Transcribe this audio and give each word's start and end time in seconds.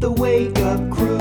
The 0.00 0.10
Wake 0.10 0.58
Up 0.60 0.80
Crew, 0.90 1.18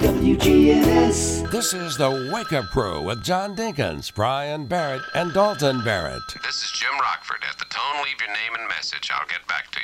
WGNS. 0.00 1.48
This 1.52 1.72
is 1.72 1.96
the 1.96 2.28
Wake 2.34 2.52
Up 2.52 2.64
Crew 2.70 3.00
with 3.02 3.22
John 3.22 3.54
Dinkins, 3.54 4.12
Brian 4.12 4.66
Barrett, 4.66 5.02
and 5.14 5.32
Dalton 5.32 5.84
Barrett. 5.84 6.22
This 6.42 6.56
is 6.56 6.72
Jim 6.72 6.90
Rockford. 7.00 7.44
At 7.48 7.56
the 7.56 7.66
tone, 7.66 8.02
leave 8.02 8.20
your 8.20 8.30
name 8.30 8.56
and 8.58 8.66
message. 8.66 9.12
I'll 9.14 9.28
get 9.28 9.46
back 9.46 9.70
to 9.70 9.78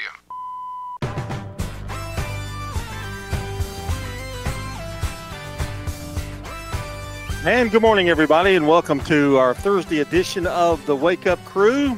you. 7.44 7.48
And 7.48 7.70
good 7.70 7.82
morning, 7.82 8.08
everybody, 8.08 8.56
and 8.56 8.66
welcome 8.66 8.98
to 9.04 9.36
our 9.36 9.54
Thursday 9.54 10.00
edition 10.00 10.48
of 10.48 10.84
the 10.86 10.96
Wake 10.96 11.28
Up 11.28 11.38
Crew. 11.44 11.96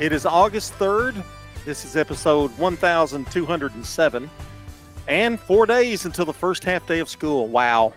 It 0.00 0.12
is 0.12 0.24
August 0.24 0.72
3rd. 0.78 1.22
This 1.66 1.84
is 1.84 1.94
episode 1.94 2.56
1207. 2.56 4.30
And 5.06 5.38
four 5.38 5.66
days 5.66 6.06
until 6.06 6.24
the 6.24 6.32
first 6.32 6.64
half 6.64 6.86
day 6.86 7.00
of 7.00 7.08
school. 7.08 7.46
Wow. 7.48 7.92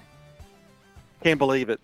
Can't 1.23 1.37
believe 1.39 1.69
it. 1.69 1.79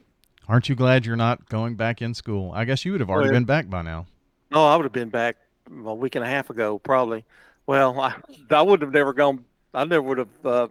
Aren't 0.48 0.68
you 0.68 0.76
glad 0.76 1.06
you're 1.06 1.16
not 1.16 1.48
going 1.48 1.76
back 1.76 2.02
in 2.02 2.14
school? 2.14 2.52
I 2.54 2.66
guess 2.66 2.84
you 2.84 2.92
would 2.92 3.02
have 3.02 3.10
already 3.10 3.28
Well- 3.30 3.36
been 3.38 3.46
back 3.46 3.70
by 3.70 3.82
now. 3.82 4.06
No, 4.52 4.68
I 4.68 4.76
would 4.76 4.84
have 4.84 4.92
been 4.94 5.10
back 5.10 5.38
a 5.86 5.94
week 5.96 6.14
and 6.16 6.24
a 6.24 6.28
half 6.28 6.52
ago, 6.52 6.78
probably. 6.78 7.26
Well, 7.66 8.00
I, 8.00 8.14
I 8.52 8.62
would 8.62 8.82
have 8.82 8.92
never 8.92 9.14
gone, 9.14 9.44
I 9.74 9.84
never 9.86 10.04
would 10.04 10.20
have 10.20 10.46
uh, 10.46 10.68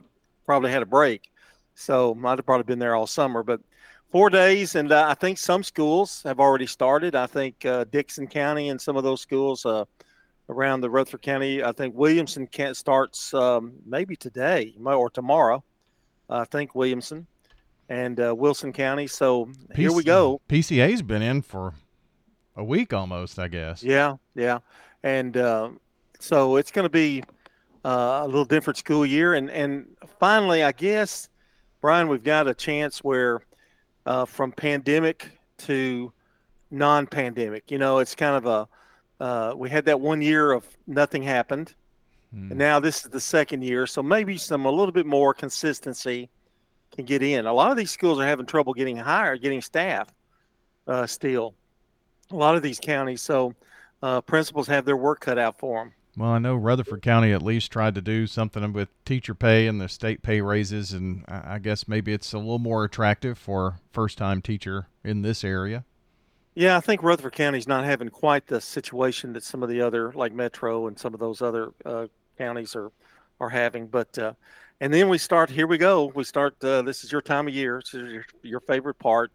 probably 0.46 0.70
had 0.70 0.82
a 0.82 0.86
break. 0.86 1.30
So 1.74 2.16
I'd 2.24 2.38
have 2.38 2.46
probably 2.46 2.64
been 2.64 2.78
there 2.78 2.94
all 2.94 3.08
summer. 3.08 3.42
But 3.42 3.60
four 4.12 4.30
days, 4.30 4.76
and 4.76 4.92
uh, 4.92 5.06
I 5.08 5.14
think 5.14 5.38
some 5.38 5.64
schools 5.64 6.22
have 6.24 6.38
already 6.38 6.66
started. 6.66 7.16
I 7.16 7.26
think 7.26 7.64
uh, 7.64 7.84
Dickson 7.90 8.28
County 8.28 8.68
and 8.68 8.80
some 8.80 8.96
of 8.96 9.02
those 9.02 9.20
schools 9.22 9.66
uh, 9.66 9.86
around 10.48 10.80
the 10.80 10.90
Rutherford 10.90 11.22
County. 11.22 11.62
I 11.62 11.72
think 11.72 11.94
Williamson 11.94 12.46
can't 12.46 12.76
starts 12.76 13.32
um, 13.34 13.74
maybe 13.84 14.16
today 14.16 14.74
or 14.84 15.10
tomorrow. 15.10 15.62
I 16.28 16.44
think 16.44 16.74
Williamson 16.74 17.26
and 17.88 18.18
uh, 18.20 18.34
Wilson 18.34 18.72
County. 18.72 19.06
So 19.06 19.50
here 19.74 19.92
we 19.92 20.02
go. 20.02 20.40
PCA's 20.48 21.02
been 21.02 21.22
in 21.22 21.42
for 21.42 21.74
a 22.56 22.64
week 22.64 22.92
almost, 22.92 23.38
I 23.38 23.48
guess. 23.48 23.82
Yeah, 23.82 24.16
yeah, 24.34 24.58
and 25.02 25.36
uh, 25.36 25.70
so 26.18 26.56
it's 26.56 26.70
going 26.70 26.84
to 26.84 26.90
be 26.90 27.22
uh, 27.84 28.20
a 28.22 28.26
little 28.26 28.44
different 28.44 28.78
school 28.78 29.04
year, 29.04 29.34
and 29.34 29.50
and 29.50 29.86
finally, 30.18 30.62
I 30.62 30.72
guess, 30.72 31.28
Brian, 31.80 32.08
we've 32.08 32.24
got 32.24 32.48
a 32.48 32.54
chance 32.54 33.00
where 33.00 33.42
uh, 34.06 34.24
from 34.24 34.52
pandemic 34.52 35.38
to 35.58 36.12
non-pandemic. 36.70 37.70
You 37.70 37.78
know, 37.78 37.98
it's 37.98 38.14
kind 38.14 38.36
of 38.36 38.46
a 38.46 38.68
uh, 39.22 39.54
we 39.56 39.70
had 39.70 39.84
that 39.84 40.00
one 40.00 40.20
year 40.20 40.52
of 40.52 40.66
nothing 40.86 41.22
happened, 41.22 41.74
Hmm. 42.32 42.50
and 42.50 42.58
now 42.58 42.80
this 42.80 43.04
is 43.04 43.10
the 43.10 43.20
second 43.20 43.62
year, 43.62 43.86
so 43.86 44.02
maybe 44.02 44.36
some 44.38 44.64
a 44.66 44.70
little 44.70 44.92
bit 44.92 45.06
more 45.06 45.32
consistency 45.34 46.28
can 46.94 47.04
get 47.04 47.22
in. 47.22 47.46
A 47.46 47.52
lot 47.52 47.70
of 47.70 47.76
these 47.76 47.90
schools 47.90 48.18
are 48.18 48.26
having 48.26 48.46
trouble 48.46 48.74
getting 48.74 48.96
hired, 48.96 49.42
getting 49.42 49.60
staff 49.62 50.08
uh, 50.86 51.06
still. 51.06 51.54
A 52.30 52.36
lot 52.36 52.56
of 52.56 52.62
these 52.62 52.80
counties, 52.80 53.20
so 53.20 53.54
uh, 54.02 54.20
principals 54.22 54.66
have 54.66 54.84
their 54.86 54.96
work 54.96 55.20
cut 55.20 55.38
out 55.38 55.58
for 55.58 55.78
them. 55.84 55.92
Well, 56.16 56.30
I 56.30 56.38
know 56.38 56.56
Rutherford 56.56 57.02
County 57.02 57.32
at 57.32 57.42
least 57.42 57.70
tried 57.70 57.94
to 57.94 58.02
do 58.02 58.26
something 58.26 58.72
with 58.72 58.88
teacher 59.04 59.34
pay 59.34 59.66
and 59.66 59.80
the 59.80 59.88
state 59.88 60.22
pay 60.22 60.40
raises, 60.40 60.92
and 60.92 61.24
I 61.28 61.54
I 61.54 61.58
guess 61.58 61.86
maybe 61.88 62.12
it's 62.12 62.32
a 62.32 62.38
little 62.38 62.58
more 62.58 62.84
attractive 62.84 63.38
for 63.38 63.76
first-time 63.92 64.42
teacher 64.42 64.88
in 65.04 65.22
this 65.22 65.44
area. 65.44 65.84
Yeah, 66.54 66.76
I 66.76 66.80
think 66.80 67.02
Rutherford 67.02 67.32
County's 67.32 67.66
not 67.66 67.84
having 67.84 68.10
quite 68.10 68.46
the 68.46 68.60
situation 68.60 69.32
that 69.32 69.42
some 69.42 69.62
of 69.62 69.70
the 69.70 69.80
other, 69.80 70.12
like 70.12 70.34
Metro 70.34 70.86
and 70.86 70.98
some 70.98 71.14
of 71.14 71.20
those 71.20 71.40
other 71.40 71.72
uh, 71.84 72.06
counties 72.36 72.76
are 72.76 72.92
are 73.40 73.48
having. 73.48 73.86
But 73.86 74.16
uh, 74.18 74.34
and 74.80 74.92
then 74.92 75.08
we 75.08 75.18
start. 75.18 75.48
Here 75.50 75.66
we 75.66 75.78
go. 75.78 76.12
We 76.14 76.24
start. 76.24 76.62
Uh, 76.62 76.82
this 76.82 77.04
is 77.04 77.12
your 77.12 77.22
time 77.22 77.48
of 77.48 77.54
year. 77.54 77.80
This 77.82 77.94
is 77.94 78.12
your, 78.12 78.24
your 78.42 78.60
favorite 78.60 78.98
part. 78.98 79.32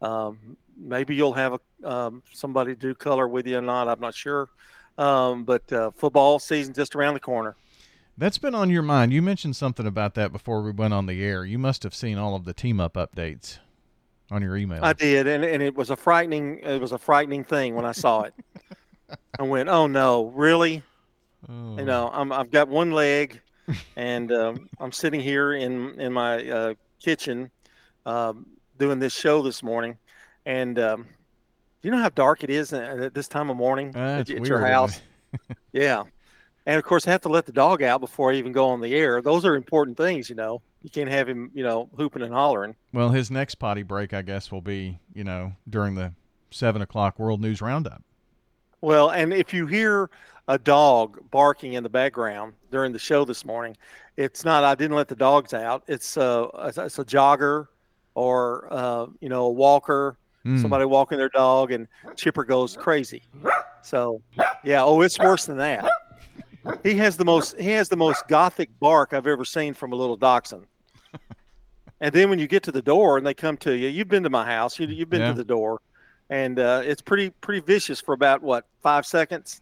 Um, 0.00 0.56
maybe 0.76 1.14
you'll 1.14 1.34
have 1.34 1.54
a 1.82 1.88
um, 1.88 2.22
somebody 2.32 2.74
do 2.74 2.94
color 2.94 3.28
with 3.28 3.46
you 3.46 3.58
or 3.58 3.62
not. 3.62 3.88
I'm 3.88 4.00
not 4.00 4.14
sure. 4.14 4.48
Um, 4.96 5.44
but 5.44 5.70
uh, 5.72 5.90
football 5.90 6.38
season 6.38 6.72
just 6.72 6.94
around 6.96 7.14
the 7.14 7.20
corner. 7.20 7.56
That's 8.16 8.38
been 8.38 8.54
on 8.54 8.70
your 8.70 8.82
mind. 8.82 9.12
You 9.12 9.22
mentioned 9.22 9.56
something 9.56 9.86
about 9.86 10.14
that 10.14 10.32
before 10.32 10.62
we 10.62 10.70
went 10.70 10.94
on 10.94 11.06
the 11.06 11.22
air. 11.24 11.44
You 11.44 11.58
must 11.58 11.82
have 11.82 11.94
seen 11.94 12.16
all 12.16 12.36
of 12.36 12.44
the 12.44 12.52
team-up 12.52 12.94
updates 12.94 13.58
on 14.34 14.42
your 14.42 14.56
email. 14.56 14.80
I 14.82 14.92
did, 14.92 15.26
and, 15.26 15.44
and 15.44 15.62
it 15.62 15.74
was 15.74 15.90
a 15.90 15.96
frightening. 15.96 16.58
It 16.58 16.80
was 16.80 16.92
a 16.92 16.98
frightening 16.98 17.44
thing 17.44 17.74
when 17.74 17.84
I 17.84 17.92
saw 17.92 18.22
it. 18.22 18.34
I 19.38 19.42
went, 19.42 19.68
"Oh 19.68 19.86
no, 19.86 20.26
really?" 20.26 20.82
Oh. 21.48 21.76
You 21.78 21.84
know, 21.84 22.10
I'm, 22.12 22.32
I've 22.32 22.50
got 22.50 22.68
one 22.68 22.90
leg, 22.92 23.40
and 23.96 24.32
um, 24.32 24.68
I'm 24.80 24.92
sitting 24.92 25.20
here 25.20 25.52
in 25.54 25.98
in 26.00 26.12
my 26.12 26.48
uh, 26.48 26.74
kitchen 27.00 27.50
um, 28.06 28.46
doing 28.78 28.98
this 28.98 29.14
show 29.14 29.42
this 29.42 29.62
morning, 29.62 29.96
and 30.46 30.78
um, 30.78 31.06
you 31.82 31.90
know 31.90 31.98
how 31.98 32.08
dark 32.08 32.42
it 32.42 32.50
is 32.50 32.72
at 32.72 32.98
at 32.98 33.14
this 33.14 33.28
time 33.28 33.50
of 33.50 33.56
morning 33.56 33.92
Ah, 33.94 34.16
at, 34.18 34.30
at 34.30 34.46
your 34.46 34.60
house. 34.60 35.00
yeah, 35.72 36.02
and 36.66 36.76
of 36.76 36.84
course 36.84 37.06
I 37.06 37.10
have 37.12 37.22
to 37.22 37.28
let 37.28 37.46
the 37.46 37.52
dog 37.52 37.82
out 37.82 38.00
before 38.00 38.32
I 38.32 38.34
even 38.36 38.52
go 38.52 38.68
on 38.68 38.80
the 38.80 38.94
air. 38.94 39.22
Those 39.22 39.44
are 39.44 39.54
important 39.54 39.96
things, 39.96 40.28
you 40.28 40.34
know. 40.34 40.60
You 40.84 40.90
can't 40.90 41.08
have 41.08 41.26
him, 41.26 41.50
you 41.54 41.62
know, 41.62 41.88
hooping 41.96 42.20
and 42.20 42.32
hollering. 42.32 42.76
Well, 42.92 43.08
his 43.08 43.30
next 43.30 43.54
potty 43.54 43.82
break, 43.82 44.12
I 44.12 44.20
guess, 44.20 44.52
will 44.52 44.60
be 44.60 44.98
you 45.14 45.24
know 45.24 45.54
during 45.68 45.94
the 45.94 46.12
seven 46.50 46.82
o'clock 46.82 47.18
World 47.18 47.40
News 47.40 47.62
Roundup. 47.62 48.02
Well, 48.82 49.08
and 49.08 49.32
if 49.32 49.54
you 49.54 49.66
hear 49.66 50.10
a 50.46 50.58
dog 50.58 51.18
barking 51.30 51.72
in 51.72 51.82
the 51.82 51.88
background 51.88 52.52
during 52.70 52.92
the 52.92 52.98
show 52.98 53.24
this 53.24 53.46
morning, 53.46 53.78
it's 54.18 54.44
not. 54.44 54.62
I 54.62 54.74
didn't 54.74 54.94
let 54.94 55.08
the 55.08 55.16
dogs 55.16 55.54
out. 55.54 55.84
It's 55.88 56.18
uh, 56.18 56.48
it's 56.64 56.76
it's 56.76 56.98
a 56.98 57.04
jogger, 57.04 57.68
or 58.14 58.68
uh, 58.70 59.06
you 59.20 59.30
know, 59.30 59.46
a 59.46 59.50
walker. 59.50 60.18
Mm. 60.44 60.60
Somebody 60.60 60.84
walking 60.84 61.16
their 61.16 61.30
dog, 61.30 61.72
and 61.72 61.88
Chipper 62.14 62.44
goes 62.44 62.76
crazy. 62.76 63.22
So, 63.80 64.20
yeah. 64.62 64.84
Oh, 64.84 65.00
it's 65.00 65.18
worse 65.18 65.46
than 65.46 65.56
that. 65.56 65.90
He 66.82 66.94
has 66.96 67.16
the 67.16 67.24
most. 67.24 67.58
He 67.58 67.70
has 67.70 67.88
the 67.88 67.96
most 67.96 68.28
gothic 68.28 68.68
bark 68.78 69.14
I've 69.14 69.26
ever 69.26 69.46
seen 69.46 69.72
from 69.72 69.94
a 69.94 69.96
little 69.96 70.16
dachshund. 70.16 70.66
And 72.00 72.12
then 72.12 72.28
when 72.30 72.38
you 72.38 72.46
get 72.46 72.62
to 72.64 72.72
the 72.72 72.82
door 72.82 73.16
and 73.18 73.26
they 73.26 73.34
come 73.34 73.56
to 73.58 73.72
you, 73.76 73.88
you've 73.88 74.08
been 74.08 74.22
to 74.24 74.30
my 74.30 74.44
house. 74.44 74.78
You, 74.78 74.86
you've 74.88 75.08
been 75.10 75.20
Yeah. 75.22 75.28
to 75.28 75.34
the 75.34 75.44
door, 75.44 75.80
and 76.30 76.58
uh, 76.58 76.82
it's 76.84 77.00
pretty 77.00 77.30
pretty 77.30 77.60
vicious 77.60 78.00
for 78.00 78.12
about 78.14 78.42
what 78.42 78.66
five 78.82 79.06
seconds. 79.06 79.60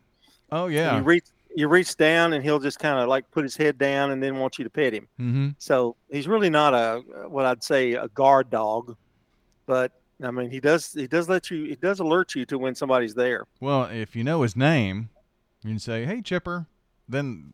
Oh 0.50 0.66
And 0.66 0.74
yeah. 0.74 0.96
You 0.96 1.02
reach 1.02 1.24
you 1.54 1.68
reach 1.68 1.96
down 1.96 2.32
and 2.32 2.42
he'll 2.42 2.58
just 2.58 2.78
kind 2.78 2.98
of 2.98 3.08
like 3.08 3.30
put 3.30 3.44
his 3.44 3.54
head 3.56 3.76
down 3.76 4.10
and 4.10 4.22
then 4.22 4.38
want 4.38 4.56
you 4.58 4.64
to 4.64 4.70
pet 4.70 4.94
him. 4.94 5.06
mm-hmm. 5.20 5.48
So 5.58 5.96
he's 6.10 6.26
really 6.26 6.48
not 6.48 6.72
a 6.72 7.02
what 7.28 7.44
I'd 7.44 7.62
say 7.62 7.92
a 7.92 8.08
guard 8.08 8.48
dog, 8.50 8.96
but 9.66 9.92
I 10.22 10.30
mean 10.30 10.50
he 10.50 10.60
does 10.60 10.92
he 10.94 11.06
does 11.06 11.28
let 11.28 11.50
you 11.50 11.64
he 11.64 11.76
does 11.76 12.00
alert 12.00 12.34
you 12.34 12.46
to 12.46 12.58
when 12.58 12.74
somebody's 12.74 13.14
there. 13.14 13.44
Well, 13.60 13.84
if 13.84 14.16
you 14.16 14.24
know 14.24 14.40
his 14.42 14.56
name, 14.56 15.10
you 15.62 15.70
can 15.70 15.78
say, 15.78 16.06
"Hey, 16.06 16.22
Chipper." 16.22 16.66
Then, 17.08 17.52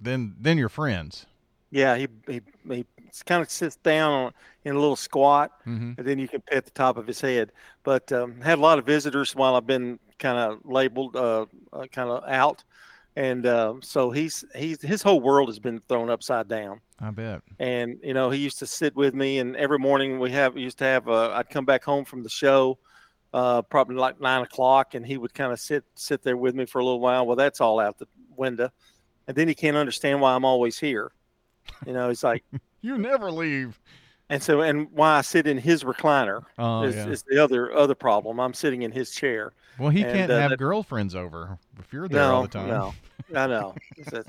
then, 0.00 0.34
then 0.38 0.58
you're 0.58 0.68
friends. 0.68 1.24
Yeah, 1.70 1.96
he 1.96 2.08
he, 2.26 2.40
he 2.68 2.84
kind 3.26 3.42
of 3.42 3.50
sits 3.50 3.76
down 3.76 4.12
on, 4.12 4.32
in 4.64 4.74
a 4.76 4.78
little 4.78 4.96
squat, 4.96 5.50
Mm-hmm. 5.66 5.92
and 5.98 6.06
then 6.06 6.18
you 6.18 6.28
can 6.28 6.40
pet 6.42 6.64
the 6.64 6.70
top 6.72 6.96
of 6.96 7.06
his 7.06 7.20
head. 7.20 7.52
But 7.84 8.10
um, 8.12 8.40
had 8.40 8.58
a 8.58 8.62
lot 8.62 8.78
of 8.78 8.86
visitors 8.86 9.34
while 9.34 9.54
I've 9.56 9.66
been 9.66 9.98
kind 10.18 10.38
of 10.38 10.58
labeled 10.64 11.16
uh, 11.16 11.46
uh, 11.72 11.86
kind 11.92 12.10
of 12.10 12.24
out, 12.28 12.64
and 13.16 13.46
uh, 13.46 13.74
so 13.82 14.10
he's 14.10 14.44
he's 14.54 14.80
his 14.82 15.02
whole 15.02 15.20
world 15.20 15.48
has 15.48 15.58
been 15.58 15.80
thrown 15.88 16.10
upside 16.10 16.48
down. 16.48 16.80
I 17.00 17.10
bet. 17.12 17.42
and 17.60 17.96
you 18.02 18.12
know 18.12 18.28
he 18.30 18.38
used 18.40 18.58
to 18.58 18.66
sit 18.66 18.96
with 18.96 19.14
me 19.14 19.38
and 19.38 19.54
every 19.54 19.78
morning 19.78 20.18
we 20.18 20.32
have 20.32 20.54
we 20.56 20.62
used 20.62 20.78
to 20.78 20.84
have 20.84 21.08
uh, 21.08 21.30
i'd 21.36 21.48
come 21.48 21.64
back 21.64 21.84
home 21.84 22.04
from 22.04 22.24
the 22.24 22.28
show 22.28 22.76
uh, 23.32 23.62
probably 23.62 23.94
like 23.94 24.20
nine 24.20 24.42
o'clock 24.42 24.96
and 24.96 25.06
he 25.06 25.16
would 25.16 25.32
kind 25.32 25.52
of 25.52 25.60
sit 25.60 25.84
sit 25.94 26.24
there 26.24 26.36
with 26.36 26.56
me 26.56 26.66
for 26.66 26.80
a 26.80 26.84
little 26.84 26.98
while 26.98 27.24
well 27.24 27.36
that's 27.36 27.60
all 27.60 27.78
out 27.78 27.96
the 27.98 28.08
window 28.36 28.68
and 29.28 29.36
then 29.36 29.46
he 29.46 29.54
can't 29.54 29.76
understand 29.76 30.20
why 30.20 30.34
i'm 30.34 30.44
always 30.44 30.76
here 30.76 31.12
you 31.86 31.92
know 31.92 32.08
he's 32.08 32.24
like 32.24 32.42
You 32.80 32.98
never 32.98 33.30
leave. 33.30 33.80
and 34.30 34.42
so 34.42 34.60
and 34.60 34.88
why 34.92 35.16
i 35.18 35.20
sit 35.22 35.46
in 35.46 35.56
his 35.58 35.84
recliner 35.84 36.44
Oh 36.58 36.82
is, 36.82 36.94
yeah. 36.94 37.08
is 37.08 37.22
the 37.28 37.42
other 37.42 37.72
other 37.72 37.94
problem 37.94 38.38
i'm 38.38 38.52
sitting 38.54 38.82
in 38.82 38.92
his 38.92 39.10
chair 39.10 39.52
Well, 39.78 39.88
he 39.90 40.02
and, 40.02 40.12
can't 40.12 40.30
uh, 40.30 40.38
have 40.38 40.50
that- 40.50 40.58
girlfriends 40.58 41.14
over 41.14 41.58
if 41.78 41.92
you're 41.92 42.08
there 42.08 42.22
no, 42.22 42.34
all 42.34 42.42
the 42.42 42.48
time. 42.48 42.68
No, 42.68 42.94
I 43.34 43.46
know. 43.46 43.74
It's 43.96 44.12
a 44.12 44.24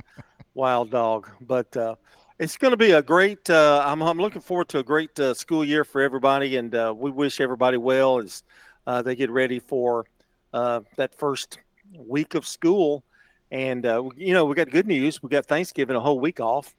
wild 0.54 0.90
dog, 0.92 1.30
but 1.42 1.76
uh, 1.78 1.96
it's 2.38 2.56
going 2.58 2.72
to 2.72 2.78
be 2.78 2.92
a 2.92 3.02
great. 3.02 3.50
Uh, 3.50 3.84
I'm, 3.86 4.02
I'm 4.02 4.18
looking 4.18 4.42
forward 4.42 4.68
to 4.70 4.80
a 4.80 4.84
great 4.84 5.18
uh, 5.20 5.34
school 5.34 5.64
year 5.66 5.84
for 5.84 6.02
everybody, 6.02 6.58
and 6.58 6.74
uh, 6.76 6.94
we 6.96 7.10
wish 7.12 7.40
everybody 7.42 7.78
well 7.78 8.20
as 8.20 8.44
uh, 8.88 9.02
they 9.02 9.16
get 9.16 9.30
ready 9.30 9.60
for 9.60 10.06
uh, 10.54 10.82
that 10.98 11.14
first 11.16 11.60
week 11.98 12.36
of 12.36 12.46
school. 12.48 13.04
And 13.52 13.86
uh, 13.86 14.04
you 14.16 14.34
know, 14.34 14.46
we 14.46 14.56
got 14.56 14.70
good 14.70 14.88
news. 14.88 15.22
We 15.24 15.30
got 15.30 15.46
Thanksgiving 15.46 15.96
a 15.96 16.00
whole 16.00 16.20
week 16.20 16.40
off 16.40 16.76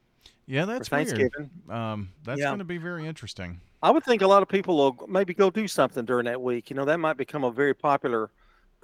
Yeah, 0.51 0.63
for 0.63 0.73
that's 0.73 0.91
weird. 0.91 1.09
Thanksgiving. 1.09 1.51
Um, 1.69 2.13
that's 2.25 2.41
Yeah. 2.41 2.47
going 2.49 2.59
to 2.59 2.65
be 2.65 2.79
very 2.79 3.07
interesting. 3.07 3.61
I 3.83 3.91
would 3.93 4.05
think 4.05 4.21
a 4.21 4.27
lot 4.27 4.43
of 4.43 4.49
people 4.49 4.77
will 4.77 5.07
maybe 5.09 5.33
go 5.33 5.49
do 5.49 5.69
something 5.69 6.05
during 6.05 6.25
that 6.27 6.43
week. 6.43 6.71
You 6.71 6.77
know, 6.77 6.85
that 6.85 6.99
might 6.99 7.17
become 7.17 7.45
a 7.45 7.53
very 7.53 7.73
popular 7.73 8.31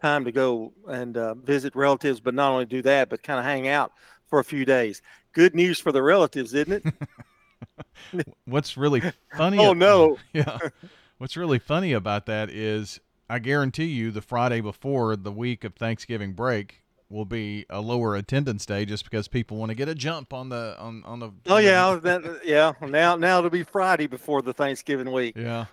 time 0.01 0.25
to 0.25 0.33
go 0.33 0.73
and 0.87 1.17
uh, 1.17 1.35
visit 1.35 1.75
relatives, 1.75 2.21
but 2.21 2.35
not 2.35 2.53
only 2.53 2.67
do 2.67 2.83
that, 2.83 3.09
but 3.09 3.23
kind 3.23 3.41
of 3.41 3.45
hang 3.45 3.67
out 3.67 3.93
for 4.29 4.39
a 4.39 4.45
few 4.45 4.65
days. 4.65 5.03
Good 5.33 5.55
news 5.57 5.81
for 5.81 5.91
the 5.91 6.03
relatives, 6.03 6.55
isn't 6.55 6.85
it? 8.13 8.27
What's 8.45 8.77
really 8.77 9.03
funny? 9.37 9.59
Oh, 9.59 9.73
no. 9.73 10.19
Yeah. 10.33 10.59
What's 11.19 11.37
really 11.37 11.59
funny 11.59 11.93
about 11.93 12.27
that 12.27 12.49
is 12.51 13.01
I 13.29 13.39
guarantee 13.41 13.87
you 13.87 14.13
the 14.13 14.21
Friday 14.23 14.61
before 14.61 15.17
the 15.17 15.33
week 15.33 15.65
of 15.65 15.75
Thanksgiving 15.75 16.33
break 16.35 16.83
will 17.09 17.25
be 17.25 17.67
a 17.71 17.81
lower 17.81 18.17
attendance 18.17 18.67
day 18.67 18.85
just 18.85 19.05
because 19.05 19.29
people 19.29 19.57
want 19.57 19.71
to 19.71 19.75
get 19.75 19.89
a 19.89 19.95
jump 19.95 20.33
on 20.33 20.49
the 20.49 20.77
on 20.79 21.03
on 21.05 21.21
the. 21.21 21.31
Oh 21.47 21.59
yeah, 21.59 21.99
that, 22.03 22.41
yeah. 22.45 22.73
Now 22.81 23.17
now 23.17 23.39
it'll 23.39 23.51
be 23.51 23.63
Friday 23.63 24.07
before 24.07 24.43
the 24.43 24.53
Thanksgiving 24.53 25.13
week. 25.13 25.37
Yeah. 25.37 25.67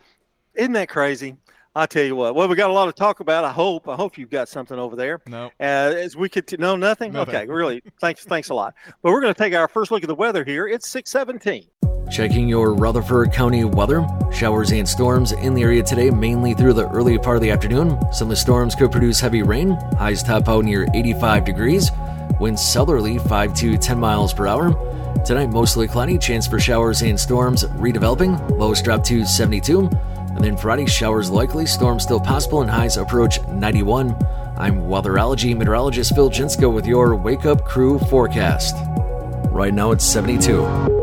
Isn't 0.56 0.74
that 0.74 0.90
crazy? 0.90 1.36
I 1.76 1.88
tell 1.88 2.04
you 2.04 2.16
what. 2.16 2.36
Well, 2.36 2.48
we 2.48 2.56
got 2.56 2.70
a 2.70 2.74
lot 2.74 2.86
to 2.86 2.92
talk 2.92 3.20
about. 3.20 3.44
I 3.44 3.52
hope. 3.52 3.88
I 3.88 3.96
hope 3.96 4.18
you've 4.18 4.30
got 4.30 4.48
something 4.48 4.78
over 4.78 4.96
there. 4.96 5.22
No. 5.26 5.48
Uh, 5.60 5.96
as 5.98 6.16
we 6.16 6.30
could, 6.30 6.60
no, 6.60 6.76
nothing? 6.76 7.14
Nothing. 7.14 7.36
Okay, 7.36 7.48
really. 7.48 7.82
Thanks, 8.00 8.24
thanks 8.26 8.50
a 8.50 8.54
lot. 8.54 8.76
But 9.02 9.12
we're 9.12 9.22
going 9.22 9.34
to 9.34 9.38
take 9.38 9.56
our 9.56 9.68
first 9.68 9.90
look 9.90 10.04
at 10.04 10.08
the 10.08 10.16
weather 10.16 10.44
here. 10.44 10.68
It's 10.68 10.88
six 10.88 11.10
seventeen. 11.10 11.66
Checking 12.14 12.48
your 12.48 12.76
Rutherford 12.76 13.34
County 13.34 13.64
weather. 13.64 14.06
Showers 14.32 14.72
and 14.72 14.88
storms 14.88 15.32
in 15.32 15.56
the 15.56 15.64
area 15.64 15.82
today, 15.82 16.12
mainly 16.12 16.54
through 16.54 16.74
the 16.74 16.88
early 16.90 17.18
part 17.18 17.38
of 17.38 17.42
the 17.42 17.50
afternoon. 17.50 17.98
Some 18.14 18.28
of 18.28 18.30
the 18.30 18.36
storms 18.36 18.76
could 18.76 18.92
produce 18.92 19.20
heavy 19.20 19.42
rain. 19.42 19.72
Highs 19.98 20.22
top 20.22 20.48
out 20.48 20.64
near 20.64 20.88
85 20.94 21.44
degrees. 21.44 21.90
Winds 22.40 22.62
southerly 22.62 23.18
5 23.18 23.56
to 23.56 23.78
10 23.80 24.00
miles 24.00 24.32
per 24.32 24.46
hour. 24.46 24.76
Tonight, 25.26 25.48
mostly 25.48 25.88
cloudy. 25.88 26.20
Chance 26.20 26.46
for 26.46 26.60
showers 26.60 27.02
and 27.02 27.20
storms 27.20 27.64
redeveloping. 27.64 28.60
Lows 28.60 28.84
drop 28.84 29.04
to 29.06 29.26
72. 29.26 29.90
And 30.36 30.44
then 30.44 30.56
Friday, 30.56 30.86
showers 30.86 31.32
likely. 31.32 31.66
Storms 31.66 32.04
still 32.04 32.20
possible 32.20 32.62
and 32.62 32.70
highs 32.70 32.98
approach 32.98 33.42
91. 33.48 34.12
I'm 34.56 34.82
weatherology 34.82 35.58
meteorologist 35.58 36.14
Phil 36.14 36.30
Jinsko 36.30 36.72
with 36.72 36.86
your 36.86 37.16
Wake 37.16 37.48
Up 37.48 37.66
Crew 37.66 37.98
forecast. 37.98 38.76
Right 39.50 39.74
now, 39.74 39.90
it's 39.90 40.06
72. 40.06 41.03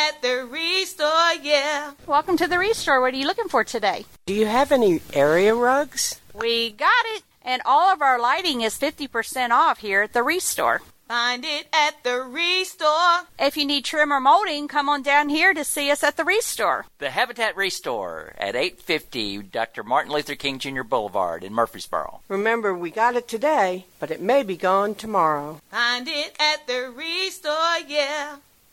Find 0.00 0.14
it 0.14 0.16
at 0.16 0.22
the 0.22 0.46
Restore, 0.46 1.34
yeah. 1.42 1.92
Welcome 2.06 2.38
to 2.38 2.46
the 2.46 2.58
Restore. 2.58 3.02
What 3.02 3.12
are 3.12 3.18
you 3.18 3.26
looking 3.26 3.48
for 3.48 3.64
today? 3.64 4.06
Do 4.24 4.32
you 4.32 4.46
have 4.46 4.72
any 4.72 5.02
area 5.12 5.54
rugs? 5.54 6.18
We 6.32 6.70
got 6.70 7.04
it. 7.08 7.22
And 7.42 7.60
all 7.66 7.92
of 7.92 8.00
our 8.00 8.18
lighting 8.18 8.62
is 8.62 8.78
50% 8.78 9.50
off 9.50 9.80
here 9.80 10.02
at 10.02 10.14
the 10.14 10.22
Restore. 10.22 10.80
Find 11.06 11.44
it 11.44 11.66
at 11.72 12.02
the 12.02 12.22
Restore. 12.22 13.26
If 13.38 13.58
you 13.58 13.66
need 13.66 13.84
trim 13.84 14.10
or 14.10 14.20
molding, 14.20 14.68
come 14.68 14.88
on 14.88 15.02
down 15.02 15.28
here 15.28 15.52
to 15.52 15.64
see 15.64 15.90
us 15.90 16.02
at 16.02 16.16
the 16.16 16.24
Restore. 16.24 16.86
The 16.98 17.10
Habitat 17.10 17.54
Restore 17.54 18.32
at 18.38 18.56
850 18.56 19.42
Dr. 19.42 19.82
Martin 19.82 20.12
Luther 20.12 20.34
King 20.34 20.58
Jr. 20.58 20.82
Boulevard 20.82 21.44
in 21.44 21.52
Murfreesboro. 21.52 22.20
Remember, 22.28 22.72
we 22.72 22.90
got 22.90 23.16
it 23.16 23.28
today, 23.28 23.84
but 23.98 24.10
it 24.10 24.22
may 24.22 24.44
be 24.44 24.56
gone 24.56 24.94
tomorrow. 24.94 25.60
Find 25.70 26.08
it 26.08 26.36
at 26.40 26.66
the 26.66 26.90
Restore, 26.96 27.80
yeah. 27.86 28.36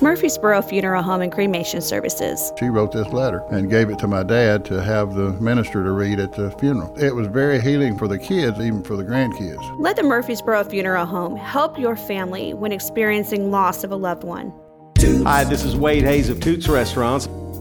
Murfreesboro 0.00 0.62
Funeral 0.62 1.02
Home 1.02 1.20
and 1.20 1.32
Cremation 1.32 1.80
Services. 1.80 2.52
She 2.58 2.66
wrote 2.66 2.92
this 2.92 3.08
letter 3.08 3.42
and 3.50 3.70
gave 3.70 3.90
it 3.90 3.98
to 4.00 4.06
my 4.06 4.22
dad 4.22 4.64
to 4.66 4.82
have 4.82 5.14
the 5.14 5.32
minister 5.34 5.82
to 5.82 5.90
read 5.92 6.20
at 6.20 6.32
the 6.32 6.50
funeral. 6.52 6.94
It 6.98 7.14
was 7.14 7.26
very 7.26 7.60
healing 7.60 7.98
for 7.98 8.08
the 8.08 8.18
kids, 8.18 8.58
even 8.58 8.82
for 8.82 8.96
the 8.96 9.04
grandkids. 9.04 9.80
Let 9.80 9.96
the 9.96 10.02
Murfreesboro 10.02 10.64
Funeral 10.64 11.06
Home 11.06 11.36
help 11.36 11.78
your 11.78 11.96
family 11.96 12.54
when 12.54 12.72
experiencing 12.72 13.50
loss 13.50 13.84
of 13.84 13.90
a 13.90 13.96
loved 13.96 14.24
one. 14.24 14.52
Hi, 15.24 15.44
this 15.44 15.64
is 15.64 15.76
Wade 15.76 16.04
Hayes 16.04 16.30
of 16.30 16.40
Toots 16.40 16.68
Restaurants. 16.68 17.28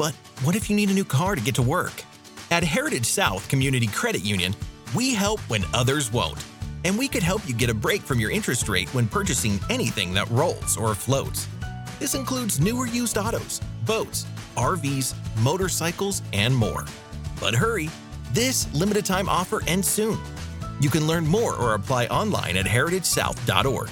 But 0.00 0.14
what 0.44 0.56
if 0.56 0.70
you 0.70 0.76
need 0.76 0.88
a 0.88 0.94
new 0.94 1.04
car 1.04 1.34
to 1.34 1.42
get 1.42 1.54
to 1.56 1.62
work? 1.62 1.92
At 2.50 2.64
Heritage 2.64 3.04
South 3.04 3.46
Community 3.50 3.86
Credit 3.86 4.24
Union, 4.24 4.56
we 4.94 5.12
help 5.12 5.40
when 5.40 5.62
others 5.74 6.10
won't. 6.10 6.42
And 6.86 6.96
we 6.96 7.06
could 7.06 7.22
help 7.22 7.46
you 7.46 7.52
get 7.52 7.68
a 7.68 7.74
break 7.74 8.00
from 8.00 8.18
your 8.18 8.30
interest 8.30 8.66
rate 8.70 8.88
when 8.94 9.06
purchasing 9.06 9.60
anything 9.68 10.14
that 10.14 10.26
rolls 10.30 10.78
or 10.78 10.94
floats. 10.94 11.46
This 11.98 12.14
includes 12.14 12.60
newer 12.60 12.86
used 12.86 13.18
autos, 13.18 13.60
boats, 13.84 14.24
RVs, 14.56 15.12
motorcycles, 15.42 16.22
and 16.32 16.56
more. 16.56 16.86
But 17.38 17.54
hurry, 17.54 17.90
this 18.32 18.72
limited 18.72 19.04
time 19.04 19.28
offer 19.28 19.62
ends 19.66 19.86
soon. 19.86 20.18
You 20.80 20.88
can 20.88 21.06
learn 21.06 21.26
more 21.26 21.54
or 21.56 21.74
apply 21.74 22.06
online 22.06 22.56
at 22.56 22.64
heritagesouth.org. 22.64 23.90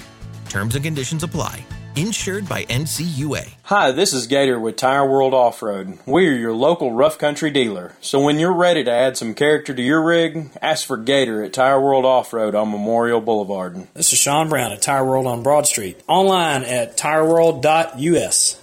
Terms 0.49 0.73
and 0.73 0.83
conditions 0.83 1.21
apply. 1.21 1.63
Insured 1.95 2.47
by 2.47 2.63
NCUA. 2.65 3.49
Hi, 3.63 3.91
this 3.91 4.13
is 4.13 4.27
Gator 4.27 4.57
with 4.59 4.77
Tire 4.77 5.09
World 5.09 5.33
Off 5.33 5.61
Road. 5.61 5.97
We're 6.05 6.37
your 6.37 6.53
local 6.53 6.93
rough 6.93 7.17
country 7.17 7.49
dealer. 7.51 7.93
So 7.99 8.21
when 8.23 8.39
you're 8.39 8.53
ready 8.53 8.83
to 8.85 8.91
add 8.91 9.17
some 9.17 9.33
character 9.33 9.73
to 9.73 9.81
your 9.81 10.01
rig, 10.05 10.49
ask 10.61 10.87
for 10.87 10.95
Gator 10.95 11.43
at 11.43 11.51
Tire 11.51 11.81
World 11.81 12.05
Off 12.05 12.31
Road 12.31 12.55
on 12.55 12.71
Memorial 12.71 13.19
Boulevard. 13.19 13.87
This 13.95 14.13
is 14.13 14.19
Sean 14.19 14.47
Brown 14.47 14.71
at 14.71 14.81
Tire 14.81 15.03
World 15.03 15.27
on 15.27 15.43
Broad 15.43 15.67
Street. 15.67 15.99
Online 16.07 16.63
at 16.63 16.95
tireworld.us. 16.95 18.61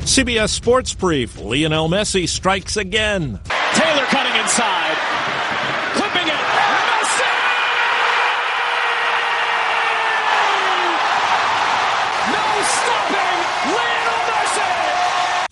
CBS 0.00 0.50
Sports 0.50 0.94
Brief. 0.94 1.38
Lionel 1.40 1.88
Messi 1.88 2.28
strikes 2.28 2.76
again. 2.76 3.40
Taylor 3.74 4.04
cutting 4.06 4.40
inside. 4.40 4.96
Clipping 5.94 6.28
it. 6.28 6.34
Messi! 6.34 7.28
No 12.32 12.44
stopping 12.62 13.38
Lionel 13.68 14.22
Messi! 14.32 14.72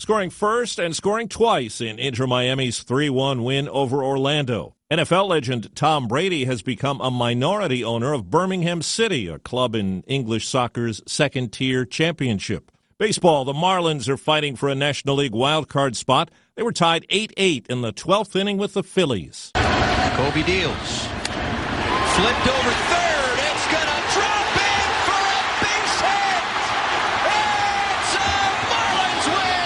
Scoring 0.07 0.31
first 0.31 0.79
and 0.79 0.95
scoring 0.95 1.27
twice 1.27 1.81
in 1.81 1.99
Inter 1.99 2.29
Miami's 2.29 2.85
3 2.85 3.11
1 3.11 3.43
win 3.43 3.69
over 3.69 4.05
Orlando. 4.05 4.77
NFL 4.89 5.27
legend 5.27 5.75
Tom 5.75 6.07
Brady 6.07 6.45
has 6.45 6.63
become 6.63 7.01
a 7.01 7.11
minority 7.11 7.83
owner 7.83 8.13
of 8.13 8.31
Birmingham 8.31 8.83
City, 8.83 9.27
a 9.27 9.41
club 9.41 9.75
in 9.75 10.05
English 10.05 10.47
soccer's 10.47 11.03
second 11.09 11.53
tier 11.53 11.85
championship. 11.85 12.71
Baseball, 12.99 13.45
the 13.45 13.53
Marlins 13.53 14.09
are 14.09 14.17
fighting 14.17 14.55
for 14.55 14.69
a 14.69 14.77
National 14.77 15.17
League 15.17 15.33
wildcard 15.33 15.97
spot. 15.97 16.31
They 16.55 16.63
were 16.63 16.71
tied 16.71 17.05
8 17.11 17.33
8 17.37 17.67
in 17.69 17.81
the 17.83 17.93
12th 17.93 18.37
inning 18.37 18.59
with 18.59 18.75
the 18.75 18.85
Phillies. 18.85 19.51
Covey 19.57 20.45
deals. 20.45 21.09
Flipped 22.15 22.47
over 22.47 22.71
third. 22.71 23.39
It's 23.43 23.67
going 23.75 23.91
to 23.91 24.01
drop 24.15 24.55
in 24.55 24.87
for 25.03 25.19
a 25.19 25.43
base 25.67 25.99
hit. 25.99 26.47
It's 27.99 28.15
a 28.15 28.31
Marlins 28.71 29.27
win. 29.35 29.57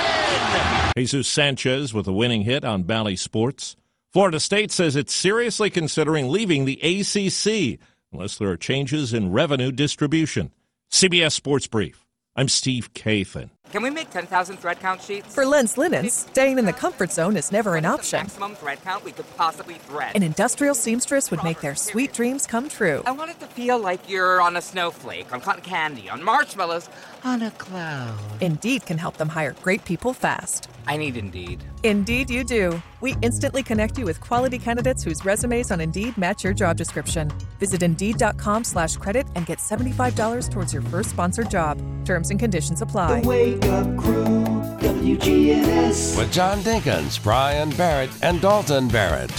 Jesus 0.97 1.29
Sanchez 1.29 1.95
with 1.95 2.09
a 2.09 2.13
winning 2.13 2.43
hit 2.43 2.65
on 2.65 2.83
Bally 2.83 3.15
Sports. 3.15 3.77
Florida 4.13 4.41
State 4.41 4.73
says 4.73 4.97
it's 4.97 5.15
seriously 5.15 5.71
considering 5.71 6.29
leaving 6.29 6.65
the 6.65 6.81
ACC 6.83 7.79
unless 8.13 8.37
there 8.37 8.49
are 8.49 8.57
changes 8.57 9.15
in 9.15 9.31
revenue 9.31 9.71
distribution. 9.71 10.51
CBS 10.91 11.33
Sports 11.33 11.69
Brief. 11.69 12.05
I'm 12.35 12.49
Steve 12.49 12.93
Kathan. 12.93 13.51
Can 13.71 13.83
we 13.83 13.91
make 13.91 14.11
10,000 14.11 14.57
thread 14.57 14.81
count 14.81 15.01
sheets? 15.01 15.33
For 15.33 15.47
Lens 15.47 15.79
Linens, 15.79 16.13
staying 16.13 16.59
in 16.59 16.65
the 16.65 16.73
comfort 16.73 17.13
zone 17.13 17.37
is 17.37 17.53
never 17.53 17.77
an 17.77 17.85
option. 17.85 18.19
Maximum 18.19 18.57
thread 18.57 18.83
count 18.83 19.05
we 19.05 19.13
could 19.13 19.27
possibly 19.37 19.75
thread. 19.75 20.17
An 20.17 20.25
industrial 20.25 20.75
seamstress 20.75 21.31
would 21.31 21.45
make 21.45 21.61
their 21.61 21.77
sweet 21.77 22.13
dreams 22.13 22.49
come 22.49 22.69
true. 22.69 23.03
I 23.07 23.13
want 23.13 23.31
it 23.31 23.39
to 23.41 23.47
feel 23.47 23.79
like 23.79 24.09
you're 24.09 24.41
on 24.41 24.57
a 24.57 24.63
snowflake, 24.63 25.33
on 25.33 25.41
cotton 25.41 25.63
candy, 25.63 26.09
on 26.11 26.23
marshmallows, 26.25 26.89
on 27.25 27.43
a 27.43 27.51
cloud. 27.53 28.19
Indeed 28.41 28.85
can 28.87 28.99
help 28.99 29.17
them 29.17 29.29
hire 29.29 29.55
great 29.63 29.85
people 29.85 30.13
fast. 30.13 30.69
I 30.87 30.97
need 30.97 31.17
Indeed. 31.17 31.63
Indeed, 31.85 32.31
you 32.31 32.45
do. 32.45 32.83
We 33.01 33.15
instantly 33.23 33.63
connect 33.63 33.99
you 33.99 34.05
with 34.05 34.21
quality 34.21 34.59
candidates 34.59 35.05
whose 35.05 35.25
resumes 35.25 35.71
on 35.71 35.81
Indeed 35.81 36.17
match 36.17 36.43
your 36.43 36.55
job 36.55 36.77
description. 36.77 37.31
Visit 37.59 37.83
Indeed.com 37.83 38.65
slash 38.65 38.97
credit 38.97 39.27
and 39.37 39.45
get 39.45 39.59
$75 39.59 40.51
towards 40.51 40.73
your 40.73 40.83
first 40.83 41.11
sponsored 41.11 41.51
job. 41.51 41.79
Terms 42.05 42.31
and 42.31 42.41
conditions 42.41 42.81
apply. 42.81 43.21
The 43.21 43.29
Wake 43.29 43.65
Up 43.67 43.87
Crew, 43.99 44.45
WGNS. 44.81 46.17
With 46.17 46.33
John 46.33 46.59
Dinkins, 46.61 47.23
Brian 47.23 47.69
Barrett, 47.71 48.11
and 48.23 48.41
Dalton 48.41 48.89
Barrett. 48.89 49.31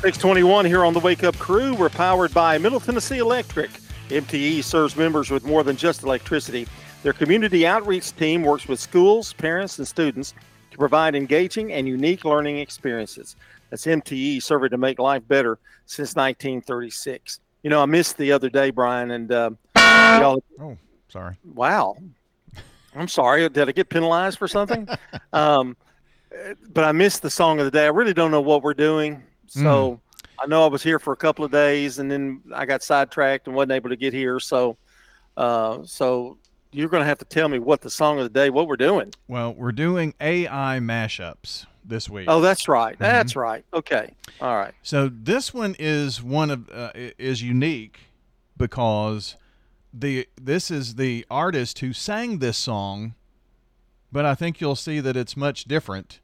621 0.00 0.64
here 0.64 0.84
on 0.84 0.94
the 0.94 1.00
Wake 1.00 1.24
Up 1.24 1.36
Crew. 1.38 1.74
We're 1.74 1.88
powered 1.88 2.32
by 2.32 2.56
Middle 2.56 2.80
Tennessee 2.80 3.18
Electric. 3.18 3.70
MTE 4.08 4.62
serves 4.64 4.96
members 4.96 5.30
with 5.30 5.44
more 5.44 5.62
than 5.62 5.76
just 5.76 6.02
electricity. 6.02 6.66
Their 7.02 7.12
community 7.12 7.66
outreach 7.66 8.14
team 8.16 8.42
works 8.42 8.66
with 8.66 8.80
schools, 8.80 9.32
parents, 9.32 9.78
and 9.78 9.86
students 9.86 10.34
to 10.70 10.78
provide 10.78 11.14
engaging 11.14 11.72
and 11.72 11.86
unique 11.86 12.24
learning 12.24 12.58
experiences. 12.58 13.36
That's 13.70 13.84
MTE 13.84 14.42
serving 14.42 14.70
to 14.70 14.78
make 14.78 14.98
life 14.98 15.26
better 15.28 15.58
since 15.86 16.16
1936. 16.16 17.40
You 17.62 17.70
know, 17.70 17.82
I 17.82 17.86
missed 17.86 18.16
the 18.16 18.32
other 18.32 18.48
day, 18.48 18.70
Brian, 18.70 19.10
and 19.10 19.30
uh, 19.30 19.50
y'all. 19.76 20.42
Oh, 20.60 20.76
sorry. 21.08 21.36
Wow. 21.54 21.96
I'm 22.94 23.08
sorry. 23.08 23.48
Did 23.48 23.68
I 23.68 23.72
get 23.72 23.88
penalized 23.88 24.38
for 24.38 24.48
something? 24.48 24.88
um, 25.32 25.76
but 26.70 26.84
I 26.84 26.92
missed 26.92 27.22
the 27.22 27.30
song 27.30 27.58
of 27.58 27.64
the 27.64 27.70
day. 27.70 27.84
I 27.84 27.90
really 27.90 28.14
don't 28.14 28.30
know 28.30 28.40
what 28.40 28.62
we're 28.62 28.74
doing. 28.74 29.22
So 29.46 29.92
mm. 29.92 30.00
I 30.40 30.46
know 30.46 30.64
I 30.64 30.68
was 30.68 30.82
here 30.82 30.98
for 30.98 31.12
a 31.12 31.16
couple 31.16 31.44
of 31.44 31.50
days 31.50 31.98
and 31.98 32.10
then 32.10 32.42
I 32.54 32.66
got 32.66 32.82
sidetracked 32.82 33.46
and 33.46 33.56
wasn't 33.56 33.72
able 33.72 33.90
to 33.90 33.96
get 33.96 34.12
here. 34.12 34.38
So, 34.40 34.76
uh, 35.36 35.80
so 35.84 36.38
you're 36.70 36.88
going 36.88 37.02
to 37.02 37.06
have 37.06 37.18
to 37.18 37.24
tell 37.24 37.48
me 37.48 37.58
what 37.58 37.80
the 37.80 37.90
song 37.90 38.18
of 38.18 38.24
the 38.24 38.30
day, 38.30 38.50
what 38.50 38.68
we're 38.68 38.76
doing. 38.76 39.12
Well, 39.26 39.54
we're 39.54 39.72
doing 39.72 40.14
AI 40.20 40.78
mashups 40.80 41.66
this 41.84 42.08
week. 42.08 42.26
Oh, 42.28 42.40
that's 42.40 42.68
right. 42.68 42.94
Mm-hmm. 42.94 43.02
That's 43.02 43.36
right. 43.36 43.64
Okay. 43.72 44.14
All 44.40 44.56
right. 44.56 44.74
So 44.82 45.10
this 45.12 45.52
one 45.52 45.74
is 45.78 46.22
one 46.22 46.50
of 46.50 46.70
uh, 46.70 46.90
is 46.94 47.42
unique 47.42 48.00
because 48.56 49.36
the 49.92 50.28
this 50.40 50.70
is 50.70 50.96
the 50.96 51.24
artist 51.30 51.78
who 51.80 51.92
sang 51.92 52.38
this 52.38 52.58
song, 52.58 53.14
but 54.12 54.24
I 54.24 54.34
think 54.34 54.60
you'll 54.60 54.76
see 54.76 55.00
that 55.00 55.16
it's 55.16 55.36
much 55.36 55.64
different 55.64 56.20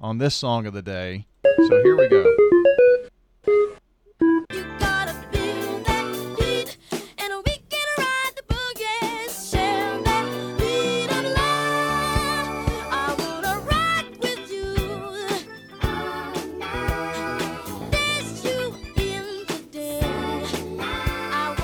on 0.00 0.18
this 0.18 0.34
song 0.34 0.66
of 0.66 0.72
the 0.72 0.82
day. 0.82 1.26
So 1.44 1.82
here 1.82 1.96
we 1.96 2.08
go. 2.08 2.51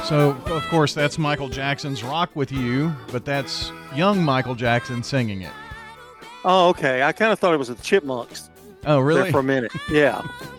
So, 0.09 0.31
of 0.47 0.67
course, 0.69 0.95
that's 0.95 1.19
Michael 1.19 1.51
Jackson's 1.51 2.03
Rock 2.03 2.35
With 2.35 2.51
You, 2.51 2.95
but 3.13 3.27
that's 3.27 3.71
young 3.95 4.25
Michael 4.25 4.55
Jackson 4.55 5.03
singing 5.03 5.43
it. 5.43 5.53
Oh, 6.47 6.71
okay. 6.71 7.03
I 7.03 7.13
kind 7.13 7.31
of 7.31 7.39
thought 7.39 7.53
it 7.53 7.59
was 7.59 7.69
the 7.69 7.75
Chipmunks. 7.75 8.49
Oh, 8.87 9.01
really? 9.01 9.31
for 9.31 9.41
a 9.41 9.43
minute. 9.43 9.71
Yeah. 9.91 10.27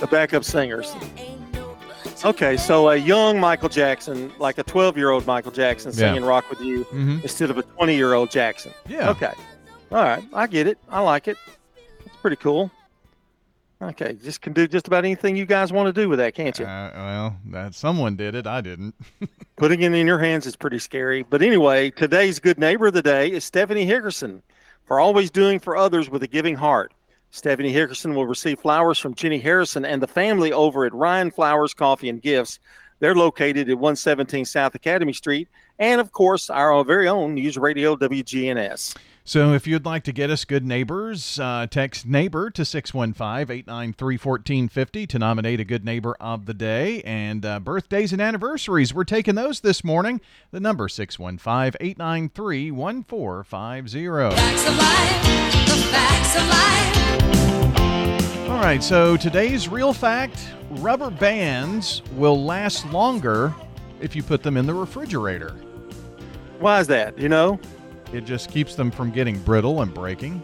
The 0.00 0.06
backup 0.06 0.44
singers. 0.44 0.94
Okay, 2.24 2.56
so 2.56 2.88
a 2.88 2.96
young 2.96 3.38
Michael 3.38 3.68
Jackson, 3.68 4.32
like 4.38 4.58
a 4.58 4.62
12 4.64 4.96
year 4.96 5.10
old 5.10 5.26
Michael 5.26 5.52
Jackson 5.52 5.92
singing 5.92 6.22
yeah. 6.22 6.28
Rock 6.28 6.50
With 6.50 6.60
You 6.60 6.84
mm-hmm. 6.84 7.18
instead 7.22 7.50
of 7.50 7.58
a 7.58 7.62
20 7.62 7.94
year 7.94 8.14
old 8.14 8.30
Jackson. 8.30 8.72
Yeah. 8.88 9.10
Okay. 9.10 9.32
All 9.92 10.02
right. 10.02 10.24
I 10.32 10.46
get 10.46 10.66
it. 10.66 10.78
I 10.88 11.00
like 11.00 11.28
it. 11.28 11.36
It's 12.04 12.16
pretty 12.16 12.36
cool. 12.36 12.70
Okay, 13.80 14.18
just 14.24 14.40
can 14.40 14.52
do 14.52 14.66
just 14.66 14.88
about 14.88 15.04
anything 15.04 15.36
you 15.36 15.46
guys 15.46 15.72
want 15.72 15.86
to 15.86 15.92
do 15.92 16.08
with 16.08 16.18
that, 16.18 16.34
can't 16.34 16.58
you? 16.58 16.66
Uh, 16.66 16.90
well, 16.94 17.36
that 17.46 17.74
someone 17.74 18.16
did 18.16 18.34
it. 18.34 18.44
I 18.44 18.60
didn't. 18.60 18.92
Putting 19.56 19.82
it 19.82 19.94
in 19.94 20.06
your 20.06 20.18
hands 20.18 20.46
is 20.46 20.56
pretty 20.56 20.80
scary. 20.80 21.22
But 21.22 21.42
anyway, 21.42 21.90
today's 21.90 22.40
good 22.40 22.58
neighbor 22.58 22.88
of 22.88 22.94
the 22.94 23.02
day 23.02 23.30
is 23.30 23.44
Stephanie 23.44 23.86
Hickerson 23.86 24.42
for 24.84 24.98
always 24.98 25.30
doing 25.30 25.60
for 25.60 25.76
others 25.76 26.10
with 26.10 26.24
a 26.24 26.26
giving 26.26 26.56
heart. 26.56 26.92
Stephanie 27.30 27.72
Hickerson 27.72 28.14
will 28.14 28.26
receive 28.26 28.58
flowers 28.58 28.98
from 28.98 29.14
Jenny 29.14 29.38
Harrison 29.38 29.84
and 29.84 30.02
the 30.02 30.06
family 30.06 30.52
over 30.52 30.84
at 30.84 30.94
Ryan 30.94 31.30
Flowers 31.30 31.74
Coffee 31.74 32.08
and 32.08 32.22
Gifts. 32.22 32.58
They're 33.00 33.14
located 33.14 33.68
at 33.68 33.76
117 33.76 34.44
South 34.44 34.74
Academy 34.74 35.12
Street, 35.12 35.48
and 35.78 36.00
of 36.00 36.12
course, 36.12 36.50
our 36.50 36.82
very 36.84 37.06
own 37.06 37.34
News 37.34 37.56
Radio 37.56 37.96
WGNS. 37.96 38.96
So 39.28 39.52
if 39.52 39.66
you'd 39.66 39.84
like 39.84 40.04
to 40.04 40.12
get 40.12 40.30
us 40.30 40.46
good 40.46 40.64
neighbors, 40.64 41.38
uh, 41.38 41.66
text 41.70 42.06
neighbor 42.06 42.48
to 42.48 42.64
615 42.64 43.54
893 43.54 44.16
1450 44.16 45.06
to 45.06 45.18
nominate 45.18 45.60
a 45.60 45.66
good 45.66 45.84
neighbor 45.84 46.16
of 46.18 46.46
the 46.46 46.54
day. 46.54 47.02
And 47.02 47.44
uh, 47.44 47.60
birthdays 47.60 48.14
and 48.14 48.22
anniversaries, 48.22 48.94
we're 48.94 49.04
taking 49.04 49.34
those 49.34 49.60
this 49.60 49.84
morning. 49.84 50.22
The 50.50 50.60
number 50.60 50.88
615 50.88 51.76
893 51.78 52.70
1450. 52.70 54.08
All 58.50 58.62
right, 58.62 58.82
so 58.82 59.18
today's 59.18 59.68
real 59.68 59.92
fact 59.92 60.48
rubber 60.70 61.10
bands 61.10 62.00
will 62.12 62.42
last 62.42 62.86
longer 62.86 63.54
if 64.00 64.16
you 64.16 64.22
put 64.22 64.42
them 64.42 64.56
in 64.56 64.64
the 64.64 64.72
refrigerator. 64.72 65.50
Why 66.60 66.80
is 66.80 66.86
that? 66.86 67.18
You 67.18 67.28
know? 67.28 67.60
It 68.12 68.24
just 68.24 68.50
keeps 68.50 68.74
them 68.74 68.90
from 68.90 69.10
getting 69.10 69.38
brittle 69.40 69.82
and 69.82 69.92
breaking. 69.92 70.42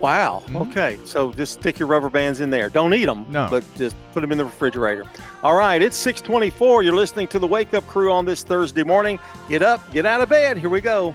Wow. 0.00 0.42
Mm-hmm. 0.46 0.56
Okay. 0.56 0.98
So 1.04 1.32
just 1.32 1.54
stick 1.54 1.78
your 1.78 1.88
rubber 1.88 2.10
bands 2.10 2.40
in 2.40 2.50
there. 2.50 2.68
Don't 2.68 2.92
eat 2.92 3.06
them. 3.06 3.24
No. 3.30 3.48
But 3.50 3.64
just 3.76 3.96
put 4.12 4.20
them 4.20 4.32
in 4.32 4.38
the 4.38 4.44
refrigerator. 4.44 5.04
All 5.42 5.54
right. 5.54 5.80
It's 5.80 5.96
624. 5.96 6.82
You're 6.82 6.94
listening 6.94 7.28
to 7.28 7.38
the 7.38 7.46
Wake 7.46 7.72
Up 7.72 7.86
Crew 7.86 8.12
on 8.12 8.24
this 8.24 8.42
Thursday 8.42 8.82
morning. 8.82 9.18
Get 9.48 9.62
up, 9.62 9.90
get 9.92 10.04
out 10.04 10.20
of 10.20 10.28
bed. 10.28 10.58
Here 10.58 10.68
we 10.68 10.80
go. 10.80 11.14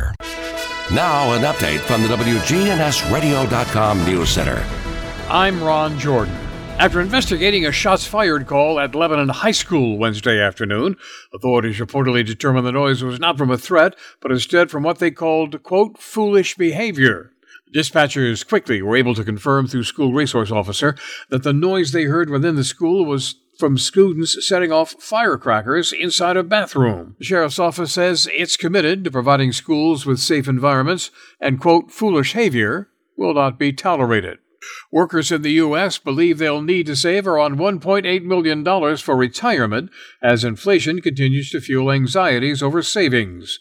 Now, 0.93 1.33
an 1.33 1.43
update 1.43 1.79
from 1.79 2.01
the 2.01 2.09
WGNSradio.com 2.09 4.05
News 4.05 4.29
Center. 4.29 4.63
I'm 5.29 5.63
Ron 5.63 5.97
Jordan. 5.97 6.35
After 6.79 6.99
investigating 6.99 7.65
a 7.65 7.71
shots 7.71 8.05
fired 8.07 8.47
call 8.47 8.79
at 8.79 8.95
Lebanon 8.95 9.29
High 9.29 9.51
School 9.51 9.97
Wednesday 9.99 10.41
afternoon, 10.41 10.97
authorities 11.33 11.77
reportedly 11.77 12.25
determined 12.25 12.65
the 12.65 12.71
noise 12.71 13.03
was 13.03 13.19
not 13.19 13.37
from 13.37 13.51
a 13.51 13.57
threat, 13.57 13.95
but 14.19 14.31
instead 14.31 14.71
from 14.71 14.83
what 14.83 14.97
they 14.97 15.11
called, 15.11 15.61
quote, 15.63 15.99
foolish 15.99 16.55
behavior. 16.55 17.33
Dispatchers 17.73 18.45
quickly 18.45 18.81
were 18.81 18.97
able 18.97 19.15
to 19.15 19.23
confirm 19.23 19.67
through 19.67 19.83
school 19.83 20.11
resource 20.11 20.51
officer 20.51 20.95
that 21.29 21.43
the 21.43 21.53
noise 21.53 21.91
they 21.91 22.05
heard 22.05 22.29
within 22.29 22.55
the 22.55 22.63
school 22.63 23.05
was 23.05 23.35
from 23.61 23.77
students 23.77 24.45
setting 24.45 24.71
off 24.71 24.95
firecrackers 24.99 25.93
inside 25.93 26.35
a 26.35 26.41
bathroom. 26.41 27.15
The 27.19 27.25
sheriff's 27.25 27.59
office 27.59 27.93
says 27.93 28.27
it's 28.33 28.57
committed 28.57 29.03
to 29.03 29.11
providing 29.11 29.53
schools 29.53 30.03
with 30.03 30.19
safe 30.19 30.47
environments 30.47 31.11
and, 31.39 31.61
quote, 31.61 31.91
foolish 31.91 32.33
behavior 32.33 32.89
will 33.15 33.35
not 33.35 33.59
be 33.59 33.71
tolerated. 33.71 34.39
Workers 34.91 35.31
in 35.31 35.43
the 35.43 35.51
U.S. 35.51 35.99
believe 35.99 36.39
they'll 36.39 36.63
need 36.63 36.87
to 36.87 36.95
save 36.95 37.27
around 37.27 37.59
$1.8 37.59 38.23
million 38.23 38.97
for 38.97 39.15
retirement 39.15 39.91
as 40.23 40.43
inflation 40.43 40.99
continues 40.99 41.51
to 41.51 41.61
fuel 41.61 41.91
anxieties 41.91 42.63
over 42.63 42.81
savings. 42.81 43.59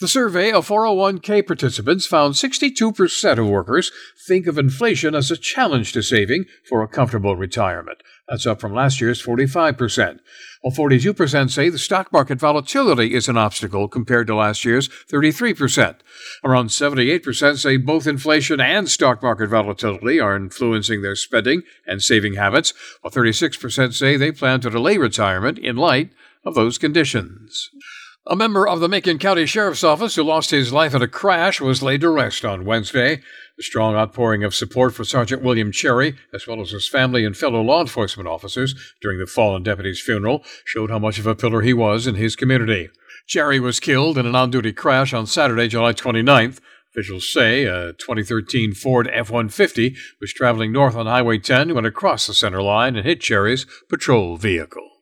The 0.00 0.08
survey 0.08 0.50
of 0.50 0.66
401k 0.66 1.46
participants 1.46 2.04
found 2.04 2.34
62% 2.34 3.38
of 3.38 3.46
workers 3.46 3.92
think 4.26 4.48
of 4.48 4.58
inflation 4.58 5.14
as 5.14 5.30
a 5.30 5.36
challenge 5.36 5.92
to 5.92 6.02
saving 6.02 6.46
for 6.68 6.82
a 6.82 6.88
comfortable 6.88 7.36
retirement. 7.36 8.02
That's 8.28 8.46
up 8.46 8.60
from 8.60 8.74
last 8.74 9.00
year's 9.00 9.22
45%. 9.22 10.18
While 10.62 10.74
42% 10.74 11.50
say 11.50 11.68
the 11.68 11.78
stock 11.78 12.12
market 12.12 12.40
volatility 12.40 13.14
is 13.14 13.28
an 13.28 13.36
obstacle 13.36 13.86
compared 13.86 14.26
to 14.26 14.34
last 14.34 14.64
year's 14.64 14.88
33%. 14.88 15.96
Around 16.42 16.68
78% 16.68 17.58
say 17.58 17.76
both 17.76 18.06
inflation 18.06 18.60
and 18.60 18.88
stock 18.88 19.22
market 19.22 19.48
volatility 19.48 20.18
are 20.18 20.34
influencing 20.34 21.02
their 21.02 21.14
spending 21.14 21.62
and 21.86 22.02
saving 22.02 22.34
habits, 22.34 22.74
while 23.00 23.12
36% 23.12 23.94
say 23.94 24.16
they 24.16 24.32
plan 24.32 24.60
to 24.60 24.70
delay 24.70 24.98
retirement 24.98 25.58
in 25.58 25.76
light 25.76 26.10
of 26.44 26.56
those 26.56 26.78
conditions. 26.78 27.70
A 28.28 28.34
member 28.34 28.66
of 28.66 28.80
the 28.80 28.88
Macon 28.88 29.20
County 29.20 29.46
Sheriff's 29.46 29.84
Office 29.84 30.16
who 30.16 30.24
lost 30.24 30.50
his 30.50 30.72
life 30.72 30.96
in 30.96 31.02
a 31.02 31.06
crash 31.06 31.60
was 31.60 31.80
laid 31.80 32.00
to 32.00 32.10
rest 32.10 32.44
on 32.44 32.64
Wednesday. 32.64 33.22
The 33.56 33.62
strong 33.62 33.94
outpouring 33.94 34.42
of 34.42 34.52
support 34.52 34.94
for 34.94 35.04
Sergeant 35.04 35.42
William 35.42 35.70
Cherry, 35.70 36.16
as 36.34 36.44
well 36.44 36.60
as 36.60 36.72
his 36.72 36.88
family 36.88 37.24
and 37.24 37.36
fellow 37.36 37.62
law 37.62 37.80
enforcement 37.80 38.28
officers 38.28 38.74
during 39.00 39.20
the 39.20 39.28
fallen 39.28 39.62
deputy's 39.62 40.00
funeral, 40.00 40.42
showed 40.64 40.90
how 40.90 40.98
much 40.98 41.20
of 41.20 41.26
a 41.28 41.36
pillar 41.36 41.60
he 41.60 41.72
was 41.72 42.08
in 42.08 42.16
his 42.16 42.34
community. 42.34 42.90
Cherry 43.28 43.60
was 43.60 43.78
killed 43.78 44.18
in 44.18 44.26
an 44.26 44.34
on 44.34 44.50
duty 44.50 44.72
crash 44.72 45.14
on 45.14 45.28
Saturday, 45.28 45.68
July 45.68 45.92
29th. 45.92 46.58
Officials 46.90 47.32
say 47.32 47.62
a 47.62 47.92
2013 47.92 48.74
Ford 48.74 49.08
F 49.12 49.30
150 49.30 49.94
was 50.20 50.32
traveling 50.32 50.72
north 50.72 50.96
on 50.96 51.06
Highway 51.06 51.38
10 51.38 51.76
when 51.76 51.86
it 51.86 51.94
crossed 51.94 52.26
the 52.26 52.34
center 52.34 52.60
line 52.60 52.96
and 52.96 53.06
hit 53.06 53.20
Cherry's 53.20 53.66
patrol 53.88 54.36
vehicle. 54.36 54.95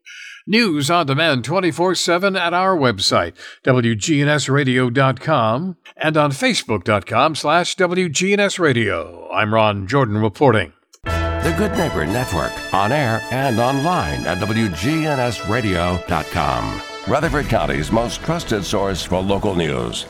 News 0.47 0.91
on 0.91 1.07
demand 1.07 1.43
24 1.43 1.95
7 1.95 2.37
at 2.37 2.53
our 2.53 2.77
website, 2.77 3.33
WGNSradio.com, 3.65 5.77
and 5.97 6.17
on 6.19 6.33
Facebook.com 6.33 7.35
slash 7.35 7.75
WGNSradio. 7.77 9.27
I'm 9.33 9.55
Ron 9.55 9.87
Jordan 9.87 10.19
reporting. 10.19 10.75
The 11.05 11.55
Good 11.57 11.73
Neighbor 11.79 12.05
Network, 12.05 12.53
on 12.75 12.93
air 12.93 13.23
and 13.31 13.59
online 13.59 14.27
at 14.27 14.37
WGNSradio.com. 14.37 16.83
Rutherford 17.09 17.47
County's 17.47 17.91
most 17.91 18.23
trusted 18.23 18.67
source 18.67 19.03
for 19.03 19.23
local 19.23 19.55
news. 19.55 20.05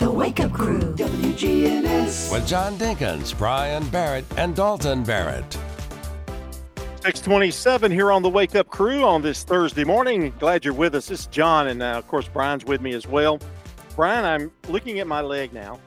The 0.00 0.10
Wake 0.10 0.40
Up 0.40 0.52
Crew, 0.52 0.80
WGNS. 0.80 2.30
With 2.30 2.46
John 2.46 2.76
Dinkins, 2.76 3.36
Brian 3.36 3.88
Barrett, 3.88 4.26
and 4.36 4.54
Dalton 4.54 5.02
Barrett. 5.02 5.58
627 7.02 7.90
here 7.90 8.12
on 8.12 8.22
the 8.22 8.28
Wake 8.28 8.54
Up 8.54 8.68
Crew 8.68 9.04
on 9.04 9.22
this 9.22 9.42
Thursday 9.42 9.84
morning. 9.84 10.34
Glad 10.38 10.66
you're 10.66 10.74
with 10.74 10.94
us. 10.94 11.06
This 11.06 11.20
is 11.20 11.26
John, 11.28 11.68
and 11.68 11.82
uh, 11.82 11.92
of 11.92 12.06
course, 12.06 12.28
Brian's 12.28 12.66
with 12.66 12.82
me 12.82 12.92
as 12.92 13.06
well. 13.06 13.40
Brian, 13.96 14.26
I'm 14.26 14.52
looking 14.68 14.98
at 14.98 15.06
my 15.06 15.22
leg 15.22 15.54
now. 15.54 15.80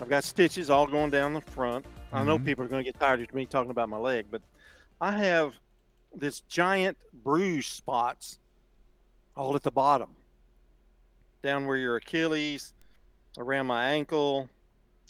I've 0.00 0.08
got 0.08 0.22
stitches 0.22 0.70
all 0.70 0.86
going 0.86 1.10
down 1.10 1.34
the 1.34 1.40
front. 1.40 1.84
Mm-hmm. 1.84 2.16
I 2.16 2.22
know 2.22 2.38
people 2.38 2.64
are 2.64 2.68
going 2.68 2.84
to 2.84 2.88
get 2.88 3.00
tired 3.00 3.20
of 3.20 3.34
me 3.34 3.46
talking 3.46 3.72
about 3.72 3.88
my 3.88 3.96
leg, 3.96 4.26
but 4.30 4.42
I 5.00 5.10
have 5.10 5.54
this 6.14 6.38
giant 6.42 6.96
bruise 7.24 7.66
spots 7.66 8.38
all 9.36 9.56
at 9.56 9.64
the 9.64 9.72
bottom, 9.72 10.10
down 11.42 11.66
where 11.66 11.76
your 11.76 11.96
Achilles, 11.96 12.74
around 13.38 13.66
my 13.66 13.86
ankle. 13.86 14.48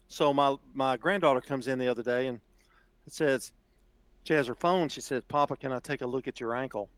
So 0.08 0.32
my 0.32 0.56
my 0.72 0.96
granddaughter 0.96 1.42
comes 1.42 1.68
in 1.68 1.78
the 1.78 1.88
other 1.88 2.02
day 2.02 2.28
and 2.28 2.40
it 3.06 3.12
says, 3.12 3.52
she 4.24 4.34
has 4.34 4.46
her 4.46 4.54
phone. 4.54 4.88
She 4.88 5.00
says, 5.00 5.22
"Papa, 5.28 5.56
can 5.56 5.72
I 5.72 5.78
take 5.80 6.02
a 6.02 6.06
look 6.06 6.28
at 6.28 6.40
your 6.40 6.54
ankle?" 6.54 6.88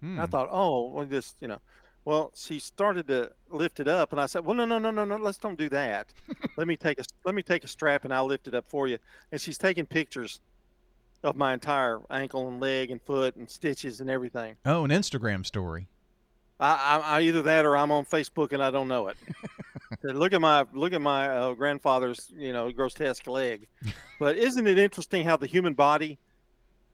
Hmm. 0.00 0.20
I 0.20 0.26
thought, 0.26 0.48
"Oh, 0.50 0.88
well, 0.88 1.06
just 1.06 1.36
you 1.40 1.48
know." 1.48 1.60
Well, 2.04 2.32
she 2.34 2.58
started 2.58 3.06
to 3.08 3.32
lift 3.50 3.80
it 3.80 3.88
up, 3.88 4.12
and 4.12 4.20
I 4.20 4.26
said, 4.26 4.44
"Well, 4.44 4.56
no, 4.56 4.64
no, 4.64 4.78
no, 4.78 4.90
no, 4.90 5.04
no. 5.04 5.16
Let's 5.16 5.36
don't 5.38 5.58
do 5.58 5.68
that. 5.70 6.08
let 6.56 6.66
me 6.66 6.76
take 6.76 6.98
a 6.98 7.04
let 7.24 7.34
me 7.34 7.42
take 7.42 7.64
a 7.64 7.68
strap, 7.68 8.04
and 8.04 8.14
I'll 8.14 8.26
lift 8.26 8.48
it 8.48 8.54
up 8.54 8.64
for 8.68 8.88
you." 8.88 8.98
And 9.30 9.40
she's 9.40 9.58
taking 9.58 9.86
pictures 9.86 10.40
of 11.22 11.36
my 11.36 11.52
entire 11.52 12.00
ankle 12.10 12.48
and 12.48 12.60
leg 12.60 12.90
and 12.90 13.02
foot 13.02 13.36
and 13.36 13.50
stitches 13.50 14.00
and 14.00 14.08
everything. 14.08 14.56
Oh, 14.64 14.84
an 14.84 14.90
Instagram 14.90 15.44
story. 15.44 15.88
I, 16.60 16.72
I, 16.72 17.18
I 17.18 17.20
either 17.22 17.42
that 17.42 17.64
or 17.64 17.76
I'm 17.76 17.90
on 17.90 18.04
Facebook 18.04 18.52
and 18.52 18.62
I 18.62 18.70
don't 18.70 18.88
know 18.88 19.08
it. 19.08 19.16
look 20.02 20.32
at 20.32 20.40
my 20.40 20.64
look 20.72 20.92
at 20.92 21.00
my 21.00 21.28
uh, 21.28 21.54
grandfather's 21.54 22.32
you 22.36 22.52
know 22.52 22.70
grotesque 22.70 23.26
leg. 23.26 23.66
But 24.20 24.36
isn't 24.36 24.66
it 24.66 24.80
interesting 24.80 25.24
how 25.24 25.36
the 25.36 25.46
human 25.46 25.74
body 25.74 26.18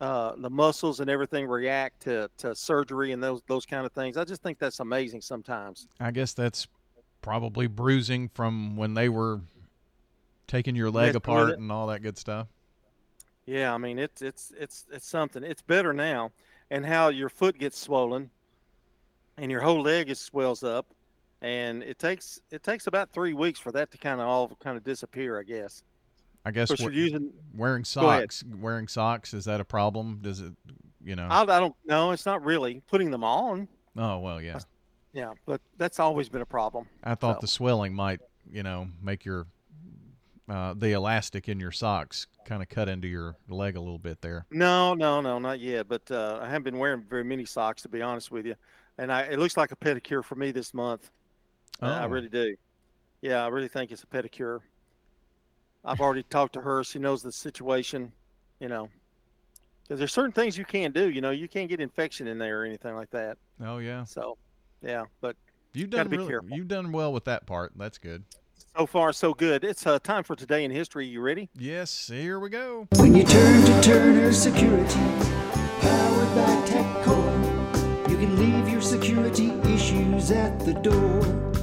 uh, 0.00 0.32
the 0.36 0.50
muscles 0.50 1.00
and 1.00 1.08
everything 1.08 1.46
react 1.46 2.00
to, 2.02 2.28
to 2.38 2.54
surgery 2.54 3.12
and 3.12 3.22
those 3.22 3.42
those 3.46 3.64
kind 3.64 3.86
of 3.86 3.92
things. 3.92 4.16
I 4.16 4.24
just 4.24 4.42
think 4.42 4.58
that's 4.58 4.80
amazing 4.80 5.20
sometimes. 5.20 5.86
I 6.00 6.10
guess 6.10 6.32
that's 6.32 6.66
probably 7.22 7.66
bruising 7.66 8.28
from 8.28 8.76
when 8.76 8.94
they 8.94 9.08
were 9.08 9.40
taking 10.46 10.76
your 10.76 10.90
leg 10.90 11.14
apart 11.14 11.58
and 11.58 11.70
all 11.72 11.86
that 11.86 12.02
good 12.02 12.18
stuff. 12.18 12.48
Yeah, 13.46 13.74
I 13.74 13.78
mean 13.78 13.98
it's 13.98 14.22
it's 14.22 14.52
it's 14.58 14.86
it's 14.92 15.06
something. 15.06 15.42
It's 15.42 15.62
better 15.62 15.92
now, 15.92 16.32
and 16.70 16.84
how 16.84 17.08
your 17.08 17.28
foot 17.28 17.58
gets 17.58 17.78
swollen, 17.78 18.30
and 19.36 19.50
your 19.50 19.60
whole 19.60 19.82
leg 19.82 20.10
is 20.10 20.18
swells 20.18 20.62
up, 20.62 20.86
and 21.40 21.82
it 21.82 21.98
takes 21.98 22.40
it 22.50 22.62
takes 22.62 22.86
about 22.86 23.12
three 23.12 23.34
weeks 23.34 23.60
for 23.60 23.70
that 23.72 23.90
to 23.92 23.98
kind 23.98 24.20
of 24.20 24.26
all 24.26 24.56
kind 24.60 24.76
of 24.76 24.84
disappear. 24.84 25.38
I 25.38 25.44
guess. 25.44 25.82
I 26.44 26.50
guess 26.50 26.78
you're 26.78 26.92
using 26.92 27.32
wearing 27.54 27.84
socks. 27.84 28.44
Wearing 28.60 28.88
socks 28.88 29.32
is 29.32 29.46
that 29.46 29.60
a 29.60 29.64
problem? 29.64 30.18
Does 30.20 30.40
it, 30.40 30.52
you 31.02 31.16
know? 31.16 31.26
I, 31.30 31.42
I 31.42 31.60
don't 31.60 31.74
know. 31.86 32.10
It's 32.10 32.26
not 32.26 32.44
really 32.44 32.82
putting 32.88 33.10
them 33.10 33.24
on. 33.24 33.68
Oh 33.96 34.18
well, 34.18 34.40
yeah. 34.40 34.58
Yeah, 35.12 35.32
but 35.46 35.60
that's 35.78 36.00
always 36.00 36.28
been 36.28 36.42
a 36.42 36.46
problem. 36.46 36.86
I 37.04 37.14
thought 37.14 37.36
so. 37.36 37.40
the 37.42 37.46
swelling 37.46 37.94
might, 37.94 38.20
you 38.50 38.62
know, 38.62 38.88
make 39.00 39.24
your 39.24 39.46
uh, 40.48 40.74
the 40.76 40.92
elastic 40.92 41.48
in 41.48 41.60
your 41.60 41.70
socks 41.70 42.26
kind 42.44 42.62
of 42.62 42.68
cut 42.68 42.88
into 42.88 43.08
your 43.08 43.36
leg 43.48 43.76
a 43.76 43.80
little 43.80 43.98
bit 43.98 44.20
there. 44.20 44.44
No, 44.50 44.92
no, 44.92 45.20
no, 45.20 45.38
not 45.38 45.60
yet. 45.60 45.88
But 45.88 46.10
uh, 46.10 46.40
I 46.42 46.46
haven't 46.46 46.64
been 46.64 46.78
wearing 46.78 47.02
very 47.08 47.24
many 47.24 47.44
socks 47.44 47.82
to 47.82 47.88
be 47.88 48.02
honest 48.02 48.30
with 48.30 48.44
you, 48.44 48.56
and 48.98 49.10
I, 49.12 49.22
it 49.22 49.38
looks 49.38 49.56
like 49.56 49.72
a 49.72 49.76
pedicure 49.76 50.22
for 50.22 50.34
me 50.34 50.50
this 50.50 50.74
month. 50.74 51.10
Oh. 51.80 51.86
I 51.86 52.04
really 52.06 52.28
do. 52.28 52.56
Yeah, 53.22 53.44
I 53.44 53.48
really 53.48 53.68
think 53.68 53.90
it's 53.90 54.02
a 54.02 54.06
pedicure. 54.06 54.60
I've 55.84 56.00
already 56.00 56.22
talked 56.24 56.54
to 56.54 56.60
her. 56.60 56.82
She 56.82 56.98
knows 56.98 57.22
the 57.22 57.32
situation, 57.32 58.12
you 58.58 58.68
know, 58.68 58.88
because 59.82 59.98
there's 59.98 60.12
certain 60.12 60.32
things 60.32 60.56
you 60.56 60.64
can't 60.64 60.94
do. 60.94 61.10
You 61.10 61.20
know, 61.20 61.30
you 61.30 61.48
can't 61.48 61.68
get 61.68 61.80
infection 61.80 62.26
in 62.26 62.38
there 62.38 62.62
or 62.62 62.64
anything 62.64 62.94
like 62.94 63.10
that. 63.10 63.36
Oh 63.62 63.78
yeah. 63.78 64.04
So, 64.04 64.38
yeah, 64.82 65.04
but 65.20 65.36
you've 65.74 65.90
done 65.90 66.08
really, 66.08 66.34
you've 66.50 66.68
done 66.68 66.92
well 66.92 67.12
with 67.12 67.24
that 67.24 67.46
part. 67.46 67.72
That's 67.76 67.98
good. 67.98 68.24
So 68.76 68.86
far, 68.86 69.12
so 69.12 69.34
good. 69.34 69.62
It's 69.62 69.86
uh, 69.86 69.98
time 70.00 70.24
for 70.24 70.34
today 70.34 70.64
in 70.64 70.70
history. 70.70 71.06
You 71.06 71.20
ready? 71.20 71.48
Yes. 71.56 72.08
Here 72.08 72.40
we 72.40 72.48
go. 72.48 72.88
When 72.96 73.14
you 73.14 73.22
turn 73.24 73.64
to 73.64 73.80
Turner 73.82 74.32
Security, 74.32 75.00
powered 75.80 76.34
by 76.34 76.64
TechCore, 76.66 78.10
you 78.10 78.16
can 78.16 78.36
leave 78.36 78.68
your 78.68 78.80
security 78.80 79.52
issues 79.72 80.30
at 80.30 80.58
the 80.60 80.74
door. 80.74 81.53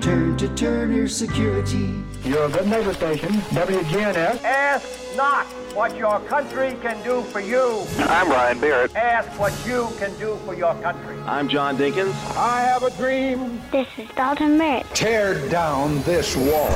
Turn 0.00 0.36
to 0.36 0.48
Turner 0.54 1.08
Security. 1.08 2.02
Your 2.22 2.48
good 2.50 2.68
neighbor 2.68 2.94
station, 2.94 3.32
WGNS. 3.50 4.42
Ask 4.44 5.16
not 5.16 5.44
what 5.74 5.96
your 5.96 6.20
country 6.20 6.76
can 6.80 7.02
do 7.02 7.22
for 7.22 7.40
you. 7.40 7.84
I'm 7.98 8.28
Brian 8.28 8.60
Barrett. 8.60 8.94
Ask 8.94 9.28
what 9.40 9.52
you 9.66 9.88
can 9.98 10.16
do 10.18 10.36
for 10.44 10.54
your 10.54 10.74
country. 10.82 11.18
I'm 11.26 11.48
John 11.48 11.76
Dinkins. 11.76 12.14
I 12.36 12.60
have 12.60 12.84
a 12.84 12.90
dream. 12.92 13.60
This 13.72 13.88
is 13.98 14.08
Dalton 14.10 14.56
Barrett. 14.56 14.86
Tear 14.94 15.48
down 15.48 16.00
this 16.02 16.36
wall. 16.36 16.70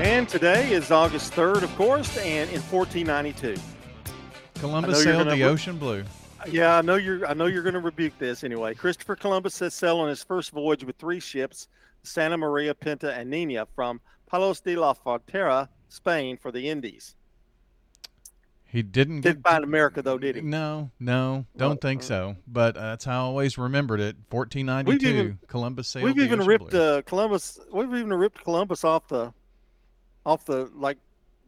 And 0.00 0.28
today 0.28 0.72
is 0.72 0.90
August 0.90 1.32
3rd, 1.32 1.62
of 1.62 1.74
course, 1.76 2.16
and 2.18 2.50
in 2.50 2.60
1492. 2.62 3.56
Columbus 4.54 5.02
sailed 5.04 5.28
the 5.30 5.44
ocean 5.44 5.78
blue. 5.78 6.04
Yeah, 6.50 6.76
I 6.76 6.82
know 6.82 6.96
you're. 6.96 7.26
I 7.26 7.34
know 7.34 7.46
you're 7.46 7.62
going 7.62 7.74
to 7.74 7.80
rebuke 7.80 8.18
this 8.18 8.44
anyway. 8.44 8.74
Christopher 8.74 9.16
Columbus 9.16 9.54
set 9.54 9.72
sail 9.72 9.98
on 9.98 10.08
his 10.08 10.22
first 10.22 10.50
voyage 10.50 10.84
with 10.84 10.96
three 10.96 11.20
ships: 11.20 11.68
Santa 12.02 12.36
Maria, 12.36 12.74
Pinta, 12.74 13.14
and 13.14 13.30
Nina, 13.30 13.66
from 13.74 14.00
Palos 14.26 14.60
de 14.60 14.76
la 14.76 14.94
Frontera, 14.94 15.68
Spain, 15.88 16.36
for 16.36 16.50
the 16.52 16.68
Indies. 16.68 17.14
He 18.70 18.82
didn't 18.82 19.22
didn't 19.22 19.42
get, 19.42 19.50
find 19.50 19.64
America 19.64 20.02
though, 20.02 20.18
did 20.18 20.36
he? 20.36 20.42
No, 20.42 20.90
no, 21.00 21.46
don't 21.56 21.68
well, 21.68 21.78
think 21.80 22.02
so. 22.02 22.36
But 22.46 22.76
uh, 22.76 22.80
that's 22.80 23.04
how 23.06 23.12
I 23.12 23.24
always 23.24 23.56
remembered 23.56 24.00
it. 24.00 24.16
1492, 24.28 25.08
even, 25.08 25.38
Columbus 25.46 25.88
sailed. 25.88 26.04
We've 26.04 26.18
even 26.18 26.44
ripped 26.44 26.74
uh, 26.74 27.00
Columbus. 27.02 27.58
We've 27.72 27.94
even 27.94 28.12
ripped 28.12 28.44
Columbus 28.44 28.84
off 28.84 29.08
the, 29.08 29.32
off 30.26 30.44
the 30.44 30.70
like, 30.74 30.98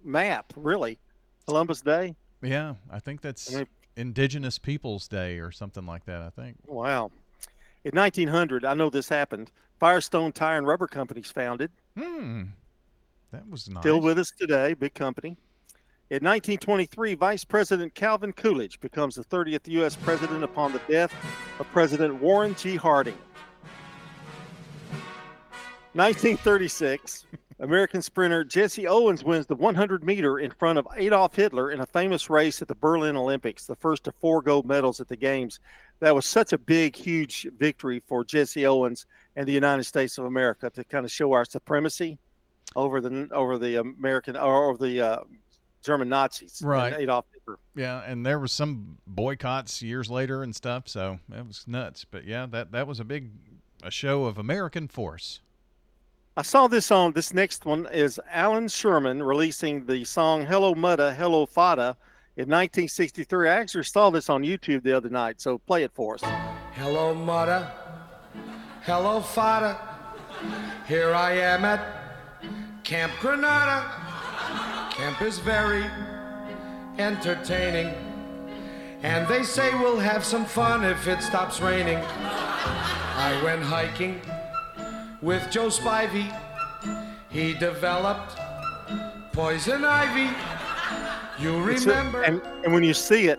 map. 0.02 0.50
Really, 0.56 0.98
Columbus 1.46 1.82
Day. 1.82 2.16
Yeah, 2.40 2.74
I 2.90 3.00
think 3.00 3.20
that's. 3.20 3.54
I 3.54 3.58
mean, 3.58 3.66
Indigenous 3.96 4.58
Peoples 4.58 5.08
Day 5.08 5.38
or 5.38 5.50
something 5.50 5.86
like 5.86 6.04
that, 6.06 6.22
I 6.22 6.30
think. 6.30 6.56
Wow. 6.66 7.10
In 7.84 7.92
1900, 7.92 8.64
I 8.64 8.74
know 8.74 8.90
this 8.90 9.08
happened. 9.08 9.50
Firestone 9.78 10.32
Tire 10.32 10.58
and 10.58 10.66
Rubber 10.66 10.86
Company's 10.86 11.30
founded. 11.30 11.70
Hmm. 11.98 12.44
That 13.32 13.48
was 13.48 13.68
nice. 13.68 13.82
Still 13.82 14.00
with 14.00 14.18
us 14.18 14.32
today, 14.38 14.74
big 14.74 14.94
company. 14.94 15.36
In 16.10 16.24
1923, 16.24 17.14
Vice 17.14 17.44
President 17.44 17.94
Calvin 17.94 18.32
Coolidge 18.32 18.80
becomes 18.80 19.14
the 19.14 19.24
30th 19.24 19.68
U.S. 19.68 19.94
president 19.94 20.42
upon 20.42 20.72
the 20.72 20.80
death 20.88 21.14
of 21.60 21.70
President 21.70 22.20
Warren 22.20 22.56
G. 22.56 22.74
Harding. 22.74 23.16
1936, 25.92 27.26
American 27.60 28.00
sprinter 28.00 28.42
Jesse 28.42 28.86
Owens 28.86 29.22
wins 29.22 29.46
the 29.46 29.54
100 29.54 30.02
meter 30.02 30.38
in 30.38 30.50
front 30.50 30.78
of 30.78 30.88
Adolf 30.96 31.34
Hitler 31.34 31.70
in 31.70 31.80
a 31.80 31.86
famous 31.86 32.30
race 32.30 32.62
at 32.62 32.68
the 32.68 32.74
Berlin 32.74 33.16
Olympics, 33.16 33.66
the 33.66 33.76
first 33.76 34.08
of 34.08 34.14
four 34.16 34.40
gold 34.40 34.66
medals 34.66 35.00
at 35.00 35.08
the 35.08 35.16
Games. 35.16 35.60
That 36.00 36.14
was 36.14 36.24
such 36.24 36.54
a 36.54 36.58
big, 36.58 36.96
huge 36.96 37.46
victory 37.58 38.02
for 38.08 38.24
Jesse 38.24 38.66
Owens 38.66 39.04
and 39.36 39.46
the 39.46 39.52
United 39.52 39.84
States 39.84 40.16
of 40.16 40.24
America 40.24 40.70
to 40.70 40.84
kind 40.84 41.04
of 41.04 41.12
show 41.12 41.32
our 41.32 41.44
supremacy 41.44 42.18
over 42.76 43.00
the 43.00 43.28
over 43.32 43.58
the 43.58 43.76
American 43.76 44.36
or 44.36 44.70
over 44.70 44.82
the 44.82 45.00
uh, 45.00 45.18
German 45.82 46.08
Nazis. 46.08 46.62
Right. 46.64 46.94
Adolf 46.94 47.26
Hitler. 47.32 47.58
Yeah, 47.76 48.02
and 48.06 48.24
there 48.24 48.38
was 48.38 48.52
some 48.52 48.96
boycotts 49.06 49.82
years 49.82 50.10
later 50.10 50.42
and 50.42 50.56
stuff, 50.56 50.88
so 50.88 51.18
that 51.28 51.46
was 51.46 51.64
nuts. 51.66 52.06
But 52.10 52.24
yeah, 52.24 52.46
that 52.46 52.72
that 52.72 52.86
was 52.86 53.00
a 53.00 53.04
big 53.04 53.30
a 53.82 53.90
show 53.90 54.24
of 54.24 54.38
American 54.38 54.88
force. 54.88 55.40
I 56.40 56.42
saw 56.42 56.68
this 56.68 56.90
on 56.90 57.12
this 57.12 57.34
next 57.34 57.66
one 57.66 57.86
is 57.92 58.18
Allan 58.30 58.68
Sherman 58.68 59.22
releasing 59.22 59.84
the 59.84 60.04
song 60.04 60.46
Hello 60.46 60.74
Muddah, 60.74 61.14
Hello 61.14 61.44
Faddah 61.44 61.96
in 62.34 62.48
1963. 62.48 63.46
I 63.46 63.56
actually 63.56 63.84
saw 63.84 64.08
this 64.08 64.30
on 64.30 64.42
YouTube 64.42 64.82
the 64.82 64.94
other 64.94 65.10
night, 65.10 65.38
so 65.38 65.58
play 65.58 65.82
it 65.82 65.92
for 65.92 66.14
us. 66.14 66.22
Hello 66.72 67.14
Muddah, 67.14 67.70
hello 68.84 69.20
Faddah. 69.20 69.76
Here 70.88 71.12
I 71.12 71.32
am 71.32 71.66
at 71.66 72.84
Camp 72.84 73.12
Granada. 73.20 73.90
Camp 74.92 75.20
is 75.20 75.38
very 75.40 75.84
entertaining. 76.96 77.92
And 79.02 79.28
they 79.28 79.42
say 79.42 79.74
we'll 79.74 79.98
have 79.98 80.24
some 80.24 80.46
fun 80.46 80.86
if 80.86 81.06
it 81.06 81.20
stops 81.20 81.60
raining. 81.60 81.98
I 81.98 83.38
went 83.44 83.62
hiking 83.62 84.22
with 85.22 85.50
Joe 85.50 85.68
Spivy. 85.68 86.30
He 87.30 87.54
developed 87.54 88.38
poison 89.32 89.84
ivy. 89.84 90.34
You 91.42 91.66
It's 91.70 91.86
a- 91.86 91.90
remember? 91.90 92.22
and, 92.22 92.42
and 92.64 92.72
when 92.74 92.84
you 92.84 92.92
see 92.92 93.28
it, 93.28 93.38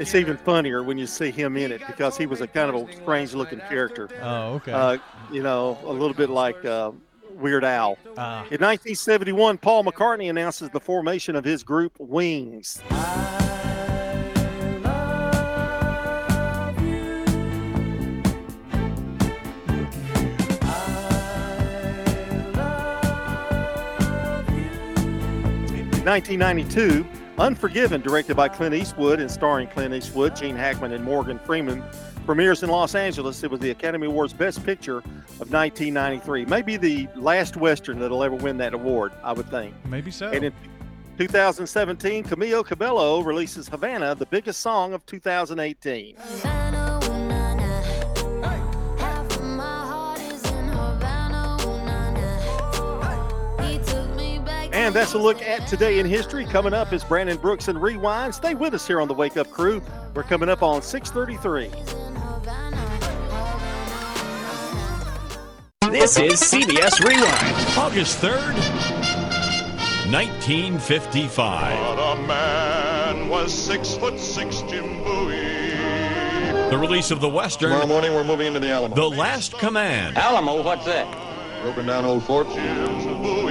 it's 0.00 0.14
even 0.14 0.36
funnier 0.36 0.82
when 0.82 0.98
you 0.98 1.06
see 1.06 1.30
him 1.30 1.56
in 1.56 1.70
it 1.70 1.80
because 1.86 2.16
he 2.16 2.26
was 2.26 2.40
a 2.40 2.46
kind 2.48 2.74
of 2.74 2.88
a 2.88 2.92
strange 2.96 3.34
looking 3.34 3.60
character. 3.60 4.08
Oh, 4.22 4.54
okay. 4.54 4.72
Uh, 4.72 4.98
you 5.30 5.42
know, 5.42 5.78
a 5.84 5.92
little 5.92 6.14
bit 6.14 6.30
like 6.30 6.64
uh, 6.64 6.90
Weird 7.34 7.64
Al. 7.64 7.98
Ah. 8.16 8.40
In 8.50 8.60
1971, 8.60 9.58
Paul 9.58 9.84
McCartney 9.84 10.28
announces 10.30 10.70
the 10.70 10.80
formation 10.80 11.36
of 11.36 11.44
his 11.44 11.62
group 11.62 11.92
Wings. 12.00 12.80
In 12.90 12.96
1992, 26.06 27.04
Unforgiven, 27.36 28.00
directed 28.00 28.36
by 28.36 28.48
Clint 28.48 28.76
Eastwood 28.76 29.18
and 29.18 29.28
starring 29.28 29.66
Clint 29.66 29.92
Eastwood, 29.92 30.36
Gene 30.36 30.54
Hackman, 30.54 30.92
and 30.92 31.04
Morgan 31.04 31.36
Freeman, 31.40 31.82
premieres 32.24 32.62
in 32.62 32.70
Los 32.70 32.94
Angeles. 32.94 33.42
It 33.42 33.50
was 33.50 33.58
the 33.58 33.70
Academy 33.70 34.06
Awards 34.06 34.32
Best 34.32 34.64
Picture 34.64 34.98
of 34.98 35.50
1993. 35.50 36.44
Maybe 36.44 36.76
the 36.76 37.08
last 37.16 37.56
Western 37.56 37.98
that'll 37.98 38.22
ever 38.22 38.36
win 38.36 38.56
that 38.58 38.72
award, 38.72 39.14
I 39.24 39.32
would 39.32 39.50
think. 39.50 39.74
Maybe 39.84 40.12
so. 40.12 40.30
And 40.30 40.44
in 40.44 40.52
2017, 41.18 42.22
Camila 42.22 42.64
Cabello 42.64 43.20
releases 43.20 43.68
Havana, 43.68 44.14
the 44.14 44.26
biggest 44.26 44.60
song 44.60 44.94
of 44.94 45.04
2018. 45.06 46.16
And 54.86 54.94
that's 54.94 55.14
a 55.14 55.18
look 55.18 55.42
at 55.42 55.66
today 55.66 55.98
in 55.98 56.06
history. 56.06 56.44
Coming 56.44 56.72
up 56.72 56.92
is 56.92 57.02
Brandon 57.02 57.36
Brooks 57.36 57.66
and 57.66 57.82
Rewind. 57.82 58.32
Stay 58.32 58.54
with 58.54 58.72
us 58.72 58.86
here 58.86 59.00
on 59.00 59.08
the 59.08 59.14
Wake 59.14 59.36
Up 59.36 59.50
Crew. 59.50 59.82
We're 60.14 60.22
coming 60.22 60.48
up 60.48 60.62
on 60.62 60.80
633. 60.80 61.70
This 65.90 66.16
is 66.20 66.40
CBS 66.40 67.04
Rewind. 67.04 67.76
August 67.76 68.20
3rd, 68.22 68.54
1955. 70.12 71.96
But 71.96 72.12
a 72.12 72.22
man 72.28 73.28
was 73.28 73.52
six 73.52 73.96
foot 73.96 74.20
six, 74.20 74.62
Jim 74.62 75.02
Bowie. 75.02 75.70
The 76.70 76.78
release 76.78 77.10
of 77.10 77.20
the 77.20 77.28
Western. 77.28 77.70
Tomorrow 77.70 77.88
morning 77.88 78.14
we're 78.14 78.22
moving 78.22 78.46
into 78.46 78.60
the 78.60 78.70
Alamo. 78.70 78.94
The 78.94 79.10
Last 79.10 79.58
Command. 79.58 80.16
Alamo, 80.16 80.62
what's 80.62 80.84
that? 80.84 81.12
Broken 81.62 81.86
down 81.86 82.04
old 82.04 82.22
fort. 82.22 82.48
Jim 82.50 83.02
Bowie's 83.20 83.45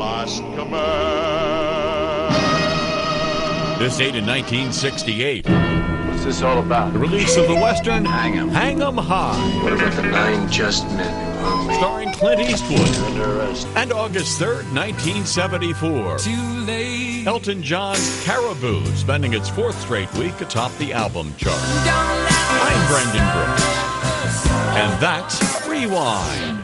last 0.00 0.42
command. 0.56 0.80
This 3.78 3.98
date 3.98 4.16
in 4.16 4.24
1968. 4.24 5.46
What's 5.46 6.24
this 6.24 6.40
all 6.40 6.58
about? 6.58 6.94
The 6.94 6.98
release 6.98 7.36
of 7.36 7.46
the 7.48 7.54
Western. 7.54 8.06
Hang 8.06 8.38
'em. 8.38 8.48
Hang 8.48 8.80
'em 8.82 8.96
High. 8.96 9.36
What 9.62 9.74
about 9.74 9.92
the 9.92 10.04
nine 10.04 10.50
just 10.50 10.86
men 10.92 11.36
who 11.36 11.68
me? 11.68 11.74
Starring 11.74 12.12
Clint 12.12 12.40
Eastwood. 12.40 12.88
And 13.76 13.92
August 13.92 14.38
3rd, 14.38 14.72
1974. 14.72 16.16
Too 16.18 16.30
late. 16.64 17.26
Elton 17.26 17.62
John's 17.62 18.24
Caribou, 18.24 18.82
spending 18.96 19.34
its 19.34 19.50
fourth 19.50 19.78
straight 19.82 20.10
week 20.14 20.40
atop 20.40 20.72
the 20.78 20.94
album 20.94 21.34
chart. 21.36 21.60
I'm 21.84 22.80
Brendan 22.88 23.26
Brooks. 23.34 23.66
And 24.80 24.98
that's 24.98 25.68
Rewind. 25.68 26.59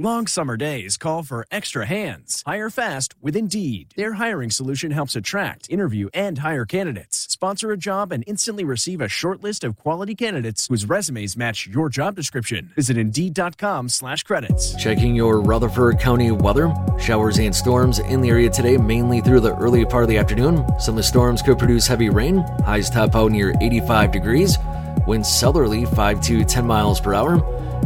Long 0.00 0.26
summer 0.26 0.56
days 0.56 0.96
call 0.96 1.22
for 1.22 1.46
extra 1.52 1.86
hands. 1.86 2.42
Hire 2.44 2.68
fast 2.68 3.14
with 3.22 3.36
Indeed. 3.36 3.94
Their 3.94 4.14
hiring 4.14 4.50
solution 4.50 4.90
helps 4.90 5.14
attract, 5.14 5.70
interview, 5.70 6.08
and 6.12 6.38
hire 6.38 6.64
candidates. 6.64 7.28
Sponsor 7.30 7.70
a 7.70 7.76
job 7.76 8.10
and 8.10 8.24
instantly 8.26 8.64
receive 8.64 9.00
a 9.00 9.08
short 9.08 9.40
list 9.40 9.62
of 9.62 9.76
quality 9.76 10.16
candidates 10.16 10.66
whose 10.66 10.84
resumes 10.84 11.36
match 11.36 11.68
your 11.68 11.88
job 11.88 12.16
description. 12.16 12.72
Visit 12.74 12.98
Indeed.com 12.98 13.88
slash 13.88 14.24
credits. 14.24 14.74
Checking 14.82 15.14
your 15.14 15.40
Rutherford 15.40 16.00
County 16.00 16.32
weather. 16.32 16.74
Showers 16.98 17.38
and 17.38 17.54
storms 17.54 18.00
in 18.00 18.20
the 18.20 18.30
area 18.30 18.50
today, 18.50 18.76
mainly 18.76 19.20
through 19.20 19.42
the 19.42 19.54
early 19.58 19.84
part 19.84 20.02
of 20.02 20.08
the 20.08 20.18
afternoon. 20.18 20.66
Some 20.80 20.94
of 20.94 20.96
the 20.96 21.02
storms 21.04 21.40
could 21.40 21.56
produce 21.56 21.86
heavy 21.86 22.10
rain. 22.10 22.38
Highs 22.64 22.90
top 22.90 23.14
out 23.14 23.30
near 23.30 23.54
85 23.60 24.10
degrees. 24.10 24.58
Winds 25.06 25.32
southerly 25.32 25.84
5 25.84 26.20
to 26.22 26.44
10 26.44 26.66
miles 26.66 27.00
per 27.00 27.14
hour. 27.14 27.38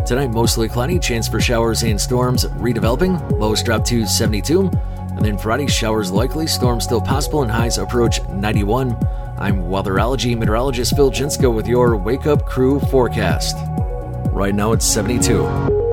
Tonight, 0.06 0.30
mostly 0.30 0.68
cloudy, 0.68 0.98
chance 0.98 1.28
for 1.28 1.40
showers 1.40 1.82
and 1.82 2.00
storms 2.00 2.44
redeveloping. 2.44 3.30
Lows 3.38 3.62
drop 3.62 3.84
to 3.86 4.06
72. 4.06 4.70
And 5.18 5.24
then 5.24 5.36
Friday, 5.36 5.66
showers 5.66 6.10
likely, 6.10 6.46
storms 6.46 6.84
still 6.84 7.00
possible, 7.00 7.42
and 7.42 7.50
highs 7.50 7.78
approach 7.78 8.22
91. 8.28 8.96
I'm 9.38 9.62
weatherology 9.64 10.36
meteorologist 10.36 10.96
Phil 10.96 11.10
Jinsko 11.10 11.52
with 11.52 11.66
your 11.66 11.96
Wake 11.96 12.26
Up 12.26 12.44
Crew 12.44 12.80
forecast. 12.80 13.56
Right 14.32 14.54
now, 14.54 14.72
it's 14.72 14.84
72. 14.84 15.87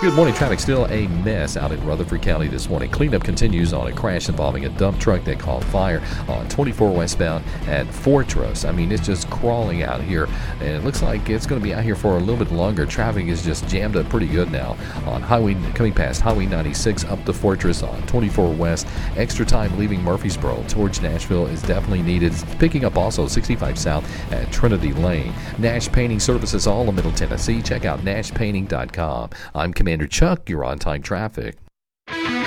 Good 0.00 0.12
morning. 0.14 0.34
Traffic 0.34 0.58
still 0.58 0.86
a 0.86 1.06
mess 1.06 1.56
out 1.56 1.70
in 1.72 1.82
Rutherford 1.86 2.20
County 2.20 2.48
this 2.48 2.68
morning. 2.68 2.90
Cleanup 2.90 3.22
continues 3.22 3.72
on 3.72 3.86
a 3.86 3.92
crash 3.92 4.28
involving 4.28 4.66
a 4.66 4.68
dump 4.70 4.98
truck 4.98 5.24
that 5.24 5.38
caught 5.38 5.64
fire 5.64 6.02
on 6.28 6.46
24 6.48 6.90
westbound 6.90 7.44
at 7.68 7.86
Fortress. 7.86 8.64
I 8.66 8.72
mean, 8.72 8.92
it's 8.92 9.06
just 9.06 9.30
crawling 9.30 9.82
out 9.82 10.02
here, 10.02 10.28
and 10.60 10.68
it 10.68 10.84
looks 10.84 11.00
like 11.00 11.30
it's 11.30 11.46
going 11.46 11.60
to 11.60 11.64
be 11.64 11.72
out 11.72 11.84
here 11.84 11.94
for 11.94 12.16
a 12.16 12.20
little 12.20 12.36
bit 12.36 12.52
longer. 12.52 12.84
Traffic 12.84 13.28
is 13.28 13.42
just 13.44 13.66
jammed 13.68 13.96
up 13.96 14.06
pretty 14.10 14.26
good 14.26 14.50
now 14.50 14.76
on 15.06 15.22
Highway 15.22 15.54
coming 15.74 15.94
past 15.94 16.20
Highway 16.20 16.46
96 16.46 17.04
up 17.04 17.24
to 17.24 17.32
Fortress 17.32 17.82
on 17.82 18.02
24 18.06 18.52
West. 18.52 18.86
Extra 19.16 19.46
time 19.46 19.78
leaving 19.78 20.02
Murfreesboro 20.02 20.64
towards 20.68 21.00
Nashville 21.00 21.46
is 21.46 21.62
definitely 21.62 22.02
needed. 22.02 22.34
Picking 22.58 22.84
up 22.84 22.98
also 22.98 23.26
65 23.26 23.78
South 23.78 24.32
at 24.32 24.52
Trinity 24.52 24.92
Lane. 24.92 25.32
Nash 25.56 25.90
Painting 25.90 26.20
Services 26.20 26.66
all 26.66 26.86
in 26.88 26.94
Middle 26.94 27.12
Tennessee. 27.12 27.62
Check 27.62 27.84
out 27.84 28.00
nashpainting.com. 28.00 29.30
I'm 29.54 29.72
Commander 29.84 30.06
Chuck. 30.06 30.48
You're 30.48 30.64
on 30.64 30.78
time 30.78 31.02
traffic. 31.02 31.58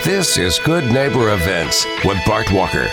This 0.03 0.39
is 0.39 0.57
Good 0.65 0.91
Neighbor 0.91 1.31
Events 1.31 1.85
with 2.03 2.17
Bart 2.25 2.51
Walker. 2.51 2.87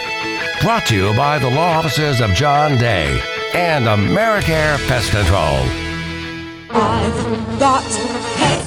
Brought 0.61 0.85
to 0.88 0.94
you 0.94 1.16
by 1.16 1.38
the 1.38 1.48
law 1.48 1.78
offices 1.78 2.20
of 2.20 2.28
John 2.33 2.76
Day 2.76 3.18
and 3.54 3.87
Americare 3.87 4.76
Pest 4.87 5.12
Control. 5.12 5.64
I've 6.68 7.59
got 7.59 8.23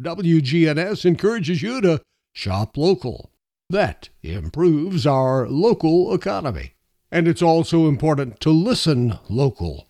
WGNS 0.00 1.04
encourages 1.04 1.62
you 1.62 1.80
to 1.80 2.00
shop 2.32 2.76
local. 2.76 3.30
That 3.68 4.08
improves 4.22 5.06
our 5.06 5.48
local 5.48 6.14
economy. 6.14 6.74
And 7.10 7.26
it's 7.26 7.42
also 7.42 7.88
important 7.88 8.38
to 8.40 8.50
listen 8.50 9.18
local. 9.28 9.88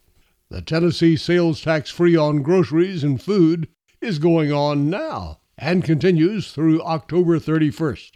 The 0.51 0.62
Tennessee 0.62 1.16
sales 1.16 1.61
tax 1.61 1.90
free 1.90 2.16
on 2.16 2.42
groceries 2.42 3.05
and 3.05 3.21
food 3.21 3.68
is 4.01 4.18
going 4.18 4.51
on 4.51 4.88
now 4.88 5.40
and 5.59 5.85
continues 5.85 6.53
through 6.53 6.83
October 6.83 7.38
31st. 7.38 8.12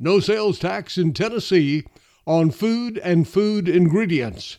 No 0.00 0.18
sales 0.18 0.58
tax 0.58 0.98
in 0.98 1.12
Tennessee 1.12 1.84
on 2.26 2.50
food 2.50 2.98
and 2.98 3.28
food 3.28 3.68
ingredients. 3.68 4.58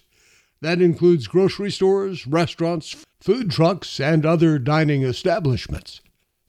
That 0.62 0.82
includes 0.82 1.28
grocery 1.28 1.72
stores, 1.72 2.26
restaurants, 2.26 3.06
food 3.22 3.52
trucks, 3.52 4.00
and 4.00 4.26
other 4.26 4.60
dining 4.60 5.04
establishments. 5.04 6.02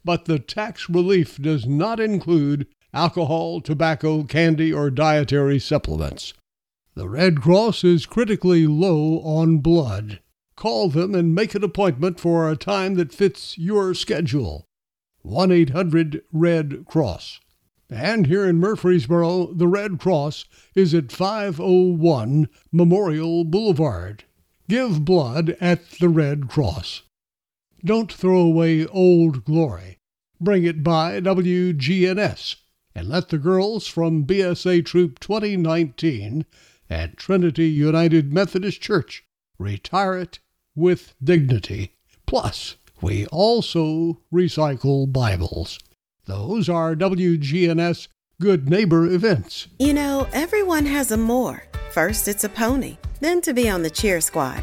But 0.04 0.24
the 0.24 0.38
tax 0.38 0.88
relief 0.88 1.36
does 1.36 1.66
not 1.66 2.00
include 2.00 2.66
alcohol, 2.92 3.60
tobacco, 3.60 4.24
candy, 4.24 4.72
or 4.72 4.90
dietary 4.90 5.58
supplements. 5.58 6.32
The 6.94 7.08
Red 7.08 7.40
Cross 7.40 7.84
is 7.84 8.06
critically 8.06 8.66
low 8.66 9.20
on 9.20 9.58
blood. 9.58 10.20
Call 10.56 10.88
them 10.88 11.14
and 11.14 11.34
make 11.34 11.54
an 11.54 11.64
appointment 11.64 12.18
for 12.18 12.50
a 12.50 12.56
time 12.56 12.94
that 12.94 13.14
fits 13.14 13.56
your 13.56 13.94
schedule. 13.94 14.66
1 15.22 15.52
800 15.52 16.22
Red 16.32 16.84
Cross. 16.86 17.40
And 17.88 18.26
here 18.26 18.46
in 18.46 18.58
Murfreesboro, 18.58 19.52
the 19.52 19.66
Red 19.66 19.98
Cross 19.98 20.44
is 20.74 20.94
at 20.94 21.12
501 21.12 22.48
Memorial 22.72 23.44
Boulevard. 23.44 24.24
Give 24.68 25.04
blood 25.04 25.56
at 25.60 25.90
the 25.92 26.08
Red 26.08 26.48
Cross. 26.48 27.02
Don't 27.84 28.12
throw 28.12 28.38
away 28.38 28.86
old 28.86 29.44
glory. 29.44 29.98
Bring 30.40 30.64
it 30.64 30.82
by 30.82 31.20
WGNS 31.20 32.56
and 32.94 33.08
let 33.08 33.28
the 33.28 33.38
girls 33.38 33.86
from 33.86 34.26
BSA 34.26 34.84
Troop 34.84 35.18
2019 35.20 36.44
at 36.88 37.16
Trinity 37.16 37.68
United 37.68 38.32
Methodist 38.32 38.80
Church 38.80 39.24
retire 39.58 40.16
it 40.16 40.40
with 40.74 41.14
dignity. 41.22 41.94
Plus, 42.26 42.76
we 43.00 43.26
also 43.26 44.20
recycle 44.32 45.10
Bibles. 45.10 45.78
Those 46.26 46.68
are 46.68 46.94
WGNS 46.94 48.08
Good 48.40 48.68
Neighbor 48.68 49.06
events. 49.06 49.68
You 49.78 49.94
know, 49.94 50.28
everyone 50.32 50.86
has 50.86 51.12
a 51.12 51.16
more. 51.16 51.62
First, 51.90 52.28
it's 52.28 52.44
a 52.44 52.48
pony, 52.48 52.96
then 53.20 53.40
to 53.42 53.52
be 53.52 53.68
on 53.68 53.82
the 53.82 53.90
cheer 53.90 54.20
squad. 54.20 54.62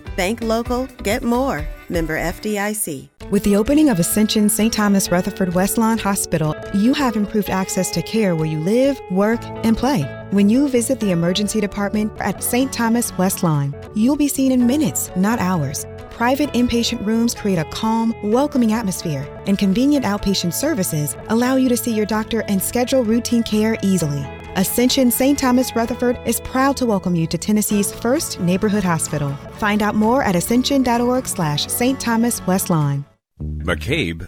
Bank 0.21 0.43
local, 0.43 0.85
get 1.01 1.23
more. 1.23 1.67
Member 1.89 2.15
FDIC. 2.15 3.09
With 3.31 3.43
the 3.43 3.55
opening 3.55 3.89
of 3.89 3.97
Ascension 3.97 4.49
St. 4.49 4.71
Thomas 4.71 5.09
Rutherford 5.09 5.55
Westlawn 5.55 5.99
Hospital, 5.99 6.55
you 6.75 6.93
have 6.93 7.15
improved 7.15 7.49
access 7.49 7.89
to 7.89 8.03
care 8.03 8.35
where 8.35 8.45
you 8.45 8.59
live, 8.59 9.01
work, 9.09 9.43
and 9.65 9.75
play. 9.75 10.03
When 10.29 10.47
you 10.47 10.69
visit 10.69 10.99
the 10.99 11.09
emergency 11.09 11.59
department 11.59 12.11
at 12.19 12.43
St. 12.43 12.71
Thomas 12.71 13.11
Westlawn, 13.13 13.73
you'll 13.95 14.15
be 14.15 14.27
seen 14.27 14.51
in 14.51 14.67
minutes, 14.67 15.09
not 15.15 15.39
hours. 15.39 15.87
Private 16.11 16.51
inpatient 16.53 17.03
rooms 17.03 17.33
create 17.33 17.57
a 17.57 17.65
calm, 17.71 18.13
welcoming 18.21 18.73
atmosphere, 18.73 19.27
and 19.47 19.57
convenient 19.57 20.05
outpatient 20.05 20.53
services 20.53 21.17
allow 21.29 21.55
you 21.55 21.67
to 21.67 21.75
see 21.75 21.95
your 21.95 22.05
doctor 22.05 22.41
and 22.41 22.61
schedule 22.61 23.03
routine 23.03 23.41
care 23.41 23.75
easily. 23.81 24.23
Ascension 24.57 25.11
St. 25.11 25.39
Thomas 25.39 25.73
Rutherford 25.77 26.19
is 26.25 26.41
proud 26.41 26.75
to 26.75 26.85
welcome 26.85 27.15
you 27.15 27.25
to 27.27 27.37
Tennessee's 27.37 27.93
first 27.93 28.41
neighborhood 28.41 28.83
hospital. 28.83 29.33
Find 29.53 29.81
out 29.81 29.95
more 29.95 30.23
at 30.23 30.35
ascension.org 30.35 31.25
slash 31.25 31.67
St. 31.67 31.97
Thomas 31.97 32.41
Westlawn. 32.41 33.05
McCabe 33.41 34.27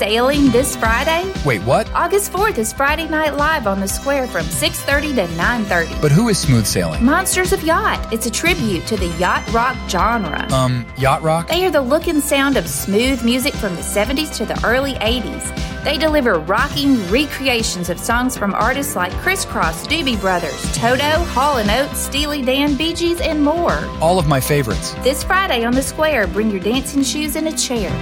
sailing 0.00 0.48
this 0.48 0.74
Friday? 0.76 1.30
Wait, 1.44 1.60
what? 1.64 1.86
August 1.92 2.32
4th 2.32 2.56
is 2.56 2.72
Friday 2.72 3.06
Night 3.06 3.36
Live 3.36 3.66
on 3.66 3.80
the 3.80 3.86
Square 3.86 4.28
from 4.28 4.46
6:30 4.46 5.14
to 5.16 5.26
9:30. 5.36 6.00
But 6.00 6.10
who 6.10 6.30
is 6.30 6.38
smooth 6.38 6.64
sailing? 6.64 7.04
Monsters 7.04 7.52
of 7.52 7.62
Yacht. 7.62 8.00
It's 8.10 8.24
a 8.24 8.30
tribute 8.30 8.86
to 8.86 8.96
the 8.96 9.08
yacht 9.18 9.44
rock 9.52 9.76
genre. 9.90 10.50
Um, 10.54 10.86
yacht 10.96 11.20
rock? 11.22 11.48
They 11.48 11.66
are 11.66 11.70
the 11.70 11.82
look 11.82 12.06
and 12.06 12.22
sound 12.22 12.56
of 12.56 12.66
smooth 12.66 13.22
music 13.22 13.52
from 13.52 13.76
the 13.76 13.82
70s 13.82 14.34
to 14.38 14.46
the 14.46 14.58
early 14.64 14.94
80s. 15.02 15.44
They 15.84 15.98
deliver 15.98 16.38
rocking 16.38 16.96
recreations 17.10 17.90
of 17.90 17.98
songs 18.00 18.38
from 18.38 18.54
artists 18.54 18.96
like 18.96 19.12
Criss 19.22 19.44
Cross, 19.44 19.86
Doobie 19.86 20.18
Brothers, 20.18 20.62
Toto, 20.74 21.12
Hall 21.34 21.58
& 21.58 21.78
Oates, 21.78 21.98
Steely 21.98 22.40
Dan, 22.40 22.74
Bee 22.74 22.94
Gees, 22.94 23.20
and 23.20 23.44
more. 23.44 23.78
All 24.00 24.18
of 24.18 24.26
my 24.26 24.40
favorites. 24.40 24.94
This 25.04 25.22
Friday 25.22 25.62
on 25.62 25.74
the 25.74 25.82
Square, 25.82 26.28
bring 26.28 26.50
your 26.50 26.60
dancing 26.60 27.02
shoes 27.02 27.36
and 27.36 27.48
a 27.48 27.52
chair. 27.52 27.92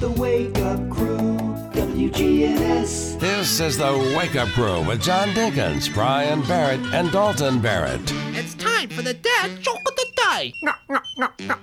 The 0.00 0.10
Wake 0.10 0.56
Up 0.60 0.90
Crew, 0.90 1.37
WGNS. 1.98 3.18
This 3.18 3.58
is 3.58 3.76
the 3.76 4.14
Wake 4.16 4.36
Up 4.36 4.46
Crew 4.50 4.86
with 4.86 5.02
John 5.02 5.30
Dinkins, 5.30 5.92
Brian 5.92 6.42
Barrett, 6.42 6.78
and 6.94 7.10
Dalton 7.10 7.60
Barrett. 7.60 8.00
It's 8.36 8.54
time 8.54 8.88
for 8.88 9.02
the 9.02 9.14
dad 9.14 9.60
joke 9.60 9.80
of 9.84 9.96
the 9.96 10.06
day. 10.14 10.54
No, 10.62 10.72
no, 10.88 11.00
no, 11.18 11.28
no. 11.40 11.56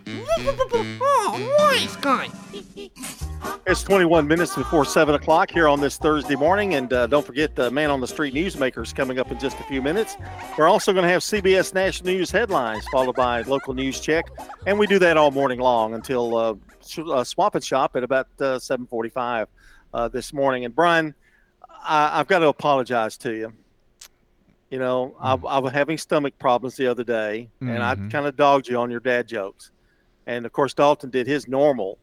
Oh, 1.02 1.56
nice 1.58 1.96
guy. 1.96 2.28
It's 3.66 3.82
21 3.84 4.28
minutes 4.28 4.54
before 4.56 4.84
7 4.84 5.16
o'clock 5.16 5.52
here 5.52 5.70
on 5.70 5.80
this 5.80 5.96
Thursday 5.96 6.36
morning. 6.36 6.74
And 6.74 6.92
uh, 6.92 7.08
don't 7.08 7.26
forget 7.26 7.56
the 7.56 7.72
Man 7.72 7.90
on 7.90 8.02
the 8.02 8.08
Street 8.08 8.34
Newsmakers 8.34 8.94
coming 8.94 9.20
up 9.20 9.32
in 9.32 9.40
just 9.40 9.58
a 9.62 9.64
few 9.64 9.82
minutes. 9.82 10.18
We're 10.58 10.68
also 10.68 10.92
going 10.92 11.04
to 11.04 11.10
have 11.10 11.22
CBS 11.22 11.74
National 11.74 12.14
News 12.14 12.30
headlines 12.30 12.86
followed 12.92 13.16
by 13.16 13.44
local 13.44 13.74
news 13.74 14.02
check. 14.02 14.26
And 14.68 14.78
we 14.78 14.86
do 14.86 15.00
that 15.00 15.16
all 15.16 15.32
morning 15.32 15.60
long 15.60 15.94
until 15.94 16.36
uh, 16.36 16.56
uh, 16.98 17.24
Swap 17.24 17.56
and 17.56 17.64
Shop 17.64 17.96
at 17.96 18.04
about 18.04 18.28
uh, 18.42 18.60
745 18.60 19.48
uh, 19.96 20.10
this 20.10 20.34
morning. 20.34 20.66
And 20.66 20.76
Brian, 20.76 21.16
I, 21.84 22.20
I've 22.20 22.28
got 22.28 22.40
to 22.40 22.48
apologize 22.48 23.18
to 23.20 23.32
you. 23.34 23.54
You 24.70 24.80
know, 24.80 25.16
I, 25.22 25.34
I 25.34 25.60
was 25.60 25.72
having 25.72 25.98
stomach 25.98 26.38
problems 26.38 26.76
the 26.76 26.88
other 26.88 27.04
day, 27.04 27.50
and 27.62 27.82
I 27.82 27.96
Mhm. 27.96 28.12
kind 28.12 28.26
of 28.26 28.36
dogged 28.36 28.68
you 28.68 28.78
on 28.78 28.92
your 28.92 29.00
dad 29.00 29.28
jokes. 29.28 29.72
And 30.28 30.46
of 30.46 30.52
course, 30.52 30.74
Dalton 30.74 31.12
did 31.12 31.28
his 31.28 31.48
normal, 31.48 31.98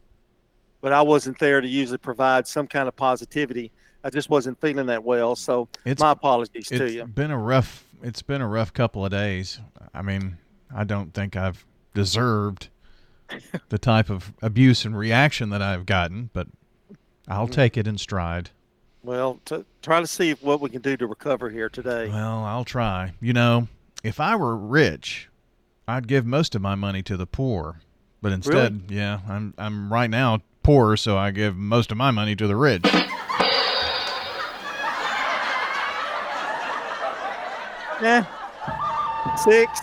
but 0.81 0.91
I 0.91 1.01
wasn't 1.01 1.37
there 1.39 1.61
to 1.61 1.67
usually 1.67 1.97
provide 1.99 2.47
some 2.47 2.65
kind 2.67 2.87
of 2.87 2.95
positivity. 2.95 3.71
I 4.03 4.09
just 4.09 4.29
wasn't 4.29 4.59
feeling 4.59 4.87
that 4.87 5.03
well. 5.03 5.35
So 5.35 5.67
It's- 5.85 5.99
my 5.99 6.11
apologies 6.11 6.67
to 6.69 6.83
It's 6.85 6.95
you. 6.95 7.05
been 7.05 7.31
a 7.31 7.37
rough. 7.37 7.83
It's 8.01 8.21
been 8.23 8.41
a 8.41 8.47
rough 8.47 8.73
couple 8.73 9.05
of 9.05 9.11
days. 9.11 9.59
I 9.93 10.01
mean, 10.01 10.37
I 10.75 10.83
don't 10.83 11.13
think 11.13 11.35
I've 11.35 11.63
deserved 11.93 12.69
the 13.69 13.77
type 13.77 14.09
of 14.09 14.33
abuse 14.41 14.83
and 14.83 14.97
reaction 14.97 15.49
that 15.51 15.61
I've 15.61 15.85
gotten, 15.85 16.29
but 16.33 16.47
I'll 17.27 17.47
mm. 17.47 17.51
take 17.51 17.77
it 17.77 17.87
in 17.87 17.97
stride. 17.97 18.49
Well, 19.03 19.39
to 19.45 19.65
try 19.81 19.99
to 19.99 20.07
see 20.07 20.31
what 20.33 20.61
we 20.61 20.69
can 20.69 20.81
do 20.81 20.95
to 20.97 21.07
recover 21.07 21.49
here 21.49 21.69
today. 21.69 22.09
Well, 22.09 22.43
I'll 22.43 22.63
try. 22.63 23.13
You 23.19 23.33
know, 23.33 23.67
if 24.03 24.19
I 24.19 24.35
were 24.35 24.55
rich, 24.55 25.29
I'd 25.87 26.07
give 26.07 26.25
most 26.25 26.55
of 26.55 26.61
my 26.61 26.75
money 26.75 27.03
to 27.03 27.17
the 27.17 27.25
poor. 27.25 27.81
But 28.21 28.31
instead, 28.31 28.83
yeah, 28.87 29.19
I'm 29.27 29.53
I'm 29.57 29.91
right 29.91 30.09
now 30.09 30.41
poor, 30.63 30.95
so 30.95 31.17
I 31.17 31.31
give 31.31 31.57
most 31.57 31.91
of 31.91 31.97
my 31.97 32.11
money 32.11 32.35
to 32.37 32.47
the 32.47 32.55
rich. 32.55 32.85
Yeah, 38.01 38.25
six. 39.37 39.79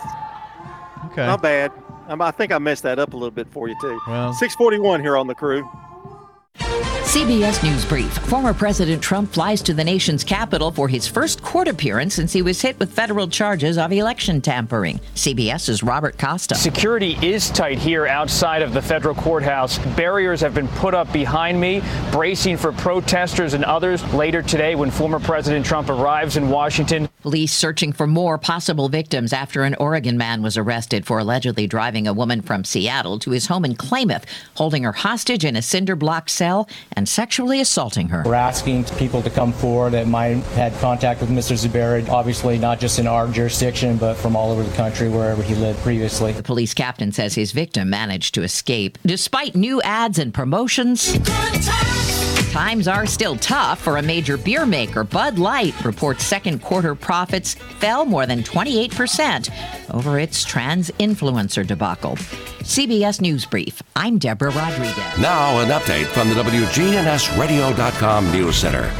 Okay. 1.07 1.25
Not 1.25 1.41
bad. 1.41 1.71
I 2.07 2.31
think 2.31 2.51
I 2.51 2.59
messed 2.59 2.83
that 2.83 2.99
up 2.99 3.13
a 3.13 3.15
little 3.15 3.31
bit 3.31 3.47
for 3.47 3.67
you 3.67 3.75
too. 3.81 3.99
Well- 4.07 4.33
641 4.33 5.01
here 5.01 5.17
on 5.17 5.27
the 5.27 5.35
crew. 5.35 5.67
CBS 7.11 7.61
News 7.61 7.83
Brief. 7.83 8.17
Former 8.19 8.53
President 8.53 9.03
Trump 9.03 9.33
flies 9.33 9.61
to 9.63 9.73
the 9.73 9.83
nation's 9.83 10.23
capital 10.23 10.71
for 10.71 10.87
his 10.87 11.05
first 11.05 11.43
court 11.43 11.67
appearance 11.67 12.15
since 12.15 12.31
he 12.31 12.41
was 12.41 12.61
hit 12.61 12.79
with 12.79 12.89
federal 12.89 13.27
charges 13.27 13.77
of 13.77 13.91
election 13.91 14.39
tampering. 14.39 14.97
CBS's 15.15 15.83
Robert 15.83 16.17
Costa. 16.17 16.55
Security 16.55 17.17
is 17.21 17.49
tight 17.49 17.77
here 17.77 18.07
outside 18.07 18.61
of 18.61 18.71
the 18.71 18.81
federal 18.81 19.13
courthouse. 19.13 19.77
Barriers 19.97 20.39
have 20.39 20.53
been 20.53 20.69
put 20.69 20.93
up 20.93 21.11
behind 21.11 21.59
me, 21.59 21.81
bracing 22.13 22.55
for 22.55 22.71
protesters 22.71 23.55
and 23.55 23.65
others 23.65 24.01
later 24.13 24.41
today 24.41 24.75
when 24.75 24.89
former 24.89 25.19
President 25.19 25.65
Trump 25.65 25.89
arrives 25.89 26.37
in 26.37 26.47
Washington. 26.47 27.09
Police 27.23 27.51
searching 27.51 27.91
for 27.91 28.07
more 28.07 28.37
possible 28.37 28.87
victims 28.87 29.33
after 29.33 29.63
an 29.63 29.75
Oregon 29.75 30.17
man 30.17 30.41
was 30.41 30.55
arrested 30.55 31.05
for 31.05 31.19
allegedly 31.19 31.67
driving 31.67 32.07
a 32.07 32.13
woman 32.13 32.41
from 32.41 32.63
Seattle 32.63 33.19
to 33.19 33.31
his 33.31 33.47
home 33.47 33.65
in 33.65 33.75
Klamath, 33.75 34.25
holding 34.55 34.83
her 34.83 34.93
hostage 34.93 35.43
in 35.43 35.57
a 35.57 35.61
cinder 35.61 35.97
block 35.97 36.29
cell 36.29 36.69
and 36.93 37.00
sexually 37.05 37.61
assaulting 37.61 38.09
her. 38.09 38.23
We're 38.25 38.33
asking 38.33 38.85
people 38.85 39.21
to 39.21 39.29
come 39.29 39.53
forward 39.53 39.91
that 39.91 40.07
might 40.07 40.37
have 40.37 40.47
had 40.53 40.73
contact 40.81 41.21
with 41.21 41.29
Mr. 41.29 41.53
Zubair, 41.53 42.07
obviously 42.09 42.57
not 42.57 42.79
just 42.79 42.99
in 42.99 43.07
our 43.07 43.27
jurisdiction, 43.27 43.97
but 43.97 44.15
from 44.15 44.35
all 44.35 44.51
over 44.51 44.63
the 44.63 44.75
country, 44.75 45.09
wherever 45.09 45.41
he 45.41 45.55
lived 45.55 45.79
previously. 45.79 46.31
The 46.33 46.43
police 46.43 46.73
captain 46.73 47.11
says 47.11 47.35
his 47.35 47.51
victim 47.51 47.89
managed 47.89 48.33
to 48.35 48.43
escape. 48.43 48.97
Despite 49.05 49.55
new 49.55 49.81
ads 49.81 50.19
and 50.19 50.33
promotions, 50.33 51.17
times 52.51 52.87
are 52.89 53.05
still 53.05 53.37
tough 53.37 53.79
for 53.79 53.95
a 53.95 54.01
major 54.01 54.35
beer 54.35 54.65
maker. 54.65 55.05
Bud 55.05 55.39
Light 55.39 55.73
reports 55.85 56.25
second 56.25 56.61
quarter 56.61 56.95
profits 56.95 57.53
fell 57.79 58.03
more 58.03 58.25
than 58.25 58.43
28% 58.43 59.49
over 59.93 60.19
its 60.19 60.43
trans 60.43 60.91
influencer 60.99 61.65
debacle. 61.65 62.17
CBS 62.61 63.21
News 63.21 63.45
Brief. 63.45 63.81
I'm 63.95 64.17
Deborah 64.17 64.51
Rodriguez. 64.51 64.97
Now, 65.17 65.59
an 65.59 65.69
update 65.69 66.07
from 66.07 66.27
the 66.27 66.35
WGNSradio.com 66.35 68.31
News 68.33 68.55
Center. 68.57 68.91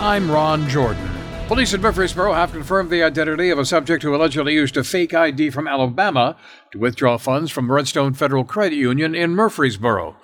I'm 0.00 0.30
Ron 0.30 0.66
Jordan. 0.68 1.10
Police 1.46 1.74
in 1.74 1.82
Murfreesboro 1.82 2.32
have 2.32 2.52
confirmed 2.52 2.90
the 2.90 3.02
identity 3.02 3.50
of 3.50 3.58
a 3.58 3.64
subject 3.66 4.02
who 4.02 4.14
allegedly 4.14 4.54
used 4.54 4.76
a 4.78 4.84
fake 4.84 5.12
ID 5.12 5.50
from 5.50 5.68
Alabama 5.68 6.36
to 6.72 6.78
withdraw 6.78 7.18
funds 7.18 7.50
from 7.50 7.70
Redstone 7.70 8.14
Federal 8.14 8.44
Credit 8.44 8.76
Union 8.76 9.14
in 9.14 9.34
Murfreesboro. 9.34 10.16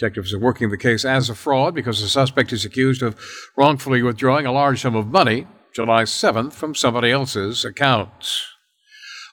Detectives 0.00 0.32
are 0.32 0.38
working 0.38 0.70
the 0.70 0.78
case 0.78 1.04
as 1.04 1.28
a 1.28 1.34
fraud 1.34 1.74
because 1.74 2.00
the 2.00 2.08
suspect 2.08 2.54
is 2.54 2.64
accused 2.64 3.02
of 3.02 3.20
wrongfully 3.54 4.02
withdrawing 4.02 4.46
a 4.46 4.52
large 4.52 4.80
sum 4.80 4.96
of 4.96 5.08
money 5.08 5.46
July 5.74 6.04
7th 6.04 6.54
from 6.54 6.74
somebody 6.74 7.10
else's 7.10 7.66
account. 7.66 8.46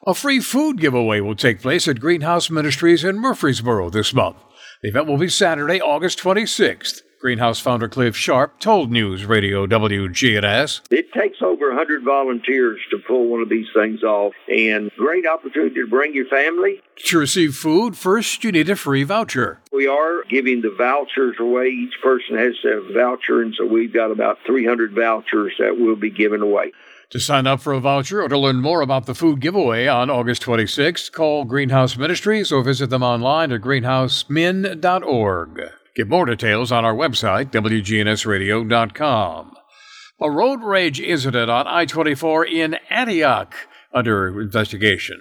A 0.06 0.14
free 0.14 0.42
food 0.42 0.82
giveaway 0.82 1.22
will 1.22 1.38
take 1.38 1.62
place 1.62 1.88
at 1.88 2.02
Greenhouse 2.02 2.50
Ministries 2.50 3.06
in 3.06 3.18
Murfreesboro 3.18 3.90
this 3.90 4.14
month. 4.14 4.44
The 4.84 4.90
event 4.90 5.08
will 5.08 5.18
be 5.18 5.30
Saturday, 5.30 5.80
August 5.80 6.20
26th. 6.20 7.00
Greenhouse 7.20 7.60
founder 7.60 7.90
Cliff 7.90 8.16
Sharp 8.16 8.60
told 8.60 8.92
News 8.92 9.26
Radio 9.26 9.66
WGNS. 9.66 10.82
It 10.92 11.12
takes 11.14 11.42
over 11.42 11.70
100 11.70 12.04
volunteers 12.04 12.80
to 12.92 13.00
pull 13.00 13.28
one 13.28 13.42
of 13.42 13.50
these 13.50 13.66
things 13.74 14.04
off, 14.04 14.34
and 14.48 14.92
great 14.98 15.26
opportunity 15.26 15.74
to 15.76 15.88
bring 15.88 16.14
your 16.14 16.28
family. 16.28 16.80
To 17.06 17.18
receive 17.18 17.56
food, 17.56 17.98
first 17.98 18.44
you 18.44 18.52
need 18.52 18.70
a 18.70 18.76
free 18.76 19.04
voucher. 19.04 19.60
We 19.72 19.88
are 19.88 20.24
giving 20.30 20.62
the 20.62 20.76
vouchers 20.78 21.38
away. 21.40 21.68
Each 21.68 21.96
person 22.04 22.38
has 22.38 22.54
a 22.64 22.94
voucher, 22.94 23.42
and 23.42 23.56
so 23.58 23.66
we've 23.66 23.94
got 23.94 24.12
about 24.12 24.38
300 24.46 24.94
vouchers 24.94 25.54
that 25.58 25.78
we'll 25.80 25.96
be 25.96 26.12
giving 26.12 26.42
away. 26.42 26.72
To 27.12 27.20
sign 27.20 27.48
up 27.48 27.62
for 27.62 27.74
a 27.74 27.80
voucher 27.80 28.22
or 28.22 28.28
to 28.28 28.38
learn 28.38 28.58
more 28.58 28.82
about 28.82 29.06
the 29.06 29.16
food 29.16 29.40
giveaway 29.40 29.88
on 29.88 30.10
August 30.10 30.44
26th, 30.44 31.10
call 31.12 31.46
Greenhouse 31.46 31.96
Ministries 31.98 32.52
or 32.52 32.62
visit 32.62 32.90
them 32.90 33.02
online 33.02 33.54
at 33.54 33.62
greenhousemin.org. 33.62 35.62
Get 35.98 36.08
more 36.08 36.26
details 36.28 36.72
on 36.72 36.86
our 36.86 36.94
website, 36.94 37.50
WGNSradio.com. 37.50 39.52
A 40.22 40.30
road 40.30 40.62
rage 40.62 41.02
incident 41.02 41.50
on 41.50 41.66
I 41.66 41.86
24 41.86 42.46
in 42.46 42.76
Antioch 42.92 43.56
under 43.92 44.40
investigation. 44.40 45.20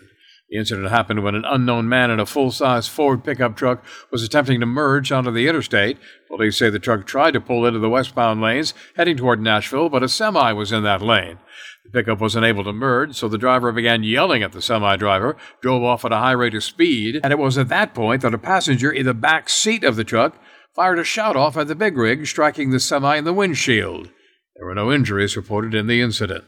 The 0.50 0.58
incident 0.58 0.90
happened 0.90 1.24
when 1.24 1.34
an 1.34 1.46
unknown 1.46 1.88
man 1.88 2.10
in 2.10 2.20
a 2.20 2.26
full 2.26 2.50
size 2.50 2.88
Ford 2.88 3.24
pickup 3.24 3.56
truck 3.56 3.82
was 4.12 4.22
attempting 4.22 4.60
to 4.60 4.66
merge 4.66 5.10
onto 5.10 5.30
the 5.30 5.48
interstate. 5.48 5.96
Police 6.28 6.58
say 6.58 6.68
the 6.68 6.78
truck 6.78 7.06
tried 7.06 7.30
to 7.30 7.40
pull 7.40 7.64
into 7.64 7.78
the 7.78 7.88
westbound 7.88 8.42
lanes 8.42 8.74
heading 8.96 9.16
toward 9.16 9.40
Nashville, 9.40 9.88
but 9.88 10.02
a 10.02 10.10
semi 10.10 10.52
was 10.52 10.72
in 10.72 10.82
that 10.82 11.00
lane. 11.00 11.38
The 11.84 11.90
pickup 11.90 12.20
was 12.20 12.36
unable 12.36 12.64
to 12.64 12.74
merge, 12.74 13.14
so 13.14 13.28
the 13.28 13.38
driver 13.38 13.72
began 13.72 14.02
yelling 14.02 14.42
at 14.42 14.52
the 14.52 14.60
semi 14.60 14.96
driver, 14.96 15.38
drove 15.62 15.82
off 15.82 16.04
at 16.04 16.12
a 16.12 16.18
high 16.18 16.32
rate 16.32 16.54
of 16.54 16.64
speed, 16.64 17.18
and 17.24 17.32
it 17.32 17.38
was 17.38 17.56
at 17.56 17.68
that 17.68 17.94
point 17.94 18.20
that 18.20 18.34
a 18.34 18.38
passenger 18.38 18.92
in 18.92 19.06
the 19.06 19.14
back 19.14 19.48
seat 19.48 19.82
of 19.82 19.96
the 19.96 20.04
truck 20.04 20.36
fired 20.76 20.98
a 20.98 21.04
shot 21.04 21.36
off 21.36 21.56
at 21.56 21.68
the 21.68 21.74
big 21.74 21.96
rig, 21.96 22.26
striking 22.26 22.70
the 22.70 22.78
semi 22.78 23.16
in 23.16 23.24
the 23.24 23.32
windshield. 23.32 24.10
There 24.54 24.66
were 24.66 24.74
no 24.74 24.92
injuries 24.92 25.34
reported 25.34 25.74
in 25.74 25.86
the 25.86 26.02
incident. 26.02 26.44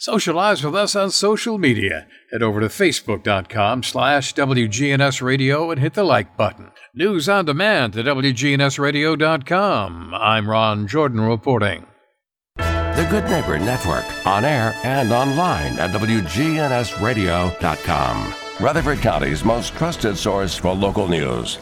Socialize 0.00 0.64
with 0.64 0.74
us 0.74 0.96
on 0.96 1.12
social 1.12 1.56
media. 1.56 2.08
Head 2.32 2.42
over 2.42 2.58
to 2.60 2.66
facebook.com 2.66 3.84
slash 3.84 4.34
WGNS 4.34 5.22
Radio 5.22 5.70
and 5.70 5.80
hit 5.80 5.94
the 5.94 6.02
like 6.02 6.36
button. 6.36 6.72
News 6.94 7.28
on 7.28 7.44
demand 7.44 7.96
at 7.96 8.06
WGNSradio.com. 8.06 10.14
I'm 10.14 10.50
Ron 10.50 10.88
Jordan 10.88 11.20
reporting. 11.20 11.86
The 12.56 13.06
Good 13.08 13.30
Neighbor 13.30 13.56
Network, 13.58 14.04
on 14.26 14.44
air 14.44 14.74
and 14.82 15.12
online 15.12 15.78
at 15.78 15.90
WGNSradio.com. 15.90 18.34
Rutherford 18.58 18.98
County's 18.98 19.44
most 19.44 19.74
trusted 19.74 20.16
source 20.16 20.56
for 20.56 20.74
local 20.74 21.06
news. 21.06 21.60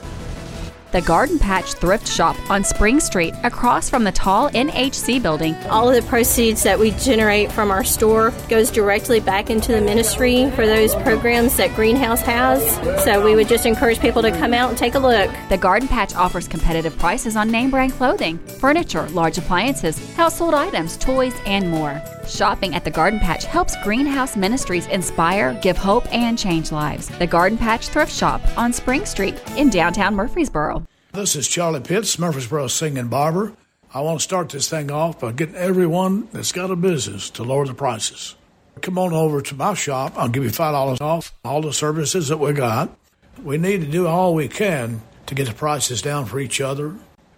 The 0.91 1.03
Garden 1.03 1.39
Patch 1.39 1.75
Thrift 1.75 2.09
Shop 2.09 2.35
on 2.51 2.65
Spring 2.65 2.99
Street, 2.99 3.35
across 3.45 3.91
from 3.91 4.05
the 4.05 4.13
tall 4.13 4.49
NHC 4.51 5.23
building. 5.23 5.55
All 5.67 5.87
of 5.87 5.95
the 5.95 6.09
proceeds 6.09 6.63
that 6.63 6.79
we 6.79 6.93
generate 6.93 7.53
from 7.53 7.71
our 7.71 7.85
store 7.85 8.33
goes 8.49 8.71
directly 8.71 9.21
back 9.21 9.51
into 9.51 9.73
the 9.73 9.83
ministry 9.83 10.51
for 10.53 10.67
those 10.67 10.95
programs 10.95 11.59
that 11.59 11.75
Greenhouse 11.75 12.23
has. 12.23 13.05
So 13.05 13.23
we 13.23 13.35
would 13.35 13.49
just 13.49 13.67
encourage 13.67 14.01
people 14.01 14.23
to 14.23 14.31
come 14.31 14.55
out 14.55 14.71
and 14.71 14.79
take 14.79 14.95
a 14.95 14.99
look. 14.99 15.31
The 15.51 15.59
Garden 15.59 15.89
Patch 15.89 16.15
offers 16.15 16.49
competitive 16.49 16.99
prices 16.99 17.37
on 17.37 17.51
name 17.51 17.69
brand 17.69 17.93
clothing, 17.93 18.39
furniture, 18.39 19.07
large 19.11 19.37
appliances, 19.37 19.99
household 20.15 20.55
items, 20.55 20.97
toys, 20.97 21.35
and 21.45 21.69
more. 21.69 22.03
Shopping 22.27 22.75
at 22.75 22.85
the 22.85 22.91
Garden 22.91 23.21
Patch 23.21 23.45
helps 23.45 23.75
Greenhouse 23.83 24.37
Ministries 24.37 24.87
inspire, 24.89 25.59
give 25.63 25.79
hope, 25.79 26.11
and 26.13 26.39
change 26.39 26.73
lives. 26.73 27.09
The 27.19 27.27
Garden 27.27 27.57
Patch 27.57 27.89
Thrift 27.89 28.13
Shop 28.13 28.43
on 28.57 28.73
Spring 28.73 29.07
Street 29.07 29.41
in 29.57 29.71
downtown 29.71 30.15
Murfreesboro. 30.15 30.88
This 31.19 31.35
is 31.35 31.49
Charlie 31.49 31.81
Pitts, 31.81 32.17
Murfreesboro 32.17 32.69
Singing 32.69 33.09
Barber. 33.09 33.53
I 33.93 34.03
want 34.03 34.21
to 34.21 34.23
start 34.23 34.51
this 34.51 34.71
thing 34.71 34.93
off 34.93 35.19
by 35.19 35.33
getting 35.33 35.57
everyone 35.57 36.29
that's 36.33 36.53
got 36.53 36.71
a 36.71 36.77
business 36.77 37.29
to 37.31 37.43
lower 37.43 37.67
the 37.67 37.75
prices. 37.75 38.37
Come 38.83 38.99
on 38.99 39.13
over 39.13 39.43
to 39.43 39.55
my 39.57 39.75
shop. 39.75 40.13
I'll 40.17 40.29
give 40.29 40.45
you 40.45 40.51
$5 40.51 41.01
off 41.01 41.35
all 41.45 41.61
the 41.61 41.73
services 41.73 42.29
that 42.29 42.37
we 42.37 42.53
got. 42.53 42.97
We 43.43 43.59
need 43.59 43.81
to 43.81 43.89
do 43.89 44.07
all 44.07 44.33
we 44.33 44.47
can 44.47 45.03
to 45.27 45.35
get 45.35 45.49
the 45.49 45.55
prices 45.55 46.03
down 46.03 46.27
for 46.27 46.39
each 46.39 46.61
other. 46.61 46.95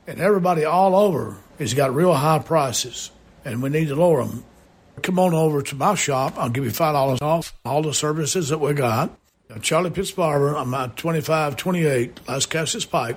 And 0.06 0.20
everybody 0.20 0.66
all 0.66 0.94
over 0.94 1.38
has 1.58 1.72
got 1.72 1.94
real 1.94 2.12
high 2.12 2.40
prices, 2.40 3.10
and 3.46 3.62
we 3.62 3.70
need 3.70 3.88
to 3.88 3.94
lower 3.94 4.22
them. 4.22 4.44
Come 5.00 5.18
on 5.18 5.32
over 5.32 5.62
to 5.62 5.74
my 5.74 5.94
shop. 5.94 6.34
I'll 6.36 6.50
give 6.50 6.64
you 6.64 6.70
$5 6.70 7.22
off 7.22 7.58
all 7.64 7.80
the 7.80 7.94
services 7.94 8.50
that 8.50 8.58
we 8.58 8.74
got. 8.74 9.18
Charlie 9.62 9.88
Pitts 9.88 10.10
Barber. 10.10 10.54
I'm 10.54 10.74
at 10.74 10.98
2528 10.98 12.26
Lascassas 12.26 12.88
Pike. 12.88 13.16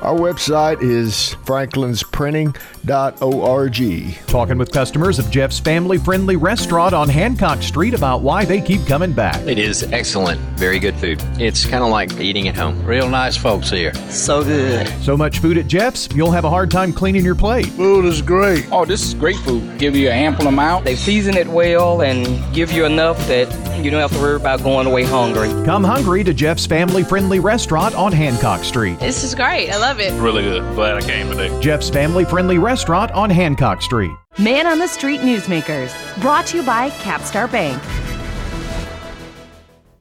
Our 0.00 0.16
website 0.16 0.80
is 0.80 1.34
franklinsprinting.org. 1.44 4.26
Talking 4.28 4.56
with 4.56 4.70
customers 4.70 5.18
of 5.18 5.28
Jeff's 5.30 5.58
family 5.58 5.98
friendly 5.98 6.36
restaurant 6.36 6.94
on 6.94 7.08
Hancock 7.08 7.60
Street 7.62 7.94
about 7.94 8.22
why 8.22 8.44
they 8.44 8.60
keep 8.60 8.86
coming 8.86 9.12
back. 9.12 9.44
It 9.46 9.58
is 9.58 9.82
excellent. 9.92 10.40
Very 10.58 10.78
good 10.78 10.94
food. 10.96 11.20
It's 11.40 11.66
kind 11.66 11.82
of 11.82 11.90
like 11.90 12.12
eating 12.20 12.46
at 12.46 12.54
home. 12.56 12.80
Real 12.84 13.08
nice 13.08 13.36
folks 13.36 13.70
here. 13.70 13.92
So 14.08 14.44
good. 14.44 14.86
So 15.02 15.16
much 15.16 15.40
food 15.40 15.58
at 15.58 15.66
Jeff's, 15.66 16.08
you'll 16.14 16.30
have 16.30 16.44
a 16.44 16.50
hard 16.50 16.70
time 16.70 16.92
cleaning 16.92 17.24
your 17.24 17.34
plate. 17.34 17.66
Food 17.66 18.04
is 18.04 18.22
great. 18.22 18.68
Oh, 18.70 18.84
this 18.84 19.04
is 19.04 19.14
great 19.14 19.36
food. 19.38 19.78
Give 19.78 19.96
you 19.96 20.10
an 20.10 20.16
ample 20.16 20.46
amount. 20.46 20.84
They 20.84 20.94
season 20.94 21.36
it 21.36 21.48
well 21.48 22.02
and 22.02 22.54
give 22.54 22.70
you 22.70 22.84
enough 22.84 23.18
that 23.26 23.48
you 23.82 23.90
don't 23.90 24.00
have 24.00 24.12
to 24.12 24.18
worry 24.18 24.36
about 24.36 24.62
going 24.62 24.86
away 24.86 25.02
hungry. 25.04 25.48
Come 25.64 25.82
hungry 25.82 26.22
to 26.24 26.34
Jeff's 26.34 26.66
family 26.66 27.02
friendly 27.04 27.40
restaurant 27.40 27.94
on 27.94 28.12
Hancock 28.12 28.62
Street. 28.64 28.98
This 29.00 29.24
is 29.24 29.34
great. 29.34 29.70
I 29.70 29.78
love 29.78 29.87
it. 29.96 30.12
Really 30.20 30.42
good. 30.42 30.62
Glad 30.74 30.96
I 30.96 31.00
came 31.00 31.30
today. 31.30 31.60
Jeff's 31.60 31.88
family 31.88 32.24
friendly 32.24 32.58
restaurant 32.58 33.10
on 33.12 33.30
Hancock 33.30 33.82
Street. 33.82 34.12
Man 34.38 34.66
on 34.66 34.78
the 34.78 34.86
Street 34.86 35.20
Newsmakers, 35.20 35.90
brought 36.20 36.46
to 36.48 36.58
you 36.58 36.62
by 36.62 36.90
Capstar 36.90 37.50
Bank. 37.50 37.82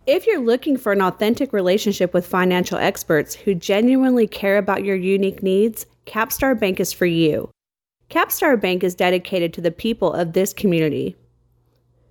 If 0.05 0.27
you're 0.27 0.39
looking 0.39 0.77
for 0.77 0.91
an 0.91 1.01
authentic 1.01 1.51
relationship 1.51 2.13
with 2.13 2.27
financial 2.27 2.77
experts 2.77 3.33
who 3.33 3.55
genuinely 3.55 4.27
care 4.27 4.57
about 4.57 4.85
your 4.85 4.95
unique 4.95 5.41
needs, 5.41 5.85
Capstar 6.05 6.57
Bank 6.57 6.79
is 6.79 6.93
for 6.93 7.05
you. 7.05 7.49
Capstar 8.09 8.59
Bank 8.59 8.83
is 8.83 8.95
dedicated 8.95 9.53
to 9.53 9.61
the 9.61 9.71
people 9.71 10.13
of 10.13 10.33
this 10.33 10.53
community. 10.53 11.15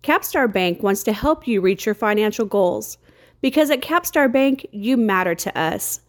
Capstar 0.02 0.52
Bank 0.52 0.82
wants 0.82 1.02
to 1.04 1.12
help 1.12 1.48
you 1.48 1.60
reach 1.60 1.86
your 1.86 1.94
financial 1.94 2.44
goals 2.44 2.98
because 3.40 3.70
at 3.70 3.80
Capstar 3.80 4.30
Bank, 4.30 4.66
you 4.72 4.96
matter 4.96 5.34
to 5.34 5.58
us. 5.58 6.00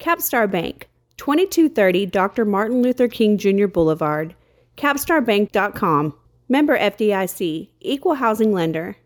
Capstar 0.00 0.50
Bank, 0.50 0.88
2230 1.16 2.06
Dr. 2.06 2.44
Martin 2.44 2.82
Luther 2.82 3.08
King 3.08 3.38
Jr. 3.38 3.66
Boulevard, 3.66 4.34
capstarbank.com. 4.76 6.14
Member 6.48 6.78
FDIC, 6.78 7.68
Equal 7.80 8.16
Housing 8.16 8.52
Lender. 8.52 8.96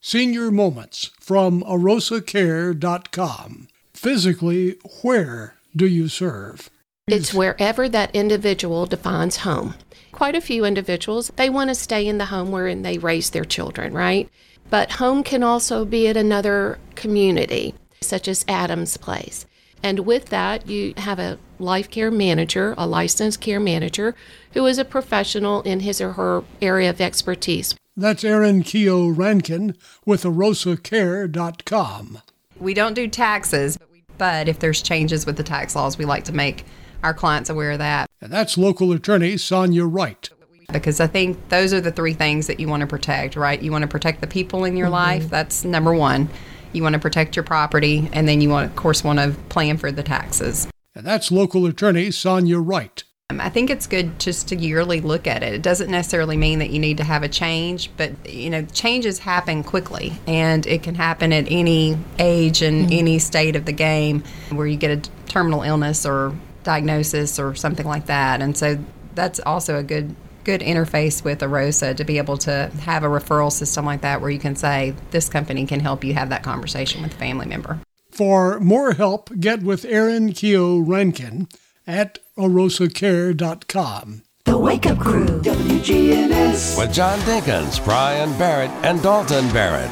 Senior 0.00 0.50
Moments 0.50 1.10
from 1.20 1.62
arosacare.com. 1.62 3.68
Physically, 3.94 4.76
where 5.02 5.54
do 5.76 5.86
you 5.86 6.08
serve? 6.08 6.70
It's 7.06 7.32
wherever 7.32 7.88
that 7.88 8.14
individual 8.14 8.86
defines 8.86 9.38
home. 9.38 9.74
Quite 10.10 10.34
a 10.34 10.40
few 10.40 10.64
individuals, 10.64 11.30
they 11.36 11.48
want 11.48 11.70
to 11.70 11.74
stay 11.74 12.06
in 12.06 12.18
the 12.18 12.26
home 12.26 12.50
where 12.50 12.74
they 12.74 12.98
raise 12.98 13.30
their 13.30 13.44
children, 13.44 13.92
right? 13.92 14.28
But 14.70 14.92
home 14.92 15.22
can 15.22 15.42
also 15.42 15.84
be 15.84 16.08
at 16.08 16.16
another 16.16 16.78
community, 16.96 17.74
such 18.00 18.26
as 18.26 18.44
Adams 18.48 18.96
Place. 18.96 19.46
And 19.82 20.00
with 20.00 20.26
that, 20.26 20.68
you 20.68 20.94
have 20.96 21.18
a 21.18 21.38
life 21.58 21.90
care 21.90 22.10
manager, 22.10 22.74
a 22.78 22.86
licensed 22.86 23.40
care 23.40 23.60
manager, 23.60 24.14
who 24.52 24.66
is 24.66 24.78
a 24.78 24.84
professional 24.84 25.62
in 25.62 25.80
his 25.80 26.00
or 26.00 26.12
her 26.12 26.44
area 26.60 26.90
of 26.90 27.00
expertise. 27.00 27.74
That's 27.96 28.24
Erin 28.24 28.62
Keogh 28.62 29.08
Rankin 29.08 29.76
with 30.06 30.22
arosacare.com. 30.22 32.18
We 32.58 32.74
don't 32.74 32.94
do 32.94 33.08
taxes, 33.08 33.78
but 34.18 34.48
if 34.48 34.60
there's 34.60 34.80
changes 34.80 35.26
with 35.26 35.36
the 35.36 35.42
tax 35.42 35.76
laws, 35.76 35.98
we 35.98 36.04
like 36.04 36.24
to 36.24 36.32
make 36.32 36.64
our 37.02 37.12
clients 37.12 37.50
aware 37.50 37.72
of 37.72 37.78
that. 37.78 38.08
And 38.20 38.32
that's 38.32 38.56
local 38.56 38.92
attorney 38.92 39.36
Sonia 39.36 39.84
Wright. 39.84 40.30
Because 40.72 41.00
I 41.00 41.06
think 41.06 41.48
those 41.50 41.74
are 41.74 41.80
the 41.80 41.92
three 41.92 42.14
things 42.14 42.46
that 42.46 42.58
you 42.58 42.68
want 42.68 42.80
to 42.80 42.86
protect, 42.86 43.36
right? 43.36 43.60
You 43.60 43.72
want 43.72 43.82
to 43.82 43.88
protect 43.88 44.20
the 44.22 44.26
people 44.26 44.64
in 44.64 44.76
your 44.76 44.86
mm-hmm. 44.86 44.94
life. 44.94 45.28
That's 45.28 45.64
number 45.64 45.92
one. 45.92 46.30
You 46.72 46.82
want 46.82 46.94
to 46.94 46.98
protect 46.98 47.36
your 47.36 47.44
property, 47.44 48.08
and 48.12 48.28
then 48.28 48.40
you 48.40 48.48
want, 48.48 48.70
of 48.70 48.76
course, 48.76 49.04
want 49.04 49.18
to 49.18 49.30
plan 49.48 49.76
for 49.76 49.92
the 49.92 50.02
taxes. 50.02 50.68
And 50.94 51.06
that's 51.06 51.30
local 51.30 51.66
attorney 51.66 52.10
Sonia 52.10 52.58
Wright. 52.58 53.02
Um, 53.32 53.40
I 53.40 53.48
think 53.48 53.70
it's 53.70 53.86
good 53.86 54.18
just 54.18 54.48
to 54.48 54.56
yearly 54.56 55.00
look 55.00 55.26
at 55.26 55.42
it. 55.42 55.54
It 55.54 55.62
doesn't 55.62 55.90
necessarily 55.90 56.36
mean 56.36 56.58
that 56.58 56.70
you 56.70 56.78
need 56.78 56.98
to 56.98 57.04
have 57.04 57.22
a 57.22 57.28
change, 57.28 57.90
but 57.96 58.28
you 58.28 58.50
know, 58.50 58.62
changes 58.66 59.20
happen 59.20 59.64
quickly 59.64 60.12
and 60.26 60.66
it 60.66 60.82
can 60.82 60.94
happen 60.94 61.32
at 61.32 61.50
any 61.50 61.96
age 62.18 62.60
and 62.60 62.84
mm-hmm. 62.84 62.92
any 62.92 63.18
state 63.18 63.56
of 63.56 63.64
the 63.64 63.72
game 63.72 64.22
where 64.50 64.66
you 64.66 64.76
get 64.76 64.90
a 64.90 65.10
terminal 65.28 65.62
illness 65.62 66.04
or 66.04 66.34
diagnosis 66.62 67.38
or 67.38 67.54
something 67.54 67.86
like 67.86 68.06
that. 68.06 68.42
And 68.42 68.56
so 68.56 68.78
that's 69.14 69.40
also 69.40 69.78
a 69.78 69.82
good 69.82 70.14
good 70.44 70.60
interface 70.60 71.24
with 71.24 71.40
AROSA 71.40 71.96
to 71.96 72.04
be 72.04 72.18
able 72.18 72.36
to 72.38 72.70
have 72.80 73.04
a 73.04 73.08
referral 73.08 73.52
system 73.52 73.84
like 73.84 74.00
that 74.02 74.20
where 74.20 74.30
you 74.30 74.38
can 74.38 74.56
say 74.56 74.94
this 75.10 75.28
company 75.28 75.66
can 75.66 75.80
help 75.80 76.04
you 76.04 76.14
have 76.14 76.28
that 76.30 76.42
conversation 76.42 77.02
with 77.02 77.14
a 77.14 77.16
family 77.16 77.46
member. 77.46 77.78
For 78.10 78.60
more 78.60 78.92
help, 78.92 79.30
get 79.40 79.62
with 79.62 79.84
Erin 79.84 80.32
Keogh 80.32 80.78
Rankin 80.80 81.48
at 81.86 82.18
arosacare.com. 82.36 84.22
The 84.44 84.58
Wake 84.58 84.86
Up 84.86 84.98
Crew, 84.98 85.26
WGNS. 85.26 86.76
With 86.76 86.92
John 86.92 87.18
Dinkins, 87.20 87.82
Brian 87.84 88.36
Barrett, 88.38 88.70
and 88.84 89.02
Dalton 89.02 89.48
Barrett. 89.52 89.90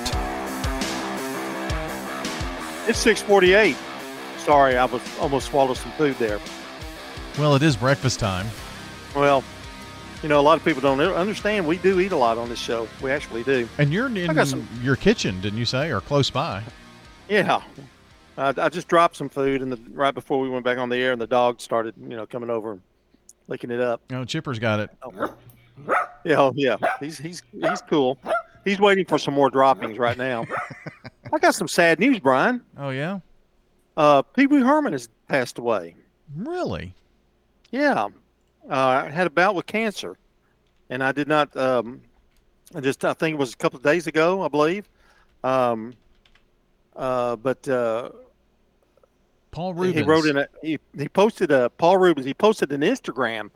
It's 2.89 2.99
648. 2.99 3.77
Sorry, 4.39 4.77
I 4.77 4.85
was 4.87 5.01
almost 5.19 5.49
swallowed 5.49 5.77
some 5.77 5.93
food 5.93 6.17
there. 6.19 6.41
Well, 7.39 7.55
it 7.55 7.63
is 7.63 7.77
breakfast 7.77 8.19
time. 8.19 8.49
Well, 9.15 9.45
you 10.23 10.29
know, 10.29 10.39
a 10.39 10.43
lot 10.43 10.59
of 10.59 10.65
people 10.65 10.81
don't 10.81 11.01
understand. 11.01 11.67
We 11.67 11.79
do 11.79 12.01
eat 12.01 12.13
a 12.13 12.17
lot 12.17 12.39
on 12.39 12.49
this 12.49 12.59
show. 12.59 12.89
We 13.03 13.11
actually 13.11 13.43
do. 13.43 13.69
And 13.79 13.93
you're 13.93 14.07
in 14.07 14.47
some, 14.47 14.69
your 14.83 14.97
kitchen, 14.97 15.41
didn't 15.41 15.59
you 15.59 15.65
say, 15.65 15.91
or 15.91 16.01
close 16.01 16.31
by? 16.31 16.63
Yeah, 17.29 17.63
I, 18.37 18.55
I 18.57 18.69
just 18.69 18.89
dropped 18.89 19.17
some 19.17 19.29
food, 19.29 19.63
and 19.63 19.79
right 19.97 20.15
before 20.15 20.41
we 20.41 20.49
went 20.49 20.65
back 20.65 20.79
on 20.79 20.89
the 20.89 20.97
air, 20.97 21.13
and 21.13 21.21
the 21.21 21.27
dog 21.27 21.61
started, 21.61 21.95
you 22.01 22.17
know, 22.17 22.27
coming 22.27 22.51
over 22.51 22.73
and 22.73 22.83
licking 23.49 23.71
it 23.71 23.81
up. 23.81 24.03
Oh, 24.13 24.25
Chipper's 24.25 24.59
got 24.59 24.81
it. 24.81 24.91
Oh. 25.03 25.35
Yeah, 26.25 26.41
oh, 26.41 26.53
yeah, 26.55 26.77
he's 27.01 27.17
he's 27.17 27.43
he's 27.53 27.81
cool. 27.89 28.19
He's 28.65 28.79
waiting 28.79 29.07
for 29.07 29.17
some 29.17 29.33
more 29.33 29.49
droppings 29.49 29.97
right 29.97 30.19
now. 30.19 30.45
I 31.33 31.39
got 31.39 31.55
some 31.55 31.69
sad 31.69 31.99
news, 31.99 32.21
Brian. 32.21 32.61
Oh 32.77 32.91
yeah. 32.91 33.21
Uh, 33.97 34.21
Pee 34.21 34.47
Wee 34.47 34.61
Herman 34.61 34.93
has 34.93 35.09
passed 35.29 35.59
away. 35.59 35.95
Really? 36.37 36.95
Yeah. 37.71 38.09
Uh, 38.71 39.05
I 39.07 39.11
had 39.11 39.27
a 39.27 39.31
bout 39.31 39.57
with 39.57 39.67
cancer, 39.67 40.17
and 40.89 41.03
I 41.03 41.13
did 41.13 41.27
not. 41.27 41.55
Um, 41.57 42.03
I 42.75 42.81
just 42.81 43.05
I 43.05 43.13
think 43.15 43.35
it 43.35 43.39
was 43.39 43.53
a 43.53 43.57
couple 43.57 43.79
of 43.79 43.83
days 43.83 44.07
ago, 44.07 44.43
I 44.43 44.49
believe. 44.49 44.89
Um, 45.43 45.95
uh, 46.95 47.37
but 47.37 47.67
uh, 47.69 48.11
Paul 49.51 49.75
Reubens. 49.75 50.05
He 50.05 50.09
wrote 50.09 50.27
in 50.27 50.37
a 50.37 50.49
he, 50.63 50.79
he 50.97 51.09
posted 51.09 51.51
a 51.51 51.71
Paul 51.71 51.99
Reubens. 51.99 52.27
He 52.27 52.35
posted 52.35 52.71
an 52.73 52.83
Instagram 52.83 53.51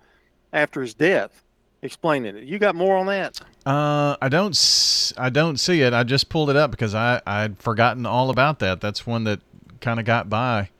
after 0.52 0.82
his 0.82 0.94
death, 0.94 1.44
explaining 1.82 2.36
it. 2.36 2.44
You 2.44 2.58
got 2.58 2.74
more 2.74 2.96
on 2.96 3.06
that? 3.06 3.40
Uh, 3.64 4.16
I 4.20 4.28
don't. 4.28 5.12
I 5.16 5.30
don't 5.30 5.58
see 5.58 5.82
it. 5.82 5.92
I 5.92 6.02
just 6.02 6.28
pulled 6.28 6.50
it 6.50 6.56
up 6.56 6.72
because 6.72 6.94
I 6.94 7.20
I'd 7.26 7.58
forgotten 7.58 8.04
all 8.04 8.30
about 8.30 8.58
that. 8.58 8.80
That's 8.80 9.06
one 9.06 9.24
that 9.24 9.40
kind 9.80 10.00
of 10.00 10.06
got 10.06 10.28
by. 10.28 10.70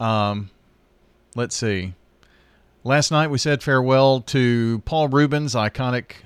Um, 0.00 0.50
let's 1.34 1.54
see. 1.54 1.94
Last 2.86 3.10
night 3.10 3.30
we 3.32 3.38
said 3.38 3.64
farewell 3.64 4.20
to 4.20 4.80
Paul 4.84 5.08
Reubens, 5.08 5.56
iconic 5.56 6.18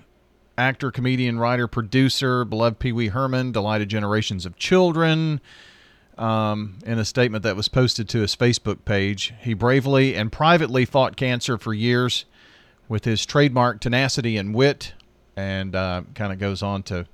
actor, 0.58 0.90
comedian, 0.90 1.38
writer, 1.38 1.66
producer, 1.66 2.44
beloved 2.44 2.78
Pee 2.78 2.92
Wee 2.92 3.08
Herman, 3.08 3.50
delighted 3.50 3.88
generations 3.88 4.44
of 4.44 4.58
children. 4.58 5.40
Um, 6.18 6.78
in 6.84 6.98
a 6.98 7.04
statement 7.06 7.44
that 7.44 7.56
was 7.56 7.68
posted 7.68 8.10
to 8.10 8.20
his 8.20 8.36
Facebook 8.36 8.84
page, 8.84 9.32
he 9.40 9.54
bravely 9.54 10.14
and 10.14 10.30
privately 10.30 10.84
fought 10.84 11.16
cancer 11.16 11.56
for 11.56 11.72
years 11.72 12.26
with 12.90 13.06
his 13.06 13.24
trademark 13.24 13.80
tenacity 13.80 14.36
and 14.36 14.54
wit, 14.54 14.92
and 15.36 15.74
uh, 15.74 16.02
kind 16.14 16.30
of 16.30 16.38
goes 16.38 16.62
on 16.62 16.82
to 16.82 17.06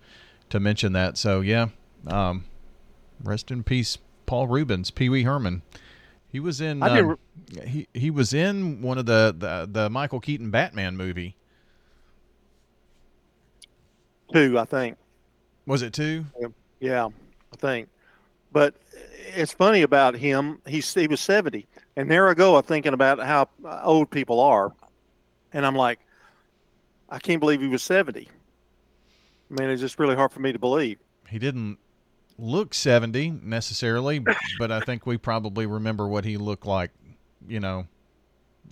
to 0.50 0.58
mention 0.58 0.92
that. 0.94 1.16
So 1.16 1.40
yeah, 1.40 1.68
um, 2.08 2.46
rest 3.22 3.52
in 3.52 3.62
peace, 3.62 3.98
Paul 4.26 4.48
Reubens, 4.48 4.90
Pee 4.90 5.08
Wee 5.08 5.22
Herman. 5.22 5.62
He 6.36 6.40
was 6.40 6.60
in. 6.60 6.82
Um, 6.82 7.16
he 7.66 7.88
he 7.94 8.10
was 8.10 8.34
in 8.34 8.82
one 8.82 8.98
of 8.98 9.06
the, 9.06 9.34
the 9.38 9.66
the 9.72 9.88
Michael 9.88 10.20
Keaton 10.20 10.50
Batman 10.50 10.94
movie. 10.94 11.34
Two, 14.34 14.58
I 14.58 14.66
think. 14.66 14.98
Was 15.64 15.80
it 15.80 15.94
two? 15.94 16.26
Yeah, 16.78 17.06
I 17.06 17.56
think. 17.56 17.88
But 18.52 18.74
it's 19.34 19.54
funny 19.54 19.80
about 19.80 20.14
him. 20.14 20.60
He's 20.66 20.92
he 20.92 21.06
was 21.06 21.22
seventy, 21.22 21.66
and 21.96 22.10
there 22.10 22.28
I 22.28 22.34
go. 22.34 22.56
I'm 22.56 22.62
thinking 22.62 22.92
about 22.92 23.18
how 23.18 23.48
old 23.82 24.10
people 24.10 24.38
are, 24.38 24.74
and 25.54 25.64
I'm 25.64 25.74
like, 25.74 26.00
I 27.08 27.18
can't 27.18 27.40
believe 27.40 27.62
he 27.62 27.68
was 27.68 27.82
seventy. 27.82 28.28
I 29.50 29.54
mean, 29.58 29.70
it's 29.70 29.80
just 29.80 29.98
really 29.98 30.16
hard 30.16 30.32
for 30.32 30.40
me 30.40 30.52
to 30.52 30.58
believe. 30.58 30.98
He 31.30 31.38
didn't 31.38 31.78
look 32.38 32.74
70 32.74 33.30
necessarily, 33.42 34.18
but 34.58 34.70
I 34.70 34.80
think 34.80 35.06
we 35.06 35.16
probably 35.16 35.66
remember 35.66 36.06
what 36.06 36.24
he 36.24 36.36
looked 36.36 36.66
like, 36.66 36.90
you 37.46 37.60
know, 37.60 37.86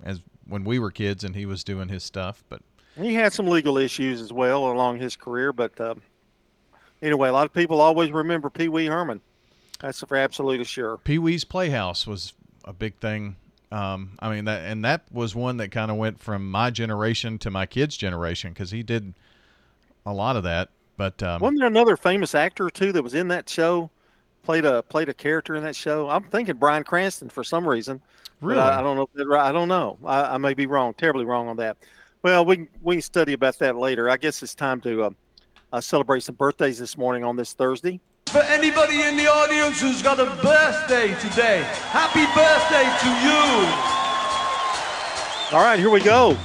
as 0.02 0.20
when 0.46 0.64
we 0.64 0.78
were 0.78 0.90
kids 0.90 1.24
and 1.24 1.34
he 1.34 1.46
was 1.46 1.64
doing 1.64 1.88
his 1.88 2.04
stuff. 2.04 2.44
But 2.48 2.62
he 2.96 3.14
had 3.14 3.32
some 3.32 3.46
legal 3.46 3.78
issues 3.78 4.20
as 4.20 4.32
well 4.32 4.70
along 4.70 4.98
his 4.98 5.16
career. 5.16 5.52
But 5.52 5.78
uh, 5.80 5.94
anyway, 7.02 7.28
a 7.28 7.32
lot 7.32 7.46
of 7.46 7.52
people 7.52 7.80
always 7.80 8.10
remember 8.10 8.50
Pee 8.50 8.68
Wee 8.68 8.86
Herman. 8.86 9.20
That's 9.80 10.00
for 10.00 10.16
absolutely 10.16 10.64
sure. 10.64 10.98
Pee 10.98 11.18
Wee's 11.18 11.44
Playhouse 11.44 12.06
was 12.06 12.32
a 12.64 12.72
big 12.72 12.96
thing. 12.96 13.36
Um, 13.72 14.16
I 14.20 14.30
mean 14.30 14.44
that, 14.44 14.62
and 14.62 14.84
that 14.84 15.02
was 15.10 15.34
one 15.34 15.56
that 15.56 15.72
kind 15.72 15.90
of 15.90 15.96
went 15.96 16.20
from 16.20 16.50
my 16.50 16.70
generation 16.70 17.38
to 17.40 17.50
my 17.50 17.66
kids' 17.66 17.96
generation 17.96 18.52
because 18.52 18.70
he 18.70 18.82
did 18.82 19.14
a 20.06 20.12
lot 20.12 20.36
of 20.36 20.44
that. 20.44 20.68
But 20.96 21.22
um, 21.22 21.40
wasn't 21.40 21.60
there 21.60 21.68
another 21.68 21.96
famous 21.96 22.34
actor 22.34 22.70
too 22.70 22.92
that 22.92 23.02
was 23.02 23.14
in 23.14 23.28
that 23.28 23.48
show? 23.48 23.90
Played 24.42 24.64
a 24.64 24.82
played 24.82 25.08
a 25.08 25.14
character 25.14 25.54
in 25.54 25.62
that 25.64 25.74
show. 25.74 26.08
I'm 26.08 26.24
thinking 26.24 26.56
Bryan 26.56 26.84
Cranston 26.84 27.28
for 27.30 27.42
some 27.42 27.66
reason. 27.66 28.00
Really? 28.40 28.60
I, 28.60 28.80
I, 28.80 28.82
don't 28.82 28.96
know. 28.96 29.38
I 29.38 29.52
don't 29.52 29.68
know. 29.68 29.98
I, 30.04 30.34
I, 30.34 30.38
may 30.38 30.52
be 30.52 30.66
wrong, 30.66 30.92
terribly 30.94 31.24
wrong 31.24 31.48
on 31.48 31.56
that. 31.56 31.78
Well, 32.22 32.44
we 32.44 32.68
we 32.82 32.96
can 32.96 33.02
study 33.02 33.32
about 33.32 33.58
that 33.58 33.76
later. 33.76 34.10
I 34.10 34.16
guess 34.16 34.42
it's 34.42 34.54
time 34.54 34.80
to 34.82 35.04
uh, 35.04 35.10
uh, 35.72 35.80
celebrate 35.80 36.22
some 36.24 36.34
birthdays 36.34 36.78
this 36.78 36.98
morning 36.98 37.24
on 37.24 37.36
this 37.36 37.54
Thursday. 37.54 38.00
For 38.26 38.42
anybody 38.42 39.02
in 39.02 39.16
the 39.16 39.26
audience 39.26 39.80
who's 39.80 40.02
got 40.02 40.20
a 40.20 40.26
birthday 40.42 41.14
today, 41.20 41.62
happy 41.90 42.26
birthday 42.34 42.84
to 43.00 43.08
you. 43.24 43.94
All 45.56 45.64
right, 45.64 45.78
here 45.78 45.90
we 45.90 46.00
go. 46.00 46.36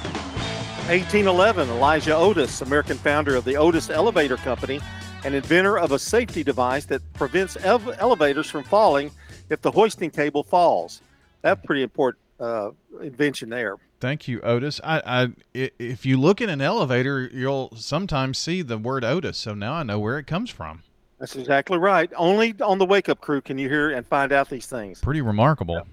1811, 0.89 1.69
Elijah 1.69 2.15
Otis, 2.15 2.63
American 2.63 2.97
founder 2.97 3.35
of 3.35 3.45
the 3.45 3.55
Otis 3.55 3.91
Elevator 3.91 4.37
Company 4.37 4.81
and 5.23 5.35
inventor 5.35 5.77
of 5.77 5.91
a 5.91 5.99
safety 5.99 6.43
device 6.43 6.85
that 6.85 7.03
prevents 7.13 7.55
ev- 7.57 7.95
elevators 7.99 8.49
from 8.49 8.63
falling 8.63 9.11
if 9.51 9.61
the 9.61 9.69
hoisting 9.69 10.09
cable 10.09 10.41
falls. 10.41 11.03
That's 11.43 11.63
pretty 11.63 11.83
important 11.83 12.23
uh, 12.39 12.71
invention 13.03 13.49
there. 13.49 13.75
Thank 13.99 14.27
you, 14.27 14.41
Otis. 14.41 14.81
I, 14.83 15.03
I, 15.05 15.27
if 15.53 16.07
you 16.07 16.17
look 16.17 16.41
in 16.41 16.49
an 16.49 16.59
elevator, 16.59 17.29
you'll 17.31 17.71
sometimes 17.75 18.39
see 18.39 18.63
the 18.63 18.79
word 18.79 19.05
Otis. 19.05 19.37
So 19.37 19.53
now 19.53 19.73
I 19.73 19.83
know 19.83 19.99
where 19.99 20.17
it 20.17 20.25
comes 20.25 20.49
from. 20.49 20.81
That's 21.19 21.35
exactly 21.35 21.77
right. 21.77 22.11
Only 22.15 22.55
on 22.61 22.79
the 22.79 22.85
Wake 22.85 23.09
Up 23.09 23.21
Crew 23.21 23.41
can 23.41 23.59
you 23.59 23.69
hear 23.69 23.91
and 23.91 24.07
find 24.07 24.31
out 24.31 24.49
these 24.49 24.65
things. 24.65 25.01
Pretty 25.01 25.21
remarkable. 25.21 25.85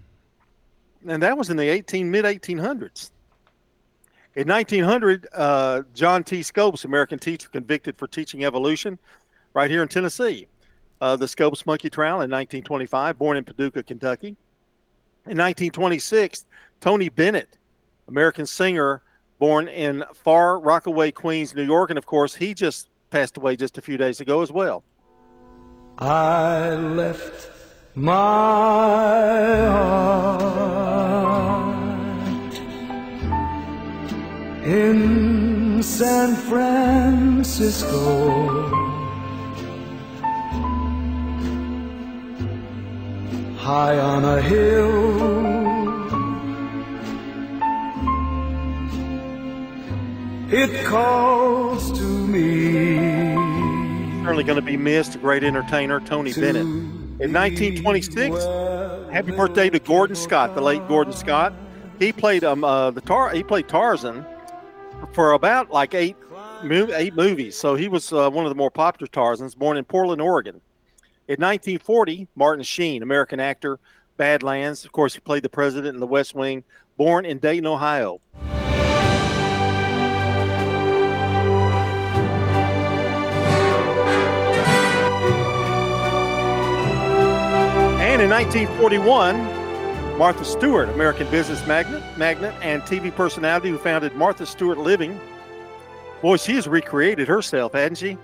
And 1.06 1.22
that 1.22 1.36
was 1.36 1.50
in 1.50 1.58
the 1.58 1.68
18 1.68 2.10
mid 2.10 2.24
1800s. 2.24 3.10
In 4.36 4.46
1900, 4.48 5.26
uh, 5.32 5.82
John 5.94 6.22
T. 6.22 6.42
Scopes, 6.42 6.84
American 6.84 7.18
teacher 7.18 7.48
convicted 7.48 7.96
for 7.96 8.06
teaching 8.06 8.44
evolution, 8.44 8.98
right 9.54 9.70
here 9.70 9.80
in 9.80 9.88
Tennessee. 9.88 10.46
Uh, 11.00 11.16
the 11.16 11.26
Scopes 11.26 11.64
monkey 11.64 11.88
trial 11.88 12.16
in 12.16 12.30
1925, 12.30 13.18
born 13.18 13.38
in 13.38 13.44
Paducah, 13.44 13.82
Kentucky. 13.82 14.36
In 15.24 15.38
1926, 15.38 16.44
Tony 16.82 17.08
Bennett, 17.08 17.56
American 18.08 18.44
singer, 18.44 19.00
born 19.38 19.68
in 19.68 20.04
Far 20.14 20.60
Rockaway, 20.60 21.12
Queens, 21.12 21.54
New 21.54 21.64
York, 21.64 21.88
and 21.88 21.98
of 21.98 22.04
course, 22.04 22.34
he 22.34 22.52
just 22.52 22.90
passed 23.08 23.38
away 23.38 23.56
just 23.56 23.78
a 23.78 23.82
few 23.82 23.96
days 23.96 24.20
ago 24.20 24.42
as 24.42 24.52
well. 24.52 24.84
I 25.98 26.74
left 26.74 27.50
my 27.94 28.12
heart 29.66 31.15
in 34.66 35.80
San 35.80 36.34
Francisco. 36.34 37.88
High 43.58 43.98
on 43.98 44.24
a 44.24 44.42
hill. 44.42 45.36
It 50.50 50.84
calls 50.84 51.92
to 51.98 52.04
me 52.04 52.96
certainly 54.22 54.42
going 54.42 54.56
to 54.56 54.62
be 54.62 54.76
missed. 54.76 55.14
A 55.14 55.18
great 55.18 55.44
entertainer, 55.44 56.00
Tony 56.00 56.32
Bennett. 56.32 56.66
In 56.66 57.32
1926, 57.32 58.44
happy 59.12 59.30
birthday 59.30 59.70
to 59.70 59.78
Gordon 59.78 60.16
Scott, 60.16 60.56
the 60.56 60.60
late 60.60 60.88
Gordon 60.88 61.12
Scott. 61.12 61.52
He 62.00 62.12
played 62.12 62.42
um 62.42 62.64
uh, 62.64 62.90
the 62.90 63.00
tar 63.00 63.30
he 63.30 63.44
played 63.44 63.68
Tarzan 63.68 64.26
for 65.12 65.32
about 65.32 65.70
like 65.70 65.94
eight 65.94 66.16
eight 66.64 67.14
movies. 67.14 67.56
So 67.56 67.74
he 67.74 67.88
was 67.88 68.12
uh, 68.12 68.30
one 68.30 68.44
of 68.44 68.50
the 68.50 68.56
more 68.56 68.70
popular 68.70 69.08
Tarzans. 69.08 69.56
Born 69.56 69.76
in 69.76 69.84
Portland, 69.84 70.20
Oregon. 70.22 70.60
In 71.28 71.40
1940, 71.40 72.28
Martin 72.36 72.62
Sheen, 72.62 73.02
American 73.02 73.40
actor, 73.40 73.80
Badlands. 74.16 74.84
Of 74.84 74.92
course, 74.92 75.14
he 75.14 75.20
played 75.20 75.42
the 75.42 75.48
president 75.48 75.94
in 75.94 76.00
The 76.00 76.06
West 76.06 76.34
Wing. 76.34 76.64
Born 76.96 77.24
in 77.24 77.38
Dayton, 77.38 77.66
Ohio. 77.66 78.20
And 88.00 88.22
in 88.22 88.30
1941, 88.30 89.55
Martha 90.16 90.46
Stewart, 90.46 90.88
American 90.88 91.30
business 91.30 91.64
magnate, 91.66 92.02
magnate 92.16 92.54
and 92.62 92.80
TV 92.82 93.14
personality 93.14 93.68
who 93.68 93.76
founded 93.76 94.14
Martha 94.14 94.46
Stewart 94.46 94.78
Living. 94.78 95.20
Boy, 96.22 96.38
she 96.38 96.54
has 96.54 96.66
recreated 96.66 97.28
herself, 97.28 97.74
hasn't 97.74 97.98
she? 97.98 98.16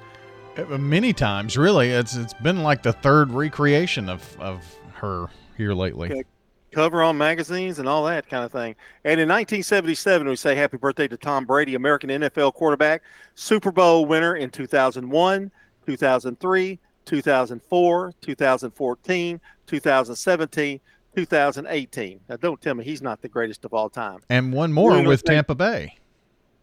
Uh, 0.56 0.78
many 0.78 1.12
times, 1.12 1.58
really. 1.58 1.90
It's 1.90 2.16
it's 2.16 2.32
been 2.32 2.62
like 2.62 2.82
the 2.82 2.94
third 2.94 3.30
recreation 3.30 4.08
of, 4.08 4.40
of 4.40 4.64
her 4.94 5.26
here 5.58 5.74
lately. 5.74 6.10
Okay. 6.10 6.24
Cover 6.70 7.02
on 7.02 7.18
magazines 7.18 7.78
and 7.78 7.86
all 7.86 8.06
that 8.06 8.26
kind 8.26 8.42
of 8.42 8.50
thing. 8.50 8.74
And 9.04 9.20
in 9.20 9.28
1977, 9.28 10.26
we 10.26 10.34
say 10.36 10.54
happy 10.54 10.78
birthday 10.78 11.06
to 11.08 11.18
Tom 11.18 11.44
Brady, 11.44 11.74
American 11.74 12.08
NFL 12.08 12.54
quarterback, 12.54 13.02
Super 13.34 13.70
Bowl 13.70 14.06
winner 14.06 14.36
in 14.36 14.48
2001, 14.48 15.50
2003, 15.84 16.78
2004, 17.04 18.14
2014, 18.22 19.40
2017, 19.66 20.80
2018. 21.16 22.20
Now, 22.28 22.36
don't 22.36 22.60
tell 22.60 22.74
me 22.74 22.84
he's 22.84 23.02
not 23.02 23.22
the 23.22 23.28
greatest 23.28 23.64
of 23.64 23.74
all 23.74 23.88
time. 23.88 24.20
And 24.28 24.52
one 24.52 24.72
more 24.72 25.02
with 25.02 25.24
Tampa 25.24 25.54
Bay. 25.54 25.96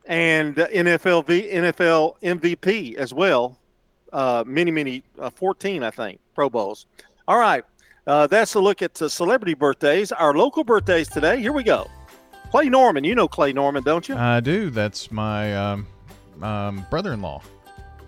And 0.06 0.56
NFL 0.56 1.28
v, 1.28 1.50
NFL 1.52 2.16
MVP 2.22 2.96
as 2.96 3.14
well. 3.14 3.60
Uh, 4.12 4.44
many, 4.46 4.72
many, 4.72 5.04
uh, 5.20 5.30
14, 5.30 5.84
I 5.84 5.92
think, 5.92 6.20
Pro 6.34 6.50
Bowls. 6.50 6.88
All 7.28 7.38
right. 7.38 7.64
Uh, 8.08 8.26
that's 8.26 8.56
a 8.56 8.60
look 8.60 8.82
at 8.82 9.00
uh, 9.02 9.08
celebrity 9.08 9.54
birthdays. 9.54 10.12
Our 10.12 10.34
local 10.34 10.64
birthdays 10.64 11.10
today. 11.10 11.40
Here 11.40 11.54
we 11.54 11.64
go. 11.64 11.88
Clay 12.50 12.70
Norman. 12.70 13.04
You 13.04 13.14
know 13.14 13.28
Clay 13.28 13.54
Norman, 13.54 13.84
don't 13.84 14.10
you? 14.10 14.16
I 14.16 14.40
do. 14.40 14.72
That's 14.72 15.12
my 15.12 15.56
um, 15.56 15.88
um, 16.42 16.88
brother 16.90 17.14
in 17.14 17.22
law. 17.22 17.44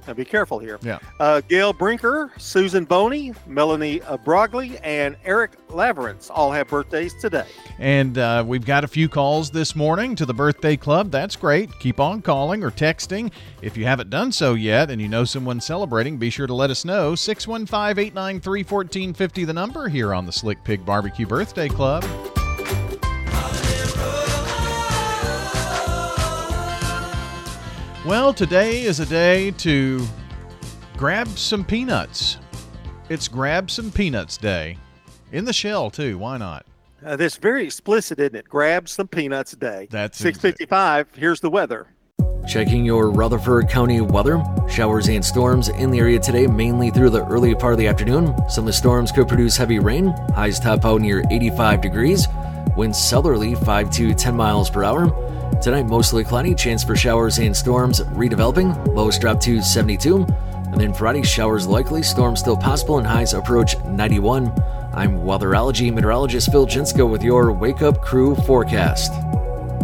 Now 0.08 0.14
be 0.14 0.26
careful 0.26 0.60
here. 0.60 0.80
Yeah. 0.82 1.00
Uh, 1.20 1.42
Gail 1.42 1.74
Brinker, 1.74 2.32
Susan 2.38 2.86
Boney, 2.86 3.34
Melanie 3.48 4.02
uh, 4.04 4.18
Brogley, 4.18 4.80
and 4.84 5.16
Eric 5.24 5.52
Laverance 5.70 6.30
all 6.30 6.52
have 6.52 6.68
birthdays 6.68 7.14
today. 7.20 7.46
And 7.80 8.18
uh, 8.18 8.44
we've 8.46 8.66
got 8.66 8.84
a 8.84 8.88
few 8.88 9.08
calls 9.10 9.52
this 9.52 9.76
morning 9.76 10.16
to 10.16 10.26
the 10.26 10.34
birthday 10.34 10.76
club. 10.76 11.12
That's 11.12 11.36
great. 11.36 11.70
Keep 11.80 12.00
on 12.00 12.22
calling 12.22 12.64
or 12.64 12.72
texting. 12.72 13.32
If 13.62 13.78
you 13.78 13.86
haven't 13.86 14.10
done 14.10 14.32
so 14.32 14.54
yet 14.54 14.90
and 14.90 15.02
you 15.02 15.08
know 15.08 15.24
someone 15.24 15.62
celebrating, 15.62 16.18
be 16.18 16.30
sure 16.30 16.48
to 16.48 16.54
let 16.54 16.70
us 16.70 16.86
know. 16.86 17.16
615 17.16 18.04
893 18.04 18.60
1450, 18.64 19.46
the 19.46 19.54
number 19.54 19.88
here 19.88 20.14
on 20.14 20.26
the 20.26 20.32
Slick 20.32 20.64
Pig 20.64 20.86
Barbecue 20.86 21.26
Birthday 21.26 21.70
Club. 21.70 22.04
Well, 28.04 28.34
today 28.34 28.82
is 28.82 29.00
a 29.00 29.06
day 29.06 29.52
to 29.52 30.04
grab 30.98 31.28
some 31.38 31.64
peanuts. 31.64 32.38
It's 33.10 33.28
Grab 33.28 33.70
Some 33.70 33.92
Peanuts 33.92 34.38
Day. 34.38 34.78
In 35.32 35.46
the 35.46 35.54
shell, 35.54 35.92
too. 35.92 36.18
Why 36.18 36.38
not? 36.38 36.66
Uh, 37.06 37.16
that's 37.16 37.36
very 37.36 37.64
explicit, 37.64 38.20
isn't 38.20 38.36
it? 38.36 38.50
Grab 38.50 38.90
some 38.90 39.08
peanuts 39.08 39.54
a 39.54 39.58
day. 39.58 39.88
That's 39.92 40.18
655. 40.18 41.14
Here's 41.14 41.42
the 41.42 41.52
weather. 41.52 41.90
Checking 42.48 42.84
your 42.84 43.12
Rutherford 43.12 43.70
County 43.70 44.02
weather. 44.02 44.44
Showers 44.68 45.08
and 45.08 45.24
storms 45.24 45.70
in 45.70 45.92
the 45.92 46.00
area 46.00 46.20
today, 46.20 46.48
mainly 46.48 46.90
through 46.90 47.12
the 47.12 47.24
early 47.28 47.54
part 47.54 47.74
of 47.74 47.78
the 47.80 47.88
afternoon. 47.88 48.34
Some 48.50 48.64
of 48.64 48.68
the 48.68 48.74
storms 48.74 49.12
could 49.12 49.28
produce 49.28 49.58
heavy 49.58 49.78
rain. 49.78 50.08
Highs 50.34 50.60
top 50.60 50.86
out 50.86 51.02
near 51.02 51.24
85 51.30 51.82
degrees. 51.82 52.28
Winds 52.76 52.98
southerly 52.98 53.54
5 53.54 53.92
to 53.92 54.16
10 54.16 54.36
miles 54.36 54.72
per 54.72 54.84
hour. 54.84 55.31
Tonight, 55.60 55.88
mostly 55.88 56.24
cloudy, 56.24 56.56
chance 56.56 56.84
for 56.84 56.96
showers 56.96 57.40
and 57.40 57.56
storms 57.56 58.02
redeveloping. 58.02 58.88
Lows 58.96 59.18
drop 59.20 59.40
to 59.42 59.62
72. 59.62 60.26
And 60.72 60.80
then 60.80 60.94
Friday, 60.94 61.24
showers 61.24 61.68
likely, 61.68 62.02
storms 62.02 62.40
still 62.40 62.56
possible, 62.56 62.98
and 62.98 63.06
highs 63.06 63.34
approach 63.34 63.78
91. 63.84 64.48
I'm 64.94 65.20
weatherology 65.20 65.94
meteorologist 65.94 66.52
Phil 66.52 66.66
Jinsko 66.66 67.10
with 67.10 67.24
your 67.24 67.52
Wake 67.52 67.82
Up 67.82 68.02
Crew 68.02 68.36
forecast. 68.36 69.12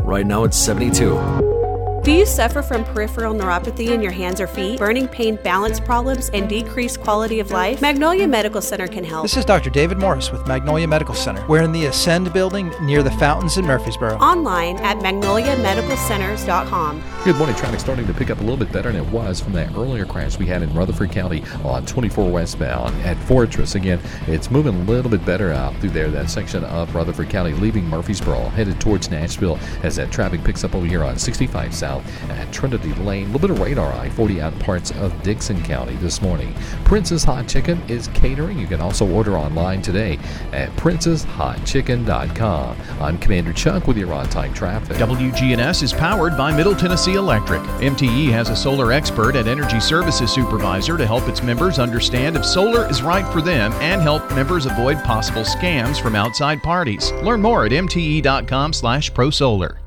Right 0.04 0.26
now, 0.26 0.44
it's 0.46 0.58
72. 0.58 1.67
Do 2.08 2.14
you 2.14 2.26
suffer 2.26 2.62
from 2.62 2.86
peripheral 2.86 3.34
neuropathy 3.34 3.90
in 3.90 4.02
your 4.02 4.14
hands 4.14 4.40
or 4.40 4.48
feet, 4.48 4.80
burning 4.80 5.10
pain, 5.10 5.36
balance 5.44 5.78
problems, 5.78 6.30
and 6.30 6.48
decreased 6.48 7.02
quality 7.02 7.42
of 7.42 7.52
life? 7.52 7.82
Magnolia 7.82 8.30
Medical 8.30 8.62
Center 8.62 8.88
can 8.88 9.04
help. 9.04 9.24
This 9.24 9.36
is 9.36 9.44
Dr. 9.44 9.70
David 9.70 9.98
Morris 9.98 10.32
with 10.32 10.48
Magnolia 10.48 10.88
Medical 10.88 11.14
Center. 11.14 11.46
We're 11.48 11.64
in 11.64 11.74
the 11.74 11.88
Ascend 11.88 12.32
building 12.32 12.72
near 12.82 13.04
the 13.04 13.12
fountains 13.12 13.58
in 13.58 13.66
Murfreesboro. 13.66 14.16
Online 14.20 14.78
at 14.78 15.00
magnoliamedicalcenters.com. 15.00 17.04
Good 17.26 17.36
morning. 17.36 17.58
Traffic 17.58 17.82
starting 17.82 18.08
to 18.08 18.14
pick 18.14 18.30
up 18.30 18.38
a 18.38 18.42
little 18.42 18.56
bit 18.56 18.72
better 18.72 18.90
than 18.90 19.06
it 19.06 19.12
was 19.12 19.42
from 19.42 19.52
that 19.52 19.76
earlier 19.76 20.06
crash 20.06 20.40
we 20.40 20.46
had 20.46 20.62
in 20.62 20.74
Rutherford 20.74 21.12
County 21.12 21.44
on 21.66 21.86
24 21.86 22.32
westbound 22.32 22.96
at 23.02 23.18
Fortress. 23.24 23.76
Again, 23.76 24.00
it's 24.28 24.50
moving 24.50 24.76
a 24.76 24.84
little 24.84 25.12
bit 25.12 25.26
better 25.26 25.52
out 25.52 25.76
through 25.82 25.90
there, 25.90 26.10
that 26.12 26.30
section 26.30 26.64
of 26.64 26.96
Rutherford 26.96 27.30
County, 27.30 27.52
leaving 27.52 27.84
Murfreesboro, 27.84 28.48
headed 28.48 28.80
towards 28.80 29.12
Nashville 29.12 29.60
as 29.84 29.98
that 29.98 30.10
traffic 30.10 30.42
picks 30.46 30.64
up 30.64 30.74
over 30.74 30.86
here 30.86 31.04
on 31.04 31.18
65 31.18 31.76
South 31.76 31.97
at 32.30 32.52
Trinity 32.52 32.94
Lane. 32.96 33.30
A 33.30 33.32
little 33.32 33.40
bit 33.40 33.52
of 33.52 33.60
radar 33.60 33.94
I 33.94 34.10
40 34.10 34.42
out 34.42 34.60
parts 34.60 34.92
of 34.92 35.24
Dickson 35.24 35.64
County 35.64 35.96
this 35.98 36.22
morning. 36.22 36.54
Prince's 36.86 37.24
Hot 37.24 37.48
Chicken 37.48 37.82
is 37.88 38.10
catering. 38.10 38.60
You 38.60 38.68
can 38.68 38.82
also 38.82 39.10
order 39.10 39.38
online 39.38 39.82
today 39.82 40.20
at 40.52 40.70
princeshotchicken.com. 40.72 42.78
I'm 43.00 43.18
Commander 43.20 43.54
Chuck 43.54 43.88
with 43.88 43.98
your 43.98 44.14
on 44.14 44.28
time 44.30 44.54
traffic. 44.54 44.98
WGNS 44.98 45.84
is 45.84 45.94
powered 45.94 46.36
by 46.38 46.56
Middle 46.56 46.76
Tennessee 46.76 47.16
Electric. 47.16 47.62
MTE 47.62 48.30
has 48.32 48.50
a 48.50 48.56
solar 48.56 48.92
expert 48.92 49.36
and 49.36 49.48
energy 49.48 49.80
services 49.80 50.32
supervisor 50.32 50.98
to 50.98 51.06
help 51.06 51.28
its 51.28 51.44
members 51.44 51.80
understand 51.80 52.36
if 52.36 52.46
solar 52.46 52.90
is 52.90 53.02
right 53.02 53.32
for 53.32 53.42
them 53.42 53.72
and 53.74 54.02
help 54.02 54.30
members 54.34 54.66
avoid 54.66 54.98
possible 55.04 55.44
scams 55.44 56.02
from 56.02 56.16
outside 56.16 56.64
parties. 56.64 57.12
Learn 57.24 57.42
more 57.42 57.66
at 57.66 57.72
mte.com/prosolar. 57.72 59.87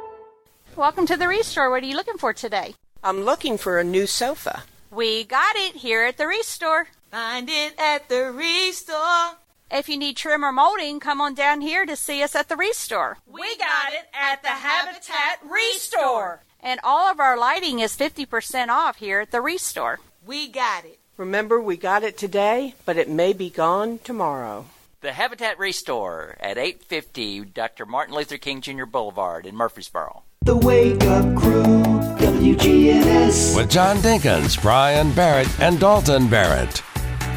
Welcome 0.81 1.05
to 1.05 1.15
the 1.15 1.27
Restore. 1.27 1.69
What 1.69 1.83
are 1.83 1.85
you 1.85 1.95
looking 1.95 2.17
for 2.17 2.33
today? 2.33 2.73
I'm 3.03 3.21
looking 3.21 3.59
for 3.59 3.77
a 3.77 3.83
new 3.83 4.07
sofa. 4.07 4.63
We 4.89 5.23
got 5.25 5.55
it 5.55 5.75
here 5.75 6.01
at 6.01 6.17
the 6.17 6.25
Restore. 6.25 6.87
Find 7.11 7.47
it 7.51 7.75
at 7.77 8.09
the 8.09 8.31
Restore. 8.31 9.37
If 9.69 9.87
you 9.87 9.95
need 9.95 10.17
trim 10.17 10.43
or 10.43 10.51
molding, 10.51 10.99
come 10.99 11.21
on 11.21 11.35
down 11.35 11.61
here 11.61 11.85
to 11.85 11.95
see 11.95 12.23
us 12.23 12.33
at 12.33 12.49
the 12.49 12.55
Restore. 12.55 13.19
We 13.27 13.55
got 13.57 13.93
it 13.93 14.07
at 14.11 14.41
the 14.41 14.47
Habitat 14.47 15.41
Restore. 15.47 16.41
And 16.59 16.79
all 16.83 17.11
of 17.11 17.19
our 17.19 17.37
lighting 17.37 17.77
is 17.77 17.95
50% 17.95 18.69
off 18.69 18.95
here 18.95 19.19
at 19.19 19.29
the 19.29 19.39
Restore. 19.39 19.99
We 20.25 20.47
got 20.47 20.83
it. 20.83 20.97
Remember, 21.15 21.61
we 21.61 21.77
got 21.77 22.01
it 22.01 22.17
today, 22.17 22.73
but 22.87 22.97
it 22.97 23.07
may 23.07 23.33
be 23.33 23.51
gone 23.51 23.99
tomorrow. 23.99 24.65
The 25.01 25.13
Habitat 25.13 25.59
Restore 25.59 26.37
at 26.39 26.57
850 26.57 27.41
Dr. 27.45 27.85
Martin 27.85 28.15
Luther 28.15 28.39
King 28.39 28.61
Jr. 28.61 28.85
Boulevard 28.85 29.45
in 29.45 29.55
Murfreesboro. 29.55 30.23
The 30.43 30.57
Wake 30.57 31.03
Up 31.03 31.35
Crew, 31.35 31.71
WGNS. 32.17 33.55
With 33.55 33.69
John 33.69 33.97
Dinkins, 33.97 34.59
Brian 34.59 35.13
Barrett, 35.13 35.47
and 35.59 35.79
Dalton 35.79 36.27
Barrett. 36.27 36.77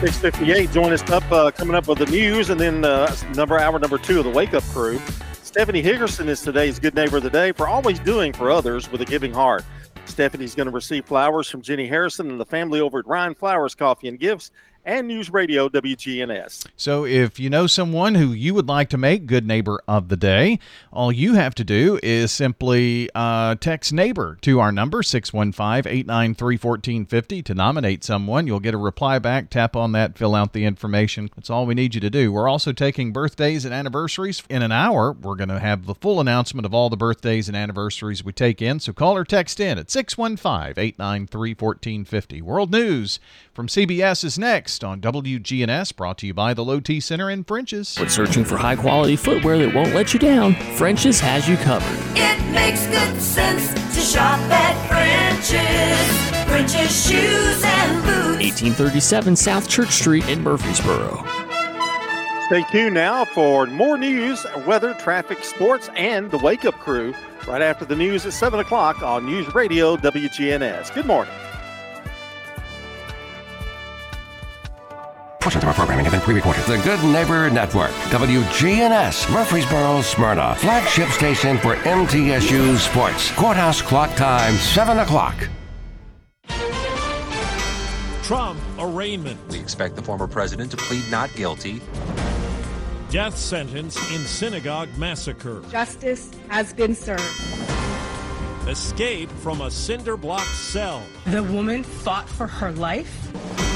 658, 0.01 0.73
join 0.73 0.91
us 0.91 1.03
up 1.11 1.31
uh, 1.31 1.51
coming 1.51 1.77
up 1.77 1.87
with 1.87 1.99
the 1.99 2.07
news 2.07 2.49
and 2.49 2.59
then 2.59 2.83
uh, 2.83 3.15
number 3.35 3.59
hour 3.59 3.79
number 3.79 3.99
two 3.99 4.21
of 4.21 4.25
the 4.25 4.31
Wake 4.31 4.55
Up 4.55 4.63
Crew. 4.71 4.99
Stephanie 5.43 5.83
Higgerson 5.83 6.29
is 6.29 6.41
today's 6.41 6.79
Good 6.79 6.95
Neighbor 6.95 7.19
of 7.19 7.25
the 7.25 7.29
Day 7.29 7.53
for 7.53 7.69
always 7.69 7.99
doing 7.99 8.33
for 8.33 8.51
others 8.51 8.91
with 8.91 9.03
a 9.03 9.05
giving 9.05 9.35
heart. 9.35 9.67
Stephanie's 10.07 10.55
going 10.55 10.69
to 10.69 10.73
receive 10.73 11.05
flowers 11.05 11.47
from 11.51 11.61
Jenny 11.61 11.87
Harrison 11.87 12.31
and 12.31 12.41
the 12.41 12.47
family 12.47 12.81
over 12.81 13.01
at 13.01 13.07
Ryan 13.07 13.35
Flowers 13.35 13.75
Coffee 13.75 14.09
and 14.09 14.19
Gifts 14.19 14.51
and 14.85 15.09
News 15.09 15.31
Radio 15.31 15.69
WGNS. 15.69 16.67
So 16.77 17.07
if 17.07 17.41
you 17.41 17.49
know 17.49 17.67
someone 17.67 18.15
who 18.15 18.33
you 18.33 18.53
would 18.55 18.69
like 18.69 18.91
to 18.91 18.99
make 18.99 19.27
good 19.27 19.47
neighbor 19.47 19.81
of 19.89 20.09
the 20.09 20.17
day, 20.17 20.59
all 20.93 21.11
you 21.11 21.35
have 21.35 21.57
to 21.57 21.65
do 21.65 21.99
is 22.03 22.31
simply 22.31 23.11
uh, 23.15 23.55
text 23.57 23.93
neighbor 23.93 24.39
to 24.43 24.61
our 24.61 24.71
number 24.71 25.03
615-893-1450 25.03 27.45
to 27.45 27.55
nominate 27.55 28.05
someone. 28.05 28.47
You'll 28.47 28.61
get 28.61 28.75
a 28.75 28.79
reply 28.79 29.19
back, 29.19 29.49
tap 29.51 29.75
on 29.77 29.93
that, 29.93 30.19
fill 30.19 30.35
out 30.35 30.53
the 30.53 30.67
information. 30.67 31.31
That's 31.35 31.49
all 31.51 31.65
we 31.67 31.75
need 31.75 31.95
you 31.95 32.01
to 32.03 32.11
do. 32.11 32.33
We're 32.33 32.49
also 32.49 32.73
taking 32.73 33.13
birthdays 33.13 33.65
and 33.65 33.73
anniversaries. 33.73 34.43
In 34.51 34.61
an 34.63 34.73
hour, 34.73 35.13
we're 35.13 35.37
going 35.37 35.49
to 35.49 35.61
have 35.61 35.87
the 35.87 35.95
full 35.95 36.21
announcement 36.21 36.67
of 36.67 36.75
all 36.75 36.91
the 36.91 36.97
birthdays 36.97 37.49
and 37.49 37.57
anniversaries 37.57 38.23
we 38.23 38.33
take 38.33 38.61
in. 38.61 38.81
So 38.81 38.93
call 38.93 39.17
or 39.17 39.25
text 39.25 39.61
in 39.61 39.79
at 39.79 39.87
615-893-1450. 39.87 42.43
World 42.43 42.71
News 42.71 43.19
from 43.53 43.69
CBS 43.69 44.25
is 44.25 44.39
next 44.39 44.74
on 44.83 45.01
WGNS, 45.01 45.95
brought 45.95 46.19
to 46.19 46.27
you 46.27 46.35
by 46.35 46.55
the 46.55 46.65
Low 46.65 46.81
T 46.81 46.99
Center 46.99 47.31
in 47.31 47.45
French's. 47.45 47.97
When 47.97 48.09
searching 48.09 48.45
for 48.45 48.57
high 48.57 48.75
quality 48.75 49.15
footwear 49.15 49.59
that 49.59 49.75
won't 49.75 49.95
let 49.95 50.13
you 50.13 50.19
down, 50.19 50.55
French's 50.77 51.21
has 51.21 51.47
you 51.49 51.57
covered. 51.59 51.97
It 52.17 52.43
makes 52.51 52.87
good 52.87 53.21
sense 53.21 53.73
to 53.73 54.01
shop 54.01 54.41
at 54.51 54.89
French's. 54.89 56.49
French's 56.49 57.07
shoes 57.07 57.63
and 57.63 58.03
boots. 58.03 58.43
1837 58.43 59.37
South 59.37 59.69
Church 59.69 59.91
Street 59.91 60.27
in 60.29 60.43
Murfreesboro. 60.43 61.23
Stay 62.47 62.65
tuned 62.71 62.95
now 62.95 63.25
for 63.25 63.67
more 63.67 63.97
news, 63.97 64.45
weather, 64.67 64.95
traffic, 64.95 65.45
sports, 65.45 65.89
and 65.97 66.31
the 66.31 66.39
Wake 66.39 66.65
Up 66.65 66.75
Crew 66.75 67.15
right 67.47 67.63
after 67.63 67.85
the 67.85 67.97
news 67.97 68.27
at 68.27 68.33
7 68.33 68.61
o'clock 68.61 69.03
on 69.03 69.25
News 69.27 69.55
Radio 69.55 69.97
WGNS. 69.97 70.93
Good 70.95 71.07
morning. 71.07 71.33
Portions 75.45 75.63
of 75.63 75.69
our 75.69 75.75
programming 75.75 76.07
have 76.07 76.13
been 76.15 76.23
pre-recorded. 76.23 76.65
The 76.65 76.79
Good 76.79 77.05
Neighbor 77.05 77.51
Network, 77.51 77.91
WGNS, 78.09 79.31
Murfreesboro, 79.31 80.01
Smyrna, 80.01 80.55
flagship 80.55 81.11
station 81.11 81.59
for 81.59 81.77
MTSU 81.77 82.79
Sports. 82.79 83.31
Courthouse 83.33 83.83
clock 83.83 84.17
time, 84.17 84.55
7 84.55 85.01
o'clock. 85.01 85.35
Trump 88.23 88.59
arraignment. 88.79 89.39
We 89.51 89.59
expect 89.59 89.97
the 89.97 90.03
former 90.03 90.27
president 90.27 90.71
to 90.71 90.79
plead 90.79 91.05
not 91.11 91.31
guilty. 91.35 91.83
Death 93.11 93.37
sentence 93.37 93.99
in 94.15 94.21
synagogue 94.23 94.89
massacre. 94.97 95.63
Justice 95.71 96.31
has 96.49 96.73
been 96.73 96.95
served. 96.95 97.23
Escape 98.67 99.31
from 99.43 99.61
a 99.61 99.71
cinder 99.71 100.17
block 100.17 100.47
cell. 100.47 101.03
The 101.27 101.43
woman 101.43 101.83
fought 101.83 102.31
for 102.31 102.47
her 102.47 102.73
life. 102.73 103.74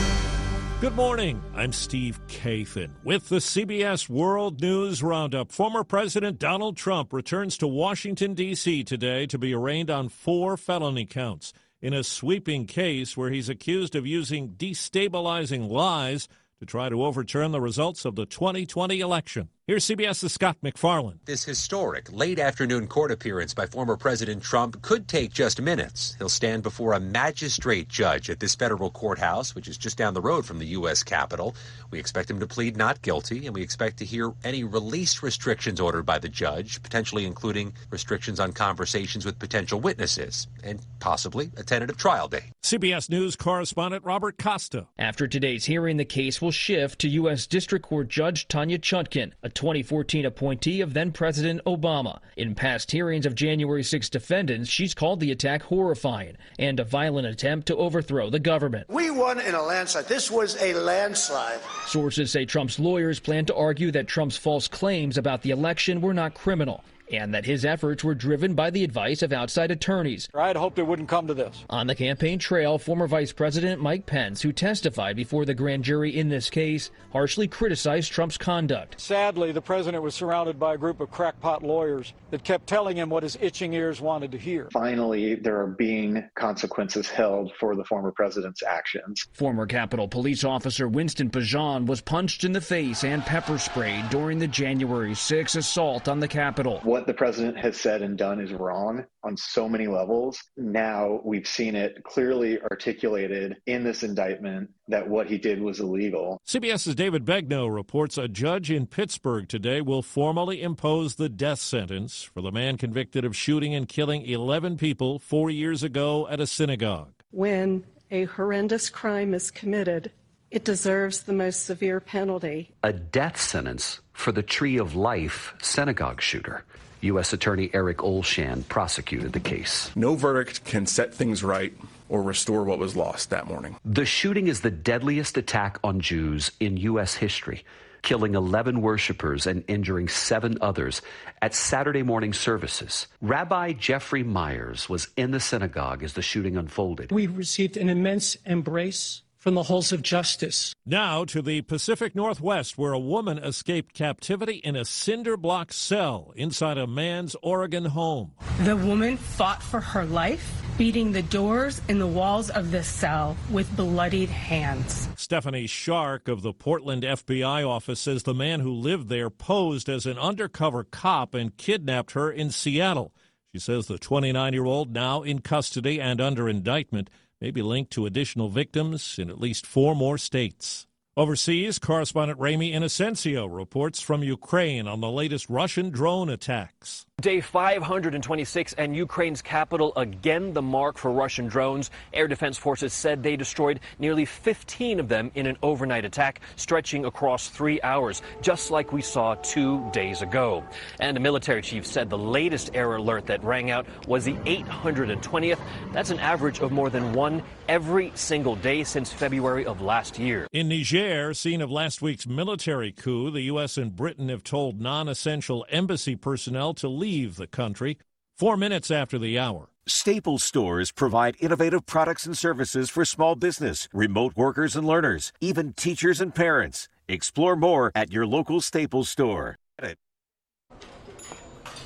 Good 0.81 0.95
morning. 0.95 1.43
I'm 1.57 1.72
Steve 1.72 2.20
Kathan 2.29 2.91
with 3.03 3.29
the 3.29 3.39
CBS 3.39 4.09
World 4.09 4.61
News 4.61 5.03
Roundup. 5.03 5.51
Former 5.51 5.83
President 5.83 6.39
Donald 6.39 6.76
Trump 6.76 7.12
returns 7.12 7.59
to 7.59 7.66
Washington, 7.66 8.33
D.C. 8.33 8.85
today 8.85 9.26
to 9.26 9.39
be 9.39 9.53
arraigned 9.53 9.91
on 9.91 10.09
four 10.09 10.57
felony 10.57 11.05
counts 11.05 11.53
in 11.83 11.93
a 11.93 12.05
sweeping 12.05 12.64
case 12.64 13.16
where 13.16 13.31
he's 13.31 13.49
accused 13.49 13.97
of 13.97 14.07
using 14.07 14.51
destabilizing 14.51 15.68
lies 15.68 16.29
to 16.61 16.64
try 16.64 16.89
to 16.89 17.05
overturn 17.05 17.51
the 17.51 17.61
results 17.61 18.05
of 18.05 18.14
the 18.14 18.24
2020 18.24 19.01
election. 19.01 19.49
Here's 19.69 19.87
CBS's 19.87 20.33
Scott 20.33 20.57
MacFarlane. 20.62 21.21
This 21.27 21.45
historic 21.45 22.11
late 22.11 22.39
afternoon 22.39 22.87
court 22.87 23.11
appearance 23.11 23.53
by 23.53 23.66
former 23.66 23.99
President 23.99 24.43
Trump 24.43 24.81
could 24.81 25.07
take 25.09 25.31
just 25.31 25.61
minutes. 25.61 26.14
He'll 26.16 26.31
stand 26.31 26.62
before 26.62 26.95
a 26.95 27.01
magistrate 27.01 27.87
judge 27.87 28.31
at 28.31 28.41
this 28.41 28.55
federal 28.55 28.91
courthouse, 28.91 29.55
which 29.55 29.69
is 29.69 29.77
just 29.77 29.99
down 29.99 30.14
the 30.14 30.23
road 30.23 30.47
from 30.47 30.59
the 30.59 30.69
U.S. 30.69 31.03
Capitol. 31.03 31.55
We 31.91 31.99
expect 31.99 32.31
him 32.31 32.41
to 32.41 32.47
plead 32.47 32.79
not 32.79 33.03
guilty, 33.03 33.45
and 33.45 33.55
we 33.55 33.61
expect 33.61 33.99
to 33.99 34.07
hear 34.07 34.33
any 34.43 34.64
release 34.64 35.23
restrictions 35.23 35.81
ordered 35.81 36.07
by 36.07 36.19
the 36.19 36.31
judge, 36.31 36.83
potentially 36.83 37.27
including 37.27 37.75
restrictions 37.91 38.41
on 38.41 38.55
conversations 38.55 39.27
with 39.27 39.39
potential 39.39 39.81
witnesses, 39.81 40.47
and 40.64 40.81
possibly 40.99 41.51
a 41.59 41.62
tentative 41.62 41.99
trial 41.99 42.27
date. 42.27 42.53
CBS 42.62 43.11
News 43.11 43.37
correspondent 43.37 44.03
Robert 44.03 44.39
Costa. 44.39 44.87
After 44.99 45.29
today's 45.29 45.66
hearing, 45.66 45.99
the 45.99 46.07
case 46.07 46.41
will 46.41 46.53
shift 46.53 46.99
to 47.01 47.09
U.S. 47.09 47.47
District 47.47 47.85
Court 47.85 48.09
Judge 48.09 48.49
Tanya 48.49 48.79
Chutkan, 48.79 49.33
a 49.43 49.51
2014 49.59 50.25
appointee 50.25 50.81
of 50.81 50.95
then 50.95 51.11
President 51.11 51.61
Obama. 51.67 52.21
In 52.37 52.55
past 52.55 52.93
hearings 52.93 53.27
of 53.27 53.35
January 53.35 53.83
6 53.83 54.09
defendants, 54.09 54.71
she's 54.71 54.95
called 54.95 55.19
the 55.19 55.33
attack 55.33 55.65
horrifying 55.65 56.37
and 56.61 56.79
a 56.79 56.85
violent 56.85 57.27
attempt 57.27 57.67
to 57.67 57.77
overthrow 57.77 58.31
the 58.31 58.39
government. 58.39 58.89
We 58.89 59.11
won 59.11 59.41
in 59.41 59.57
a 59.57 59.63
landslide. 59.63 60.07
This 60.07 60.31
was 60.31 60.57
a 60.63 60.75
landslide. 60.75 61.59
Sources 61.87 62.31
say 62.31 62.45
Trump's 62.45 62.79
lawyers 62.79 63.19
plan 63.19 63.47
to 63.47 63.55
argue 63.57 63.91
that 63.91 64.07
Trump's 64.07 64.37
false 64.37 64.69
claims 64.69 65.19
about 65.19 65.43
the 65.43 65.51
election 65.51 66.01
were 66.01 66.15
not 66.15 66.35
criminal 66.35 66.85
and 67.13 67.35
that 67.35 67.47
his 67.47 67.65
efforts 67.65 68.05
were 68.05 68.15
driven 68.15 68.55
by 68.55 68.71
the 68.71 68.85
advice 68.85 69.23
of 69.23 69.33
outside 69.33 69.71
attorneys. 69.71 70.29
I 70.35 70.49
had 70.49 70.57
hoped 70.57 70.79
it 70.79 70.87
wouldn't 70.87 71.09
come 71.09 71.27
to 71.27 71.35
this. 71.35 71.65
On 71.71 71.87
the 71.87 71.95
campaign 71.95 72.39
trail, 72.39 72.79
former 72.79 73.07
Vice 73.07 73.33
President 73.33 73.81
Mike 73.81 74.07
Pence, 74.07 74.43
who 74.43 74.53
testified 74.53 75.17
before 75.17 75.45
the 75.45 75.55
grand 75.55 75.85
jury 75.85 76.17
in 76.17 76.29
this 76.29 76.51
case, 76.51 76.91
harshly 77.13 77.49
criticized 77.49 78.13
Trump's 78.13 78.39
conduct. 78.39 79.01
Sadly, 79.01 79.53
the 79.53 79.63
president 79.63 80.03
was 80.03 80.15
surrounded 80.15 80.59
by 80.59 80.75
a 80.75 80.79
group 80.79 81.01
of 81.01 81.11
crackpot 81.11 81.63
lawyers 81.63 82.13
that 82.31 82.45
kept 82.45 82.67
telling 82.67 82.97
him 82.97 83.09
what 83.09 83.23
his 83.23 83.39
itching 83.41 83.73
ears 83.73 84.01
wanted 84.01 84.33
to 84.33 84.39
hear. 84.39 84.69
Finally, 84.73 85.37
there 85.37 85.61
are 85.61 85.67
being 85.67 86.29
consequences 86.35 87.09
held 87.09 87.53
for 87.59 87.77
the 87.77 87.85
former 87.85 88.11
president's 88.11 88.63
actions. 88.63 89.27
Former 89.33 89.67
Capitol 89.67 90.09
Police 90.09 90.45
Officer 90.45 90.89
Winston 90.89 91.31
Pingeon 91.31 91.87
was 91.87 92.01
punched 92.01 92.45
in 92.45 92.53
the 92.53 92.61
face 92.61 93.05
and 93.05 93.23
pepper 93.25 93.59
sprayed 93.59 94.09
during 94.11 94.39
the 94.39 94.47
January 94.47 95.15
6 95.15 95.55
assault 95.55 96.09
on 96.09 96.21
the 96.21 96.29
Capitol. 96.29 96.81
What 96.83 96.98
the 97.07 97.15
president 97.15 97.59
has 97.59 97.81
said 97.81 98.03
and 98.03 98.17
done 98.17 98.41
is 98.41 98.53
wrong 98.53 99.05
on 99.23 99.37
so 99.37 99.69
many 99.69 99.87
levels. 99.87 100.43
Now 100.57 101.21
we've 101.25 101.47
seen 101.47 101.75
it 101.75 102.03
clearly 102.05 102.61
articulated 102.61 103.57
in 103.67 103.85
this 103.85 104.03
indictment 104.03 104.71
that 104.89 105.09
what 105.09 105.27
he 105.27 105.39
did 105.39 105.61
was 105.61 105.81
illegal. 105.81 106.41
CBS's 106.47 106.95
David 106.95 107.25
Begnaud 107.25 107.69
reports 107.69 108.19
a 108.19 108.29
judge 108.29 108.71
in 108.71 108.87
Pittsburgh 108.87 109.49
today 109.49 109.81
will 109.81 110.03
formally 110.03 110.63
impose 110.63 111.17
the 111.17 111.29
death 111.29 111.61
sentence 111.61 112.23
for 112.23 112.41
the 112.41 112.53
man 112.53 112.77
convicted 112.77 113.25
of 113.25 113.37
shooting 113.37 113.75
and 113.75 113.89
killing 113.89 114.25
11 114.25 114.77
people 114.77 115.19
four 115.19 115.51
years 115.51 115.83
ago 115.83 116.27
at 116.29 116.41
a 116.41 116.47
synagogue. 116.47 117.13
When 117.31 117.85
a 118.11 118.25
horrendous 118.25 118.89
crime 118.89 119.35
is 119.35 119.51
committed, 119.51 120.11
it 120.51 120.65
deserves 120.65 121.23
the 121.23 121.33
most 121.33 121.67
severe 121.67 122.01
penalty. 122.01 122.71
A 122.83 122.93
death 122.93 123.39
sentence 123.39 124.01
for 124.13 124.33
the 124.33 124.43
Tree 124.43 124.79
of 124.79 124.97
Life 124.97 125.55
synagogue 125.61 126.23
shooter. 126.23 126.65
U.S. 127.03 127.33
Attorney 127.33 127.71
Eric 127.73 127.99
Olshan 127.99 128.67
prosecuted 128.69 129.33
the 129.33 129.41
case. 129.41 129.91
No 129.95 130.15
verdict 130.15 130.65
can 130.65 130.87
set 130.87 131.15
things 131.15 131.45
right 131.45 131.73
or 132.09 132.23
restore 132.23 132.65
what 132.65 132.79
was 132.79 132.97
lost 132.97 133.31
that 133.31 133.47
morning. 133.47 133.77
The 133.85 134.07
shooting 134.07 134.49
is 134.49 134.61
the 134.61 134.71
deadliest 134.71 135.37
attack 135.37 135.79
on 135.85 136.01
Jews 136.01 136.51
in 136.59 136.77
U.S. 136.79 137.15
history, 137.15 137.65
killing 138.03 138.35
11 138.35 138.81
worshippers 138.81 139.47
and 139.47 139.63
injuring 139.69 140.09
seven 140.09 140.59
others 140.61 141.03
at 141.43 141.55
Saturday 141.55 142.03
morning 142.03 142.33
services. 142.33 143.07
Rabbi 143.21 143.73
Jeffrey 143.73 144.23
Myers 144.23 144.89
was 144.89 145.09
in 145.17 145.31
the 145.31 145.41
synagogue 145.41 146.03
as 146.03 146.15
the 146.15 146.23
shooting 146.23 146.57
unfolded. 146.57 147.13
We 147.13 147.27
received 147.27 147.77
an 147.77 147.89
immense 147.89 148.37
embrace 148.47 149.23
from 149.39 149.55
the 149.55 149.62
halls 149.64 149.93
of 149.93 150.03
justice. 150.03 150.74
Now 150.84 151.24
to 151.26 151.41
the 151.41 151.62
Pacific 151.62 152.14
Northwest, 152.14 152.76
where 152.76 152.93
a 152.93 152.99
woman 152.99 153.39
escaped 153.39 153.95
captivity 153.95 154.57
in 154.57 154.74
a 154.76 154.84
cinder 154.84 155.36
block 155.36 155.72
cell 155.72 156.32
inside 156.34 156.76
a 156.76 156.86
man's 156.86 157.36
Oregon 157.43 157.86
home. 157.86 158.32
The 158.62 158.76
woman 158.76 159.16
fought 159.16 159.62
for 159.62 159.80
her 159.80 160.05
life, 160.05 160.62
beating 160.76 161.12
the 161.12 161.22
doors 161.22 161.80
and 161.89 162.01
the 162.01 162.07
walls 162.07 162.51
of 162.51 162.72
the 162.72 162.82
cell 162.82 163.36
with 163.51 163.74
bloodied 163.76 164.28
hands. 164.28 165.09
Stephanie 165.16 165.66
Shark 165.66 166.28
of 166.28 166.43
the 166.43 166.53
Portland 166.53 167.05
FBI 167.05 167.66
office 167.66 168.01
says 168.01 168.24
the 168.24 168.34
man 168.34 168.61
who 168.61 168.72
lived 168.72 169.09
there 169.09 169.30
posed 169.30 169.89
as 169.89 170.07
an 170.07 170.18
undercover 170.18 170.84
cop 170.84 171.34
and 171.34 171.57
kidnapped 171.57 172.12
her 172.12 172.30
in 172.30 172.51
Seattle. 172.51 173.12
She 173.53 173.61
says 173.61 173.86
the 173.86 173.99
29 173.99 174.53
year 174.53 174.64
old, 174.64 174.93
now 174.93 175.22
in 175.22 175.41
custody 175.41 176.01
and 176.01 176.20
under 176.20 176.49
indictment, 176.49 177.09
may 177.41 177.51
be 177.51 177.62
linked 177.62 177.91
to 177.93 178.07
additional 178.07 178.49
victims 178.49 179.18
in 179.18 179.30
at 179.30 179.41
least 179.41 179.66
four 179.66 179.95
more 179.95 180.18
states. 180.18 180.86
Overseas, 181.16 181.80
correspondent 181.80 182.39
Ramy 182.39 182.72
Inocencio 182.72 183.49
reports 183.53 184.01
from 184.01 184.22
Ukraine 184.22 184.86
on 184.86 185.01
the 185.01 185.11
latest 185.11 185.51
Russian 185.51 185.91
drone 185.91 186.28
attacks. 186.28 187.07
Day 187.21 187.41
526 187.41 188.75
and 188.75 188.95
Ukraine's 188.95 189.43
capital 189.43 189.93
again 189.97 190.53
the 190.53 190.62
mark 190.62 190.97
for 190.97 191.11
Russian 191.11 191.49
drones. 191.49 191.91
Air 192.14 192.29
Defense 192.29 192.57
Forces 192.57 192.93
said 192.93 193.25
they 193.25 193.35
destroyed 193.35 193.81
nearly 193.99 194.25
15 194.25 195.01
of 195.01 195.09
them 195.09 195.33
in 195.35 195.47
an 195.47 195.57
overnight 195.61 196.05
attack 196.05 196.41
stretching 196.55 197.07
across 197.07 197.49
three 197.49 197.83
hours, 197.83 198.23
just 198.41 198.71
like 198.71 198.93
we 198.93 199.03
saw 199.03 199.35
two 199.43 199.91
days 199.93 200.23
ago. 200.23 200.62
And 201.01 201.16
a 201.16 201.21
military 201.21 201.61
chief 201.61 201.85
said 201.85 202.09
the 202.09 202.16
latest 202.16 202.71
air 202.73 202.95
alert 202.95 203.27
that 203.27 203.43
rang 203.43 203.73
out 203.73 203.89
was 204.07 204.25
the 204.25 204.35
820th. 204.35 205.59
That's 205.93 206.11
an 206.11 206.21
average 206.21 206.61
of 206.61 206.71
more 206.71 206.89
than 206.89 207.12
one 207.14 207.43
every 207.69 208.12
single 208.14 208.55
day 208.55 208.85
since 208.85 209.12
February 209.12 209.66
of 209.66 209.81
last 209.81 210.21
year. 210.21 210.47
In 210.53 210.69
Niger, 210.69 211.35
scene 211.35 211.62
of 211.62 211.71
last 211.71 212.01
week's 212.01 212.29
military 212.29 212.93
coup, 212.93 213.33
the 213.33 213.43
U.S. 213.43 213.77
and 213.77 213.97
Britain 213.97 214.29
have 214.29 214.45
told 214.45 214.81
non 214.81 215.09
essential 215.09 215.66
embassy 215.69 216.14
personnel 216.14 216.75
to 216.75 216.87
leave 216.89 217.08
the 217.37 217.47
country 217.47 217.99
four 218.37 218.57
minutes 218.57 218.91
after 218.91 219.19
the 219.19 219.39
hour. 219.39 219.69
Staples 219.87 220.45
stores 220.45 220.93
provide 220.93 221.37
innovative 221.41 221.87
products 221.87 222.27
and 222.27 222.37
services 222.37 222.91
for 222.91 223.05
small 223.05 223.35
business, 223.35 223.89
remote 223.93 224.37
workers 224.37 224.77
and 224.77 224.87
learners, 224.87 225.33
even 225.41 225.73
teachers 225.73 226.21
and 226.21 226.35
parents. 226.35 226.89
Explore 227.09 227.57
more 227.57 227.91
at 227.95 228.13
your 228.13 228.27
local 228.27 228.61
Staples 228.61 229.09
store. 229.09 229.57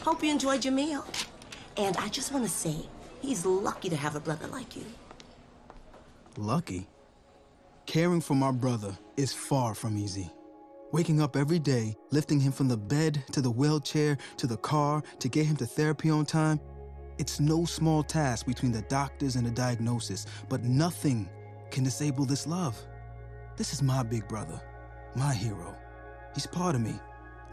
Hope 0.02 0.22
you 0.24 0.30
enjoyed 0.30 0.64
your 0.64 0.74
meal. 0.74 1.04
And 1.76 1.96
I 1.98 2.08
just 2.08 2.32
want 2.32 2.44
to 2.44 2.50
say, 2.50 2.74
he's 3.20 3.46
lucky 3.46 3.88
to 3.88 3.96
have 3.96 4.16
a 4.16 4.20
brother 4.20 4.48
like 4.48 4.74
you. 4.76 4.84
Lucky? 6.36 6.88
Caring 7.86 8.20
for 8.20 8.34
my 8.34 8.50
brother 8.50 8.98
is 9.16 9.32
far 9.32 9.74
from 9.74 9.96
easy. 9.96 10.30
Waking 10.92 11.22
up 11.22 11.36
every 11.36 11.58
day, 11.58 11.96
lifting 12.10 12.38
him 12.38 12.52
from 12.52 12.68
the 12.68 12.76
bed 12.76 13.24
to 13.32 13.40
the 13.40 13.50
wheelchair 13.50 14.18
to 14.36 14.46
the 14.46 14.58
car 14.58 15.02
to 15.20 15.28
get 15.28 15.46
him 15.46 15.56
to 15.56 15.64
therapy 15.64 16.10
on 16.10 16.26
time, 16.26 16.60
it's 17.16 17.40
no 17.40 17.64
small 17.64 18.02
task 18.02 18.44
between 18.44 18.72
the 18.72 18.82
doctors 18.82 19.36
and 19.36 19.46
the 19.46 19.50
diagnosis, 19.50 20.26
but 20.50 20.64
nothing 20.64 21.30
can 21.70 21.82
disable 21.82 22.26
this 22.26 22.46
love. 22.46 22.78
This 23.56 23.72
is 23.72 23.82
my 23.82 24.02
big 24.02 24.28
brother, 24.28 24.60
my 25.16 25.32
hero. 25.32 25.74
He's 26.34 26.46
part 26.46 26.74
of 26.74 26.82
me, 26.82 27.00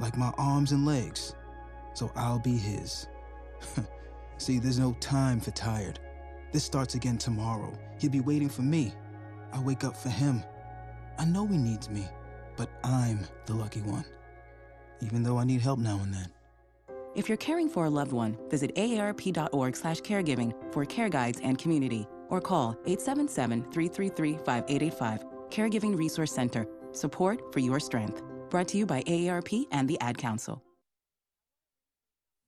like 0.02 0.18
my 0.18 0.34
arms 0.38 0.74
and 0.74 0.86
legs. 0.86 1.34
So 1.94 2.12
I'll 2.18 2.40
be 2.40 2.58
his. 2.58 3.08
See, 4.38 4.60
there's 4.60 4.80
no 4.80 4.94
time 5.00 5.40
for 5.40 5.52
tired. 5.52 6.00
This 6.52 6.66
starts 6.66 6.96
again 6.96 7.18
tomorrow. 7.18 7.72
He'll 8.00 8.12
be 8.12 8.20
waiting 8.20 8.50
for 8.50 8.64
me. 8.64 8.94
I 9.54 9.62
wake 9.62 9.86
up 9.86 9.96
for 9.96 10.10
him. 10.10 10.44
I 11.18 11.24
know 11.24 11.48
he 11.48 11.58
needs 11.58 11.90
me, 11.90 12.06
but 12.60 12.70
I'm 12.84 13.26
the 13.46 13.54
lucky 13.54 13.82
one. 13.82 14.04
Even 15.00 15.24
though 15.24 15.38
I 15.38 15.46
need 15.46 15.62
help 15.62 15.80
now 15.80 16.02
and 16.04 16.14
then. 16.14 16.30
If 17.16 17.30
you're 17.30 17.38
caring 17.38 17.70
for 17.70 17.86
a 17.86 17.90
loved 17.90 18.12
one, 18.12 18.38
visit 18.50 18.76
aarp.org 18.76 19.78
slash 19.78 20.02
caregiving 20.02 20.54
for 20.74 20.84
care 20.86 21.10
guides 21.10 21.40
and 21.42 21.58
community, 21.58 22.06
or 22.28 22.42
call 22.42 22.76
877-333-5885. 22.86 25.50
Caregiving 25.50 25.98
Resource 25.98 26.34
Center. 26.34 26.68
Support 26.92 27.54
for 27.54 27.60
your 27.60 27.80
strength. 27.80 28.22
Brought 28.50 28.68
to 28.70 28.78
you 28.78 28.86
by 28.86 29.04
AARP 29.04 29.66
and 29.72 29.88
the 29.88 30.00
Ad 30.02 30.18
Council. 30.18 30.62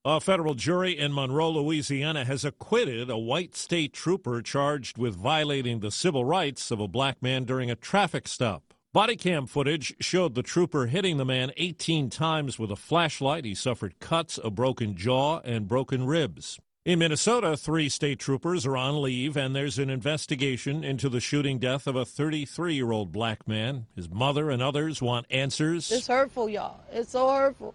A 0.03 0.19
federal 0.19 0.55
jury 0.55 0.97
in 0.97 1.13
Monroe, 1.13 1.51
Louisiana 1.51 2.25
has 2.25 2.43
acquitted 2.43 3.07
a 3.09 3.17
white 3.17 3.55
state 3.55 3.93
trooper 3.93 4.41
charged 4.41 4.97
with 4.97 5.15
violating 5.15 5.79
the 5.79 5.91
civil 5.91 6.25
rights 6.25 6.69
of 6.69 6.81
a 6.81 6.87
black 6.87 7.21
man 7.21 7.45
during 7.45 7.71
a 7.71 7.75
traffic 7.75 8.27
stop. 8.27 8.70
Body 8.93 9.15
cam 9.15 9.47
footage 9.47 9.95
showed 10.01 10.35
the 10.35 10.43
trooper 10.43 10.87
hitting 10.87 11.15
the 11.15 11.23
man 11.23 11.53
18 11.55 12.09
times 12.09 12.59
with 12.59 12.69
a 12.71 12.75
flashlight. 12.75 13.45
He 13.45 13.55
suffered 13.55 13.97
cuts, 14.01 14.37
a 14.43 14.49
broken 14.49 14.97
jaw, 14.97 15.39
and 15.45 15.65
broken 15.65 16.05
ribs. 16.05 16.59
In 16.83 16.99
Minnesota, 16.99 17.55
three 17.55 17.87
state 17.87 18.19
troopers 18.19 18.65
are 18.65 18.75
on 18.75 19.01
leave, 19.01 19.37
and 19.37 19.55
there's 19.55 19.79
an 19.79 19.89
investigation 19.89 20.83
into 20.83 21.07
the 21.07 21.21
shooting 21.21 21.57
death 21.57 21.87
of 21.87 21.95
a 21.95 22.03
33 22.03 22.73
year 22.73 22.91
old 22.91 23.13
black 23.13 23.47
man. 23.47 23.85
His 23.95 24.09
mother 24.09 24.49
and 24.49 24.61
others 24.61 25.01
want 25.01 25.25
answers. 25.29 25.89
It's 25.89 26.07
hurtful, 26.07 26.49
y'all. 26.49 26.81
It's 26.91 27.11
so 27.11 27.29
hurtful 27.29 27.73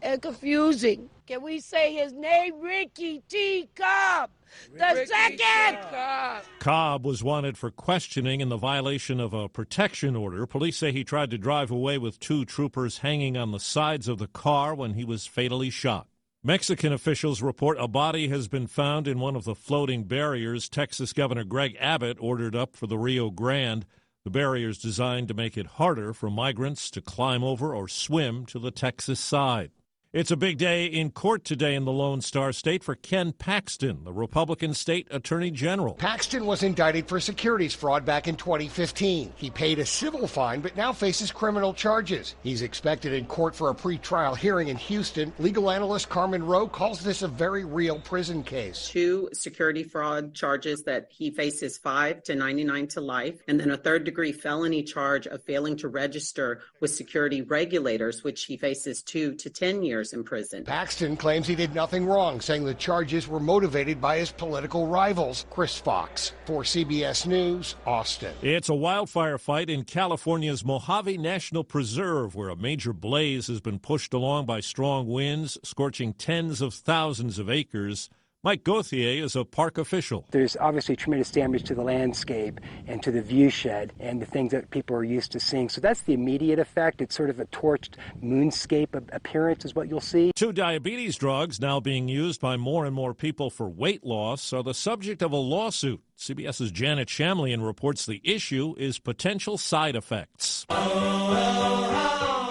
and 0.00 0.22
confusing. 0.22 1.10
Can 1.26 1.42
we 1.42 1.60
say 1.60 1.94
his 1.94 2.12
name? 2.12 2.60
Ricky 2.60 3.22
T. 3.28 3.68
Cobb. 3.76 4.30
The 4.76 4.92
Ricky 4.94 5.06
second. 5.06 5.78
Cobb. 5.90 6.42
Cobb 6.58 7.06
was 7.06 7.22
wanted 7.22 7.56
for 7.56 7.70
questioning 7.70 8.40
in 8.40 8.48
the 8.48 8.56
violation 8.56 9.20
of 9.20 9.32
a 9.32 9.48
protection 9.48 10.16
order. 10.16 10.46
Police 10.46 10.78
say 10.78 10.90
he 10.90 11.04
tried 11.04 11.30
to 11.30 11.38
drive 11.38 11.70
away 11.70 11.96
with 11.96 12.18
two 12.18 12.44
troopers 12.44 12.98
hanging 12.98 13.36
on 13.36 13.52
the 13.52 13.60
sides 13.60 14.08
of 14.08 14.18
the 14.18 14.26
car 14.26 14.74
when 14.74 14.94
he 14.94 15.04
was 15.04 15.26
fatally 15.26 15.70
shot. 15.70 16.08
Mexican 16.42 16.92
officials 16.92 17.40
report 17.40 17.76
a 17.78 17.86
body 17.86 18.26
has 18.26 18.48
been 18.48 18.66
found 18.66 19.06
in 19.06 19.20
one 19.20 19.36
of 19.36 19.44
the 19.44 19.54
floating 19.54 20.02
barriers 20.02 20.68
Texas 20.68 21.12
Governor 21.12 21.44
Greg 21.44 21.76
Abbott 21.78 22.16
ordered 22.20 22.56
up 22.56 22.74
for 22.74 22.88
the 22.88 22.98
Rio 22.98 23.30
Grande. 23.30 23.86
The 24.24 24.30
barriers 24.30 24.78
designed 24.78 25.28
to 25.28 25.34
make 25.34 25.56
it 25.56 25.66
harder 25.66 26.12
for 26.12 26.30
migrants 26.30 26.90
to 26.90 27.00
climb 27.00 27.44
over 27.44 27.72
or 27.72 27.86
swim 27.86 28.44
to 28.46 28.58
the 28.58 28.72
Texas 28.72 29.20
side. 29.20 29.70
It's 30.12 30.30
a 30.30 30.36
big 30.36 30.58
day 30.58 30.84
in 30.84 31.10
court 31.10 31.42
today 31.42 31.74
in 31.74 31.86
the 31.86 31.90
Lone 31.90 32.20
Star 32.20 32.52
State 32.52 32.84
for 32.84 32.94
Ken 32.94 33.32
Paxton, 33.32 34.04
the 34.04 34.12
Republican 34.12 34.74
state 34.74 35.08
attorney 35.10 35.50
general. 35.50 35.94
Paxton 35.94 36.44
was 36.44 36.62
indicted 36.62 37.08
for 37.08 37.18
securities 37.18 37.74
fraud 37.74 38.04
back 38.04 38.28
in 38.28 38.36
2015. 38.36 39.32
He 39.34 39.48
paid 39.48 39.78
a 39.78 39.86
civil 39.86 40.26
fine 40.26 40.60
but 40.60 40.76
now 40.76 40.92
faces 40.92 41.32
criminal 41.32 41.72
charges. 41.72 42.34
He's 42.42 42.60
expected 42.60 43.14
in 43.14 43.24
court 43.24 43.54
for 43.54 43.70
a 43.70 43.74
pretrial 43.74 44.36
hearing 44.36 44.68
in 44.68 44.76
Houston. 44.76 45.32
Legal 45.38 45.70
analyst 45.70 46.10
Carmen 46.10 46.44
Rowe 46.44 46.68
calls 46.68 47.00
this 47.00 47.22
a 47.22 47.28
very 47.28 47.64
real 47.64 47.98
prison 47.98 48.42
case. 48.42 48.90
Two 48.90 49.30
security 49.32 49.82
fraud 49.82 50.34
charges 50.34 50.82
that 50.82 51.06
he 51.08 51.30
faces 51.30 51.78
5 51.78 52.22
to 52.24 52.34
99 52.34 52.86
to 52.88 53.00
life, 53.00 53.40
and 53.48 53.58
then 53.58 53.70
a 53.70 53.78
third 53.78 54.04
degree 54.04 54.32
felony 54.32 54.82
charge 54.82 55.26
of 55.26 55.42
failing 55.44 55.76
to 55.76 55.88
register 55.88 56.60
with 56.80 56.90
security 56.90 57.40
regulators, 57.40 58.22
which 58.22 58.44
he 58.44 58.58
faces 58.58 59.02
2 59.02 59.36
to 59.36 59.48
10 59.48 59.82
years 59.82 60.01
in 60.10 60.24
prison. 60.24 60.64
Paxton 60.64 61.16
claims 61.16 61.46
he 61.46 61.54
did 61.54 61.72
nothing 61.72 62.04
wrong, 62.04 62.40
saying 62.40 62.64
the 62.64 62.74
charges 62.74 63.28
were 63.28 63.38
motivated 63.38 64.00
by 64.00 64.18
his 64.18 64.32
political 64.32 64.88
rivals. 64.88 65.46
Chris 65.50 65.78
Fox 65.78 66.32
for 66.44 66.64
CBS 66.64 67.26
News, 67.26 67.76
Austin. 67.86 68.34
It's 68.42 68.68
a 68.68 68.74
wildfire 68.74 69.38
fight 69.38 69.70
in 69.70 69.84
California's 69.84 70.64
Mojave 70.64 71.16
National 71.18 71.62
Preserve, 71.62 72.34
where 72.34 72.48
a 72.48 72.56
major 72.56 72.92
blaze 72.92 73.46
has 73.46 73.60
been 73.60 73.78
pushed 73.78 74.12
along 74.12 74.46
by 74.46 74.58
strong 74.58 75.06
winds, 75.06 75.56
scorching 75.62 76.12
tens 76.12 76.60
of 76.60 76.74
thousands 76.74 77.38
of 77.38 77.48
acres. 77.48 78.10
Mike 78.44 78.64
Gauthier 78.64 79.22
is 79.22 79.36
a 79.36 79.44
park 79.44 79.78
official. 79.78 80.26
There's 80.32 80.56
obviously 80.56 80.96
tremendous 80.96 81.30
damage 81.30 81.62
to 81.62 81.76
the 81.76 81.82
landscape 81.82 82.58
and 82.88 83.00
to 83.04 83.12
the 83.12 83.22
view 83.22 83.50
shed 83.50 83.92
and 84.00 84.20
the 84.20 84.26
things 84.26 84.50
that 84.50 84.68
people 84.70 84.96
are 84.96 85.04
used 85.04 85.30
to 85.32 85.38
seeing. 85.38 85.68
So 85.68 85.80
that's 85.80 86.02
the 86.02 86.12
immediate 86.12 86.58
effect. 86.58 87.00
It's 87.00 87.14
sort 87.14 87.30
of 87.30 87.38
a 87.38 87.46
torched 87.46 87.94
moonscape 88.20 89.00
appearance, 89.14 89.64
is 89.64 89.76
what 89.76 89.88
you'll 89.88 90.00
see. 90.00 90.32
Two 90.34 90.52
diabetes 90.52 91.14
drugs 91.14 91.60
now 91.60 91.78
being 91.78 92.08
used 92.08 92.40
by 92.40 92.56
more 92.56 92.84
and 92.84 92.96
more 92.96 93.14
people 93.14 93.48
for 93.48 93.68
weight 93.68 94.04
loss 94.04 94.52
are 94.52 94.64
the 94.64 94.74
subject 94.74 95.22
of 95.22 95.30
a 95.30 95.36
lawsuit. 95.36 96.00
CBS's 96.18 96.72
Janet 96.72 97.06
Shamlian 97.06 97.64
reports 97.64 98.06
the 98.06 98.20
issue 98.24 98.74
is 98.76 98.98
potential 98.98 99.56
side 99.56 99.94
effects. 99.94 100.66
Oh, 100.68 100.76
oh, 100.76 102.18
oh. 102.38 102.41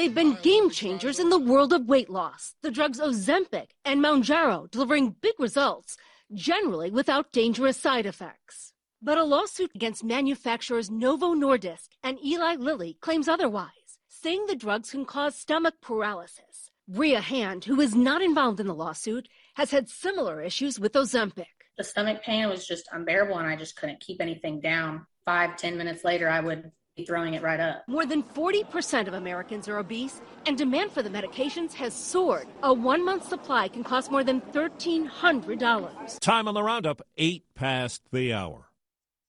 They've 0.00 0.14
been 0.14 0.38
game 0.40 0.70
changers 0.70 1.18
in 1.18 1.28
the 1.28 1.38
world 1.38 1.74
of 1.74 1.86
weight 1.86 2.08
loss. 2.08 2.54
The 2.62 2.70
drugs 2.70 2.98
Ozempic 2.98 3.72
and 3.84 4.00
Mounjaro 4.00 4.70
delivering 4.70 5.16
big 5.20 5.34
results, 5.38 5.98
generally 6.32 6.90
without 6.90 7.32
dangerous 7.32 7.76
side 7.76 8.06
effects. 8.06 8.72
But 9.02 9.18
a 9.18 9.24
lawsuit 9.24 9.72
against 9.74 10.02
manufacturers 10.02 10.90
Novo 10.90 11.34
Nordisk 11.34 11.88
and 12.02 12.18
Eli 12.24 12.54
Lilly 12.54 12.96
claims 13.02 13.28
otherwise, 13.28 13.98
saying 14.08 14.46
the 14.46 14.56
drugs 14.56 14.92
can 14.92 15.04
cause 15.04 15.36
stomach 15.36 15.74
paralysis. 15.82 16.70
Bria 16.88 17.20
Hand, 17.20 17.66
who 17.66 17.78
is 17.78 17.94
not 17.94 18.22
involved 18.22 18.58
in 18.58 18.68
the 18.68 18.74
lawsuit, 18.74 19.28
has 19.56 19.70
had 19.70 19.90
similar 19.90 20.40
issues 20.40 20.80
with 20.80 20.94
Ozempic. 20.94 21.44
The 21.76 21.84
stomach 21.84 22.22
pain 22.22 22.48
was 22.48 22.66
just 22.66 22.88
unbearable 22.90 23.36
and 23.36 23.46
I 23.46 23.54
just 23.54 23.76
couldn't 23.76 24.00
keep 24.00 24.22
anything 24.22 24.60
down. 24.60 25.04
Five, 25.26 25.58
ten 25.58 25.76
minutes 25.76 26.04
later, 26.04 26.26
I 26.26 26.40
would 26.40 26.72
throwing 27.06 27.34
it 27.34 27.42
right 27.42 27.60
up. 27.60 27.84
More 27.88 28.06
than 28.06 28.22
40% 28.22 29.08
of 29.08 29.14
Americans 29.14 29.68
are 29.68 29.78
obese, 29.78 30.20
and 30.46 30.56
demand 30.56 30.92
for 30.92 31.02
the 31.02 31.10
medications 31.10 31.72
has 31.74 31.94
soared. 31.94 32.46
A 32.62 32.72
one 32.72 33.04
month 33.04 33.28
supply 33.28 33.68
can 33.68 33.84
cost 33.84 34.10
more 34.10 34.24
than 34.24 34.40
$1,300. 34.40 36.18
Time 36.20 36.48
on 36.48 36.54
the 36.54 36.62
roundup, 36.62 37.02
eight 37.16 37.44
past 37.54 38.02
the 38.12 38.32
hour. 38.32 38.69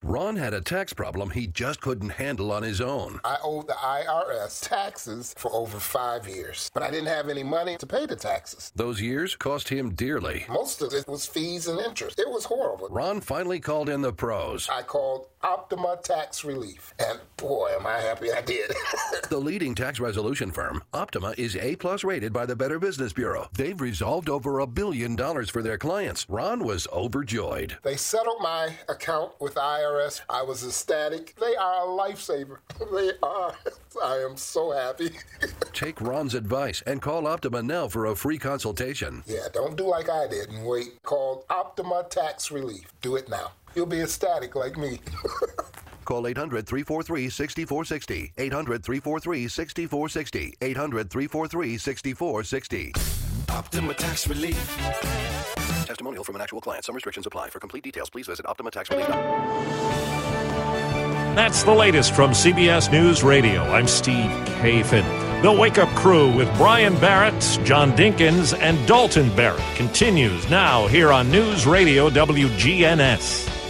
Ron 0.03 0.35
had 0.35 0.55
a 0.55 0.61
tax 0.61 0.93
problem 0.93 1.29
he 1.29 1.45
just 1.45 1.79
couldn't 1.79 2.09
handle 2.09 2.51
on 2.51 2.63
his 2.63 2.81
own. 2.81 3.19
I 3.23 3.37
owed 3.43 3.67
the 3.67 3.73
IRS 3.73 4.67
taxes 4.67 5.35
for 5.37 5.53
over 5.53 5.79
five 5.79 6.27
years, 6.27 6.71
but 6.73 6.81
I 6.81 6.89
didn't 6.89 7.07
have 7.09 7.29
any 7.29 7.43
money 7.43 7.77
to 7.77 7.85
pay 7.85 8.07
the 8.07 8.15
taxes. 8.15 8.71
Those 8.75 8.99
years 8.99 9.35
cost 9.35 9.69
him 9.69 9.93
dearly. 9.93 10.45
Most 10.49 10.81
of 10.81 10.91
it 10.93 11.07
was 11.07 11.27
fees 11.27 11.67
and 11.67 11.79
interest. 11.79 12.19
It 12.19 12.27
was 12.27 12.45
horrible. 12.45 12.87
Ron 12.89 13.21
finally 13.21 13.59
called 13.59 13.89
in 13.89 14.01
the 14.01 14.11
pros. 14.11 14.67
I 14.71 14.81
called 14.81 15.27
Optima 15.43 15.99
Tax 16.01 16.43
Relief, 16.43 16.95
and 16.97 17.19
boy, 17.37 17.69
am 17.79 17.85
I 17.85 17.99
happy 17.99 18.31
I 18.31 18.41
did. 18.41 18.71
the 19.29 19.37
leading 19.37 19.75
tax 19.75 19.99
resolution 19.99 20.51
firm, 20.51 20.81
Optima, 20.93 21.35
is 21.37 21.55
A 21.57 21.75
plus 21.75 22.03
rated 22.03 22.33
by 22.33 22.47
the 22.47 22.55
Better 22.55 22.79
Business 22.79 23.13
Bureau. 23.13 23.47
They've 23.53 23.79
resolved 23.79 24.29
over 24.29 24.59
a 24.59 24.67
billion 24.67 25.15
dollars 25.15 25.51
for 25.51 25.61
their 25.61 25.77
clients. 25.77 26.25
Ron 26.27 26.63
was 26.63 26.87
overjoyed. 26.91 27.77
They 27.83 27.97
settled 27.97 28.41
my 28.41 28.73
account 28.89 29.33
with 29.39 29.53
IRS. 29.53 29.90
I 30.29 30.41
was 30.43 30.65
ecstatic. 30.65 31.35
They 31.39 31.55
are 31.55 31.83
a 31.83 31.87
lifesaver. 31.87 32.57
They 32.91 33.11
are. 33.23 33.53
I 34.03 34.17
am 34.17 34.35
so 34.35 34.71
happy. 34.71 35.11
Take 35.73 36.01
Ron's 36.01 36.33
advice 36.33 36.81
and 36.85 37.01
call 37.01 37.27
Optima 37.27 37.61
now 37.63 37.87
for 37.87 38.07
a 38.07 38.15
free 38.15 38.37
consultation. 38.37 39.23
Yeah, 39.25 39.47
don't 39.53 39.77
do 39.77 39.87
like 39.87 40.09
I 40.09 40.27
did 40.27 40.49
and 40.49 40.65
wait. 40.65 41.01
Call 41.03 41.45
Optima 41.49 42.05
Tax 42.09 42.51
Relief. 42.51 42.91
Do 43.01 43.15
it 43.15 43.29
now. 43.29 43.51
You'll 43.75 43.85
be 43.85 44.01
ecstatic 44.01 44.55
like 44.55 44.77
me. 44.77 44.99
Call 46.05 46.27
800 46.27 46.67
343 46.67 47.29
6460. 47.29 48.33
800 48.37 48.83
343 48.83 49.47
6460. 49.47 50.57
800 50.61 51.09
343 51.09 51.77
6460. 51.77 53.30
Optima 53.51 53.93
Tax 53.93 54.27
Relief. 54.27 54.55
Testimonial 55.85 56.23
from 56.23 56.35
an 56.35 56.41
actual 56.41 56.61
client. 56.61 56.85
Some 56.85 56.95
restrictions 56.95 57.27
apply. 57.27 57.49
For 57.49 57.59
complete 57.59 57.83
details, 57.83 58.09
please 58.09 58.27
visit 58.27 58.45
Optima 58.45 58.71
Tax 58.71 58.89
OptimaTaxRelief.com. 58.89 61.35
That's 61.35 61.63
the 61.63 61.73
latest 61.73 62.13
from 62.13 62.31
CBS 62.31 62.91
News 62.91 63.23
Radio. 63.23 63.61
I'm 63.63 63.87
Steve 63.87 64.29
Kathan. 64.61 65.41
The 65.41 65.51
Wake 65.51 65.77
Up 65.77 65.89
Crew 65.95 66.33
with 66.33 66.47
Brian 66.55 66.95
Barrett, 66.99 67.41
John 67.65 67.91
Dinkins, 67.93 68.57
and 68.57 68.87
Dalton 68.87 69.35
Barrett 69.35 69.63
continues 69.75 70.49
now 70.49 70.87
here 70.87 71.11
on 71.11 71.29
News 71.29 71.67
Radio 71.67 72.09
WGNS. 72.09 73.60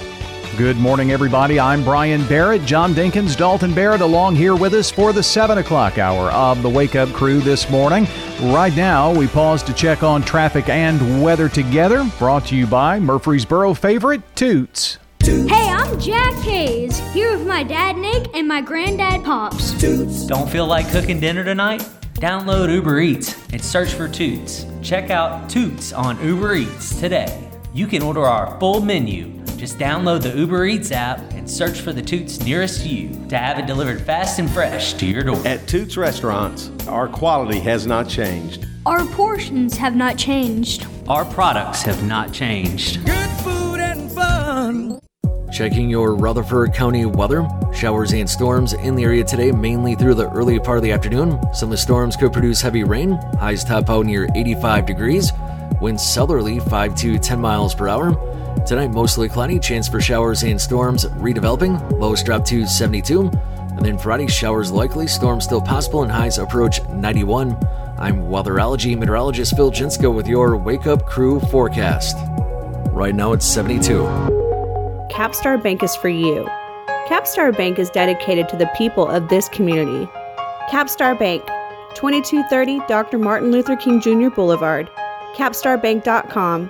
Good 0.57 0.75
morning, 0.75 1.11
everybody. 1.11 1.61
I'm 1.61 1.81
Brian 1.81 2.27
Barrett. 2.27 2.65
John 2.65 2.93
Dinkins, 2.93 3.37
Dalton 3.37 3.73
Barrett, 3.73 4.01
along 4.01 4.35
here 4.35 4.53
with 4.53 4.73
us 4.73 4.91
for 4.91 5.13
the 5.13 5.23
7 5.23 5.59
o'clock 5.59 5.97
hour 5.97 6.29
of 6.31 6.61
the 6.61 6.69
Wake 6.69 6.93
Up 6.95 7.07
Crew 7.13 7.39
this 7.39 7.69
morning. 7.69 8.05
Right 8.41 8.75
now, 8.75 9.13
we 9.13 9.27
pause 9.27 9.63
to 9.63 9.73
check 9.73 10.03
on 10.03 10.21
traffic 10.21 10.67
and 10.67 11.23
weather 11.23 11.47
together. 11.47 12.03
Brought 12.19 12.47
to 12.47 12.57
you 12.57 12.67
by 12.67 12.99
Murfreesboro 12.99 13.73
favorite 13.75 14.21
Toots. 14.35 14.99
Hey, 15.23 15.69
I'm 15.69 15.97
Jack 15.97 16.33
Hayes, 16.43 16.99
here 17.13 17.37
with 17.37 17.47
my 17.47 17.63
dad 17.63 17.95
Nick 17.95 18.35
and 18.35 18.45
my 18.45 18.59
granddad 18.59 19.23
Pops. 19.23 19.79
Toots. 19.79 20.27
Don't 20.27 20.49
feel 20.49 20.67
like 20.67 20.91
cooking 20.91 21.21
dinner 21.21 21.45
tonight? 21.45 21.87
Download 22.15 22.71
Uber 22.71 22.99
Eats 22.99 23.37
and 23.53 23.63
search 23.63 23.93
for 23.93 24.09
Toots. 24.09 24.65
Check 24.81 25.11
out 25.11 25.49
Toots 25.49 25.93
on 25.93 26.21
Uber 26.21 26.55
Eats 26.55 26.99
today. 26.99 27.49
You 27.73 27.87
can 27.87 28.03
order 28.03 28.25
our 28.25 28.59
full 28.59 28.81
menu. 28.81 29.40
Just 29.61 29.77
download 29.77 30.23
the 30.23 30.35
Uber 30.35 30.65
Eats 30.65 30.91
app 30.91 31.19
and 31.33 31.47
search 31.47 31.81
for 31.81 31.93
the 31.93 32.01
Toots 32.01 32.39
nearest 32.39 32.83
you 32.83 33.09
to 33.29 33.37
have 33.37 33.59
it 33.59 33.67
delivered 33.67 34.01
fast 34.01 34.39
and 34.39 34.49
fresh 34.49 34.93
to 34.93 35.05
your 35.05 35.21
door. 35.21 35.39
At 35.45 35.67
Toots 35.67 35.97
Restaurants, 35.97 36.71
our 36.87 37.07
quality 37.07 37.59
has 37.59 37.85
not 37.85 38.09
changed. 38.09 38.65
Our 38.87 39.05
portions 39.05 39.77
have 39.77 39.95
not 39.95 40.17
changed. 40.17 40.87
Our 41.07 41.25
products 41.25 41.83
have 41.83 42.03
not 42.07 42.33
changed. 42.33 43.05
Good 43.05 43.29
food 43.43 43.79
and 43.79 44.11
fun. 44.11 44.99
Checking 45.53 45.91
your 45.91 46.15
Rutherford 46.15 46.73
County 46.73 47.05
weather. 47.05 47.47
Showers 47.71 48.13
and 48.13 48.27
storms 48.27 48.73
in 48.73 48.95
the 48.95 49.03
area 49.03 49.23
today, 49.23 49.51
mainly 49.51 49.93
through 49.93 50.15
the 50.15 50.27
early 50.31 50.57
part 50.59 50.79
of 50.79 50.83
the 50.83 50.91
afternoon. 50.91 51.39
Some 51.53 51.67
of 51.67 51.73
the 51.73 51.77
storms 51.77 52.15
could 52.15 52.33
produce 52.33 52.61
heavy 52.61 52.83
rain. 52.83 53.11
Highs 53.39 53.63
top 53.63 53.91
out 53.91 54.07
near 54.07 54.27
85 54.33 54.87
degrees. 54.87 55.31
Winds 55.79 56.03
southerly 56.03 56.59
5 56.59 56.95
to 56.95 57.19
10 57.19 57.39
miles 57.39 57.75
per 57.75 57.87
hour. 57.87 58.40
Tonight, 58.65 58.91
mostly 58.91 59.27
cloudy, 59.27 59.59
chance 59.59 59.87
for 59.87 59.99
showers 59.99 60.43
and 60.43 60.59
storms 60.59 61.05
redeveloping. 61.05 61.99
Lows 61.99 62.23
drop 62.23 62.45
to 62.45 62.65
72. 62.65 63.29
And 63.29 63.85
then 63.85 63.97
Friday, 63.97 64.27
showers 64.27 64.71
likely, 64.71 65.07
storms 65.07 65.45
still 65.45 65.61
possible, 65.61 66.03
and 66.03 66.11
highs 66.11 66.37
approach 66.37 66.81
91. 66.89 67.57
I'm 67.97 68.23
weatherology 68.23 68.97
meteorologist 68.97 69.55
Phil 69.55 69.71
Jinsko 69.71 70.13
with 70.13 70.27
your 70.27 70.57
Wake 70.57 70.87
Up 70.87 71.05
Crew 71.05 71.39
forecast. 71.39 72.17
Right 72.91 73.15
now 73.15 73.33
it's 73.33 73.45
72. 73.45 74.03
Capstar 75.09 75.61
Bank 75.61 75.83
is 75.83 75.95
for 75.95 76.09
you. 76.09 76.45
Capstar 77.07 77.55
Bank 77.55 77.79
is 77.79 77.89
dedicated 77.89 78.47
to 78.49 78.57
the 78.57 78.69
people 78.75 79.07
of 79.07 79.27
this 79.29 79.49
community. 79.49 80.09
Capstar 80.69 81.17
Bank, 81.17 81.45
2230 81.95 82.79
Dr. 82.87 83.17
Martin 83.17 83.51
Luther 83.51 83.75
King 83.75 83.99
Jr. 83.99 84.29
Boulevard, 84.29 84.89
capstarbank.com. 85.35 86.69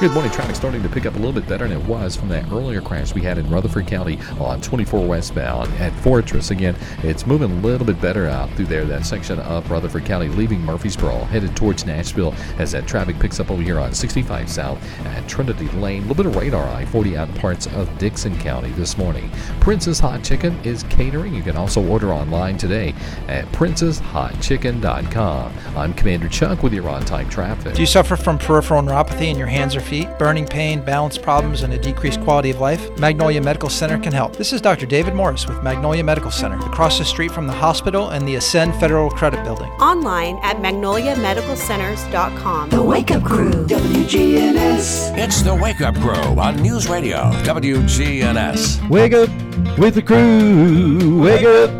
Good 0.00 0.12
morning. 0.12 0.30
Traffic 0.30 0.54
starting 0.54 0.84
to 0.84 0.88
pick 0.88 1.06
up 1.06 1.14
a 1.14 1.16
little 1.16 1.32
bit 1.32 1.48
better 1.48 1.66
than 1.66 1.80
it 1.80 1.84
was 1.84 2.14
from 2.14 2.28
that 2.28 2.48
earlier 2.52 2.80
crash 2.80 3.14
we 3.14 3.22
had 3.22 3.36
in 3.36 3.50
Rutherford 3.50 3.88
County 3.88 4.16
on 4.38 4.60
24 4.60 5.04
westbound 5.04 5.72
at 5.80 5.92
Fortress. 6.04 6.52
Again, 6.52 6.76
it's 7.02 7.26
moving 7.26 7.50
a 7.50 7.54
little 7.62 7.84
bit 7.84 8.00
better 8.00 8.28
out 8.28 8.48
through 8.50 8.66
there, 8.66 8.84
that 8.84 9.04
section 9.04 9.40
of 9.40 9.68
Rutherford 9.68 10.04
County, 10.04 10.28
leaving 10.28 10.60
Murfreesboro, 10.60 11.24
headed 11.24 11.56
towards 11.56 11.84
Nashville 11.84 12.32
as 12.58 12.70
that 12.70 12.86
traffic 12.86 13.18
picks 13.18 13.40
up 13.40 13.50
over 13.50 13.60
here 13.60 13.80
on 13.80 13.92
65 13.92 14.48
South 14.48 14.80
at 15.04 15.26
Trinity 15.26 15.66
Lane. 15.70 16.04
A 16.04 16.06
little 16.06 16.22
bit 16.22 16.26
of 16.26 16.36
radar 16.36 16.68
I 16.68 16.84
40 16.84 17.16
out 17.16 17.34
parts 17.34 17.66
of 17.66 17.98
Dickson 17.98 18.38
County 18.38 18.70
this 18.70 18.96
morning. 18.96 19.28
Prince's 19.58 19.98
Hot 19.98 20.22
Chicken 20.22 20.56
is 20.62 20.84
catering. 20.84 21.34
You 21.34 21.42
can 21.42 21.56
also 21.56 21.84
order 21.84 22.12
online 22.12 22.56
today 22.56 22.94
at 23.26 23.46
princeshotchicken.com. 23.46 25.52
I'm 25.76 25.92
Commander 25.94 26.28
Chuck 26.28 26.62
with 26.62 26.72
your 26.72 26.88
on 26.88 27.04
time 27.04 27.28
traffic. 27.28 27.74
Do 27.74 27.80
you 27.80 27.86
suffer 27.86 28.14
from 28.14 28.38
peripheral 28.38 28.82
neuropathy 28.82 29.26
in 29.26 29.36
your 29.36 29.48
hands 29.48 29.74
or 29.74 29.87
feet, 29.88 30.08
burning 30.18 30.46
pain, 30.46 30.84
balance 30.84 31.16
problems, 31.16 31.62
and 31.62 31.72
a 31.72 31.78
decreased 31.78 32.20
quality 32.20 32.50
of 32.50 32.60
life? 32.60 32.90
Magnolia 32.98 33.40
Medical 33.40 33.70
Center 33.70 33.98
can 33.98 34.12
help. 34.12 34.36
This 34.36 34.52
is 34.52 34.60
Dr. 34.60 34.84
David 34.84 35.14
Morris 35.14 35.46
with 35.48 35.62
Magnolia 35.62 36.04
Medical 36.04 36.30
Center, 36.30 36.58
across 36.58 36.98
the 36.98 37.04
street 37.04 37.30
from 37.30 37.46
the 37.46 37.54
hospital 37.54 38.10
and 38.10 38.28
the 38.28 38.34
Ascend 38.34 38.74
Federal 38.76 39.08
Credit 39.10 39.42
Building. 39.44 39.70
Online 39.80 40.38
at 40.42 40.58
magnoliamedicalcenters.com. 40.58 42.68
The 42.68 42.82
Wake 42.82 43.10
Up 43.10 43.24
Crew, 43.24 43.50
WGNS. 43.66 45.16
It's 45.16 45.40
the 45.42 45.54
Wake 45.54 45.80
Up 45.80 45.94
Crew 45.96 46.38
on 46.38 46.56
News 46.56 46.86
Radio, 46.88 47.30
WGNS. 47.44 48.88
Wake 48.90 49.14
up 49.14 49.30
with 49.78 49.94
the 49.94 50.02
crew. 50.02 51.22
Wake 51.22 51.44
up. 51.44 51.70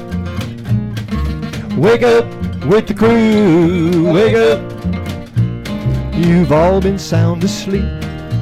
Wake 1.76 2.02
up 2.02 2.24
with 2.64 2.86
the 2.88 2.94
crew. 2.94 4.10
Wake 4.12 4.34
up. 4.34 4.62
You've 6.14 6.50
all 6.50 6.80
been 6.80 6.98
sound 6.98 7.44
asleep. 7.44 7.84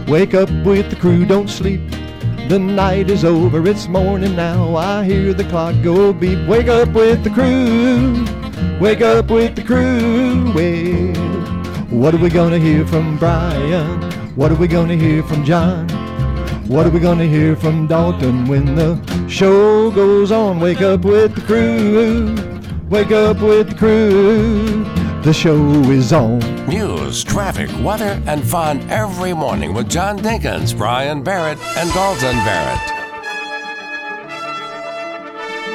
Wake 0.09 0.35
up 0.35 0.49
with 0.65 0.89
the 0.89 0.95
crew, 0.95 1.25
don't 1.25 1.51
sleep. 1.51 1.81
The 2.49 2.61
night 2.61 3.11
is 3.11 3.25
over, 3.25 3.67
it's 3.67 3.89
morning 3.89 4.37
now. 4.37 4.77
I 4.77 5.03
hear 5.03 5.35
the 5.35 5.43
clock 5.43 5.75
go 5.83 6.13
beep. 6.13 6.47
Wake 6.47 6.69
up 6.69 6.91
with 6.91 7.25
the 7.25 7.31
crew. 7.31 8.25
Wake 8.81 9.01
up 9.01 9.31
with 9.33 9.57
the 9.57 9.63
crew. 9.63 10.53
Well, 10.55 11.13
what 11.91 12.15
are 12.15 12.19
we 12.19 12.29
gonna 12.29 12.61
hear 12.61 12.87
from 12.87 13.19
Brian? 13.19 14.01
What 14.37 14.53
are 14.53 14.55
we 14.55 14.69
gonna 14.69 14.95
hear 14.95 15.25
from 15.25 15.45
John? 15.45 15.89
What 16.69 16.87
are 16.87 16.91
we 16.91 17.01
gonna 17.01 17.27
hear 17.27 17.57
from 17.57 17.89
Dalton 17.89 18.47
when 18.47 18.77
the 18.77 19.01
show 19.29 19.91
goes 19.91 20.31
on? 20.31 20.61
Wake 20.61 20.83
up 20.83 21.05
with 21.05 21.35
the 21.35 21.41
crew. 21.41 22.37
Wake 22.89 23.11
up 23.11 23.41
with 23.41 23.71
the 23.71 23.75
crew. 23.75 24.85
The 25.23 25.33
show 25.33 25.59
is 25.91 26.13
on. 26.13 26.39
News, 27.07 27.23
traffic, 27.23 27.71
weather, 27.85 28.21
and 28.27 28.43
fun 28.43 28.81
every 28.91 29.33
morning 29.33 29.73
with 29.73 29.89
John 29.89 30.19
Dinkins, 30.19 30.77
Brian 30.77 31.23
Barrett, 31.23 31.57
and 31.77 31.89
Dalton 31.93 32.35
Barrett. 32.39 32.81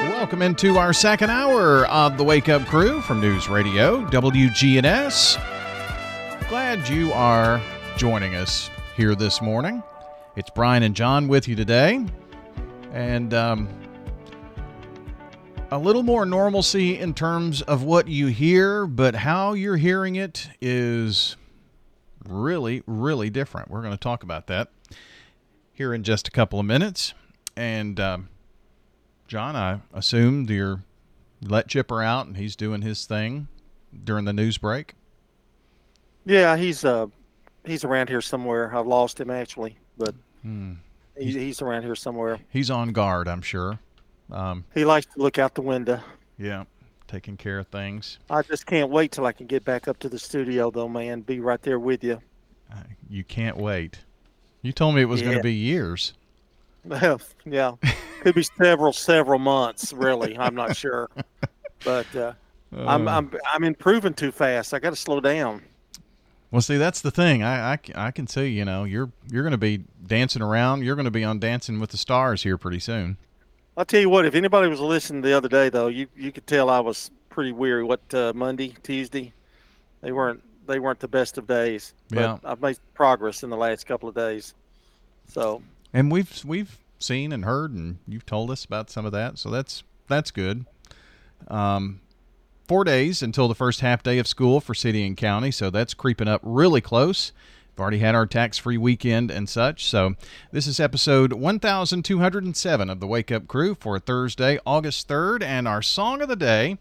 Welcome 0.10 0.42
into 0.42 0.78
our 0.78 0.92
second 0.92 1.30
hour 1.30 1.86
of 1.86 2.18
the 2.18 2.24
Wake 2.26 2.50
Up 2.50 2.66
Crew 2.66 3.00
from 3.00 3.22
News 3.22 3.48
Radio 3.48 4.06
WGNS. 4.08 5.40
Glad 6.50 6.90
you 6.90 7.14
are 7.14 7.62
joining 7.96 8.36
us 8.36 8.70
here 8.98 9.16
this 9.16 9.42
morning. 9.42 9.82
It's 10.36 10.50
Brian 10.50 10.84
and 10.84 10.94
John 10.94 11.30
with 11.30 11.48
you 11.48 11.56
today. 11.56 12.06
And 12.92 13.34
um, 13.34 13.70
a 15.72 15.80
little 15.80 16.04
more 16.04 16.26
normalcy 16.26 17.00
in 17.00 17.14
terms 17.14 17.62
of 17.62 17.84
what 17.84 18.08
you 18.08 18.28
hear, 18.28 18.86
but 18.86 19.16
how 19.16 19.54
you're 19.54 19.78
hearing 19.78 20.16
it 20.16 20.50
is 20.60 21.38
really, 22.28 22.84
really 22.86 23.30
different. 23.30 23.72
We're 23.72 23.82
going 23.82 23.94
to 23.94 23.98
talk 23.98 24.24
about 24.24 24.48
that 24.48 24.70
here 25.74 25.94
in 25.94 26.04
just 26.04 26.28
a 26.28 26.32
couple 26.32 26.60
of 26.60 26.66
minutes. 26.66 27.14
And 27.56 28.00
um, 28.00 28.30
John, 29.28 29.56
I 29.56 29.80
assume 29.94 30.46
you're 30.50 30.84
let 31.42 31.68
Chipper 31.70 32.02
out 32.04 32.28
and 32.28 32.38
he's 32.38 32.56
doing 32.56 32.82
his 32.82 33.06
thing 33.06 33.48
during 34.04 34.26
the 34.26 34.34
news 34.34 34.58
break. 34.58 34.94
Yeah, 36.26 36.56
he's 36.56 36.86
uh 36.86 37.08
he's 37.66 37.84
around 37.84 38.10
here 38.10 38.22
somewhere. 38.22 38.76
I've 38.76 38.86
lost 38.86 39.20
him 39.20 39.32
actually, 39.32 39.78
but 39.98 40.14
Hmm. 40.44 40.74
he's, 41.18 41.34
he's 41.34 41.62
around 41.62 41.82
here 41.84 41.96
somewhere. 41.96 42.40
He's 42.50 42.70
on 42.70 42.92
guard, 42.94 43.28
I'm 43.28 43.42
sure. 43.42 43.80
Um, 44.32 44.64
He 44.74 44.86
likes 44.86 45.06
to 45.08 45.22
look 45.22 45.38
out 45.38 45.56
the 45.56 45.62
window. 45.62 46.00
yeah, 46.38 46.64
taking 47.08 47.38
care 47.38 47.60
of 47.60 47.68
things. 47.68 48.18
I 48.30 48.42
just 48.42 48.66
can't 48.66 48.90
wait 48.90 49.12
till 49.12 49.26
I 49.26 49.32
can 49.32 49.46
get 49.48 49.64
back 49.66 49.88
up 49.88 50.00
to 50.00 50.10
the 50.10 50.18
studio, 50.20 50.72
though, 50.72 50.88
man. 50.90 51.22
Be 51.22 51.40
right 51.40 51.62
there 51.62 51.80
with 51.80 52.04
you. 52.04 52.22
You 53.10 53.24
can't 53.26 53.58
wait. 53.58 54.00
You 54.62 54.72
told 54.72 54.96
me 54.96 55.02
it 55.02 55.06
was 55.06 55.22
going 55.22 55.36
to 55.38 55.44
be 55.44 55.54
years. 55.54 56.14
yeah, 57.46 57.74
could 58.22 58.34
be 58.36 58.44
several, 58.44 58.94
several 58.94 59.38
months. 59.40 59.92
Really, 59.94 60.38
I'm 60.38 60.56
not 60.56 60.76
sure, 60.76 61.10
but 61.84 62.16
uh, 62.16 62.34
I'm 62.76 63.08
Uh. 63.08 63.12
I'm 63.18 63.32
I'm 63.54 63.64
improving 63.64 64.14
too 64.14 64.32
fast. 64.32 64.74
I 64.74 64.80
got 64.80 64.92
to 64.92 64.96
slow 64.96 65.20
down. 65.20 65.62
Well, 66.50 66.62
see, 66.62 66.78
that's 66.78 67.02
the 67.02 67.12
thing. 67.12 67.44
I, 67.44 67.74
I, 67.74 67.80
I 67.96 68.12
can 68.12 68.28
see, 68.28 68.48
you 68.48 68.66
know, 68.66 68.84
you're 68.84 69.12
you're 69.30 69.44
going 69.44 69.52
to 69.52 69.58
be 69.58 69.84
dancing 70.06 70.42
around. 70.42 70.84
You're 70.84 70.96
going 70.96 71.06
to 71.06 71.12
be 71.12 71.24
on 71.24 71.40
Dancing 71.40 71.80
with 71.80 71.92
the 71.92 71.98
Stars 71.98 72.44
here 72.44 72.58
pretty 72.58 72.80
soon. 72.80 73.18
I'll 73.78 73.86
tell 73.86 74.02
you 74.02 74.10
what. 74.10 74.26
If 74.26 74.36
anybody 74.36 74.68
was 74.68 74.80
listening 74.80 75.22
the 75.22 75.34
other 75.34 75.48
day, 75.48 75.70
though, 75.70 75.88
you 75.88 76.08
you 76.16 76.32
could 76.32 76.46
tell 76.48 76.70
I 76.70 76.80
was 76.80 77.12
pretty 77.30 77.52
weary. 77.52 77.84
What 77.84 78.02
uh, 78.14 78.34
Monday, 78.36 78.76
Tuesday, 78.84 79.34
they 80.02 80.12
weren't 80.12 80.44
they 80.68 80.80
weren't 80.80 81.00
the 81.00 81.08
best 81.08 81.38
of 81.38 81.48
days. 81.48 81.94
But 82.10 82.20
Yeah. 82.20 82.38
I've 82.44 82.62
made 82.62 82.78
progress 82.94 83.44
in 83.44 83.50
the 83.50 83.58
last 83.58 83.86
couple 83.86 84.10
of 84.10 84.16
days. 84.16 84.54
So 85.28 85.62
And 85.94 86.12
we've 86.12 86.44
we've 86.46 86.78
seen 87.00 87.32
and 87.32 87.46
heard, 87.46 87.72
and 87.72 87.98
you've 88.08 88.26
told 88.26 88.52
us 88.52 88.66
about 88.66 88.90
some 88.90 89.06
of 89.06 89.12
that, 89.14 89.38
so 89.38 89.50
that's 89.50 89.84
that's 90.08 90.32
good. 90.32 90.66
Um, 91.48 92.02
four 92.68 92.84
days 92.84 93.24
until 93.24 93.48
the 93.48 93.56
first 93.56 93.80
half 93.80 94.04
day 94.04 94.20
of 94.20 94.28
school 94.28 94.62
for 94.62 94.74
city 94.74 95.06
and 95.06 95.18
county, 95.18 95.52
so 95.52 95.70
that's 95.70 95.94
creeping 95.94 96.28
up 96.28 96.42
really 96.44 96.82
close. 96.82 97.32
Already 97.82 97.98
had 97.98 98.14
our 98.14 98.28
tax-free 98.28 98.78
weekend 98.78 99.32
and 99.32 99.50
such. 99.50 99.86
So 99.86 100.14
this 100.52 100.68
is 100.68 100.80
episode 100.80 101.34
1207 101.34 102.90
of 102.92 103.00
the 103.00 103.08
Wake 103.08 103.32
Up 103.32 103.48
Crew 103.48 103.74
for 103.74 103.98
Thursday, 103.98 104.60
August 104.68 105.08
3rd, 105.08 105.42
and 105.42 105.68
our 105.68 105.82
song 105.82 106.22
of 106.22 106.28
the 106.28 106.36
day. 106.36 106.78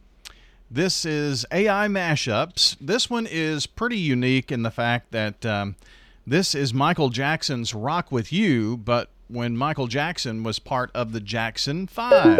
This 0.70 1.07
is 1.07 1.46
AI 1.51 1.88
mashups. 1.88 2.76
This 2.78 3.09
one 3.09 3.26
is 3.26 3.66
pretty 3.66 3.96
unique 3.96 4.53
in 4.53 4.62
the 4.62 4.70
fact 4.70 5.11
that 5.12 5.46
um, 5.46 5.76
this 6.26 6.55
is 6.55 6.74
Michael 6.74 7.09
Jackson's 7.09 7.72
"Rock 7.72 8.12
with 8.12 8.30
You," 8.30 8.76
but 8.76 9.09
when 9.26 9.57
Michael 9.57 9.86
Jackson 9.86 10.42
was 10.42 10.59
part 10.59 10.90
of 10.94 11.12
the 11.12 11.20
Jackson 11.20 11.86
Five. 11.86 12.38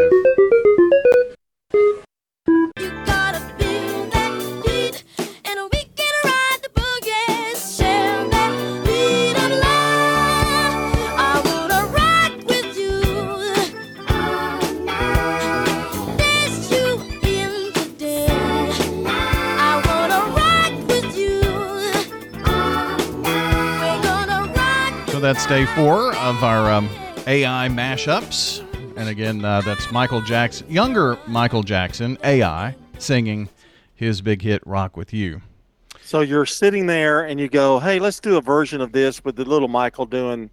Day 25.51 25.67
four 25.67 26.15
of 26.15 26.45
our 26.45 26.71
um, 26.71 26.89
AI 27.27 27.67
mashups. 27.67 28.65
And 28.97 29.09
again, 29.09 29.45
uh, 29.45 29.61
that's 29.63 29.91
Michael 29.91 30.21
Jackson, 30.21 30.71
younger 30.71 31.19
Michael 31.27 31.65
Jackson, 31.65 32.17
AI, 32.23 32.77
singing 32.99 33.49
his 33.97 34.23
big 34.23 34.43
hit 34.43 34.65
"Rock 34.65 34.97
with 34.97 35.13
You." 35.13 35.43
So 36.03 36.21
you're 36.21 36.47
sitting 36.47 36.87
there 36.87 37.25
and 37.25 37.41
you 37.41 37.49
go, 37.49 37.81
"Hey, 37.81 37.99
let's 37.99 38.21
do 38.21 38.37
a 38.37 38.41
version 38.41 38.81
of 38.81 38.93
this 38.93 39.25
with 39.25 39.35
the 39.35 39.45
little 39.45 39.67
Michael 39.67 40.07
doing." 40.07 40.51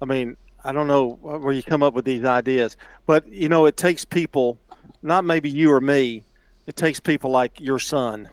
I 0.00 0.06
mean, 0.06 0.38
I 0.64 0.72
don't 0.72 0.86
know 0.86 1.18
where 1.20 1.52
you 1.52 1.62
come 1.62 1.82
up 1.82 1.92
with 1.92 2.06
these 2.06 2.24
ideas, 2.24 2.78
but 3.04 3.30
you 3.30 3.50
know, 3.50 3.66
it 3.66 3.76
takes 3.76 4.06
people, 4.06 4.58
not 5.02 5.26
maybe 5.26 5.50
you 5.50 5.70
or 5.70 5.82
me. 5.82 6.24
It 6.66 6.76
takes 6.76 7.00
people 7.00 7.30
like 7.30 7.60
your 7.60 7.78
son. 7.78 8.30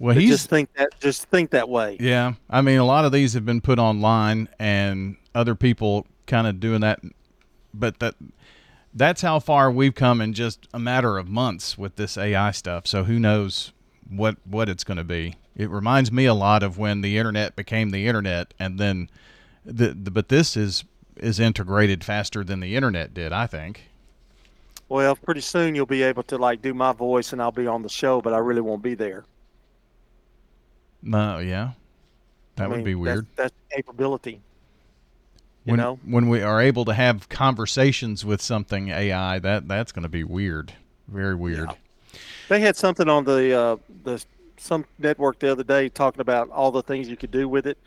Well, 0.00 0.16
he's 0.16 0.30
just 0.30 0.50
think 0.50 0.72
that 0.74 0.98
just 0.98 1.26
think 1.26 1.50
that 1.50 1.68
way. 1.68 1.96
Yeah, 2.00 2.32
I 2.48 2.62
mean, 2.62 2.78
a 2.78 2.84
lot 2.84 3.04
of 3.04 3.12
these 3.12 3.34
have 3.34 3.46
been 3.46 3.60
put 3.60 3.78
online, 3.78 4.48
and 4.58 5.16
other 5.34 5.54
people 5.54 6.06
kind 6.26 6.48
of 6.48 6.58
doing 6.58 6.80
that 6.80 7.00
but 7.72 7.98
that 8.00 8.14
that's 8.92 9.22
how 9.22 9.38
far 9.38 9.70
we've 9.70 9.94
come 9.94 10.20
in 10.20 10.32
just 10.32 10.66
a 10.74 10.78
matter 10.78 11.16
of 11.16 11.28
months 11.28 11.78
with 11.78 11.96
this 11.96 12.18
AI 12.18 12.50
stuff. 12.50 12.86
So 12.86 13.04
who 13.04 13.18
knows 13.18 13.72
what 14.08 14.36
what 14.44 14.68
it's 14.68 14.84
going 14.84 14.98
to 14.98 15.04
be? 15.04 15.36
It 15.56 15.70
reminds 15.70 16.10
me 16.10 16.26
a 16.26 16.34
lot 16.34 16.62
of 16.62 16.78
when 16.78 17.00
the 17.00 17.18
internet 17.18 17.54
became 17.54 17.90
the 17.90 18.06
internet, 18.06 18.52
and 18.58 18.78
then 18.78 19.08
the, 19.64 19.88
the 19.88 20.10
but 20.10 20.28
this 20.28 20.56
is 20.56 20.84
is 21.16 21.38
integrated 21.38 22.02
faster 22.02 22.42
than 22.42 22.60
the 22.60 22.76
internet 22.76 23.14
did. 23.14 23.32
I 23.32 23.46
think. 23.46 23.88
Well, 24.88 25.14
pretty 25.14 25.40
soon 25.42 25.76
you'll 25.76 25.86
be 25.86 26.02
able 26.02 26.24
to 26.24 26.38
like 26.38 26.62
do 26.62 26.74
my 26.74 26.92
voice, 26.92 27.32
and 27.32 27.40
I'll 27.40 27.52
be 27.52 27.68
on 27.68 27.82
the 27.82 27.88
show, 27.88 28.20
but 28.20 28.32
I 28.32 28.38
really 28.38 28.60
won't 28.60 28.82
be 28.82 28.94
there. 28.94 29.24
No, 31.02 31.38
yeah, 31.38 31.72
that 32.56 32.64
I 32.64 32.68
would 32.68 32.76
mean, 32.76 32.84
be 32.84 32.94
weird. 32.94 33.26
That's, 33.36 33.52
that's 33.52 33.76
capability. 33.76 34.40
You 35.64 35.72
when, 35.72 35.80
know? 35.80 35.98
when 36.04 36.28
we 36.28 36.42
are 36.42 36.60
able 36.60 36.84
to 36.86 36.94
have 36.94 37.28
conversations 37.28 38.24
with 38.24 38.40
something 38.40 38.88
AI, 38.88 39.38
that 39.40 39.68
that's 39.68 39.92
going 39.92 40.04
to 40.04 40.08
be 40.08 40.24
weird, 40.24 40.72
very 41.08 41.34
weird. 41.34 41.70
They 42.48 42.60
had 42.60 42.76
something 42.76 43.08
on 43.08 43.24
the 43.24 43.58
uh, 43.58 43.76
the 44.04 44.24
some 44.56 44.84
network 44.98 45.38
the 45.38 45.50
other 45.50 45.64
day 45.64 45.88
talking 45.88 46.20
about 46.20 46.50
all 46.50 46.70
the 46.70 46.82
things 46.82 47.08
you 47.08 47.16
could 47.16 47.30
do 47.30 47.48
with 47.48 47.66
it. 47.66 47.78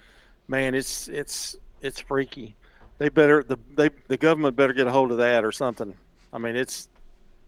Man, 0.47 0.75
it's 0.75 1.07
it's 1.07 1.55
it's 1.81 1.99
freaky. 1.99 2.55
They 2.97 3.09
better 3.09 3.43
the 3.43 3.57
they 3.75 3.89
the 4.07 4.17
government 4.17 4.55
better 4.55 4.73
get 4.73 4.87
a 4.87 4.91
hold 4.91 5.11
of 5.11 5.17
that 5.17 5.43
or 5.43 5.51
something. 5.51 5.93
I 6.31 6.37
mean, 6.37 6.55
it's 6.55 6.87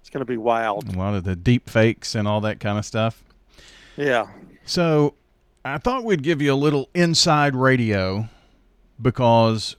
it's 0.02 0.10
going 0.10 0.22
to 0.22 0.26
be 0.26 0.38
wild. 0.38 0.94
A 0.94 0.98
lot 0.98 1.16
of 1.16 1.24
the 1.24 1.36
deep 1.36 1.70
fakes 1.70 2.16
and 2.16 2.28
all 2.28 2.42
that 2.42 2.60
kind 2.60 2.78
of 2.78 2.86
stuff. 2.86 3.24
Yeah. 3.96 4.28
So 4.66 5.16
I 5.66 5.80
thought 5.80 6.04
we'd 6.04 6.22
give 6.22 6.44
you 6.44 6.54
a 6.54 6.56
little 6.56 6.90
inside 6.94 7.56
radio 7.56 8.30
because 9.02 9.76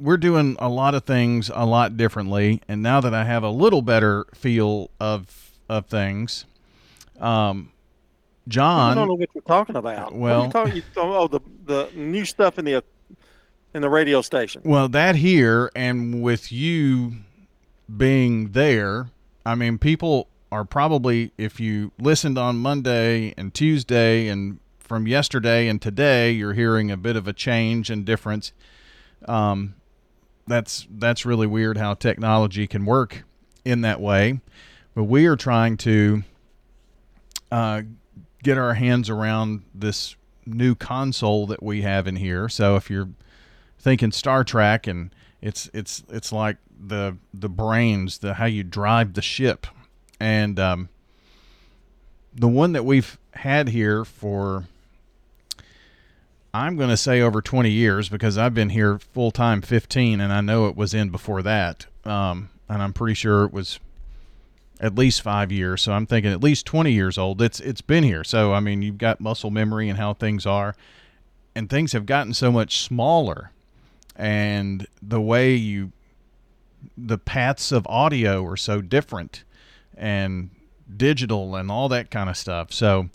we're 0.00 0.16
doing 0.16 0.56
a 0.58 0.68
lot 0.68 0.96
of 0.96 1.04
things 1.04 1.48
a 1.54 1.64
lot 1.64 1.96
differently. 1.96 2.60
And 2.66 2.82
now 2.82 3.00
that 3.00 3.14
I 3.14 3.22
have 3.22 3.44
a 3.44 3.50
little 3.50 3.82
better 3.82 4.26
feel 4.34 4.90
of 4.98 5.52
of 5.68 5.86
things, 5.86 6.44
um, 7.20 7.70
John, 8.48 8.90
I 8.90 8.94
don't 8.96 9.06
know 9.06 9.14
what 9.14 9.28
you're 9.32 9.42
talking 9.42 9.76
about. 9.76 10.12
Well- 10.12 10.46
you 10.46 10.50
talking, 10.50 10.76
you, 10.76 10.82
oh, 10.96 11.28
the 11.28 11.40
the 11.66 11.88
new 11.94 12.24
stuff 12.24 12.58
in 12.58 12.64
the 12.64 12.82
in 13.72 13.82
the 13.82 13.88
radio 13.88 14.22
station. 14.22 14.62
Well, 14.64 14.88
that 14.88 15.14
here, 15.14 15.70
and 15.76 16.20
with 16.20 16.50
you 16.50 17.12
being 17.96 18.50
there, 18.50 19.10
I 19.46 19.54
mean, 19.54 19.78
people 19.78 20.26
are 20.50 20.64
probably, 20.64 21.30
if 21.38 21.60
you 21.60 21.92
listened 21.96 22.36
on 22.36 22.58
Monday 22.58 23.32
and 23.36 23.54
Tuesday 23.54 24.26
and 24.26 24.58
from 24.90 25.06
yesterday 25.06 25.68
and 25.68 25.80
today, 25.80 26.32
you're 26.32 26.54
hearing 26.54 26.90
a 26.90 26.96
bit 26.96 27.14
of 27.14 27.28
a 27.28 27.32
change 27.32 27.90
and 27.90 28.04
difference. 28.04 28.52
Um, 29.26 29.76
that's 30.48 30.88
that's 30.90 31.24
really 31.24 31.46
weird 31.46 31.78
how 31.78 31.94
technology 31.94 32.66
can 32.66 32.84
work 32.84 33.22
in 33.64 33.82
that 33.82 34.00
way. 34.00 34.40
But 34.96 35.04
we 35.04 35.26
are 35.26 35.36
trying 35.36 35.76
to 35.76 36.24
uh, 37.52 37.82
get 38.42 38.58
our 38.58 38.74
hands 38.74 39.08
around 39.08 39.62
this 39.72 40.16
new 40.44 40.74
console 40.74 41.46
that 41.46 41.62
we 41.62 41.82
have 41.82 42.08
in 42.08 42.16
here. 42.16 42.48
So 42.48 42.74
if 42.74 42.90
you're 42.90 43.10
thinking 43.78 44.10
Star 44.10 44.42
Trek 44.42 44.88
and 44.88 45.14
it's 45.40 45.70
it's 45.72 46.02
it's 46.08 46.32
like 46.32 46.56
the 46.76 47.16
the 47.32 47.48
brains, 47.48 48.18
the 48.18 48.34
how 48.34 48.46
you 48.46 48.64
drive 48.64 49.14
the 49.14 49.22
ship, 49.22 49.68
and 50.18 50.58
um, 50.58 50.88
the 52.34 52.48
one 52.48 52.72
that 52.72 52.84
we've 52.84 53.16
had 53.34 53.68
here 53.68 54.04
for 54.04 54.64
I'm 56.52 56.76
going 56.76 56.90
to 56.90 56.96
say 56.96 57.20
over 57.20 57.40
20 57.40 57.70
years 57.70 58.08
because 58.08 58.36
I've 58.36 58.54
been 58.54 58.70
here 58.70 58.98
full 58.98 59.30
time 59.30 59.62
15, 59.62 60.20
and 60.20 60.32
I 60.32 60.40
know 60.40 60.66
it 60.66 60.76
was 60.76 60.94
in 60.94 61.10
before 61.10 61.42
that, 61.42 61.86
um, 62.04 62.50
and 62.68 62.82
I'm 62.82 62.92
pretty 62.92 63.14
sure 63.14 63.44
it 63.44 63.52
was 63.52 63.78
at 64.80 64.96
least 64.96 65.22
five 65.22 65.52
years. 65.52 65.82
So 65.82 65.92
I'm 65.92 66.06
thinking 66.06 66.32
at 66.32 66.42
least 66.42 66.66
20 66.66 66.90
years 66.90 67.18
old. 67.18 67.40
It's 67.40 67.60
it's 67.60 67.82
been 67.82 68.02
here. 68.02 68.24
So 68.24 68.52
I 68.52 68.60
mean, 68.60 68.82
you've 68.82 68.98
got 68.98 69.20
muscle 69.20 69.50
memory 69.50 69.88
and 69.88 69.98
how 69.98 70.14
things 70.14 70.44
are, 70.44 70.74
and 71.54 71.70
things 71.70 71.92
have 71.92 72.06
gotten 72.06 72.34
so 72.34 72.50
much 72.50 72.78
smaller, 72.78 73.52
and 74.16 74.86
the 75.00 75.20
way 75.20 75.54
you 75.54 75.92
the 76.96 77.18
paths 77.18 77.70
of 77.72 77.86
audio 77.86 78.44
are 78.46 78.56
so 78.56 78.80
different 78.80 79.44
and 79.96 80.50
digital 80.96 81.54
and 81.54 81.70
all 81.70 81.88
that 81.90 82.10
kind 82.10 82.28
of 82.28 82.36
stuff. 82.36 82.72
So 82.72 83.08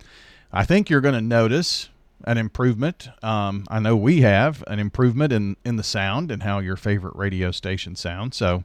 I 0.53 0.63
think 0.63 0.89
you're 0.89 1.01
going 1.01 1.15
to 1.15 1.21
notice 1.21 1.89
an 2.25 2.37
improvement. 2.37 3.07
Um, 3.23 3.65
I 3.69 3.79
know 3.79 3.95
we 3.95 4.21
have 4.21 4.63
an 4.67 4.79
improvement 4.79 5.31
in, 5.31 5.55
in 5.63 5.77
the 5.77 5.83
sound 5.83 6.31
and 6.31 6.43
how 6.43 6.59
your 6.59 6.75
favorite 6.75 7.15
radio 7.15 7.51
station 7.51 7.95
sounds. 7.95 8.35
So, 8.35 8.63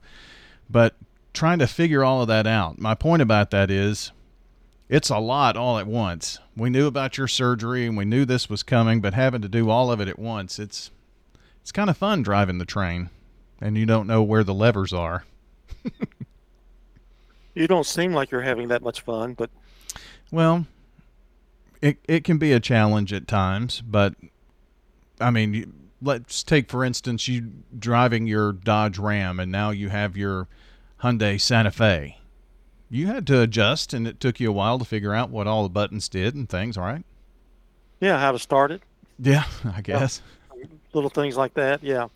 but 0.68 0.94
trying 1.32 1.58
to 1.60 1.66
figure 1.66 2.02
all 2.02 2.22
of 2.22 2.28
that 2.28 2.46
out. 2.46 2.78
My 2.78 2.94
point 2.94 3.22
about 3.22 3.50
that 3.50 3.70
is 3.70 4.12
it's 4.88 5.10
a 5.10 5.18
lot 5.18 5.56
all 5.56 5.78
at 5.78 5.86
once. 5.86 6.38
We 6.56 6.70
knew 6.70 6.86
about 6.86 7.16
your 7.16 7.28
surgery 7.28 7.86
and 7.86 7.96
we 7.96 8.04
knew 8.04 8.24
this 8.24 8.50
was 8.50 8.62
coming, 8.62 9.00
but 9.00 9.14
having 9.14 9.42
to 9.42 9.48
do 9.48 9.70
all 9.70 9.92
of 9.92 10.00
it 10.00 10.08
at 10.08 10.18
once, 10.18 10.58
it's 10.58 10.90
it's 11.60 11.72
kind 11.72 11.90
of 11.90 11.96
fun 11.96 12.22
driving 12.22 12.58
the 12.58 12.64
train 12.64 13.10
and 13.60 13.76
you 13.76 13.86
don't 13.86 14.06
know 14.06 14.22
where 14.22 14.42
the 14.42 14.54
levers 14.54 14.92
are. 14.92 15.24
You 17.54 17.66
don't 17.66 17.86
seem 17.86 18.12
like 18.12 18.30
you're 18.30 18.42
having 18.42 18.68
that 18.68 18.82
much 18.82 19.00
fun, 19.00 19.34
but 19.34 19.50
Well, 20.30 20.66
it 21.82 21.98
it 22.08 22.24
can 22.24 22.38
be 22.38 22.52
a 22.52 22.60
challenge 22.60 23.12
at 23.12 23.26
times, 23.28 23.82
but 23.86 24.14
I 25.20 25.30
mean, 25.30 25.90
let's 26.02 26.42
take 26.42 26.70
for 26.70 26.84
instance 26.84 27.28
you 27.28 27.52
driving 27.78 28.26
your 28.26 28.52
Dodge 28.52 28.98
Ram 28.98 29.38
and 29.40 29.50
now 29.52 29.70
you 29.70 29.88
have 29.90 30.16
your 30.16 30.48
Hyundai 31.02 31.40
Santa 31.40 31.70
Fe. 31.70 32.18
You 32.88 33.06
had 33.06 33.26
to 33.28 33.40
adjust 33.40 33.92
and 33.94 34.06
it 34.06 34.18
took 34.20 34.40
you 34.40 34.48
a 34.50 34.52
while 34.52 34.78
to 34.78 34.84
figure 34.84 35.14
out 35.14 35.30
what 35.30 35.46
all 35.46 35.62
the 35.62 35.68
buttons 35.68 36.08
did 36.08 36.34
and 36.34 36.48
things, 36.48 36.76
All 36.76 36.84
right. 36.84 37.04
yeah, 38.00 38.18
how 38.18 38.32
to 38.32 38.38
start 38.38 38.70
it. 38.72 38.82
Yeah, 39.18 39.44
I 39.74 39.80
guess. 39.80 40.22
little 40.92 41.10
things 41.10 41.36
like 41.36 41.54
that. 41.54 41.82
Yeah, 41.82 42.08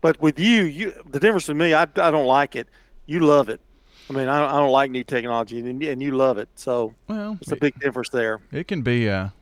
but 0.00 0.20
with 0.20 0.38
you, 0.38 0.62
you 0.64 0.92
the 1.10 1.18
difference 1.20 1.48
with 1.48 1.56
me, 1.56 1.74
I, 1.74 1.82
I 1.82 2.10
don't 2.10 2.26
like 2.26 2.54
it. 2.56 2.68
You 3.06 3.20
love 3.20 3.48
it. 3.48 3.60
I 4.10 4.12
mean, 4.12 4.28
I 4.28 4.40
don't, 4.40 4.50
I 4.50 4.58
don't 4.58 4.72
like 4.72 4.90
new 4.90 5.04
technology, 5.04 5.60
and, 5.60 5.80
and 5.80 6.02
you 6.02 6.10
love 6.10 6.36
it. 6.36 6.48
So 6.56 6.94
well, 7.06 7.38
it's 7.40 7.52
a 7.52 7.56
big 7.56 7.78
difference 7.78 8.08
there. 8.08 8.40
It 8.50 8.66
can 8.66 8.82
be 8.82 9.06
a 9.06 9.32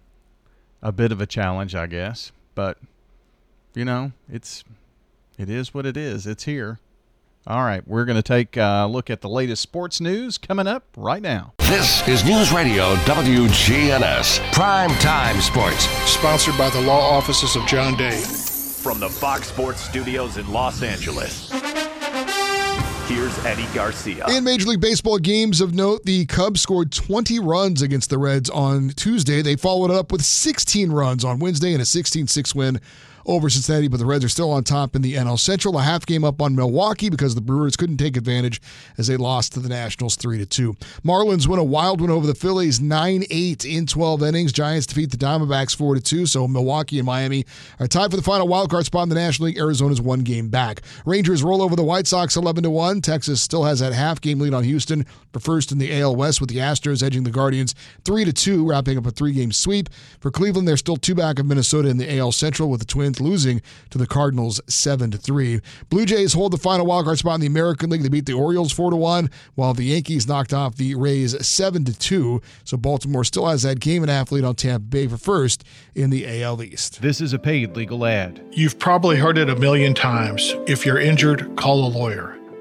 a 0.83 0.93
bit 0.93 1.11
of 1.11 1.23
a 1.23 1.27
challenge, 1.27 1.75
I 1.75 1.87
guess, 1.87 2.33
but 2.55 2.77
you 3.75 3.87
know, 3.87 4.13
it's 4.31 4.65
it 5.39 5.49
is 5.49 5.73
what 5.73 5.87
it 5.87 5.97
is. 5.97 6.27
It's 6.27 6.45
here. 6.45 6.81
All 7.47 7.65
right, 7.65 7.87
we're 7.89 8.05
going 8.05 8.17
to 8.17 8.23
take 8.23 8.59
a 8.59 8.87
look 8.91 9.09
at 9.09 9.23
the 9.23 9.29
latest 9.29 9.63
sports 9.63 10.03
news 10.03 10.37
coming 10.37 10.67
up 10.67 10.85
right 10.99 11.23
now. 11.23 11.55
This 11.61 12.07
is 12.07 12.23
News 12.23 12.53
Radio 12.53 12.95
WGNS 12.97 14.53
Prime 14.53 14.91
Time 14.99 15.41
Sports. 15.41 15.89
Sponsored 16.05 16.59
by 16.59 16.69
the 16.69 16.83
law 16.83 17.01
offices 17.01 17.57
of 17.57 17.65
John 17.67 17.97
Day. 17.97 18.21
From 18.21 19.01
the 19.01 19.09
Fox 19.09 19.49
Sports 19.49 19.81
Studios 19.81 20.37
in 20.37 20.53
Los 20.53 20.83
Angeles. 20.83 21.51
Here's 23.09 23.43
Eddie 23.47 23.65
Garcia. 23.75 24.27
In 24.29 24.45
Major 24.45 24.69
League 24.69 24.83
Baseball 24.83 25.17
games 25.17 25.63
of 25.63 25.73
note, 25.73 26.05
the 26.05 26.27
Cubs 26.27 26.61
scored 26.61 26.93
20 26.93 27.39
runs 27.39 27.81
against 27.81 28.11
the 28.11 28.19
Reds 28.19 28.51
on 28.51 28.91
Tuesday. 28.91 29.41
They 29.41 29.57
followed 29.57 29.91
up 29.91 30.13
with 30.13 30.23
16 30.23 30.93
runs 30.93 31.25
on 31.25 31.39
Wednesday 31.39 31.73
and 31.73 31.81
a 31.81 31.87
16 31.87 32.27
6 32.27 32.55
win 32.55 32.79
over 33.29 33.51
Cincinnati, 33.51 33.89
but 33.89 33.99
the 33.99 34.07
Reds 34.07 34.25
are 34.25 34.29
still 34.29 34.51
on 34.51 34.65
top 34.65 34.97
in 34.97 35.03
the 35.03 35.15
NL 35.15 35.39
Central. 35.39 35.79
A 35.79 35.83
half 35.83 36.07
game 36.07 36.25
up 36.25 36.41
on 36.41 36.57
Milwaukee 36.57 37.11
because 37.11 37.35
the 37.35 37.43
Brewers 37.43 37.77
couldn't 37.77 37.99
take 37.99 38.17
advantage 38.17 38.61
as 38.97 39.07
they 39.07 39.19
lost 39.19 39.53
to 39.53 39.61
the 39.61 39.69
Nationals 39.69 40.17
3 40.17 40.45
2. 40.45 40.75
Marlins 41.05 41.47
win 41.47 41.59
a 41.59 41.65
wild 41.65 42.01
one 42.01 42.11
over 42.11 42.27
the 42.27 42.35
Phillies 42.35 42.81
9 42.81 43.25
8 43.31 43.65
in 43.67 43.87
12 43.87 44.23
innings. 44.23 44.53
Giants 44.53 44.87
defeat 44.87 45.11
the 45.11 45.19
Diamondbacks 45.19 45.77
4 45.77 45.99
2. 45.99 46.27
So 46.27 46.49
Milwaukee 46.49 46.99
and 46.99 47.07
Miami 47.07 47.45
are 47.79 47.87
tied 47.87 48.11
for 48.11 48.17
the 48.17 48.23
final 48.23 48.49
wild 48.49 48.71
card 48.71 48.87
spot 48.87 49.03
in 49.05 49.09
the 49.11 49.15
National 49.15 49.47
League. 49.47 49.59
Arizona's 49.59 50.01
one 50.01 50.21
game 50.21 50.49
back. 50.49 50.81
Rangers 51.05 51.43
roll 51.43 51.61
over 51.61 51.77
the 51.77 51.85
White 51.85 52.07
Sox 52.07 52.35
11 52.35 52.69
1. 52.71 53.03
Texas 53.03 53.43
still 53.43 53.65
has 53.65 53.81
that 53.81 53.93
half 53.93 54.21
game 54.23 54.41
lead 54.41 54.55
on 54.55 54.65
Houston 54.65 55.05
for 55.33 55.41
first 55.41 55.73
in 55.73 55.79
the 55.79 56.01
AL 56.01 56.17
West 56.17 56.41
with 56.41 56.51
the 56.51 56.59
Astros 56.59 57.03
edging 57.03 57.25
the 57.25 57.31
Guardians 57.31 57.75
3 58.05 58.25
to 58.25 58.33
2, 58.33 58.69
wrapping 58.69 58.99
up 58.99 59.07
a 59.07 59.11
three 59.11 59.33
game 59.33 59.53
sweep. 59.53 59.89
For 60.21 60.31
Cleveland, 60.31 60.67
they're 60.67 60.77
still 60.77 60.97
two 60.97 61.15
back 61.15 61.39
of 61.39 61.47
Minnesota 61.47 61.89
in 61.89 61.99
the 61.99 62.19
AL 62.19 62.33
Central 62.33 62.71
with 62.71 62.81
the 62.81 62.87
Twins 62.87 63.21
losing 63.21 63.61
to 63.91 63.99
the 63.99 64.07
Cardinals 64.07 64.61
7 64.69 65.11
to 65.11 65.19
3. 65.19 65.61
Blue 65.91 66.07
Jays 66.07 66.33
hold 66.33 66.53
the 66.53 66.59
final 66.59 66.87
wildcard 66.87 67.19
spot 67.19 67.35
in 67.35 67.41
the 67.41 67.47
American 67.47 67.91
League. 67.91 68.03
They 68.03 68.09
beat 68.09 68.27
the 68.27 68.33
Orioles 68.33 68.73
4 68.73 68.91
to 68.91 68.97
1, 68.97 69.31
while 69.55 69.75
the 69.75 69.85
Yankees 69.85 70.27
knocked 70.27 70.53
off 70.53 70.77
the 70.77 70.95
Rays 70.95 71.47
7 71.47 71.85
to 71.85 71.99
2. 71.99 72.41
So 72.65 72.77
Baltimore 72.77 73.25
still 73.25 73.47
has 73.47 73.63
that 73.63 73.81
game 73.81 74.03
and 74.03 74.11
athlete 74.11 74.45
on 74.45 74.55
Tampa 74.55 74.81
Bay 74.81 75.07
for 75.07 75.19
first 75.19 75.65
in 75.95 76.11
the 76.11 76.43
AL 76.43 76.63
East. 76.63 77.03
This 77.03 77.21
is 77.21 77.33
a 77.33 77.39
paid 77.39 77.77
legal 77.77 78.05
ad. 78.07 78.45
You've 78.53 78.79
probably 78.79 79.17
heard 79.17 79.39
it 79.39 79.51
a 79.51 79.57
million 79.57 79.95
times. 79.95 80.55
If 80.67 80.87
you're 80.87 80.99
injured, 80.99 81.57
call 81.57 81.87
a 81.87 81.91
lawyer. 81.91 82.38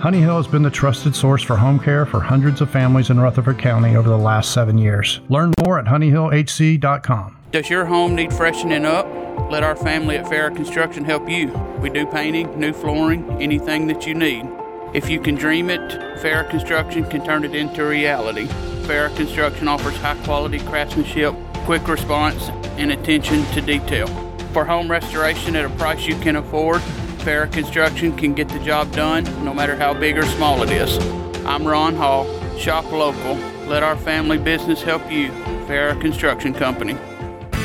Honey 0.00 0.20
Hill 0.20 0.36
has 0.36 0.46
been 0.46 0.62
the 0.62 0.70
trusted 0.70 1.16
source 1.16 1.42
for 1.42 1.56
home 1.56 1.78
care 1.78 2.04
for 2.04 2.20
hundreds 2.20 2.60
of 2.60 2.70
families 2.70 3.08
in 3.08 3.18
Rutherford 3.18 3.58
County 3.58 3.96
over 3.96 4.08
the 4.08 4.18
last 4.18 4.52
seven 4.52 4.76
years. 4.76 5.20
Learn 5.30 5.54
more 5.64 5.78
at 5.78 5.86
honeyhillhc.com. 5.86 7.36
Does 7.52 7.70
your 7.70 7.86
home 7.86 8.14
need 8.14 8.32
freshening 8.32 8.84
up? 8.84 9.06
Let 9.50 9.62
our 9.62 9.76
family 9.76 10.16
at 10.16 10.26
Farrah 10.26 10.54
Construction 10.54 11.04
help 11.04 11.28
you. 11.28 11.48
We 11.80 11.88
do 11.88 12.06
painting, 12.06 12.58
new 12.58 12.72
flooring, 12.72 13.30
anything 13.40 13.86
that 13.86 14.06
you 14.06 14.14
need. 14.14 14.46
If 14.92 15.08
you 15.08 15.20
can 15.20 15.36
dream 15.36 15.70
it, 15.70 15.80
Farrah 16.20 16.48
Construction 16.50 17.04
can 17.08 17.24
turn 17.24 17.44
it 17.44 17.54
into 17.54 17.84
reality. 17.84 18.46
Farrah 18.86 19.14
Construction 19.16 19.68
offers 19.68 19.96
high 19.96 20.16
quality 20.24 20.58
craftsmanship, 20.60 21.34
quick 21.64 21.88
response, 21.88 22.48
and 22.76 22.92
attention 22.92 23.44
to 23.52 23.60
detail. 23.60 24.08
For 24.52 24.64
home 24.64 24.90
restoration 24.90 25.56
at 25.56 25.64
a 25.64 25.70
price 25.70 26.06
you 26.06 26.16
can 26.16 26.36
afford, 26.36 26.82
Farrah 27.24 27.50
Construction 27.50 28.14
can 28.14 28.34
get 28.34 28.50
the 28.50 28.58
job 28.58 28.92
done 28.92 29.24
no 29.46 29.54
matter 29.54 29.74
how 29.74 29.94
big 29.94 30.18
or 30.18 30.24
small 30.24 30.62
it 30.62 30.70
is. 30.70 30.98
I'm 31.46 31.66
Ron 31.66 31.94
Hall. 31.94 32.26
Shop 32.58 32.84
local. 32.92 33.36
Let 33.66 33.82
our 33.82 33.96
family 33.96 34.36
business 34.36 34.82
help 34.82 35.10
you. 35.10 35.30
Farrah 35.66 35.98
Construction 35.98 36.52
Company. 36.52 36.98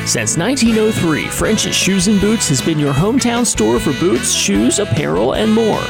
Since 0.06 0.38
1903, 0.38 1.26
French's 1.26 1.76
Shoes 1.76 2.08
and 2.08 2.18
Boots 2.22 2.48
has 2.48 2.62
been 2.62 2.78
your 2.78 2.94
hometown 2.94 3.44
store 3.44 3.78
for 3.78 3.92
boots, 4.00 4.32
shoes, 4.32 4.78
apparel, 4.78 5.34
and 5.34 5.52
more. 5.52 5.82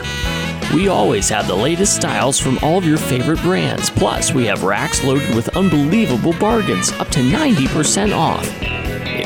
We 0.75 0.89
always 0.89 1.29
have 1.29 1.47
the 1.47 1.55
latest 1.55 1.95
styles 1.95 2.41
from 2.41 2.59
all 2.63 2.79
of 2.79 2.85
your 2.85 2.99
favorite 2.99 3.41
brands. 3.41 3.89
Plus, 3.89 4.35
we 4.35 4.47
have 4.47 4.65
racks 4.65 5.05
loaded 5.05 5.33
with 5.37 5.57
unbelievable 5.57 6.33
bargains, 6.41 6.91
up 6.95 7.09
to 7.11 7.21
90% 7.21 8.17
off. 8.17 8.45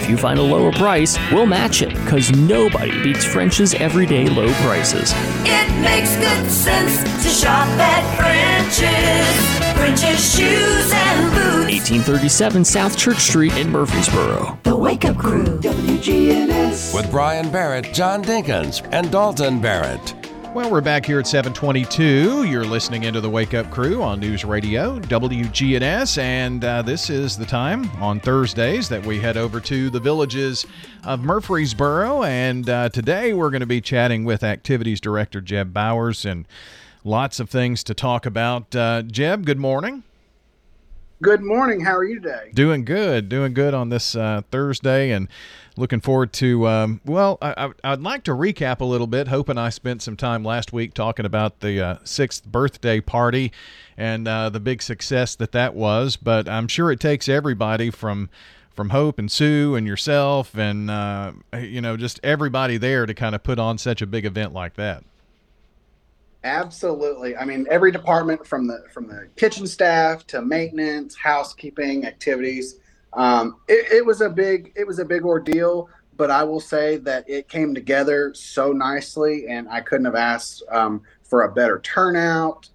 If 0.04 0.10
you 0.10 0.18
find 0.18 0.38
a 0.38 0.42
lower 0.42 0.70
price, 0.70 1.16
we'll 1.32 1.46
match 1.46 1.80
it, 1.80 1.88
because 1.88 2.30
nobody 2.30 3.02
beats 3.02 3.24
French's 3.24 3.72
everyday 3.72 4.28
low 4.28 4.52
prices. 4.56 5.14
It 5.46 5.80
makes 5.80 6.14
good 6.16 6.50
sense 6.50 7.02
to 7.22 7.30
shop 7.30 7.66
at 7.80 8.04
French's. 8.18 9.74
French's 9.74 10.36
Shoes 10.36 10.92
and 10.92 11.30
Boots. 11.30 11.88
1837 11.88 12.66
South 12.66 12.98
Church 12.98 13.16
Street 13.16 13.56
in 13.56 13.70
Murfreesboro. 13.70 14.58
The 14.64 14.76
Wake 14.76 15.06
Up 15.06 15.16
Crew, 15.16 15.46
WGNS. 15.60 16.94
With 16.94 17.10
Brian 17.10 17.50
Barrett, 17.50 17.94
John 17.94 18.22
Dinkins, 18.22 18.86
and 18.92 19.10
Dalton 19.10 19.58
Barrett. 19.58 20.23
Well, 20.54 20.70
we're 20.70 20.80
back 20.80 21.04
here 21.04 21.18
at 21.18 21.26
722. 21.26 22.44
You're 22.44 22.64
listening 22.64 23.02
into 23.02 23.20
the 23.20 23.28
Wake 23.28 23.54
Up 23.54 23.72
Crew 23.72 24.04
on 24.04 24.20
News 24.20 24.44
Radio, 24.44 25.00
WGNS, 25.00 26.16
and 26.16 26.64
uh, 26.64 26.80
this 26.80 27.10
is 27.10 27.36
the 27.36 27.44
time 27.44 27.90
on 28.00 28.20
Thursdays 28.20 28.88
that 28.88 29.04
we 29.04 29.18
head 29.18 29.36
over 29.36 29.58
to 29.58 29.90
the 29.90 29.98
villages 29.98 30.64
of 31.02 31.24
Murfreesboro. 31.24 32.22
And 32.22 32.70
uh, 32.70 32.88
today 32.90 33.32
we're 33.32 33.50
going 33.50 33.62
to 33.62 33.66
be 33.66 33.80
chatting 33.80 34.24
with 34.24 34.44
Activities 34.44 35.00
Director 35.00 35.40
Jeb 35.40 35.74
Bowers 35.74 36.24
and 36.24 36.46
lots 37.02 37.40
of 37.40 37.50
things 37.50 37.82
to 37.82 37.92
talk 37.92 38.24
about. 38.24 38.76
Uh, 38.76 39.02
Jeb, 39.02 39.44
good 39.44 39.58
morning. 39.58 40.04
Good 41.20 41.42
morning. 41.42 41.80
How 41.80 41.96
are 41.96 42.04
you 42.04 42.20
today? 42.20 42.50
Doing 42.54 42.84
good, 42.84 43.28
doing 43.28 43.54
good 43.54 43.72
on 43.72 43.88
this 43.88 44.14
uh, 44.14 44.42
Thursday, 44.50 45.10
and 45.10 45.26
looking 45.76 46.00
forward 46.00 46.32
to. 46.34 46.66
Um, 46.66 47.00
well, 47.04 47.38
I, 47.40 47.66
would 47.66 48.02
like 48.02 48.24
to 48.24 48.32
recap 48.32 48.80
a 48.80 48.84
little 48.84 49.06
bit. 49.06 49.28
Hope 49.28 49.48
and 49.48 49.58
I 49.58 49.70
spent 49.70 50.02
some 50.02 50.16
time 50.16 50.44
last 50.44 50.72
week 50.72 50.94
talking 50.94 51.26
about 51.26 51.60
the 51.60 51.80
uh, 51.80 51.96
sixth 52.04 52.44
birthday 52.44 53.00
party 53.00 53.52
and 53.96 54.26
uh, 54.26 54.50
the 54.50 54.60
big 54.60 54.82
success 54.82 55.34
that 55.36 55.52
that 55.52 55.74
was. 55.74 56.16
But 56.16 56.48
I'm 56.48 56.68
sure 56.68 56.90
it 56.90 57.00
takes 57.00 57.28
everybody 57.28 57.90
from 57.90 58.30
from 58.72 58.90
Hope 58.90 59.18
and 59.18 59.30
Sue 59.30 59.76
and 59.76 59.86
yourself 59.86 60.56
and 60.56 60.90
uh, 60.90 61.32
you 61.58 61.80
know 61.80 61.96
just 61.96 62.18
everybody 62.22 62.76
there 62.76 63.06
to 63.06 63.14
kind 63.14 63.34
of 63.34 63.42
put 63.42 63.58
on 63.58 63.78
such 63.78 64.02
a 64.02 64.06
big 64.06 64.24
event 64.24 64.52
like 64.52 64.74
that. 64.74 65.04
Absolutely. 66.42 67.34
I 67.36 67.46
mean, 67.46 67.66
every 67.70 67.90
department 67.90 68.46
from 68.46 68.66
the 68.66 68.84
from 68.92 69.08
the 69.08 69.28
kitchen 69.36 69.66
staff 69.66 70.26
to 70.28 70.42
maintenance, 70.42 71.16
housekeeping, 71.16 72.04
activities. 72.04 72.76
Um, 73.14 73.56
it, 73.68 73.92
it, 73.92 74.06
was 74.06 74.20
a 74.20 74.28
big 74.28 74.72
it 74.76 74.86
was 74.86 74.98
a 74.98 75.04
big 75.04 75.24
ordeal, 75.24 75.88
but 76.16 76.30
I 76.30 76.42
will 76.44 76.60
say 76.60 76.96
that 76.98 77.28
it 77.28 77.48
came 77.48 77.74
together 77.74 78.32
so 78.34 78.72
nicely, 78.72 79.46
and 79.48 79.68
I 79.68 79.80
couldn't 79.80 80.06
have 80.06 80.14
asked 80.14 80.62
um, 80.70 81.02
for 81.22 81.42
a 81.42 81.52
better 81.52 81.80
turnout. 81.80 82.68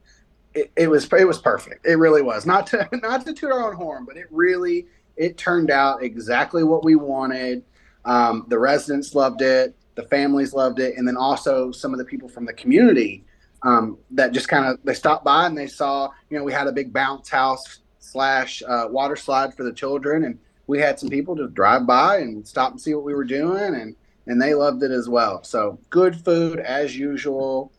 It, 0.54 0.72
it, 0.76 0.90
was 0.90 1.08
it 1.12 1.28
was 1.28 1.40
perfect. 1.40 1.86
It 1.86 1.96
really 1.96 2.22
was. 2.22 2.46
Not 2.46 2.68
to 2.68 2.88
not 3.04 3.26
to 3.26 3.34
toot 3.34 3.52
our 3.52 3.70
own 3.70 3.76
horn, 3.76 4.06
but 4.06 4.18
it 4.18 4.28
really 4.32 4.88
it 5.18 5.38
turned 5.38 5.70
out 5.70 6.04
exactly 6.04 6.64
what 6.64 6.84
we 6.84 6.96
wanted. 6.96 7.64
Um, 8.06 8.46
the 8.48 8.58
residents 8.58 9.14
loved 9.14 9.42
it, 9.42 9.76
the 9.96 10.04
families 10.04 10.54
loved 10.54 10.80
it, 10.80 10.98
and 10.98 11.08
then 11.08 11.18
also 11.18 11.72
some 11.72 11.94
of 11.94 12.00
the 12.00 12.06
people 12.06 12.30
from 12.30 12.46
the 12.46 12.54
community 12.54 13.26
um, 13.64 13.98
that 14.12 14.32
just 14.32 14.48
kind 14.48 14.66
of 14.66 14.80
they 14.84 14.94
stopped 14.94 15.26
by 15.26 15.46
and 15.46 15.58
they 15.58 15.68
saw 15.68 16.10
you 16.30 16.38
know 16.38 16.44
we 16.44 16.54
had 16.54 16.68
a 16.68 16.72
big 16.72 16.94
bounce 16.94 17.30
house 17.30 17.80
slash 18.00 18.64
uh, 18.68 18.88
water 18.90 19.16
slide 19.16 19.54
for 19.54 19.64
the 19.64 19.74
children 19.74 20.24
and 20.24 20.40
we 20.68 20.80
had 20.80 21.00
some 21.00 21.10
people 21.10 21.36
just 21.36 21.54
drive 21.54 21.86
by 21.86 22.18
and 22.18 22.48
stop 22.48 22.72
and 22.72 22.82
see 22.82 22.94
what 22.94 23.04
we 23.04 23.14
were 23.14 23.24
doing 23.24 23.76
and 23.76 23.96
and 24.28 24.42
they 24.42 24.54
loved 24.54 24.84
it 24.84 24.92
as 24.92 25.10
well 25.10 25.44
so 25.44 25.80
good 25.90 26.16
food 26.16 26.60
as 26.60 26.96
usual 26.96 27.72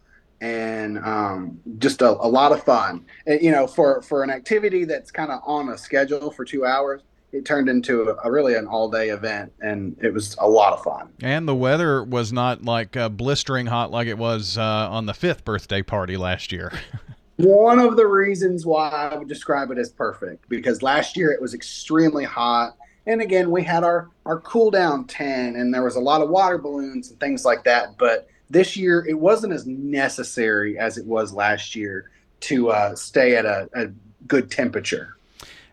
and 0.43 0.99
um, 1.01 1.61
just 1.79 2.01
a, 2.01 2.09
a, 2.09 2.29
lot 2.29 2.51
of 2.51 2.63
fun 2.63 3.05
and, 3.27 3.43
you 3.43 3.51
know 3.51 3.67
for 3.67 4.03
for 4.03 4.23
an 4.23 4.31
activity 4.31 4.85
that's 4.85 5.11
kind 5.11 5.31
of 5.31 5.41
on 5.45 5.69
a 5.69 5.79
schedule 5.79 6.31
for 6.31 6.45
two 6.45 6.65
hours 6.65 7.03
it 7.33 7.45
turned 7.45 7.69
into 7.69 8.11
a, 8.11 8.17
a, 8.25 8.31
really 8.31 8.55
an 8.55 8.67
all 8.67 8.91
day 8.91 9.11
event 9.11 9.53
and 9.61 9.97
it 10.01 10.13
was 10.13 10.37
a 10.39 10.49
lot 10.49 10.73
of 10.73 10.83
fun. 10.83 11.09
And 11.23 11.47
the 11.47 11.55
weather 11.55 12.03
was 12.03 12.33
not 12.33 12.65
like 12.65 12.97
uh, 12.97 13.09
blistering 13.09 13.67
hot 13.67 13.91
like 13.91 14.09
it 14.09 14.19
was 14.19 14.59
uh, 14.59 14.63
on 14.91 15.07
the 15.07 15.15
fifth 15.15 15.45
birthday 15.45 15.83
party 15.83 16.17
last 16.17 16.53
year. 16.53 16.73
One 17.43 17.79
of 17.79 17.97
the 17.97 18.07
reasons 18.07 18.67
why 18.67 18.91
I 18.91 19.17
would 19.17 19.29
describe 19.29 19.71
it 19.71 19.79
as 19.79 19.91
perfect 19.91 20.49
because 20.49 20.83
last 20.83 21.17
year 21.17 21.31
it 21.33 21.41
was 21.41 21.55
extremely 21.55 22.25
hot. 22.25 22.77
And 23.07 23.23
again, 23.23 23.51
we 23.51 23.63
had 23.63 23.83
our, 23.83 24.11
our 24.27 24.41
cool 24.41 24.71
down 24.71 25.07
tent 25.07 25.57
and 25.57 25.73
there 25.73 25.83
was 25.83 25.97
a 25.97 26.01
lot 26.01 26.21
of 26.21 26.29
water 26.29 26.59
balloons 26.59 27.11
and 27.11 27.19
things 27.19 27.45
like 27.45 27.65
that. 27.65 27.97
But 27.99 28.29
this 28.51 28.77
year 28.77 29.07
it 29.09 29.19
wasn't 29.19 29.55
as 29.55 29.67
necessary 29.67 30.79
as 30.79 30.99
it 30.99 31.07
was 31.07 31.33
last 31.33 31.75
year 31.75 32.11
to 32.41 32.71
uh, 32.71 32.95
stay 32.95 33.37
at 33.37 33.47
a, 33.47 33.69
a 33.75 33.87
good 34.27 34.51
temperature. 34.51 35.17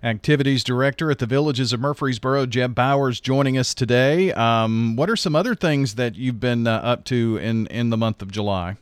Activities 0.03 0.64
Director 0.64 1.10
at 1.10 1.19
the 1.19 1.26
Villages 1.26 1.73
of 1.73 1.80
Murfreesboro, 1.80 2.45
Jeb 2.45 2.76
Bowers, 2.76 3.19
joining 3.19 3.57
us 3.57 3.73
today. 3.73 4.31
Um, 4.34 4.95
what 4.95 5.10
are 5.10 5.15
some 5.15 5.35
other 5.35 5.56
things 5.56 5.95
that 5.95 6.15
you've 6.15 6.39
been 6.39 6.68
uh, 6.68 6.76
up 6.76 7.03
to 7.06 7.38
in, 7.38 7.68
in 7.68 7.89
the 7.89 7.98
month 7.98 8.22
of 8.22 8.31
July? 8.31 8.77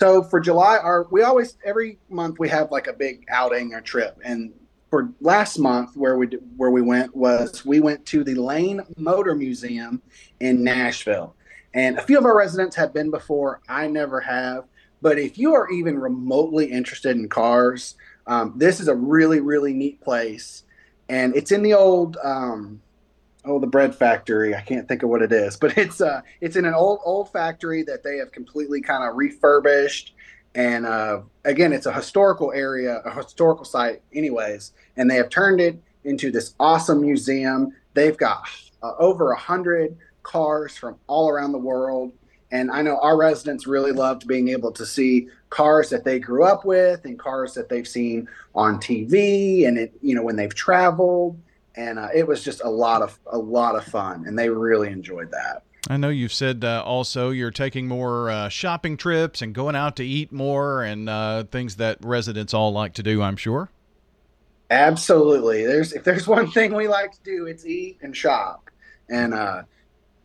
So 0.00 0.22
for 0.22 0.40
July, 0.40 0.78
our 0.78 1.06
we 1.10 1.22
always 1.22 1.58
every 1.62 1.98
month 2.08 2.38
we 2.38 2.48
have 2.48 2.70
like 2.70 2.86
a 2.86 2.92
big 2.92 3.26
outing 3.28 3.74
or 3.74 3.82
trip, 3.82 4.18
and 4.24 4.50
for 4.88 5.12
last 5.20 5.58
month 5.58 5.94
where 5.94 6.16
we 6.16 6.26
where 6.56 6.70
we 6.70 6.80
went 6.80 7.14
was 7.14 7.66
we 7.66 7.80
went 7.80 8.06
to 8.06 8.24
the 8.24 8.34
Lane 8.34 8.80
Motor 8.96 9.34
Museum 9.34 10.00
in 10.40 10.64
Nashville, 10.64 11.34
and 11.74 11.98
a 11.98 12.02
few 12.02 12.16
of 12.16 12.24
our 12.24 12.34
residents 12.34 12.74
have 12.76 12.94
been 12.94 13.10
before. 13.10 13.60
I 13.68 13.88
never 13.88 14.20
have, 14.20 14.64
but 15.02 15.18
if 15.18 15.36
you 15.36 15.52
are 15.54 15.70
even 15.70 15.98
remotely 15.98 16.72
interested 16.72 17.16
in 17.16 17.28
cars, 17.28 17.94
um, 18.26 18.54
this 18.56 18.80
is 18.80 18.88
a 18.88 18.94
really, 18.94 19.40
really 19.40 19.74
neat 19.74 20.00
place, 20.00 20.64
and 21.10 21.36
it's 21.36 21.52
in 21.52 21.62
the 21.62 21.74
old 21.74 22.16
um, 22.24 22.80
oh 23.44 23.58
the 23.58 23.66
bread 23.66 23.94
factory. 23.94 24.54
I 24.54 24.60
can't 24.60 24.86
think 24.86 25.02
of 25.02 25.08
what 25.08 25.22
it 25.22 25.32
is, 25.32 25.56
but 25.60 25.76
it's 25.78 26.00
uh 26.00 26.22
it's 26.40 26.56
in 26.56 26.64
an 26.64 26.74
old 26.74 27.00
old 27.04 27.32
factory 27.32 27.82
that 27.84 28.02
they 28.02 28.16
have 28.18 28.32
completely 28.32 28.80
kind 28.80 29.08
of 29.08 29.16
refurbished. 29.16 30.14
And 30.54 30.84
uh, 30.84 31.20
again, 31.44 31.72
it's 31.72 31.86
a 31.86 31.92
historical 31.92 32.52
area, 32.52 32.96
a 33.04 33.14
historical 33.14 33.64
site, 33.64 34.02
anyways, 34.12 34.72
and 34.96 35.08
they 35.08 35.14
have 35.14 35.28
turned 35.28 35.60
it 35.60 35.80
into 36.02 36.32
this 36.32 36.54
awesome 36.58 37.00
museum. 37.00 37.72
They've 37.94 38.16
got 38.16 38.42
uh, 38.82 38.94
over 38.98 39.30
a 39.30 39.38
hundred 39.38 39.96
cars 40.22 40.76
from 40.76 40.96
all 41.06 41.28
around 41.28 41.52
the 41.52 41.58
world, 41.58 42.12
And 42.52 42.70
I 42.70 42.82
know 42.82 42.98
our 42.98 43.16
residents 43.16 43.66
really 43.66 43.92
loved 43.92 44.26
being 44.26 44.48
able 44.48 44.72
to 44.72 44.84
see 44.84 45.28
cars 45.50 45.88
that 45.90 46.04
they 46.04 46.18
grew 46.18 46.44
up 46.44 46.64
with 46.64 47.04
and 47.04 47.18
cars 47.18 47.54
that 47.54 47.68
they've 47.68 47.86
seen 47.86 48.28
on 48.54 48.78
TV 48.78 49.68
and 49.68 49.78
it, 49.78 49.92
you 50.02 50.14
know, 50.14 50.22
when 50.22 50.36
they've 50.36 50.54
traveled. 50.54 51.38
And 51.76 51.98
uh, 51.98 52.08
it 52.14 52.26
was 52.26 52.42
just 52.42 52.62
a 52.64 52.68
lot 52.68 53.02
of 53.02 53.18
a 53.26 53.38
lot 53.38 53.76
of 53.76 53.84
fun, 53.84 54.24
and 54.26 54.38
they 54.38 54.50
really 54.50 54.88
enjoyed 54.88 55.30
that. 55.30 55.62
I 55.88 55.96
know 55.96 56.08
you've 56.08 56.32
said 56.32 56.64
uh, 56.64 56.82
also 56.84 57.30
you're 57.30 57.50
taking 57.50 57.88
more 57.88 58.28
uh, 58.30 58.48
shopping 58.48 58.96
trips 58.96 59.40
and 59.40 59.54
going 59.54 59.74
out 59.74 59.96
to 59.96 60.04
eat 60.04 60.30
more 60.30 60.82
and 60.82 61.08
uh, 61.08 61.44
things 61.44 61.76
that 61.76 61.98
residents 62.02 62.52
all 62.52 62.72
like 62.72 62.94
to 62.94 63.02
do. 63.02 63.22
I'm 63.22 63.36
sure. 63.36 63.70
Absolutely. 64.70 65.66
There's 65.66 65.92
if 65.92 66.04
there's 66.04 66.26
one 66.26 66.50
thing 66.50 66.74
we 66.74 66.86
like 66.86 67.12
to 67.12 67.22
do, 67.24 67.46
it's 67.46 67.64
eat 67.64 67.98
and 68.02 68.16
shop. 68.16 68.70
And 69.08 69.34
uh, 69.34 69.62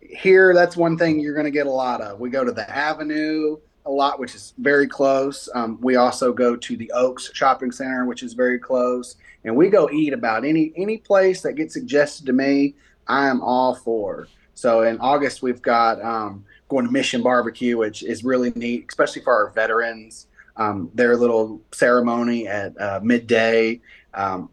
here, 0.01 0.53
that's 0.53 0.77
one 0.77 0.97
thing 0.97 1.19
you're 1.19 1.33
going 1.33 1.45
to 1.45 1.51
get 1.51 1.67
a 1.67 1.71
lot 1.71 2.01
of. 2.01 2.19
We 2.19 2.29
go 2.29 2.43
to 2.43 2.51
the 2.51 2.69
Avenue 2.69 3.57
a 3.85 3.91
lot, 3.91 4.19
which 4.19 4.35
is 4.35 4.53
very 4.57 4.87
close. 4.87 5.47
Um, 5.53 5.77
we 5.81 5.95
also 5.95 6.33
go 6.33 6.55
to 6.55 6.77
the 6.77 6.91
Oaks 6.93 7.29
Shopping 7.33 7.71
Center, 7.71 8.05
which 8.05 8.23
is 8.23 8.33
very 8.33 8.59
close, 8.59 9.15
and 9.43 9.55
we 9.55 9.69
go 9.69 9.89
eat 9.91 10.13
about 10.13 10.43
any 10.43 10.73
any 10.75 10.97
place 10.97 11.41
that 11.41 11.53
gets 11.53 11.73
suggested 11.73 12.25
to 12.25 12.33
me. 12.33 12.75
I 13.07 13.27
am 13.27 13.41
all 13.41 13.75
for. 13.75 14.27
So 14.55 14.83
in 14.83 14.97
August, 14.99 15.43
we've 15.43 15.61
got 15.61 16.01
um, 16.01 16.45
going 16.69 16.85
to 16.85 16.91
Mission 16.91 17.21
Barbecue, 17.21 17.77
which 17.77 18.03
is 18.03 18.23
really 18.23 18.51
neat, 18.55 18.85
especially 18.89 19.21
for 19.21 19.33
our 19.33 19.51
veterans. 19.51 20.27
Um, 20.57 20.89
their 20.93 21.17
little 21.17 21.61
ceremony 21.73 22.47
at 22.47 22.79
uh, 22.79 23.01
midday 23.03 23.81
um, 24.13 24.49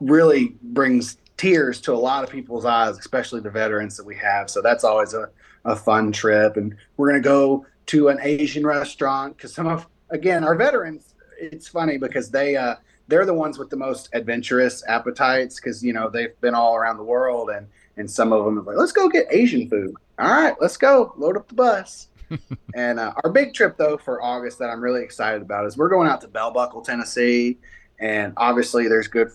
really 0.00 0.56
brings 0.60 1.16
tears 1.36 1.80
to 1.82 1.92
a 1.92 1.96
lot 1.96 2.24
of 2.24 2.30
people's 2.30 2.64
eyes, 2.64 2.98
especially 2.98 3.40
the 3.40 3.50
veterans 3.50 3.96
that 3.96 4.04
we 4.04 4.16
have. 4.16 4.50
So 4.50 4.60
that's 4.60 4.84
always 4.84 5.14
a, 5.14 5.30
a 5.64 5.76
fun 5.76 6.10
trip. 6.12 6.56
And 6.56 6.76
we're 6.96 7.10
going 7.10 7.22
to 7.22 7.28
go 7.28 7.66
to 7.86 8.08
an 8.08 8.18
Asian 8.22 8.66
restaurant 8.66 9.36
because 9.36 9.54
some 9.54 9.66
of, 9.66 9.86
again, 10.10 10.44
our 10.44 10.54
veterans, 10.54 11.14
it's 11.38 11.68
funny 11.68 11.98
because 11.98 12.30
they, 12.30 12.56
uh, 12.56 12.76
they're 13.08 13.26
the 13.26 13.34
ones 13.34 13.58
with 13.58 13.70
the 13.70 13.76
most 13.76 14.08
adventurous 14.12 14.82
appetites 14.88 15.56
because, 15.56 15.84
you 15.84 15.92
know, 15.92 16.08
they've 16.08 16.38
been 16.40 16.54
all 16.54 16.74
around 16.74 16.96
the 16.96 17.04
world 17.04 17.50
and, 17.50 17.66
and 17.96 18.10
some 18.10 18.32
of 18.32 18.44
them 18.44 18.58
are 18.58 18.62
like, 18.62 18.76
let's 18.76 18.92
go 18.92 19.08
get 19.08 19.26
Asian 19.30 19.68
food. 19.68 19.94
All 20.18 20.30
right, 20.30 20.54
let's 20.60 20.76
go 20.76 21.12
load 21.16 21.36
up 21.36 21.48
the 21.48 21.54
bus. 21.54 22.08
and 22.74 22.98
uh, 22.98 23.12
our 23.22 23.30
big 23.30 23.54
trip 23.54 23.76
though 23.76 23.96
for 23.96 24.22
August 24.22 24.58
that 24.58 24.70
I'm 24.70 24.80
really 24.80 25.02
excited 25.02 25.42
about 25.42 25.66
is 25.66 25.76
we're 25.76 25.88
going 25.88 26.08
out 26.08 26.20
to 26.22 26.28
Bell 26.28 26.50
Buckle, 26.50 26.82
Tennessee, 26.82 27.58
and 28.00 28.32
obviously 28.36 28.88
there's 28.88 29.08
good 29.08 29.30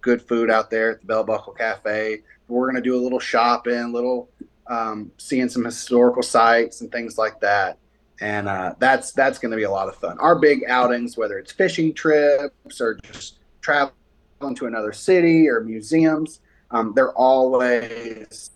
good 0.00 0.20
food 0.20 0.50
out 0.50 0.70
there 0.70 0.92
at 0.92 1.00
the 1.00 1.06
Bell 1.06 1.24
Buckle 1.24 1.54
Cafe. 1.54 2.20
We're 2.48 2.70
going 2.70 2.82
to 2.82 2.86
do 2.86 2.94
a 2.94 3.00
little 3.02 3.18
shopping, 3.18 3.92
little 3.92 4.28
um, 4.66 5.10
seeing 5.18 5.48
some 5.48 5.64
historical 5.64 6.22
sites 6.22 6.82
and 6.82 6.92
things 6.92 7.16
like 7.16 7.40
that. 7.40 7.78
And 8.20 8.48
uh, 8.48 8.74
that's 8.78 9.12
that's 9.12 9.38
going 9.38 9.50
to 9.50 9.56
be 9.56 9.64
a 9.64 9.70
lot 9.70 9.88
of 9.88 9.96
fun. 9.96 10.18
Our 10.18 10.38
big 10.38 10.62
outings, 10.68 11.16
whether 11.16 11.38
it's 11.38 11.52
fishing 11.52 11.92
trips 11.92 12.80
or 12.80 12.94
just 13.02 13.38
traveling 13.60 14.54
to 14.56 14.66
another 14.66 14.92
city 14.92 15.48
or 15.48 15.60
museums, 15.60 16.40
um, 16.70 16.92
they're 16.94 17.12
always 17.12 18.50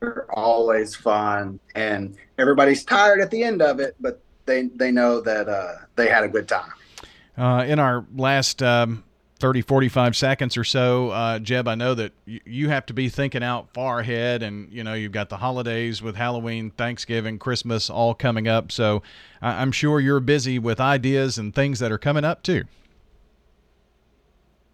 they're 0.00 0.26
always 0.30 0.94
fun, 0.94 1.60
and 1.74 2.16
everybody's 2.38 2.84
tired 2.84 3.20
at 3.20 3.30
the 3.30 3.42
end 3.42 3.62
of 3.62 3.80
it, 3.80 3.96
but 4.00 4.20
they 4.46 4.64
they 4.74 4.90
know 4.90 5.20
that 5.20 5.48
uh, 5.48 5.74
they 5.96 6.08
had 6.08 6.24
a 6.24 6.28
good 6.28 6.48
time. 6.48 6.72
Uh, 7.36 7.64
in 7.68 7.78
our 7.78 8.06
last 8.14 8.62
um, 8.62 9.04
30, 9.38 9.60
45 9.60 10.16
seconds 10.16 10.56
or 10.56 10.64
so, 10.64 11.10
uh, 11.10 11.38
Jeb, 11.38 11.68
I 11.68 11.74
know 11.74 11.94
that 11.94 12.12
y- 12.26 12.40
you 12.46 12.68
have 12.70 12.86
to 12.86 12.94
be 12.94 13.08
thinking 13.10 13.42
out 13.42 13.68
far 13.74 14.00
ahead, 14.00 14.42
and 14.42 14.72
you 14.72 14.82
know 14.82 14.94
you've 14.94 15.12
got 15.12 15.28
the 15.28 15.36
holidays 15.36 16.00
with 16.00 16.16
Halloween, 16.16 16.70
Thanksgiving, 16.70 17.38
Christmas 17.38 17.90
all 17.90 18.14
coming 18.14 18.48
up. 18.48 18.72
So 18.72 19.02
I- 19.42 19.60
I'm 19.60 19.72
sure 19.72 20.00
you're 20.00 20.20
busy 20.20 20.58
with 20.58 20.80
ideas 20.80 21.36
and 21.36 21.54
things 21.54 21.80
that 21.80 21.92
are 21.92 21.98
coming 21.98 22.24
up 22.24 22.42
too. 22.42 22.64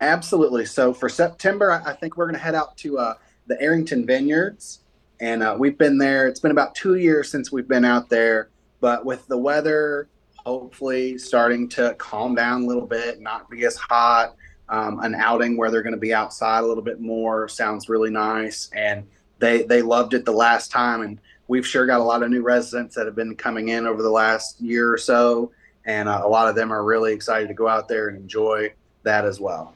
Absolutely. 0.01 0.65
So 0.65 0.93
for 0.93 1.09
September, 1.09 1.73
I 1.73 1.91
I 1.91 1.93
think 1.95 2.17
we're 2.17 2.27
going 2.27 2.35
to 2.37 2.41
head 2.43 2.55
out 2.55 2.77
to 2.79 2.99
uh, 2.99 3.15
the 3.47 3.61
Arrington 3.61 4.07
Vineyards, 4.07 4.81
and 5.21 5.43
uh, 5.43 5.57
we've 5.59 5.79
been 5.79 5.99
there. 5.99 6.29
It's 6.29 6.41
been 6.41 6.51
about 6.53 6.75
two 6.75 6.95
years 6.97 7.31
since 7.31 7.51
we've 7.51 7.69
been 7.69 7.85
out 7.85 8.09
there, 8.09 8.49
but 8.81 9.05
with 9.05 9.27
the 9.27 9.39
weather 9.39 10.09
hopefully 10.45 11.17
starting 11.19 11.69
to 11.69 11.95
calm 11.99 12.35
down 12.35 12.63
a 12.65 12.67
little 12.67 12.85
bit, 12.87 13.21
not 13.21 13.49
be 13.49 13.65
as 13.65 13.77
hot. 13.77 14.35
Um, 14.69 15.01
an 15.01 15.15
outing 15.15 15.57
where 15.57 15.71
they're 15.71 15.83
going 15.83 15.95
to 15.95 16.01
be 16.01 16.15
outside 16.15 16.61
a 16.61 16.67
little 16.67 16.83
bit 16.83 17.01
more 17.01 17.49
sounds 17.49 17.89
really 17.89 18.11
nice, 18.11 18.71
and 18.75 19.07
they 19.39 19.63
they 19.63 19.83
loved 19.83 20.15
it 20.15 20.25
the 20.25 20.33
last 20.33 20.71
time, 20.71 21.03
and 21.03 21.19
we've 21.49 21.67
sure 21.67 21.87
got 21.87 22.01
a 22.01 22.05
lot 22.05 22.23
of 22.23 22.31
new 22.31 22.43
residents 22.43 22.95
that 22.95 23.07
have 23.07 23.17
been 23.17 23.35
coming 23.35 23.69
in 23.69 23.87
over 23.87 24.03
the 24.03 24.11
last 24.11 24.61
year 24.61 24.91
or 24.91 24.97
so, 24.97 25.51
and 25.85 26.09
uh, 26.09 26.23
a 26.25 26.29
lot 26.29 26.49
of 26.49 26.55
them 26.55 26.73
are 26.73 26.85
really 26.85 27.13
excited 27.13 27.49
to 27.49 27.55
go 27.55 27.69
out 27.69 27.89
there 27.89 28.09
and 28.09 28.17
enjoy 28.17 28.73
that 29.03 29.25
as 29.25 29.41
well. 29.41 29.75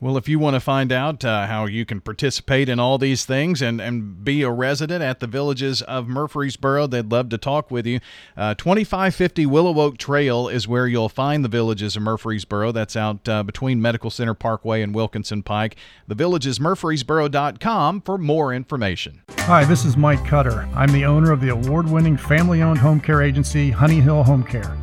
Well, 0.00 0.16
if 0.16 0.28
you 0.28 0.38
want 0.38 0.54
to 0.54 0.60
find 0.60 0.92
out 0.92 1.24
uh, 1.24 1.48
how 1.48 1.66
you 1.66 1.84
can 1.84 2.00
participate 2.00 2.68
in 2.68 2.78
all 2.78 2.98
these 2.98 3.24
things 3.24 3.60
and, 3.60 3.80
and 3.80 4.22
be 4.22 4.42
a 4.42 4.50
resident 4.50 5.02
at 5.02 5.18
the 5.18 5.26
villages 5.26 5.82
of 5.82 6.06
Murfreesboro, 6.06 6.86
they'd 6.86 7.10
love 7.10 7.30
to 7.30 7.38
talk 7.38 7.68
with 7.72 7.84
you. 7.84 7.98
Uh, 8.36 8.54
2550 8.54 9.44
Willow 9.46 9.80
Oak 9.80 9.98
Trail 9.98 10.46
is 10.46 10.68
where 10.68 10.86
you'll 10.86 11.08
find 11.08 11.44
the 11.44 11.48
villages 11.48 11.96
of 11.96 12.02
Murfreesboro. 12.02 12.70
That's 12.70 12.94
out 12.94 13.28
uh, 13.28 13.42
between 13.42 13.82
Medical 13.82 14.10
Center 14.10 14.34
Parkway 14.34 14.82
and 14.82 14.94
Wilkinson 14.94 15.42
Pike. 15.42 15.74
Thevillagesmurfreesboro.com 16.08 18.00
for 18.02 18.18
more 18.18 18.54
information. 18.54 19.22
Hi, 19.40 19.64
this 19.64 19.84
is 19.84 19.96
Mike 19.96 20.24
Cutter. 20.24 20.68
I'm 20.76 20.92
the 20.92 21.06
owner 21.06 21.32
of 21.32 21.40
the 21.40 21.48
award 21.48 21.90
winning 21.90 22.16
family 22.16 22.62
owned 22.62 22.78
home 22.78 23.00
care 23.00 23.20
agency, 23.20 23.72
Honey 23.72 24.00
Hill 24.00 24.22
Home 24.22 24.44
Care. 24.44 24.78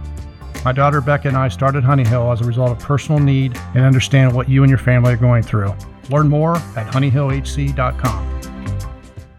My 0.66 0.72
daughter 0.72 1.00
Becca 1.00 1.28
and 1.28 1.38
I 1.38 1.48
started 1.48 1.84
Honey 1.84 2.04
Hill 2.04 2.32
as 2.32 2.42
a 2.42 2.44
result 2.44 2.72
of 2.72 2.80
personal 2.80 3.20
need 3.20 3.56
and 3.76 3.86
understand 3.86 4.34
what 4.34 4.50
you 4.50 4.64
and 4.64 4.70
your 4.70 4.80
family 4.80 5.14
are 5.14 5.18
going 5.18 5.44
through. 5.44 5.76
Learn 6.10 6.28
more 6.28 6.58
at 6.76 6.92
honeyhillhc.com. 6.92 8.42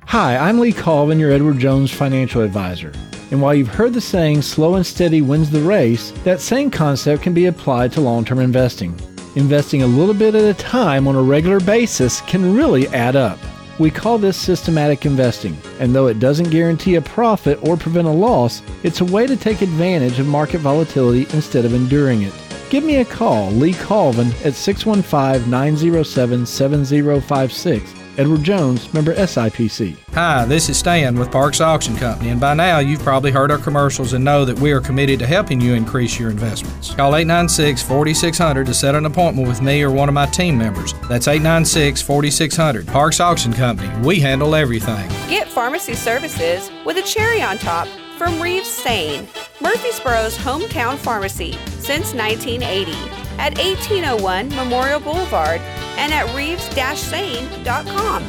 Hi, 0.07 0.37
I'm 0.37 0.61
Lee 0.61 0.73
Colvin, 0.73 1.19
your 1.19 1.33
Edward 1.33 1.59
Jones 1.59 1.91
financial 1.91 2.43
advisor. 2.43 2.93
And 3.33 3.43
while 3.43 3.57
you've 3.57 3.67
heard 3.67 3.93
the 3.93 4.01
saying, 4.01 4.43
slow 4.43 4.77
and 4.77 4.87
steady 4.87 5.21
wins 5.21 5.51
the 5.51 5.63
race, 5.63 6.13
that 6.23 6.41
same 6.41 6.71
concept 6.71 7.25
can 7.25 7.35
be 7.35 7.47
applied 7.47 7.91
to 7.95 8.01
long 8.01 8.25
term 8.25 8.39
investing. 8.39 8.97
Investing 9.35 9.83
a 9.83 9.87
little 9.87 10.15
bit 10.15 10.37
at 10.37 10.45
a 10.45 10.55
time 10.55 11.09
on 11.09 11.17
a 11.17 11.23
regular 11.23 11.59
basis 11.59 12.21
can 12.21 12.55
really 12.55 12.87
add 12.89 13.17
up. 13.17 13.41
We 13.79 13.91
call 13.91 14.17
this 14.17 14.39
systematic 14.39 15.05
investing, 15.05 15.55
and 15.81 15.95
though 15.95 16.07
it 16.07 16.19
doesn't 16.19 16.51
guarantee 16.51 16.95
a 16.95 17.03
profit 17.03 17.59
or 17.63 17.77
prevent 17.77 18.09
a 18.09 18.11
loss, 18.11 18.63
it's 18.83 19.03
a 19.03 19.05
way 19.05 19.27
to 19.27 19.37
take 19.37 19.61
advantage 19.61 20.19
of 20.19 20.27
market 20.27 20.61
volatility 20.61 21.27
instead 21.35 21.67
of 21.67 21.75
enduring 21.75 22.23
it. 22.23 22.33
Give 22.71 22.83
me 22.83 22.97
a 22.97 23.05
call, 23.05 23.51
Lee 23.51 23.75
Colvin, 23.75 24.29
at 24.45 24.55
615 24.55 25.51
907 25.51 26.47
7056. 26.47 28.06
Edward 28.19 28.43
Jones, 28.43 28.93
member 28.95 29.15
SIPC. 29.15 29.97
Hi, 30.15 30.47
this 30.47 30.71
is 30.71 30.79
Stan 30.79 31.19
with 31.19 31.31
Parks 31.31 31.61
Auction 31.61 31.97
Company, 31.97 32.31
and 32.31 32.41
by 32.41 32.55
now 32.55 32.79
you've 32.79 33.03
probably 33.03 33.31
heard 33.31 33.51
our 33.51 33.59
commercials 33.59 34.15
and 34.15 34.25
know 34.25 34.45
that 34.45 34.59
we 34.59 34.73
are 34.73 34.81
committed 34.81 35.19
to 35.19 35.27
helping 35.27 35.61
you 35.61 35.75
increase 35.75 36.19
your 36.19 36.31
investments. 36.31 36.95
Call 36.95 37.15
896 37.15 37.83
4600 37.83 38.67
to 38.67 38.73
set 38.73 38.95
an 38.95 39.05
appointment 39.05 39.47
with 39.47 39.61
me 39.61 39.83
or 39.83 39.91
one 39.91 40.09
of 40.09 40.15
my 40.15 40.27
team 40.27 40.57
members. 40.57 40.95
That's 41.09 41.29
896 41.29 42.01
4600. 42.01 42.87
Parks 42.87 43.21
Auction 43.21 43.53
Company, 43.53 43.91
we 44.07 44.19
handle 44.19 44.55
everything. 44.55 45.09
Get 45.29 45.49
pharmacy 45.49 45.95
services 45.95 46.71
with 46.87 46.97
a 46.97 47.03
cherry 47.03 47.43
on 47.43 47.59
top 47.59 47.87
from 48.17 48.41
Reeves-Sain, 48.41 49.27
Murfreesboro's 49.61 50.39
hometown 50.39 50.97
pharmacy 50.97 51.53
since 51.79 52.15
1980 52.15 53.26
at 53.39 53.57
1801 53.59 54.49
Memorial 54.51 55.01
Boulevard 55.01 55.61
and 55.97 56.13
at 56.13 56.35
reeves-sain.com. 56.35 58.25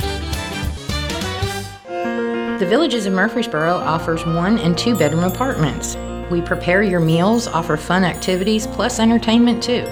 The 2.60 2.66
Villages 2.66 3.06
of 3.06 3.14
Murfreesboro 3.14 3.76
offers 3.76 4.26
one 4.26 4.58
and 4.58 4.78
two 4.78 4.98
bedroom 4.98 5.24
apartments. 5.24 5.96
We 6.32 6.42
prepare 6.42 6.82
your 6.82 7.00
meals, 7.00 7.48
offer 7.48 7.78
fun 7.78 8.04
activities, 8.04 8.66
plus 8.68 9.00
entertainment 9.00 9.62
too. 9.62 9.84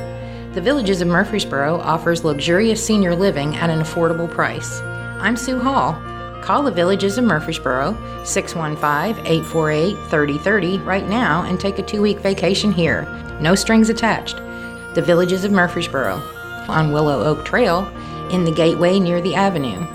The 0.53 0.61
Villages 0.61 1.01
of 1.01 1.07
Murfreesboro 1.07 1.79
offers 1.81 2.23
luxurious 2.23 2.83
senior 2.83 3.13
living 3.13 3.55
at 3.55 3.69
an 3.69 3.81
affordable 3.81 4.29
price. 4.29 4.79
I'm 4.81 5.37
Sue 5.37 5.59
Hall. 5.59 5.93
Call 6.41 6.63
the 6.63 6.71
Villages 6.71 7.17
of 7.17 7.25
Murfreesboro 7.25 8.23
615 8.23 9.25
848 9.25 9.95
3030 10.09 10.77
right 10.79 11.07
now 11.07 11.43
and 11.43 11.59
take 11.59 11.77
a 11.77 11.83
two 11.83 12.01
week 12.01 12.19
vacation 12.19 12.71
here. 12.71 13.03
No 13.39 13.53
strings 13.53 13.89
attached. 13.89 14.37
The 14.95 15.01
Villages 15.01 15.43
of 15.43 15.51
Murfreesboro 15.51 16.13
on 16.69 16.93
Willow 16.93 17.21
Oak 17.25 17.43
Trail 17.43 17.85
in 18.31 18.45
the 18.45 18.51
gateway 18.51 18.97
near 18.97 19.21
the 19.21 19.35
avenue. 19.35 19.85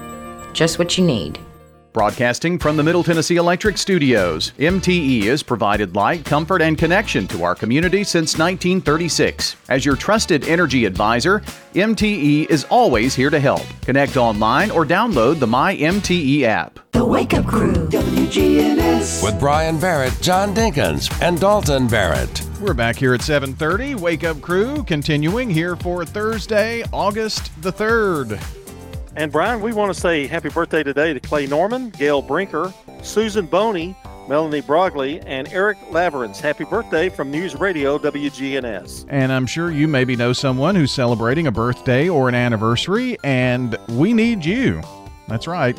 Just 0.53 0.79
what 0.79 0.99
you 0.99 1.05
need. 1.05 1.41
Broadcasting 1.95 2.59
from 2.59 2.77
the 2.77 2.83
Middle 2.83 3.03
Tennessee 3.03 3.37
Electric 3.37 3.79
Studios, 3.79 4.53
MTE 4.59 5.25
has 5.25 5.43
provided 5.43 5.97
light, 5.97 6.25
comfort, 6.27 6.61
and 6.61 6.77
connection 6.77 7.27
to 7.29 7.43
our 7.43 7.55
community 7.55 8.05
since 8.05 8.39
1936. 8.39 9.57
As 9.71 9.87
your 9.87 9.97
trusted 9.97 10.47
energy 10.47 10.85
advisor, 10.85 11.41
MTE 11.75 12.51
is 12.51 12.65
always 12.65 13.15
here 13.15 13.31
to 13.31 13.41
help. 13.41 13.65
Connect 13.81 14.19
online 14.19 14.71
or 14.71 14.85
download 14.85 15.41
the 15.41 15.47
My 15.47 15.75
MTE 15.77 16.43
app. 16.43 16.79
The 16.93 17.05
Wake 17.05 17.33
Up 17.33 17.47
Crew, 17.47 17.73
WGNS. 17.73 19.25
With 19.25 19.41
Brian 19.41 19.81
Barrett, 19.81 20.17
John 20.21 20.55
Dinkins, 20.55 21.11
and 21.23 21.41
Dalton 21.41 21.89
Barrett. 21.89 22.50
We're 22.61 22.75
back 22.75 22.97
here 22.97 23.15
at 23.15 23.23
7:30. 23.23 23.95
Wake 23.95 24.23
Up 24.23 24.43
Crew 24.43 24.85
continuing 24.85 25.49
here 25.49 25.77
for 25.77 26.05
Thursday, 26.05 26.85
August 26.93 27.51
the 27.63 27.73
3rd. 27.73 28.39
And 29.17 29.33
Brian, 29.33 29.63
we 29.63 29.73
want 29.73 29.95
to 29.95 29.99
say 29.99 30.27
happy 30.27 30.51
birthday 30.51 30.83
today 30.83 31.15
to 31.15 31.21
Clay 31.21 31.47
Norman, 31.47 31.89
Gail 31.89 32.21
Brinker, 32.21 32.71
Susan 33.03 33.47
Boney, 33.47 33.97
Melanie 34.29 34.61
Brogley, 34.61 35.23
and 35.25 35.49
Eric 35.51 35.79
Laverance. 35.91 36.39
Happy 36.39 36.65
birthday 36.65 37.09
from 37.09 37.31
News 37.31 37.57
Radio 37.57 37.99
WGNS. 37.99 39.07
And 39.09 39.33
I'm 39.33 39.47
sure 39.47 39.71
you 39.71 39.89
maybe 39.89 40.15
know 40.15 40.35
someone 40.35 40.75
who's 40.75 40.93
celebrating 40.93 41.47
a 41.47 41.53
birthday 41.53 42.11
or 42.11 42.29
an 42.29 42.35
anniversary, 42.35 43.17
and 43.25 43.79
we 43.89 44.13
need 44.13 44.45
you. 44.45 44.83
That's 45.29 45.47
right. 45.47 45.79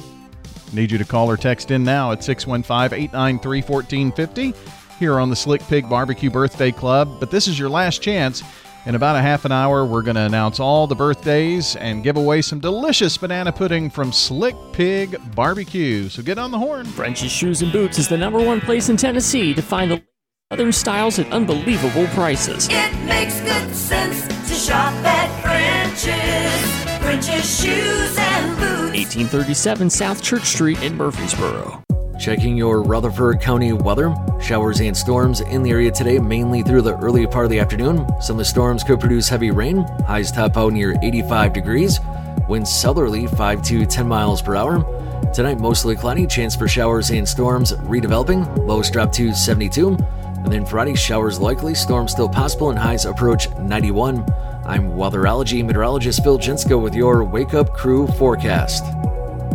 Need 0.73 0.89
you 0.89 0.97
to 0.97 1.05
call 1.05 1.29
or 1.29 1.37
text 1.37 1.69
in 1.69 1.83
now 1.83 2.11
at 2.11 2.23
615 2.23 2.97
893 2.97 3.61
1450 3.61 4.80
here 5.01 5.19
on 5.19 5.31
the 5.31 5.35
Slick 5.35 5.61
Pig 5.67 5.89
Barbecue 5.89 6.29
Birthday 6.29 6.71
Club. 6.71 7.19
But 7.19 7.31
this 7.31 7.47
is 7.47 7.57
your 7.57 7.69
last 7.69 8.03
chance. 8.03 8.43
In 8.85 8.93
about 8.93 9.15
a 9.15 9.21
half 9.21 9.45
an 9.45 9.51
hour, 9.51 9.83
we're 9.83 10.03
going 10.03 10.15
to 10.15 10.21
announce 10.21 10.59
all 10.59 10.85
the 10.85 10.93
birthdays 10.93 11.75
and 11.75 12.03
give 12.03 12.17
away 12.17 12.43
some 12.43 12.59
delicious 12.59 13.17
banana 13.17 13.51
pudding 13.51 13.89
from 13.89 14.11
Slick 14.11 14.55
Pig 14.73 15.17
Barbecue. 15.33 16.07
So 16.07 16.21
get 16.21 16.37
on 16.37 16.51
the 16.51 16.59
horn. 16.59 16.85
French's 16.85 17.31
Shoes 17.31 17.63
and 17.63 17.71
Boots 17.71 17.97
is 17.97 18.09
the 18.09 18.17
number 18.17 18.37
one 18.45 18.61
place 18.61 18.89
in 18.89 18.97
Tennessee 18.97 19.55
to 19.55 19.61
find 19.63 19.89
the 19.89 20.03
southern 20.51 20.71
styles 20.71 21.17
at 21.17 21.31
unbelievable 21.31 22.05
prices. 22.09 22.67
It 22.69 22.93
makes 23.05 23.41
good 23.41 23.73
sense 23.73 24.27
to 24.27 24.53
shop 24.53 24.93
at 25.03 25.41
French's. 25.41 27.01
French's 27.01 27.59
Shoes 27.59 28.17
and 28.19 28.55
Boots. 28.57 28.93
1837 28.95 29.89
South 29.89 30.21
Church 30.21 30.45
Street 30.45 30.79
in 30.83 30.95
Murfreesboro. 30.95 31.81
Checking 32.21 32.55
your 32.55 32.83
Rutherford 32.83 33.41
County 33.41 33.73
weather. 33.73 34.13
Showers 34.39 34.79
and 34.79 34.95
storms 34.95 35.41
in 35.41 35.63
the 35.63 35.71
area 35.71 35.89
today, 35.89 36.19
mainly 36.19 36.61
through 36.61 36.83
the 36.83 36.95
early 36.97 37.25
part 37.25 37.45
of 37.45 37.49
the 37.49 37.57
afternoon. 37.57 38.05
Some 38.21 38.35
of 38.35 38.37
the 38.37 38.45
storms 38.45 38.83
could 38.83 38.99
produce 38.99 39.27
heavy 39.27 39.49
rain. 39.49 39.77
Highs 40.05 40.31
top 40.31 40.55
out 40.55 40.71
near 40.71 40.95
85 41.01 41.51
degrees. 41.51 41.99
Winds 42.47 42.71
southerly 42.71 43.25
5 43.25 43.63
to 43.63 43.87
10 43.87 44.07
miles 44.07 44.39
per 44.39 44.55
hour. 44.55 44.85
Tonight, 45.33 45.59
mostly 45.59 45.95
cloudy. 45.95 46.27
Chance 46.27 46.55
for 46.55 46.67
showers 46.67 47.09
and 47.09 47.27
storms 47.27 47.73
redeveloping. 47.73 48.67
Lows 48.67 48.91
drop 48.91 49.11
to 49.13 49.33
72. 49.33 49.87
And 49.89 50.53
then 50.53 50.63
Friday, 50.63 50.93
showers 50.93 51.39
likely. 51.39 51.73
Storms 51.73 52.11
still 52.11 52.29
possible 52.29 52.69
and 52.69 52.77
highs 52.77 53.05
approach 53.05 53.49
91. 53.57 54.19
I'm 54.63 54.91
weatherology 54.91 55.65
meteorologist 55.65 56.21
Phil 56.21 56.37
Jensko 56.37 56.79
with 56.79 56.93
your 56.93 57.23
Wake 57.23 57.55
Up 57.55 57.73
Crew 57.73 58.05
forecast. 58.05 58.83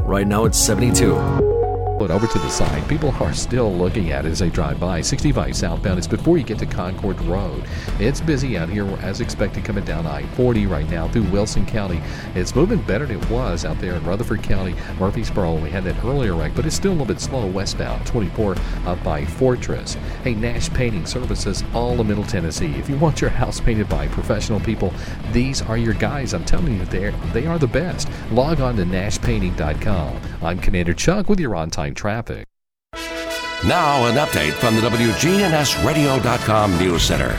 Right 0.05 0.27
now, 0.27 0.47
it's 0.47 0.59
72. 0.59 1.56
But 1.99 2.11
over 2.11 2.27
to 2.27 2.39
the 2.39 2.51
side, 2.51 2.87
people 2.91 3.11
are 3.21 3.33
still 3.33 3.73
looking 3.73 4.13
at 4.13 4.27
it 4.27 4.33
as 4.33 4.41
they 4.41 4.51
drive 4.51 4.79
by. 4.79 5.01
65 5.01 5.57
southbound, 5.57 5.97
it's 5.97 6.07
before 6.07 6.37
you 6.37 6.45
get 6.45 6.59
to 6.59 6.67
Concord 6.67 7.19
Road. 7.23 7.65
It's 7.99 8.21
busy 8.21 8.59
out 8.59 8.69
here 8.69 8.87
as 9.01 9.23
expected 9.23 9.65
coming 9.65 9.85
down 9.85 10.07
I 10.07 10.23
40 10.35 10.67
right 10.67 10.89
now 10.91 11.09
through 11.09 11.23
Wilson 11.25 11.65
County. 11.65 12.03
It's 12.35 12.55
moving 12.55 12.83
better 12.83 13.07
than 13.07 13.23
it 13.23 13.31
was 13.31 13.65
out 13.65 13.79
there 13.79 13.95
in 13.95 14.05
Rutherford 14.05 14.43
County, 14.43 14.75
Murfreesboro. 14.99 15.55
We 15.55 15.71
had 15.71 15.85
that 15.85 16.05
earlier 16.05 16.35
wreck, 16.35 16.53
but 16.55 16.67
it's 16.67 16.77
still 16.77 16.91
a 16.91 16.93
little 16.93 17.07
bit 17.07 17.21
slow 17.21 17.47
westbound. 17.47 18.07
24 18.07 18.57
up 18.85 19.03
by 19.03 19.25
Fortress. 19.25 19.95
Hey, 20.23 20.35
Nash 20.35 20.69
Painting 20.75 21.07
Services, 21.07 21.65
all 21.73 21.99
of 21.99 22.07
Middle 22.07 22.25
Tennessee. 22.25 22.75
If 22.75 22.91
you 22.91 22.97
want 22.99 23.23
your 23.23 23.31
house 23.31 23.59
painted 23.59 23.89
by 23.89 24.07
professional 24.09 24.61
people, 24.61 24.93
these 25.33 25.63
are 25.63 25.79
your 25.79 25.95
guys. 25.95 26.35
I'm 26.35 26.45
telling 26.45 26.77
you, 26.77 26.85
they're, 26.85 27.13
they 27.33 27.47
are 27.47 27.59
the 27.59 27.67
best. 27.67 28.11
Log 28.31 28.61
on 28.61 28.77
to 28.77 28.85
nashpainting.com. 28.85 30.21
I'm 30.43 30.59
Commander 30.59 30.93
Chuck 30.93 31.31
with 31.31 31.41
your 31.41 31.57
on 31.57 31.71
time 31.71 31.86
traffic. 31.95 32.47
Now, 33.65 34.07
an 34.07 34.17
update 34.17 34.53
from 34.53 34.75
the 34.77 34.83
WGNSradio.com 34.83 36.79
News 36.79 37.03
Center. 37.03 37.37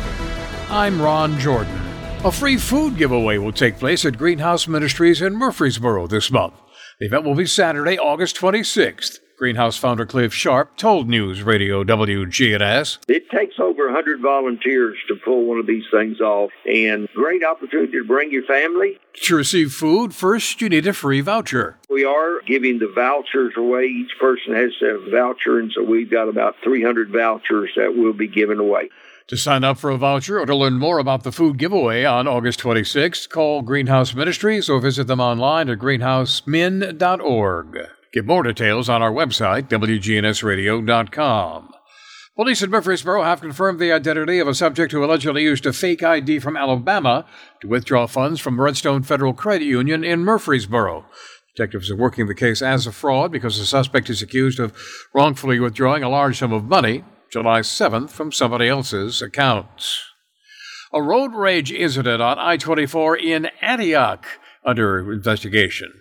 I'm 0.69 1.02
Ron 1.02 1.40
Jordan. 1.40 1.80
A 2.26 2.32
free 2.32 2.57
food 2.57 2.98
giveaway 2.98 3.38
will 3.38 3.52
take 3.52 3.78
place 3.78 4.03
at 4.03 4.18
Greenhouse 4.18 4.68
Ministries 4.68 5.22
in 5.22 5.36
Murfreesboro 5.36 6.07
this 6.07 6.32
month. 6.32 6.56
The 6.99 7.06
event 7.06 7.24
will 7.24 7.36
be 7.36 7.45
Saturday, 7.45 7.98
August 7.98 8.36
26th. 8.38 9.19
Greenhouse 9.38 9.78
founder 9.78 10.08
Cliff 10.08 10.34
Sharp 10.34 10.76
told 10.78 11.08
News 11.08 11.44
Radio 11.44 11.84
WGNS. 11.84 12.98
It 13.08 13.30
takes 13.30 13.60
over 13.60 13.86
100 13.86 14.20
volunteers 14.20 14.98
to 15.08 15.16
pull 15.16 15.46
one 15.46 15.60
of 15.60 15.68
these 15.68 15.84
things 15.92 16.20
off, 16.20 16.50
and 16.66 17.08
great 17.14 17.44
opportunity 17.44 17.92
to 17.92 18.04
bring 18.04 18.32
your 18.32 18.42
family. 18.46 18.98
To 19.26 19.36
receive 19.36 19.74
food, 19.74 20.16
first 20.16 20.60
you 20.60 20.70
need 20.70 20.88
a 20.88 20.94
free 20.94 21.22
voucher. 21.22 21.78
We 21.88 22.04
are 22.04 22.42
giving 22.48 22.80
the 22.80 22.92
vouchers 22.94 23.54
away. 23.56 23.84
Each 23.84 24.18
person 24.20 24.56
has 24.56 24.72
a 24.82 24.98
voucher, 25.12 25.60
and 25.60 25.72
so 25.72 25.84
we've 25.84 26.10
got 26.10 26.30
about 26.30 26.56
300 26.64 27.12
vouchers 27.12 27.70
that 27.76 27.96
we'll 27.96 28.14
be 28.14 28.28
given 28.28 28.58
away. 28.58 28.90
To 29.28 29.38
sign 29.38 29.64
up 29.64 29.78
for 29.78 29.92
a 29.92 29.98
voucher 29.98 30.40
or 30.40 30.48
to 30.48 30.56
learn 30.56 30.80
more 30.80 30.98
about 30.98 31.22
the 31.22 31.32
food 31.32 31.60
giveaway 31.60 32.06
on 32.06 32.28
August 32.28 32.60
26th, 32.62 33.30
call 33.30 33.62
Greenhouse 33.62 34.16
Ministries 34.16 34.68
or 34.68 34.80
visit 34.80 35.06
them 35.06 35.20
online 35.20 35.70
at 35.70 35.78
greenhousemin.org. 35.78 37.88
Get 38.14 38.26
more 38.26 38.44
details 38.44 38.90
on 38.90 39.02
our 39.02 39.12
website, 39.12 39.70
WGNSradio.com. 39.70 41.70
Police 42.36 42.62
in 42.62 42.70
Murfreesboro 42.70 43.24
have 43.24 43.42
confirmed 43.42 43.80
the 43.80 43.92
identity 43.92 44.38
of 44.38 44.48
a 44.48 44.54
subject 44.54 44.92
who 44.92 45.04
allegedly 45.04 45.42
used 45.42 45.66
a 45.66 45.74
fake 45.74 46.04
ID 46.04 46.38
from 46.40 46.56
Alabama 46.56 47.26
to 47.62 47.68
withdraw 47.68 48.06
funds 48.06 48.40
from 48.40 48.62
Redstone 48.62 49.02
Federal 49.02 49.34
Credit 49.34 49.66
Union 49.66 50.04
in 50.04 50.24
Murfreesboro. 50.24 51.06
Detectives 51.56 51.90
are 51.90 51.96
working 51.96 52.28
the 52.28 52.36
case 52.36 52.62
as 52.62 52.86
a 52.86 52.92
fraud 52.92 53.32
because 53.32 53.58
the 53.58 53.66
suspect 53.66 54.12
is 54.12 54.22
accused 54.22 54.60
of 54.60 54.78
wrongfully 55.16 55.60
withdrawing 55.60 56.04
a 56.04 56.10
large 56.10 56.38
sum 56.38 56.54
of 56.54 56.66
money 56.66 57.04
July 57.32 57.62
7th 57.62 58.12
from 58.12 58.32
somebody 58.32 58.68
else's 58.68 59.22
account. 59.22 60.04
A 60.94 61.02
road 61.02 61.34
rage 61.34 61.72
incident 61.72 62.22
on 62.22 62.38
I 62.40 62.58
24 62.58 63.18
in 63.18 63.48
Antioch 63.62 64.26
under 64.64 65.12
investigation. 65.12 65.92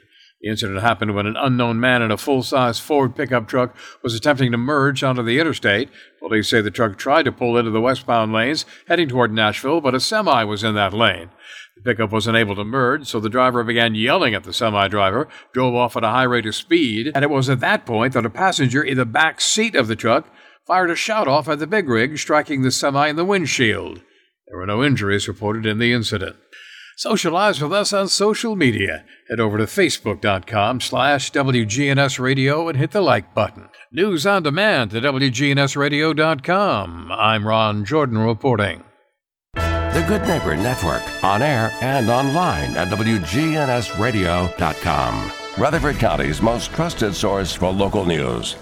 The 0.41 0.51
incident 0.51 0.81
happened 0.81 1.15
when 1.15 1.27
an 1.27 1.37
unknown 1.37 1.81
man 1.81 2.03
in 2.03 2.11
a 2.11 2.19
full 2.19 2.43
size 2.43 2.79
Ford 2.79 3.17
pickup 3.17 3.49
truck 3.49 3.75
was 4.03 4.15
attempting 4.15 4.53
to 4.53 4.59
merge 4.59 5.03
onto 5.03 5.23
the 5.23 5.41
interstate. 5.41 5.89
Police 6.21 6.51
say 6.51 6.61
the 6.61 6.71
truck 6.71 6.99
tried 6.99 7.25
to 7.25 7.33
pull 7.33 7.57
into 7.57 7.71
the 7.71 7.81
westbound 7.81 8.33
lanes 8.33 8.67
heading 8.87 9.09
toward 9.09 9.33
Nashville, 9.33 9.81
but 9.81 9.95
a 9.95 10.01
semi 10.01 10.45
was 10.45 10.63
in 10.63 10.75
that 10.75 10.93
lane. 10.93 11.31
The 11.77 11.83
pickup 11.83 12.13
was 12.13 12.27
unable 12.27 12.55
to 12.55 12.65
merge, 12.65 13.07
so 13.07 13.19
the 13.19 13.31
driver 13.31 13.65
began 13.65 13.95
yelling 13.95 14.35
at 14.35 14.45
the 14.45 14.53
semi 14.53 14.89
driver, 14.89 15.27
drove 15.53 15.75
off 15.75 15.97
at 15.97 16.05
a 16.05 16.09
high 16.09 16.25
rate 16.25 16.47
of 16.47 16.55
speed, 16.55 17.13
and 17.15 17.25
it 17.25 17.31
was 17.31 17.49
at 17.49 17.61
that 17.61 17.87
point 17.87 18.13
that 18.13 18.27
a 18.27 18.31
passenger 18.31 18.83
in 18.83 18.99
the 18.99 19.07
back 19.07 19.41
seat 19.41 19.75
of 19.75 19.89
the 19.89 19.97
truck 19.97 20.29
fired 20.67 20.91
a 20.91 20.97
shot 20.97 21.29
off 21.29 21.49
at 21.49 21.61
the 21.61 21.67
big 21.67 21.89
rig, 21.89 22.19
striking 22.19 22.63
the 22.63 22.71
semi 22.71 23.09
in 23.09 23.17
the 23.17 23.25
windshield. 23.25 24.03
There 24.49 24.59
were 24.59 24.67
no 24.67 24.85
injuries 24.85 25.29
reported 25.29 25.65
in 25.65 25.79
the 25.79 25.93
incident. 25.93 26.37
Socialize 26.99 27.61
with 27.61 27.75
us 27.75 27.93
on 27.93 28.09
social 28.09 28.57
media. 28.57 29.05
Head 29.29 29.39
over 29.39 29.59
to 29.59 29.65
facebook.com 29.65 30.81
slash 30.81 31.31
WGNS 31.31 32.19
Radio 32.19 32.71
and 32.71 32.79
hit 32.79 32.93
the 32.93 33.03
like 33.03 33.35
button. 33.35 33.69
News 33.93 34.27
on 34.27 34.43
demand 34.43 34.95
at 34.95 35.03
WGNSradio.com. 35.03 37.13
I'm 37.13 37.47
Ron 37.47 37.85
Jordan 37.85 38.17
reporting. 38.17 38.83
The 39.55 40.03
Good 40.09 40.23
Neighbor 40.23 40.57
Network, 40.57 41.03
on 41.23 41.43
air 41.43 41.71
and 41.83 42.09
online 42.09 42.75
at 42.79 42.89
WGNSradio.com. 42.89 45.33
Rutherford 45.59 45.97
County's 45.97 46.41
most 46.41 46.73
trusted 46.73 47.15
source 47.15 47.53
for 47.55 47.71
local 47.73 48.07
news. 48.07 48.57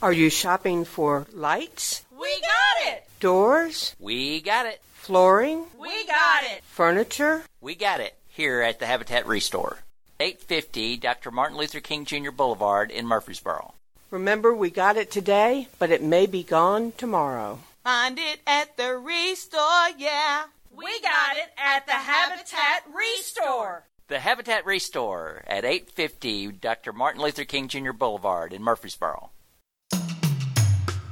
Are 0.00 0.14
you 0.14 0.30
shopping 0.30 0.86
for 0.86 1.26
lights, 1.34 2.06
We 2.18 2.30
got 2.40 2.94
it! 2.94 3.06
doors, 3.20 3.94
We 3.98 4.40
got 4.40 4.64
it. 4.64 4.80
Flooring, 5.04 5.66
We 5.78 6.06
got 6.06 6.44
it! 6.44 6.64
furniture? 6.64 7.42
We 7.60 7.74
got 7.74 8.00
it 8.00 8.16
here 8.26 8.62
at 8.62 8.78
the 8.78 8.86
Habitat 8.86 9.26
Restore. 9.26 9.78
850 10.18 10.96
Dr. 10.96 11.30
Martin 11.30 11.58
Luther 11.58 11.80
King 11.80 12.06
Jr. 12.06 12.30
Boulevard 12.30 12.90
in 12.90 13.06
Murfreesboro. 13.06 13.74
Remember, 14.10 14.54
we 14.54 14.70
got 14.70 14.96
it 14.96 15.10
today, 15.10 15.68
but 15.78 15.90
it 15.90 16.02
may 16.02 16.24
be 16.24 16.42
gone 16.42 16.92
tomorrow. 16.96 17.58
Find 17.82 18.18
it 18.18 18.40
at 18.46 18.78
the 18.78 18.96
Restore, 18.96 19.90
yeah. 19.98 20.44
We 20.74 20.86
got 21.02 21.36
it 21.36 21.50
at 21.58 21.84
the 21.84 21.92
Habitat 21.92 22.84
Restore. 22.94 23.84
The 24.08 24.20
Habitat 24.20 24.64
Restore 24.64 25.42
at 25.46 25.66
850 25.66 26.52
Dr. 26.52 26.94
Martin 26.94 27.20
Luther 27.20 27.44
King 27.44 27.68
Jr. 27.68 27.92
Boulevard 27.92 28.54
in 28.54 28.62
Murfreesboro. 28.62 29.30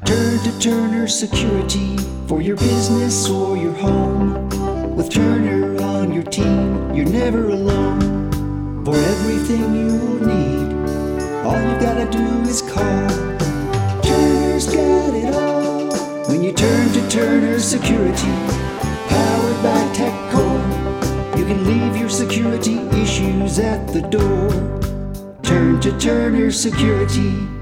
Turn 0.07 0.39
to 0.39 0.59
Turner 0.61 1.07
Security 1.09 1.97
for 2.33 2.41
your 2.41 2.57
business 2.57 3.29
or 3.29 3.59
your 3.59 3.75
home. 3.75 4.49
With 4.97 5.11
Turner 5.11 5.77
on 5.83 6.15
your 6.15 6.23
team, 6.23 6.95
you're 6.95 7.05
never 7.05 7.51
alone. 7.51 8.33
For 8.87 8.97
everything 8.97 9.75
you 9.75 9.93
need, 10.33 10.73
All 11.45 11.61
you 11.61 11.77
gotta 11.79 12.11
do 12.11 12.25
is 12.49 12.63
call. 12.63 13.09
Turner's 14.01 14.65
got 14.65 15.15
it 15.15 15.35
all. 15.35 15.93
When 16.31 16.43
you 16.43 16.55
turn 16.55 16.91
to 16.95 17.07
Turner 17.11 17.59
Security, 17.61 18.35
powered 19.13 19.61
by 19.63 19.83
TechCore, 19.93 21.39
you 21.39 21.45
can 21.45 21.67
leave 21.67 21.99
your 21.99 22.09
security 22.09 22.79
issues 23.03 23.59
at 23.59 23.87
the 23.89 24.01
door. 24.01 24.49
Turn 25.43 25.83
to 25.83 25.99
Turner 25.99 26.51
Security. 26.51 27.62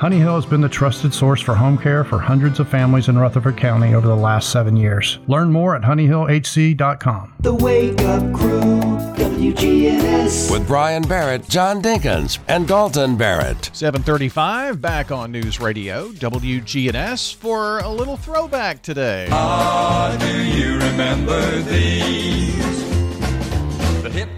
Honey 0.00 0.18
Hill 0.18 0.36
has 0.36 0.46
been 0.46 0.62
the 0.62 0.68
trusted 0.70 1.12
source 1.12 1.42
for 1.42 1.54
home 1.54 1.76
care 1.76 2.04
for 2.04 2.18
hundreds 2.18 2.58
of 2.58 2.66
families 2.66 3.08
in 3.08 3.18
Rutherford 3.18 3.58
County 3.58 3.94
over 3.94 4.08
the 4.08 4.16
last 4.16 4.48
seven 4.48 4.74
years. 4.74 5.18
Learn 5.26 5.52
more 5.52 5.76
at 5.76 5.82
honeyhillhc.com. 5.82 7.34
The 7.40 7.54
Wake 7.54 8.00
Up 8.00 8.22
Crew, 8.34 8.80
WGNS. 9.20 10.50
With 10.50 10.66
Brian 10.66 11.02
Barrett, 11.02 11.46
John 11.50 11.82
Dinkins, 11.82 12.38
and 12.48 12.66
Dalton 12.66 13.18
Barrett. 13.18 13.68
735 13.74 14.80
back 14.80 15.10
on 15.10 15.32
News 15.32 15.60
Radio, 15.60 16.08
WGNS, 16.12 17.34
for 17.34 17.80
a 17.80 17.88
little 17.90 18.16
throwback 18.16 18.80
today. 18.80 19.28
Ah, 19.30 20.16
do 20.18 20.42
you 20.42 20.78
remember 20.78 21.60
these? 21.64 22.80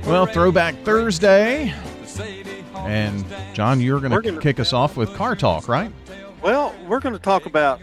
Well, 0.04 0.26
Throwback 0.26 0.74
Thursday. 0.84 1.72
And 2.84 3.24
John, 3.54 3.80
you're 3.80 4.00
going 4.00 4.12
to 4.12 4.20
gonna- 4.20 4.40
kick 4.40 4.60
us 4.60 4.72
off 4.72 4.96
with 4.96 5.14
car 5.14 5.36
talk, 5.36 5.68
right? 5.68 5.92
Well, 6.42 6.74
we're 6.86 7.00
going 7.00 7.14
to 7.14 7.20
talk 7.20 7.46
about 7.46 7.80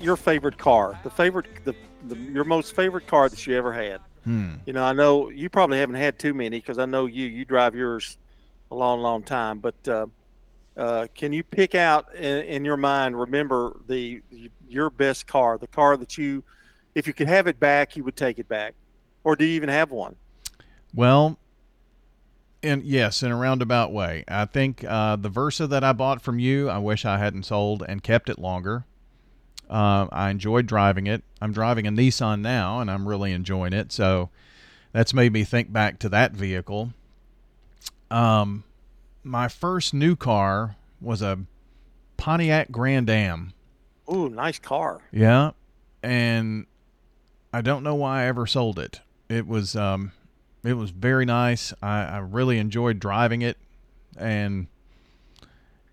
your 0.00 0.16
favorite 0.16 0.58
car, 0.58 0.98
the 1.04 1.10
favorite, 1.10 1.46
the, 1.64 1.74
the 2.08 2.16
your 2.16 2.44
most 2.44 2.74
favorite 2.74 3.06
car 3.06 3.28
that 3.28 3.46
you 3.46 3.56
ever 3.56 3.72
had. 3.72 4.00
Hmm. 4.24 4.54
You 4.66 4.72
know, 4.72 4.84
I 4.84 4.92
know 4.92 5.30
you 5.30 5.48
probably 5.48 5.78
haven't 5.78 5.96
had 5.96 6.18
too 6.18 6.34
many 6.34 6.58
because 6.58 6.78
I 6.78 6.86
know 6.86 7.06
you 7.06 7.26
you 7.26 7.44
drive 7.44 7.74
yours 7.74 8.18
a 8.70 8.74
long, 8.74 9.00
long 9.00 9.22
time. 9.22 9.60
But 9.60 9.88
uh, 9.88 10.06
uh, 10.76 11.06
can 11.14 11.32
you 11.32 11.42
pick 11.44 11.74
out 11.74 12.14
in, 12.14 12.42
in 12.44 12.64
your 12.64 12.76
mind? 12.76 13.18
Remember 13.18 13.76
the 13.86 14.22
your 14.68 14.90
best 14.90 15.26
car, 15.26 15.58
the 15.58 15.68
car 15.68 15.96
that 15.96 16.18
you, 16.18 16.42
if 16.94 17.06
you 17.06 17.12
could 17.12 17.28
have 17.28 17.46
it 17.46 17.60
back, 17.60 17.96
you 17.96 18.04
would 18.04 18.16
take 18.16 18.38
it 18.38 18.48
back, 18.48 18.74
or 19.22 19.36
do 19.36 19.44
you 19.44 19.52
even 19.54 19.68
have 19.68 19.90
one? 19.90 20.16
Well, 20.94 21.38
and 22.64 22.82
yes, 22.82 23.22
in 23.22 23.30
a 23.30 23.36
roundabout 23.36 23.92
way. 23.92 24.24
I 24.26 24.46
think 24.46 24.84
uh, 24.84 25.16
the 25.16 25.28
Versa 25.28 25.66
that 25.66 25.84
I 25.84 25.92
bought 25.92 26.22
from 26.22 26.38
you, 26.38 26.68
I 26.68 26.78
wish 26.78 27.04
I 27.04 27.18
hadn't 27.18 27.44
sold 27.44 27.84
and 27.86 28.02
kept 28.02 28.28
it 28.28 28.38
longer. 28.38 28.84
Uh, 29.68 30.06
I 30.10 30.30
enjoyed 30.30 30.66
driving 30.66 31.06
it. 31.06 31.22
I'm 31.40 31.52
driving 31.52 31.86
a 31.86 31.90
Nissan 31.90 32.40
now, 32.40 32.80
and 32.80 32.90
I'm 32.90 33.06
really 33.06 33.32
enjoying 33.32 33.72
it. 33.72 33.92
So 33.92 34.30
that's 34.92 35.14
made 35.14 35.32
me 35.32 35.44
think 35.44 35.72
back 35.72 35.98
to 36.00 36.08
that 36.08 36.32
vehicle. 36.32 36.92
Um, 38.10 38.64
my 39.22 39.48
first 39.48 39.94
new 39.94 40.16
car 40.16 40.76
was 41.00 41.22
a 41.22 41.40
Pontiac 42.16 42.70
Grand 42.70 43.10
Am. 43.10 43.52
Ooh, 44.12 44.28
nice 44.28 44.58
car. 44.58 45.00
Yeah, 45.12 45.52
and 46.02 46.66
I 47.52 47.60
don't 47.60 47.82
know 47.82 47.94
why 47.94 48.22
I 48.22 48.26
ever 48.26 48.46
sold 48.46 48.78
it. 48.78 49.00
It 49.28 49.46
was 49.46 49.74
um, 49.74 50.12
it 50.64 50.74
was 50.74 50.90
very 50.90 51.24
nice. 51.24 51.72
I, 51.82 52.04
I 52.04 52.18
really 52.18 52.58
enjoyed 52.58 52.98
driving 52.98 53.42
it, 53.42 53.56
and 54.16 54.66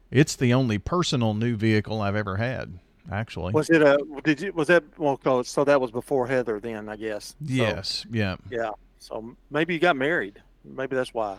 it's 0.09 0.35
the 0.35 0.53
only 0.53 0.77
personal 0.77 1.33
new 1.33 1.55
vehicle 1.55 2.01
I've 2.01 2.15
ever 2.15 2.37
had. 2.37 2.79
Actually, 3.11 3.51
Was 3.53 3.69
it 3.69 3.81
a? 3.81 3.97
Did 4.23 4.41
you? 4.41 4.53
Was 4.53 4.67
that? 4.67 4.83
Well, 4.97 5.19
so- 5.23 5.41
so 5.43 5.63
that 5.63 5.81
was 5.81 5.91
before 5.91 6.27
Heather, 6.27 6.59
then 6.59 6.87
I 6.87 6.95
guess. 6.95 7.29
So, 7.29 7.35
yes, 7.53 8.05
yeah. 8.11 8.35
yeah. 8.49 8.71
So 8.99 9.35
maybe 9.49 9.73
you 9.73 9.79
got 9.79 9.95
married. 9.95 10.41
Maybe 10.63 10.95
that's 10.95 11.13
why. 11.13 11.37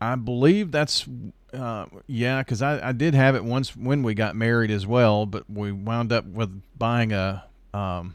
I 0.00 0.16
believe 0.16 0.72
that's 0.72 1.06
uh, 1.54 1.86
yeah, 2.08 2.42
because 2.42 2.60
I, 2.60 2.88
I 2.88 2.92
did 2.92 3.14
have 3.14 3.36
it 3.36 3.44
once 3.44 3.76
when 3.76 4.02
we 4.02 4.14
got 4.14 4.34
married 4.34 4.70
as 4.72 4.86
well, 4.86 5.24
but 5.26 5.48
we 5.48 5.70
wound 5.72 6.12
up 6.12 6.26
with 6.26 6.60
buying 6.76 7.12
a 7.12 7.44
um, 7.72 8.14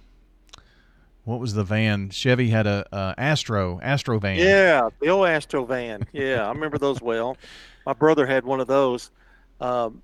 what 1.23 1.39
was 1.39 1.53
the 1.53 1.63
van? 1.63 2.09
Chevy 2.09 2.49
had 2.49 2.67
a, 2.67 2.85
a 2.91 3.15
Astro 3.17 3.79
Astro 3.81 4.19
van. 4.19 4.37
Yeah, 4.37 4.89
the 4.99 5.09
old 5.09 5.27
Astro 5.27 5.65
van. 5.65 6.05
Yeah, 6.11 6.45
I 6.45 6.49
remember 6.49 6.77
those 6.77 7.01
well. 7.01 7.37
My 7.85 7.93
brother 7.93 8.25
had 8.25 8.45
one 8.45 8.59
of 8.59 8.67
those. 8.67 9.11
Um, 9.59 10.01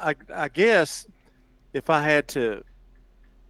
I, 0.00 0.14
I 0.34 0.48
guess 0.48 1.06
if 1.72 1.90
I 1.90 2.02
had 2.02 2.28
to 2.28 2.62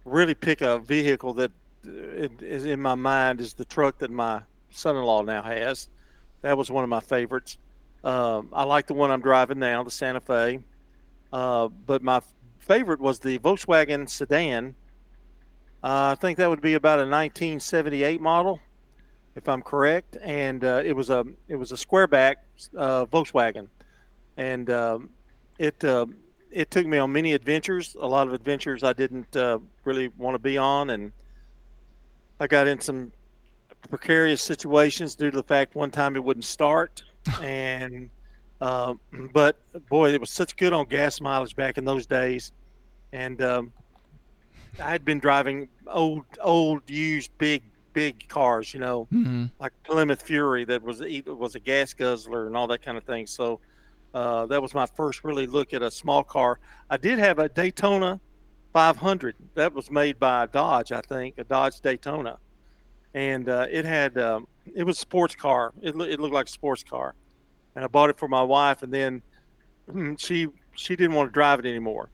really 0.05 0.33
pick 0.33 0.61
a 0.61 0.79
vehicle 0.79 1.33
that 1.35 1.51
uh, 1.87 2.27
in 2.47 2.81
my 2.81 2.95
mind 2.95 3.39
is 3.41 3.53
the 3.53 3.65
truck 3.65 3.97
that 3.99 4.11
my 4.11 4.41
son-in-law 4.71 5.23
now 5.23 5.41
has. 5.41 5.89
That 6.41 6.57
was 6.57 6.71
one 6.71 6.83
of 6.83 6.89
my 6.89 6.99
favorites. 6.99 7.57
Um, 8.03 8.49
I 8.53 8.63
like 8.63 8.87
the 8.87 8.93
one 8.93 9.11
I'm 9.11 9.21
driving 9.21 9.59
now, 9.59 9.83
the 9.83 9.91
Santa 9.91 10.19
Fe. 10.19 10.59
Uh, 11.31 11.67
but 11.67 12.01
my 12.01 12.21
favorite 12.59 12.99
was 12.99 13.19
the 13.19 13.39
Volkswagen 13.39 14.09
sedan. 14.09 14.75
Uh, 15.83 16.11
I 16.11 16.15
think 16.15 16.37
that 16.39 16.49
would 16.49 16.61
be 16.61 16.73
about 16.73 16.99
a 16.99 17.07
1978 17.07 18.19
model 18.19 18.59
if 19.35 19.47
I'm 19.47 19.61
correct, 19.61 20.17
and 20.21 20.63
uh, 20.63 20.81
it 20.83 20.93
was 20.93 21.09
a 21.09 21.25
it 21.47 21.55
was 21.55 21.71
a 21.71 21.75
squareback 21.75 22.35
uh, 22.77 23.05
Volkswagen, 23.05 23.67
and 24.35 24.69
um, 24.69 25.09
it 25.57 25.81
uh, 25.85 26.05
it 26.51 26.69
took 26.69 26.85
me 26.85 26.97
on 26.97 27.13
many 27.13 27.33
adventures. 27.33 27.95
A 28.01 28.05
lot 28.05 28.27
of 28.27 28.33
adventures 28.33 28.83
I 28.83 28.91
didn't 28.91 29.33
uh, 29.37 29.59
really 29.85 30.09
want 30.17 30.35
to 30.35 30.39
be 30.39 30.57
on, 30.57 30.89
and 30.89 31.13
I 32.41 32.47
got 32.47 32.67
in 32.67 32.81
some 32.81 33.13
precarious 33.89 34.41
situations 34.41 35.15
due 35.15 35.31
to 35.31 35.37
the 35.37 35.43
fact 35.43 35.75
one 35.75 35.91
time 35.91 36.17
it 36.17 36.23
wouldn't 36.23 36.45
start, 36.45 37.03
and 37.41 38.09
uh, 38.59 38.95
but 39.31 39.57
boy, 39.87 40.13
it 40.13 40.19
was 40.19 40.31
such 40.31 40.57
good 40.57 40.73
on 40.73 40.87
gas 40.87 41.21
mileage 41.21 41.55
back 41.55 41.77
in 41.77 41.85
those 41.85 42.05
days, 42.05 42.51
and 43.13 43.41
um, 43.41 43.71
I 44.81 44.89
had 44.91 45.03
been 45.05 45.19
driving 45.19 45.67
old 45.87 46.25
old 46.41 46.89
used 46.89 47.31
big 47.37 47.63
big 47.93 48.27
cars, 48.29 48.73
you 48.73 48.79
know, 48.79 49.07
Mhm. 49.11 49.51
like 49.59 49.73
Plymouth 49.83 50.21
Fury 50.21 50.63
that 50.65 50.81
was 50.81 51.01
a, 51.01 51.21
was 51.25 51.55
a 51.55 51.59
gas 51.59 51.93
guzzler 51.93 52.45
and 52.47 52.55
all 52.55 52.67
that 52.67 52.81
kind 52.83 52.97
of 52.97 53.03
thing. 53.03 53.25
So 53.27 53.59
uh, 54.13 54.45
that 54.47 54.61
was 54.61 54.73
my 54.73 54.85
first 54.85 55.23
really 55.23 55.47
look 55.47 55.73
at 55.73 55.81
a 55.81 55.89
small 55.91 56.23
car. 56.23 56.59
I 56.89 56.97
did 56.97 57.19
have 57.19 57.39
a 57.39 57.49
Daytona 57.49 58.19
500 58.73 59.35
that 59.55 59.73
was 59.73 59.89
made 59.91 60.19
by 60.19 60.45
Dodge, 60.45 60.91
I 60.91 61.01
think, 61.01 61.37
a 61.39 61.43
Dodge 61.43 61.79
Daytona, 61.81 62.37
and 63.13 63.49
uh, 63.49 63.65
it 63.69 63.85
had 63.85 64.17
um, 64.17 64.47
it 64.75 64.83
was 64.83 64.97
a 64.97 64.99
sports 65.01 65.35
car. 65.35 65.73
It, 65.81 65.95
loo- 65.95 66.07
it 66.09 66.19
looked 66.19 66.33
like 66.33 66.45
a 66.45 66.51
sports 66.51 66.83
car, 66.83 67.15
and 67.75 67.83
I 67.83 67.87
bought 67.87 68.09
it 68.11 68.17
for 68.19 68.27
my 68.27 68.43
wife, 68.43 68.83
and 68.83 68.93
then 68.93 69.21
she 70.19 70.47
she 70.75 70.95
didn't 70.95 71.15
want 71.15 71.29
to 71.29 71.33
drive 71.33 71.59
it 71.59 71.65
anymore, 71.65 72.09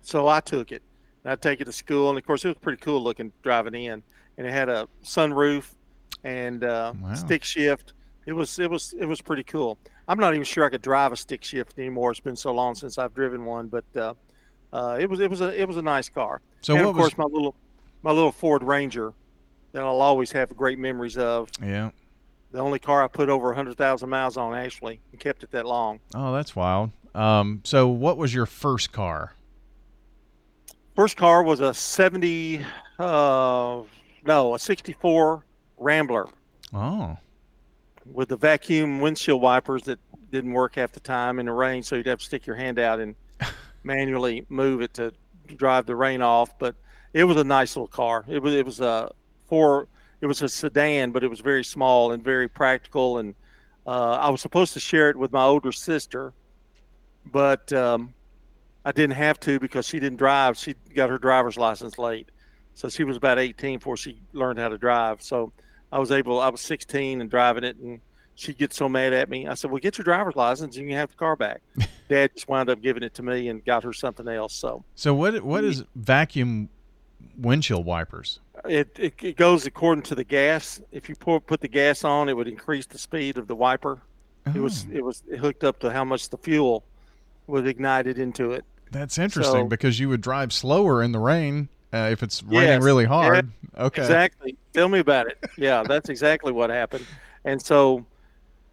so 0.00 0.26
I 0.26 0.40
took 0.40 0.72
it. 0.72 0.82
And 1.26 1.32
I'd 1.32 1.42
take 1.42 1.60
it 1.60 1.64
to 1.64 1.72
school, 1.72 2.08
and 2.08 2.16
of 2.16 2.24
course, 2.24 2.44
it 2.44 2.48
was 2.48 2.56
pretty 2.58 2.80
cool 2.80 3.02
looking 3.02 3.32
driving 3.42 3.74
in, 3.74 4.00
and 4.38 4.46
it 4.46 4.52
had 4.52 4.68
a 4.68 4.86
sunroof 5.02 5.74
and 6.22 6.62
uh, 6.62 6.92
stick 7.16 7.42
shift. 7.42 7.94
It 8.26 8.32
was 8.32 8.60
it 8.60 8.70
was 8.70 8.94
it 8.96 9.06
was 9.06 9.20
pretty 9.20 9.42
cool. 9.42 9.76
I'm 10.06 10.20
not 10.20 10.34
even 10.34 10.44
sure 10.44 10.64
I 10.64 10.68
could 10.68 10.82
drive 10.82 11.10
a 11.10 11.16
stick 11.16 11.42
shift 11.42 11.80
anymore. 11.80 12.12
It's 12.12 12.20
been 12.20 12.36
so 12.36 12.52
long 12.54 12.76
since 12.76 12.96
I've 12.96 13.12
driven 13.12 13.44
one, 13.44 13.66
but 13.66 13.84
uh, 13.96 14.14
uh, 14.72 14.98
it 15.00 15.10
was 15.10 15.18
it 15.18 15.28
was 15.28 15.40
a 15.40 15.60
it 15.60 15.66
was 15.66 15.78
a 15.78 15.82
nice 15.82 16.08
car. 16.08 16.42
So 16.60 16.76
and 16.76 16.86
of 16.86 16.94
was- 16.94 17.02
course 17.02 17.18
my 17.18 17.24
little 17.24 17.56
my 18.04 18.12
little 18.12 18.30
Ford 18.30 18.62
Ranger 18.62 19.12
that 19.72 19.82
I'll 19.82 20.00
always 20.00 20.30
have 20.30 20.56
great 20.56 20.78
memories 20.78 21.18
of. 21.18 21.50
Yeah. 21.60 21.90
The 22.52 22.60
only 22.60 22.78
car 22.78 23.02
I 23.02 23.08
put 23.08 23.28
over 23.28 23.48
100,000 23.48 24.08
miles 24.08 24.36
on 24.36 24.54
actually 24.54 25.00
and 25.10 25.20
kept 25.20 25.42
it 25.42 25.50
that 25.50 25.66
long. 25.66 25.98
Oh, 26.14 26.32
that's 26.32 26.54
wild. 26.54 26.92
Um, 27.16 27.62
so 27.64 27.88
what 27.88 28.16
was 28.16 28.32
your 28.32 28.46
first 28.46 28.92
car? 28.92 29.34
First 30.96 31.18
car 31.18 31.42
was 31.42 31.60
a 31.60 31.74
70, 31.74 32.64
uh, 32.98 33.82
no, 34.24 34.54
a 34.54 34.58
64 34.58 35.44
Rambler 35.76 36.26
Oh, 36.72 37.18
with 38.10 38.30
the 38.30 38.36
vacuum 38.38 39.00
windshield 39.00 39.42
wipers 39.42 39.82
that 39.82 39.98
didn't 40.32 40.54
work 40.54 40.76
half 40.76 40.92
the 40.92 41.00
time 41.00 41.38
in 41.38 41.46
the 41.46 41.52
rain. 41.52 41.82
So 41.82 41.96
you'd 41.96 42.06
have 42.06 42.20
to 42.20 42.24
stick 42.24 42.46
your 42.46 42.56
hand 42.56 42.78
out 42.78 42.98
and 42.98 43.14
manually 43.82 44.46
move 44.48 44.80
it 44.80 44.94
to 44.94 45.12
drive 45.54 45.84
the 45.84 45.94
rain 45.94 46.22
off. 46.22 46.58
But 46.58 46.74
it 47.12 47.24
was 47.24 47.36
a 47.36 47.44
nice 47.44 47.76
little 47.76 47.88
car. 47.88 48.24
It 48.26 48.38
was, 48.38 48.54
it 48.54 48.64
was 48.64 48.80
a 48.80 49.12
four, 49.48 49.88
it 50.22 50.26
was 50.26 50.40
a 50.40 50.48
sedan, 50.48 51.10
but 51.12 51.22
it 51.22 51.28
was 51.28 51.40
very 51.40 51.62
small 51.62 52.12
and 52.12 52.24
very 52.24 52.48
practical. 52.48 53.18
And 53.18 53.34
uh, 53.86 54.12
I 54.12 54.30
was 54.30 54.40
supposed 54.40 54.72
to 54.72 54.80
share 54.80 55.10
it 55.10 55.16
with 55.16 55.30
my 55.30 55.44
older 55.44 55.72
sister, 55.72 56.32
but 57.26 57.70
um, 57.74 58.14
I 58.86 58.92
didn't 58.92 59.16
have 59.16 59.40
to 59.40 59.58
because 59.58 59.84
she 59.84 59.98
didn't 59.98 60.18
drive. 60.18 60.56
She 60.56 60.76
got 60.94 61.10
her 61.10 61.18
driver's 61.18 61.56
license 61.56 61.98
late. 61.98 62.30
So 62.74 62.88
she 62.88 63.02
was 63.02 63.16
about 63.16 63.36
18 63.36 63.78
before 63.80 63.96
she 63.96 64.20
learned 64.32 64.60
how 64.60 64.68
to 64.68 64.78
drive. 64.78 65.20
So 65.22 65.52
I 65.90 65.98
was 65.98 66.12
able. 66.12 66.40
I 66.40 66.50
was 66.50 66.60
16 66.60 67.20
and 67.20 67.28
driving 67.28 67.64
it, 67.64 67.76
and 67.78 68.00
she 68.36 68.54
gets 68.54 68.76
so 68.76 68.88
mad 68.88 69.12
at 69.12 69.28
me. 69.28 69.48
I 69.48 69.54
said, 69.54 69.72
"Well, 69.72 69.80
get 69.80 69.98
your 69.98 70.04
driver's 70.04 70.36
license, 70.36 70.76
and 70.76 70.84
you 70.84 70.90
can 70.90 70.98
have 70.98 71.10
the 71.10 71.16
car 71.16 71.34
back." 71.34 71.62
Dad 72.08 72.30
just 72.34 72.48
wound 72.48 72.70
up 72.70 72.80
giving 72.80 73.02
it 73.02 73.12
to 73.14 73.24
me 73.24 73.48
and 73.48 73.64
got 73.64 73.82
her 73.82 73.92
something 73.92 74.28
else. 74.28 74.54
So 74.54 74.84
So 74.94 75.14
what 75.14 75.42
what 75.42 75.62
mm-hmm. 75.62 75.70
is 75.70 75.84
vacuum 75.96 76.68
windshield 77.36 77.84
wipers? 77.84 78.38
it, 78.68 78.88
it, 78.98 79.14
it 79.20 79.36
goes 79.36 79.66
according 79.66 80.02
to 80.02 80.14
the 80.14 80.24
gas. 80.24 80.80
If 80.92 81.08
you 81.08 81.16
pour, 81.16 81.40
put 81.40 81.60
the 81.60 81.68
gas 81.68 82.04
on, 82.04 82.28
it 82.28 82.36
would 82.36 82.48
increase 82.48 82.86
the 82.86 82.98
speed 82.98 83.36
of 83.36 83.48
the 83.48 83.56
wiper. 83.56 84.00
It 84.54 84.60
was 84.60 84.86
Oh. 84.88 84.96
it 84.96 85.04
was 85.04 85.24
hooked 85.40 85.64
up 85.64 85.80
to 85.80 85.90
how 85.90 86.04
much 86.04 86.28
the 86.28 86.38
fuel 86.38 86.84
was 87.48 87.66
ignited 87.66 88.18
into 88.18 88.52
it. 88.52 88.64
That's 88.90 89.18
interesting 89.18 89.64
So- 89.64 89.68
because 89.68 89.98
you 90.00 90.08
would 90.08 90.20
drive 90.20 90.52
slower 90.52 91.02
in 91.02 91.12
the 91.12 91.18
rain 91.18 91.68
uh, 91.92 92.08
if 92.12 92.22
it's 92.22 92.42
raining 92.42 92.68
Yes, 92.68 92.82
really 92.82 93.04
yeah, 93.04 93.08
hard. 93.08 93.50
okay. 93.78 94.02
Exactly. 94.02 94.56
Tell 94.72 94.88
me 94.88 94.98
about 94.98 95.26
it. 95.28 95.38
Yeah, 95.56 95.82
that's 95.82 96.08
exactly 96.08 96.52
what 96.52 96.70
happened. 96.70 97.06
And 97.44 97.60
so 97.62 98.04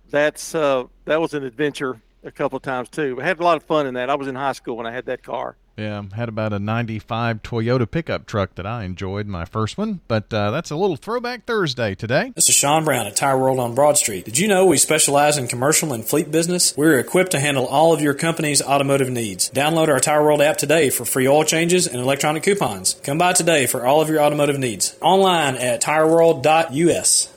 that's 0.09 0.53
uh, 0.55 0.83
that 1.05 1.19
was 1.21 1.33
an 1.33 1.43
adventure 1.43 2.01
a 2.23 2.31
couple 2.31 2.57
of 2.57 2.63
times 2.63 2.89
too. 2.89 3.19
I 3.21 3.23
had 3.25 3.39
a 3.39 3.43
lot 3.43 3.57
of 3.57 3.63
fun 3.63 3.87
in 3.87 3.93
that. 3.95 4.09
I 4.09 4.15
was 4.15 4.27
in 4.27 4.35
high 4.35 4.51
school 4.53 4.77
when 4.77 4.85
I 4.85 4.91
had 4.91 5.05
that 5.05 5.23
car. 5.23 5.55
Yeah, 5.77 6.03
had 6.13 6.29
about 6.29 6.53
a 6.53 6.59
95 6.59 7.41
Toyota 7.41 7.89
pickup 7.89 8.27
truck 8.27 8.53
that 8.55 8.65
I 8.65 8.83
enjoyed, 8.83 9.25
my 9.25 9.45
first 9.45 9.77
one. 9.77 10.01
But 10.07 10.31
uh, 10.31 10.51
that's 10.51 10.69
a 10.69 10.75
little 10.75 10.97
throwback 10.97 11.45
Thursday 11.45 11.95
today. 11.95 12.31
This 12.35 12.47
is 12.47 12.55
Sean 12.55 12.85
Brown 12.85 13.07
at 13.07 13.15
Tire 13.15 13.37
World 13.39 13.59
on 13.59 13.73
Broad 13.73 13.97
Street. 13.97 14.25
Did 14.25 14.37
you 14.37 14.47
know 14.47 14.67
we 14.67 14.77
specialize 14.77 15.37
in 15.37 15.47
commercial 15.47 15.91
and 15.91 16.05
fleet 16.05 16.29
business? 16.29 16.75
We're 16.77 16.99
equipped 16.99 17.31
to 17.31 17.39
handle 17.39 17.65
all 17.65 17.91
of 17.91 18.01
your 18.01 18.13
company's 18.13 18.61
automotive 18.61 19.09
needs. 19.09 19.49
Download 19.49 19.87
our 19.87 19.99
Tire 19.99 20.23
World 20.23 20.41
app 20.41 20.57
today 20.57 20.91
for 20.91 21.05
free 21.05 21.27
oil 21.27 21.43
changes 21.43 21.87
and 21.87 21.99
electronic 21.99 22.43
coupons. 22.43 22.93
Come 23.03 23.17
by 23.17 23.33
today 23.33 23.65
for 23.65 23.83
all 23.85 23.99
of 23.99 24.09
your 24.09 24.21
automotive 24.21 24.59
needs. 24.59 24.95
Online 25.01 25.55
at 25.55 25.81
tireworld.us. 25.81 27.29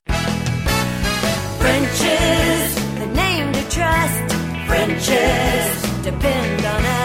French's, 1.59 2.75
the 2.99 3.07
name 3.15 3.53
to 3.53 3.63
trust. 3.71 4.35
French's, 4.67 6.03
depend 6.05 6.67
on 6.67 6.85
us. 6.85 6.96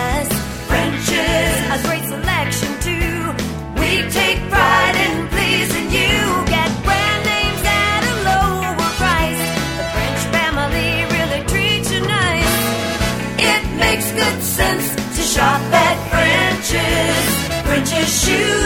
Shop 15.33 15.61
at 15.71 15.97
French's. 16.11 17.65
French's 17.65 18.25
shoes 18.25 18.60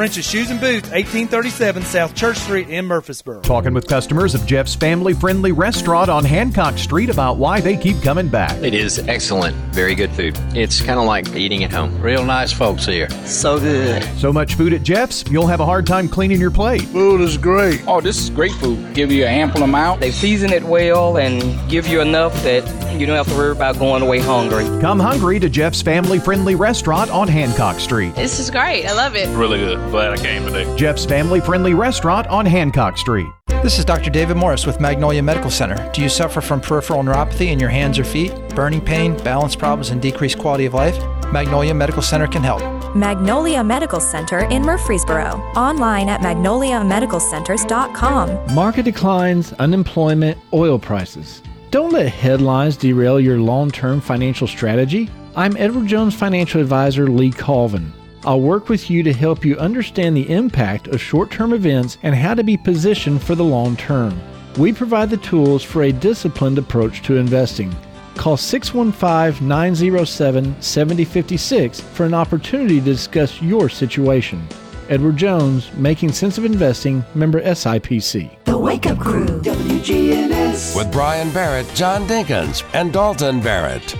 French's 0.00 0.26
Shoes 0.26 0.50
and 0.50 0.58
Boots, 0.58 0.88
1837 0.88 1.82
South 1.82 2.14
Church 2.14 2.38
Street 2.38 2.70
in 2.70 2.86
Murfreesboro. 2.86 3.42
Talking 3.42 3.74
with 3.74 3.86
customers 3.86 4.34
of 4.34 4.46
Jeff's 4.46 4.74
family 4.74 5.12
friendly 5.12 5.52
restaurant 5.52 6.08
on 6.08 6.24
Hancock 6.24 6.78
Street 6.78 7.10
about 7.10 7.36
why 7.36 7.60
they 7.60 7.76
keep 7.76 8.00
coming 8.00 8.26
back. 8.26 8.56
It 8.62 8.72
is 8.72 8.98
excellent. 8.98 9.54
Very 9.74 9.94
good 9.94 10.10
food. 10.12 10.38
It's 10.56 10.80
kind 10.80 10.98
of 10.98 11.04
like 11.04 11.28
eating 11.36 11.64
at 11.64 11.70
home. 11.70 12.00
Real 12.00 12.24
nice 12.24 12.50
folks 12.50 12.86
here. 12.86 13.10
So 13.26 13.60
good. 13.60 14.02
So 14.16 14.32
much 14.32 14.54
food 14.54 14.72
at 14.72 14.84
Jeff's, 14.84 15.22
you'll 15.30 15.46
have 15.48 15.60
a 15.60 15.66
hard 15.66 15.86
time 15.86 16.08
cleaning 16.08 16.40
your 16.40 16.50
plate. 16.50 16.80
Food 16.80 17.20
is 17.20 17.36
great. 17.36 17.82
Oh, 17.86 18.00
this 18.00 18.18
is 18.22 18.30
great 18.30 18.52
food. 18.52 18.94
Give 18.94 19.12
you 19.12 19.26
an 19.26 19.34
ample 19.34 19.64
amount. 19.64 20.00
They 20.00 20.12
season 20.12 20.50
it 20.50 20.62
well 20.62 21.18
and 21.18 21.42
give 21.68 21.86
you 21.86 22.00
enough 22.00 22.32
that 22.44 22.64
you 22.98 23.04
don't 23.04 23.16
have 23.16 23.28
to 23.28 23.34
worry 23.34 23.52
about 23.52 23.78
going 23.78 24.02
away 24.02 24.20
hungry. 24.20 24.64
Come 24.80 24.98
hungry 24.98 25.38
to 25.40 25.50
Jeff's 25.50 25.82
family 25.82 26.18
friendly 26.18 26.54
restaurant 26.54 27.10
on 27.10 27.28
Hancock 27.28 27.80
Street. 27.80 28.14
This 28.14 28.40
is 28.40 28.50
great. 28.50 28.86
I 28.86 28.94
love 28.94 29.14
it. 29.14 29.28
Really 29.36 29.58
good. 29.58 29.89
Glad 29.90 30.12
I 30.12 30.16
came 30.22 30.44
today. 30.44 30.72
Jeff's 30.76 31.04
family 31.04 31.40
friendly 31.40 31.74
restaurant 31.74 32.28
on 32.28 32.46
Hancock 32.46 32.96
Street. 32.96 33.26
This 33.48 33.76
is 33.76 33.84
Dr. 33.84 34.08
David 34.08 34.36
Morris 34.36 34.64
with 34.64 34.80
Magnolia 34.80 35.20
Medical 35.20 35.50
Center. 35.50 35.90
Do 35.92 36.00
you 36.00 36.08
suffer 36.08 36.40
from 36.40 36.60
peripheral 36.60 37.02
neuropathy 37.02 37.48
in 37.48 37.58
your 37.58 37.70
hands 37.70 37.98
or 37.98 38.04
feet, 38.04 38.32
burning 38.54 38.80
pain, 38.80 39.16
balance 39.24 39.56
problems, 39.56 39.90
and 39.90 40.00
decreased 40.00 40.38
quality 40.38 40.66
of 40.66 40.74
life? 40.74 40.96
Magnolia 41.32 41.74
Medical 41.74 42.02
Center 42.02 42.28
can 42.28 42.44
help. 42.44 42.62
Magnolia 42.94 43.64
Medical 43.64 43.98
Center 43.98 44.48
in 44.50 44.62
Murfreesboro. 44.62 45.40
Online 45.56 46.08
at 46.08 46.20
magnoliamedicalcenters.com. 46.20 48.54
Market 48.54 48.84
declines, 48.84 49.52
unemployment, 49.54 50.38
oil 50.52 50.78
prices. 50.78 51.42
Don't 51.72 51.90
let 51.92 52.12
headlines 52.12 52.76
derail 52.76 53.18
your 53.18 53.40
long 53.40 53.72
term 53.72 54.00
financial 54.00 54.46
strategy. 54.46 55.10
I'm 55.34 55.56
Edward 55.56 55.88
Jones 55.88 56.14
financial 56.14 56.60
advisor 56.60 57.08
Lee 57.08 57.32
Colvin. 57.32 57.92
I'll 58.24 58.40
work 58.40 58.68
with 58.68 58.90
you 58.90 59.02
to 59.02 59.12
help 59.12 59.44
you 59.44 59.56
understand 59.56 60.16
the 60.16 60.30
impact 60.30 60.88
of 60.88 61.00
short 61.00 61.30
term 61.30 61.52
events 61.52 61.96
and 62.02 62.14
how 62.14 62.34
to 62.34 62.44
be 62.44 62.56
positioned 62.56 63.22
for 63.22 63.34
the 63.34 63.44
long 63.44 63.76
term. 63.76 64.20
We 64.58 64.72
provide 64.72 65.10
the 65.10 65.16
tools 65.18 65.62
for 65.62 65.84
a 65.84 65.92
disciplined 65.92 66.58
approach 66.58 67.02
to 67.02 67.16
investing. 67.16 67.74
Call 68.16 68.36
615 68.36 69.46
907 69.46 70.60
7056 70.60 71.80
for 71.80 72.04
an 72.04 72.12
opportunity 72.12 72.78
to 72.78 72.84
discuss 72.84 73.40
your 73.40 73.68
situation. 73.68 74.46
Edward 74.90 75.16
Jones, 75.16 75.72
Making 75.74 76.12
Sense 76.12 76.36
of 76.36 76.44
Investing, 76.44 77.04
member 77.14 77.40
SIPC. 77.40 78.44
The 78.44 78.58
Wake 78.58 78.86
Up 78.86 78.98
Crew, 78.98 79.26
WGNS. 79.26 80.76
With 80.76 80.92
Brian 80.92 81.30
Barrett, 81.30 81.72
John 81.74 82.06
Dinkins, 82.08 82.68
and 82.74 82.92
Dalton 82.92 83.40
Barrett. 83.40 83.96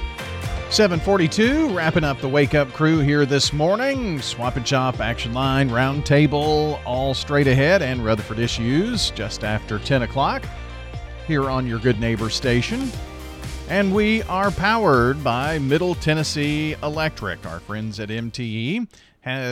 742, 0.70 1.74
wrapping 1.74 2.05
up 2.05 2.20
the 2.20 2.28
wake 2.28 2.55
up 2.55 2.72
crew 2.72 3.01
here 3.01 3.26
this 3.26 3.52
morning. 3.52 4.22
Swap 4.22 4.55
and 4.55 4.64
Chop, 4.64 5.01
Action 5.01 5.32
Line, 5.32 5.68
Round 5.68 6.06
Table, 6.06 6.78
all 6.86 7.12
straight 7.12 7.48
ahead, 7.48 7.82
and 7.82 8.05
Rutherford 8.05 8.38
Issues 8.38 9.10
just 9.10 9.42
after 9.42 9.80
10 9.80 10.02
o'clock 10.02 10.44
here 11.26 11.51
on 11.51 11.66
your 11.66 11.80
good 11.80 11.98
neighbor 11.98 12.30
station. 12.30 12.88
And 13.68 13.92
we 13.92 14.22
are 14.22 14.52
powered 14.52 15.24
by 15.24 15.59
Middle 15.59 15.97
Tennessee 15.97 16.76
Electric, 16.84 17.44
our 17.47 17.59
friends 17.59 17.98
at 17.98 18.09
MTE. 18.09 18.86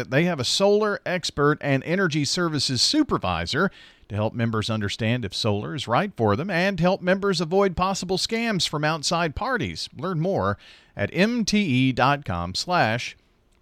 They 0.09 0.25
have 0.25 0.39
a 0.39 0.45
solar 0.45 1.01
expert 1.05 1.59
and 1.61 1.83
energy 1.83 2.25
services 2.25 2.81
supervisor 2.81 3.73
to 4.09 4.15
help 4.15 4.35
members 4.35 4.71
understand 4.71 5.25
if 5.25 5.35
solar 5.35 5.75
is 5.75 5.87
right 5.87 6.13
for 6.17 6.35
them 6.35 6.51
and 6.51 6.81
help 6.81 7.03
members 7.03 7.41
avoid 7.41 7.77
possible 7.77 8.17
scams 8.17 8.69
from 8.69 8.85
outside 8.85 9.37
parties. 9.37 9.89
Learn 9.97 10.21
more 10.21 10.57
at 10.97 11.13
mte.com 11.13 12.55
slash 12.55 13.17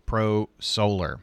pro 0.07 0.49
solar. 0.59 1.21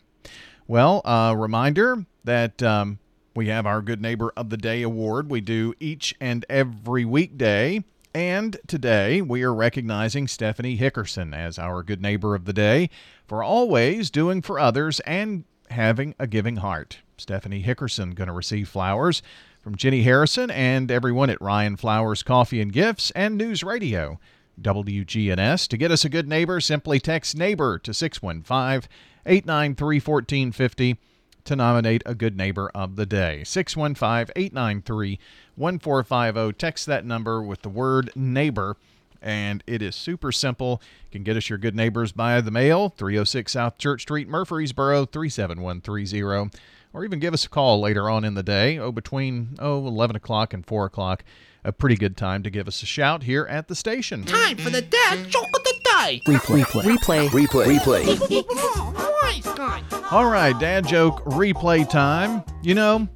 Well, 0.68 1.02
a 1.06 1.36
reminder 1.38 2.06
that 2.24 2.62
um, 2.62 3.00
we 3.36 3.48
have 3.48 3.66
our 3.66 3.82
Good 3.82 4.02
Neighbor 4.02 4.32
of 4.38 4.50
the 4.50 4.58
Day 4.58 4.82
award 4.82 5.30
we 5.30 5.42
do 5.42 5.74
each 5.80 6.14
and 6.20 6.46
every 6.50 7.06
weekday. 7.06 7.84
And 8.14 8.58
today 8.68 9.22
we 9.22 9.42
are 9.42 9.54
recognizing 9.54 10.28
Stephanie 10.28 10.78
Hickerson 10.78 11.36
as 11.36 11.58
our 11.58 11.82
Good 11.82 12.02
Neighbor 12.02 12.36
of 12.36 12.46
the 12.46 12.54
Day 12.54 12.90
for 13.28 13.42
always 13.42 14.12
doing 14.12 14.42
for 14.42 14.60
others 14.60 15.00
and 15.02 15.46
having 15.72 16.14
a 16.20 16.28
giving 16.28 16.58
heart. 16.58 17.00
Stephanie 17.18 17.64
Hickerson 17.64 18.16
going 18.16 18.28
to 18.28 18.34
receive 18.34 18.70
flowers 18.70 19.22
from 19.62 19.76
Jenny 19.76 20.04
Harrison 20.04 20.52
and 20.52 20.92
everyone 20.92 21.30
at 21.30 21.42
Ryan 21.42 21.78
Flowers 21.78 22.24
Coffee 22.24 22.62
and 22.62 22.74
Gifts 22.74 23.12
and 23.12 23.38
News 23.38 23.64
Radio. 23.64 24.20
WGNS. 24.62 25.68
To 25.68 25.78
get 25.78 25.92
us 25.92 26.06
a 26.06 26.10
good 26.10 26.28
neighbor, 26.28 26.60
simply 26.60 27.00
text 27.00 27.36
neighbor 27.36 27.80
to 27.80 27.94
615 27.94 28.88
893 29.26 29.96
1450 30.00 30.98
to 31.46 31.56
nominate 31.56 32.04
a 32.06 32.16
good 32.16 32.38
neighbor 32.38 32.70
of 32.74 32.96
the 32.96 33.06
day. 33.06 33.44
615 33.44 34.34
893 34.36 35.20
1450. 35.56 36.54
Text 36.58 36.86
that 36.86 37.06
number 37.06 37.42
with 37.42 37.62
the 37.62 37.70
word 37.70 38.12
neighbor, 38.16 38.78
and 39.22 39.64
it 39.68 39.82
is 39.82 39.96
super 39.96 40.32
simple. 40.32 40.82
You 41.12 41.18
can 41.18 41.24
get 41.24 41.38
us 41.38 41.50
your 41.50 41.60
good 41.60 41.76
neighbors 41.76 42.12
by 42.12 42.40
the 42.42 42.52
mail 42.52 42.90
306 42.90 43.52
South 43.52 43.78
Church 43.78 44.02
Street, 44.04 44.28
Murfreesboro 44.28 45.06
37130. 45.06 46.58
Or 46.94 47.04
even 47.04 47.20
give 47.20 47.34
us 47.34 47.46
a 47.46 47.50
call 47.50 47.82
later 47.82 48.10
on 48.10 48.24
in 48.24 48.36
the 48.36 48.44
day, 48.44 48.78
oh, 48.78 48.92
between 48.92 49.56
oh, 49.60 49.86
11 49.88 50.16
o'clock 50.16 50.54
and 50.54 50.66
4 50.66 50.86
o'clock. 50.86 51.24
A 51.66 51.72
pretty 51.72 51.96
good 51.96 52.18
time 52.18 52.44
to 52.44 52.50
give 52.50 52.68
us 52.68 52.84
a 52.84 52.86
shout 52.86 53.24
here 53.24 53.46
at 53.50 53.68
the 53.68 53.76
station. 53.76 54.26
Time 54.26 54.58
for 54.58 54.70
the 54.70 54.82
dad 54.82 55.30
joke 55.30 55.48
of 55.56 55.64
the 55.64 55.80
day. 55.84 56.22
Replay. 56.28 56.62
Replay. 56.64 57.30
Replay. 57.30 57.66
Replay. 57.70 58.44
Replay. 58.44 60.12
All 60.12 60.26
right, 60.26 60.58
dad 60.60 60.86
joke 60.86 61.24
replay 61.24 61.90
time. 61.90 62.44
You 62.62 62.76
know, 62.76 63.08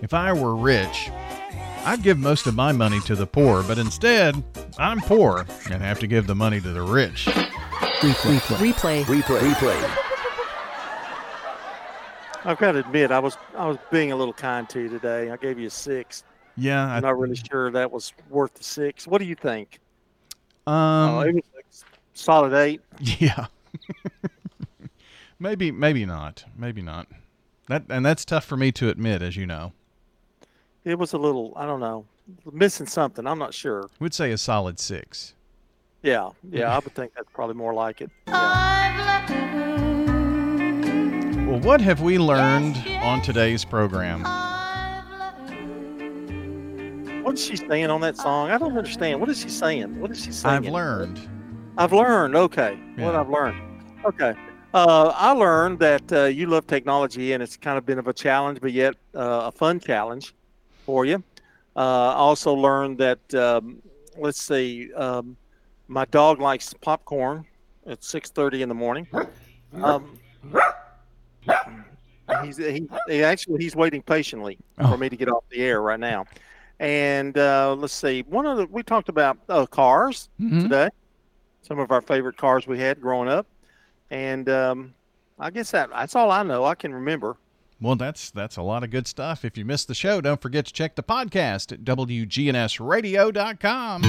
if 0.00 0.14
I 0.14 0.32
were 0.32 0.54
rich, 0.54 1.10
I'd 1.84 2.02
give 2.02 2.16
most 2.16 2.46
of 2.46 2.54
my 2.54 2.72
money 2.72 3.00
to 3.00 3.16
the 3.16 3.26
poor, 3.26 3.62
but 3.64 3.76
instead, 3.76 4.42
I'm 4.78 5.00
poor 5.00 5.44
and 5.70 5.82
have 5.82 5.98
to 6.00 6.06
give 6.06 6.26
the 6.28 6.34
money 6.34 6.60
to 6.60 6.68
the 6.68 6.82
rich. 6.82 7.26
Replay. 7.26 8.38
Replay. 8.38 9.02
Replay. 9.04 9.40
Replay. 9.40 10.01
I've 12.44 12.58
got 12.58 12.72
to 12.72 12.80
admit, 12.80 13.10
I 13.10 13.18
was 13.18 13.36
I 13.56 13.66
was 13.66 13.78
being 13.90 14.12
a 14.12 14.16
little 14.16 14.34
kind 14.34 14.68
to 14.70 14.80
you 14.80 14.88
today. 14.88 15.30
I 15.30 15.36
gave 15.36 15.58
you 15.58 15.68
a 15.68 15.70
six. 15.70 16.24
Yeah, 16.56 16.84
I'm 16.84 17.02
not 17.02 17.18
really 17.18 17.36
sure 17.36 17.70
that 17.70 17.90
was 17.90 18.12
worth 18.28 18.54
the 18.54 18.64
six. 18.64 19.06
What 19.06 19.18
do 19.18 19.24
you 19.24 19.34
think? 19.34 19.78
Um, 20.66 20.74
oh, 20.74 21.20
it 21.20 21.34
was 21.34 21.44
a 21.58 21.62
solid 22.14 22.52
eight. 22.52 22.80
Yeah. 23.00 23.46
maybe, 25.38 25.70
maybe 25.70 26.04
not. 26.04 26.44
Maybe 26.56 26.82
not. 26.82 27.08
That 27.68 27.84
and 27.88 28.04
that's 28.04 28.24
tough 28.24 28.44
for 28.44 28.56
me 28.56 28.72
to 28.72 28.88
admit, 28.88 29.22
as 29.22 29.36
you 29.36 29.46
know. 29.46 29.72
It 30.84 30.98
was 30.98 31.12
a 31.12 31.18
little, 31.18 31.52
I 31.56 31.64
don't 31.64 31.80
know, 31.80 32.04
missing 32.52 32.86
something. 32.86 33.26
I'm 33.26 33.38
not 33.38 33.54
sure. 33.54 33.82
We 33.98 34.04
would 34.06 34.14
say 34.14 34.32
a 34.32 34.38
solid 34.38 34.78
six. 34.80 35.34
Yeah, 36.02 36.30
yeah, 36.50 36.74
I 36.74 36.80
would 36.80 36.94
think 36.94 37.14
that's 37.14 37.28
probably 37.32 37.54
more 37.54 37.72
like 37.72 38.00
it. 38.00 38.10
Well, 41.52 41.60
what 41.60 41.82
have 41.82 42.00
we 42.00 42.18
learned 42.18 42.82
on 43.02 43.20
today's 43.20 43.62
program? 43.62 44.22
What 47.22 47.34
is 47.34 47.44
she 47.44 47.56
saying 47.56 47.90
on 47.90 48.00
that 48.00 48.16
song? 48.16 48.50
I 48.50 48.56
don't 48.56 48.74
understand. 48.74 49.20
What 49.20 49.28
is 49.28 49.38
she 49.38 49.50
saying? 49.50 50.00
What 50.00 50.10
is 50.10 50.24
she 50.24 50.32
saying? 50.32 50.64
I've 50.64 50.72
learned. 50.72 51.20
I've 51.76 51.92
learned. 51.92 52.36
Okay. 52.36 52.80
Yeah. 52.96 53.04
What 53.04 53.14
I've 53.16 53.28
learned. 53.28 53.84
Okay. 54.06 54.32
Uh, 54.72 55.12
I 55.14 55.32
learned 55.32 55.78
that 55.80 56.10
uh, 56.10 56.24
you 56.24 56.46
love 56.46 56.66
technology, 56.66 57.34
and 57.34 57.42
it's 57.42 57.58
kind 57.58 57.76
of 57.76 57.84
been 57.84 57.98
of 57.98 58.08
a 58.08 58.14
challenge, 58.14 58.58
but 58.62 58.72
yet 58.72 58.94
uh, 59.14 59.42
a 59.44 59.52
fun 59.52 59.78
challenge 59.78 60.32
for 60.86 61.04
you. 61.04 61.22
Uh, 61.76 61.80
I 61.80 62.14
also 62.14 62.54
learned 62.54 62.96
that 62.96 63.34
um, 63.34 63.82
let's 64.16 64.40
see, 64.40 64.90
um, 64.94 65.36
my 65.86 66.06
dog 66.06 66.40
likes 66.40 66.72
popcorn 66.72 67.44
at 67.86 68.02
six 68.02 68.30
thirty 68.30 68.62
in 68.62 68.70
the 68.70 68.74
morning. 68.74 69.06
Um, 69.74 70.18
he's 72.44 72.56
he, 72.56 72.86
he 73.08 73.22
actually 73.24 73.62
he's 73.62 73.74
waiting 73.76 74.02
patiently 74.02 74.58
for 74.78 74.96
me 74.96 75.08
to 75.08 75.16
get 75.16 75.28
off 75.28 75.44
the 75.50 75.62
air 75.62 75.80
right 75.82 76.00
now. 76.00 76.24
And 76.80 77.36
uh, 77.38 77.74
let's 77.78 77.94
see, 77.94 78.24
one 78.28 78.44
of 78.46 78.56
the 78.58 78.66
we 78.66 78.82
talked 78.82 79.08
about 79.08 79.38
uh, 79.48 79.66
cars 79.66 80.28
Mhm. 80.40 80.62
today, 80.62 80.88
some 81.62 81.78
of 81.78 81.90
our 81.92 82.00
favorite 82.00 82.36
cars 82.36 82.66
we 82.66 82.78
had 82.78 83.00
growing 83.00 83.28
up, 83.28 83.46
and 84.10 84.48
um, 84.48 84.94
I 85.38 85.50
guess 85.50 85.70
that 85.72 85.90
that's 85.90 86.16
all 86.16 86.30
I 86.30 86.42
know. 86.42 86.64
I 86.64 86.74
can 86.74 86.92
remember. 86.94 87.36
Well, 87.80 87.96
that's 87.96 88.30
that's 88.30 88.56
a 88.56 88.62
lot 88.62 88.82
of 88.84 88.90
good 88.90 89.06
stuff. 89.08 89.44
If 89.44 89.58
you 89.58 89.64
missed 89.64 89.88
the 89.88 89.94
show, 89.94 90.20
don't 90.20 90.40
forget 90.40 90.66
to 90.66 90.72
check 90.72 90.94
the 90.96 91.02
podcast 91.02 91.72
at 91.72 91.82
wgnsradio.com. 91.84 94.02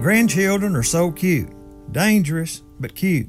Grandchildren 0.00 0.74
are 0.76 0.82
so 0.82 1.10
cute. 1.12 1.50
Dangerous, 1.92 2.62
but 2.80 2.94
cute. 2.94 3.28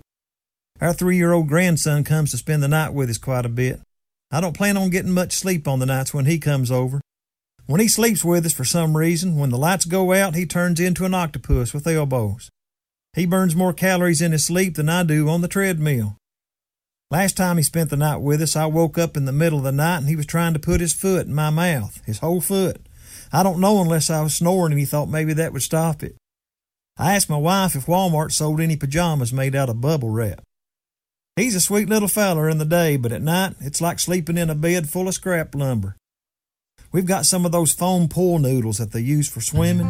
Our 0.81 0.93
three 0.93 1.15
year 1.15 1.31
old 1.31 1.47
grandson 1.47 2.03
comes 2.03 2.31
to 2.31 2.37
spend 2.37 2.63
the 2.63 2.67
night 2.67 2.91
with 2.91 3.11
us 3.11 3.19
quite 3.19 3.45
a 3.45 3.49
bit. 3.49 3.81
I 4.31 4.41
don't 4.41 4.57
plan 4.57 4.77
on 4.77 4.89
getting 4.89 5.11
much 5.11 5.33
sleep 5.33 5.67
on 5.67 5.77
the 5.77 5.85
nights 5.85 6.11
when 6.11 6.25
he 6.25 6.39
comes 6.39 6.71
over. 6.71 7.01
When 7.67 7.79
he 7.79 7.87
sleeps 7.87 8.25
with 8.25 8.47
us 8.47 8.53
for 8.53 8.65
some 8.65 8.97
reason, 8.97 9.37
when 9.37 9.51
the 9.51 9.59
lights 9.59 9.85
go 9.85 10.11
out, 10.11 10.33
he 10.33 10.47
turns 10.47 10.79
into 10.79 11.05
an 11.05 11.13
octopus 11.13 11.71
with 11.71 11.85
elbows. 11.85 12.49
He 13.13 13.27
burns 13.27 13.55
more 13.55 13.73
calories 13.73 14.23
in 14.23 14.31
his 14.31 14.45
sleep 14.45 14.73
than 14.73 14.89
I 14.89 15.03
do 15.03 15.29
on 15.29 15.41
the 15.41 15.47
treadmill. 15.47 16.17
Last 17.11 17.37
time 17.37 17.57
he 17.57 17.63
spent 17.63 17.91
the 17.91 17.97
night 17.97 18.17
with 18.17 18.41
us, 18.41 18.55
I 18.55 18.65
woke 18.65 18.97
up 18.97 19.15
in 19.15 19.25
the 19.25 19.31
middle 19.31 19.59
of 19.59 19.65
the 19.65 19.71
night 19.71 19.97
and 19.97 20.07
he 20.07 20.15
was 20.15 20.25
trying 20.25 20.53
to 20.53 20.59
put 20.59 20.81
his 20.81 20.93
foot 20.93 21.27
in 21.27 21.35
my 21.35 21.51
mouth, 21.51 22.01
his 22.07 22.19
whole 22.19 22.41
foot. 22.41 22.81
I 23.31 23.43
don't 23.43 23.59
know 23.59 23.81
unless 23.81 24.09
I 24.09 24.23
was 24.23 24.33
snoring 24.33 24.71
and 24.71 24.79
he 24.79 24.85
thought 24.85 25.09
maybe 25.09 25.33
that 25.33 25.53
would 25.53 25.61
stop 25.61 26.01
it. 26.01 26.15
I 26.97 27.13
asked 27.13 27.29
my 27.29 27.37
wife 27.37 27.75
if 27.75 27.85
Walmart 27.85 28.31
sold 28.31 28.59
any 28.59 28.77
pajamas 28.77 29.31
made 29.31 29.55
out 29.55 29.69
of 29.69 29.79
bubble 29.79 30.09
wrap. 30.09 30.41
He's 31.41 31.55
a 31.55 31.59
sweet 31.59 31.89
little 31.89 32.07
feller 32.07 32.47
in 32.47 32.59
the 32.59 32.65
day, 32.65 32.97
but 32.97 33.11
at 33.11 33.23
night 33.23 33.55
it's 33.61 33.81
like 33.81 33.97
sleeping 33.97 34.37
in 34.37 34.51
a 34.51 34.55
bed 34.55 34.87
full 34.87 35.07
of 35.07 35.15
scrap 35.15 35.55
lumber. 35.55 35.97
We've 36.91 37.07
got 37.07 37.25
some 37.25 37.47
of 37.47 37.51
those 37.51 37.73
foam 37.73 38.09
pool 38.09 38.37
noodles 38.37 38.77
that 38.77 38.91
they 38.91 38.99
use 38.99 39.27
for 39.27 39.41
swimming. 39.41 39.87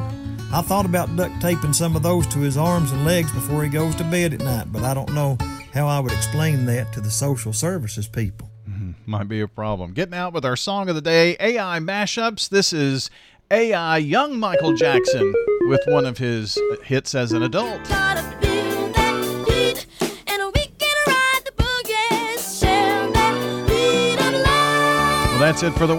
I 0.53 0.61
thought 0.61 0.85
about 0.85 1.13
duct 1.17 1.41
taping 1.41 1.73
some 1.73 1.97
of 1.97 2.03
those 2.03 2.25
to 2.27 2.39
his 2.39 2.55
arms 2.55 2.93
and 2.93 3.03
legs 3.03 3.33
before 3.33 3.65
he 3.65 3.69
goes 3.69 3.95
to 3.95 4.05
bed 4.05 4.33
at 4.33 4.39
night, 4.39 4.71
but 4.71 4.83
I 4.83 4.93
don't 4.93 5.13
know 5.13 5.37
how 5.73 5.87
I 5.87 5.99
would 5.99 6.13
explain 6.13 6.65
that 6.67 6.93
to 6.93 7.01
the 7.01 7.11
social 7.11 7.51
services 7.51 8.07
people. 8.07 8.49
Mm-hmm. 8.69 8.91
Might 9.05 9.27
be 9.27 9.41
a 9.41 9.47
problem. 9.49 9.91
Getting 9.91 10.15
out 10.15 10.31
with 10.31 10.45
our 10.45 10.55
song 10.55 10.87
of 10.87 10.95
the 10.95 11.01
day, 11.01 11.35
AI 11.41 11.79
mashups. 11.79 12.47
This 12.47 12.71
is 12.71 13.09
AI 13.51 13.97
Young 13.97 14.39
Michael 14.39 14.73
Jackson 14.73 15.33
with 15.63 15.81
one 15.87 16.05
of 16.05 16.17
his 16.17 16.57
hits 16.85 17.13
as 17.13 17.33
an 17.33 17.43
adult. 17.43 17.81
That's 25.51 25.63
it 25.63 25.73
for 25.73 25.85
the 25.85 25.93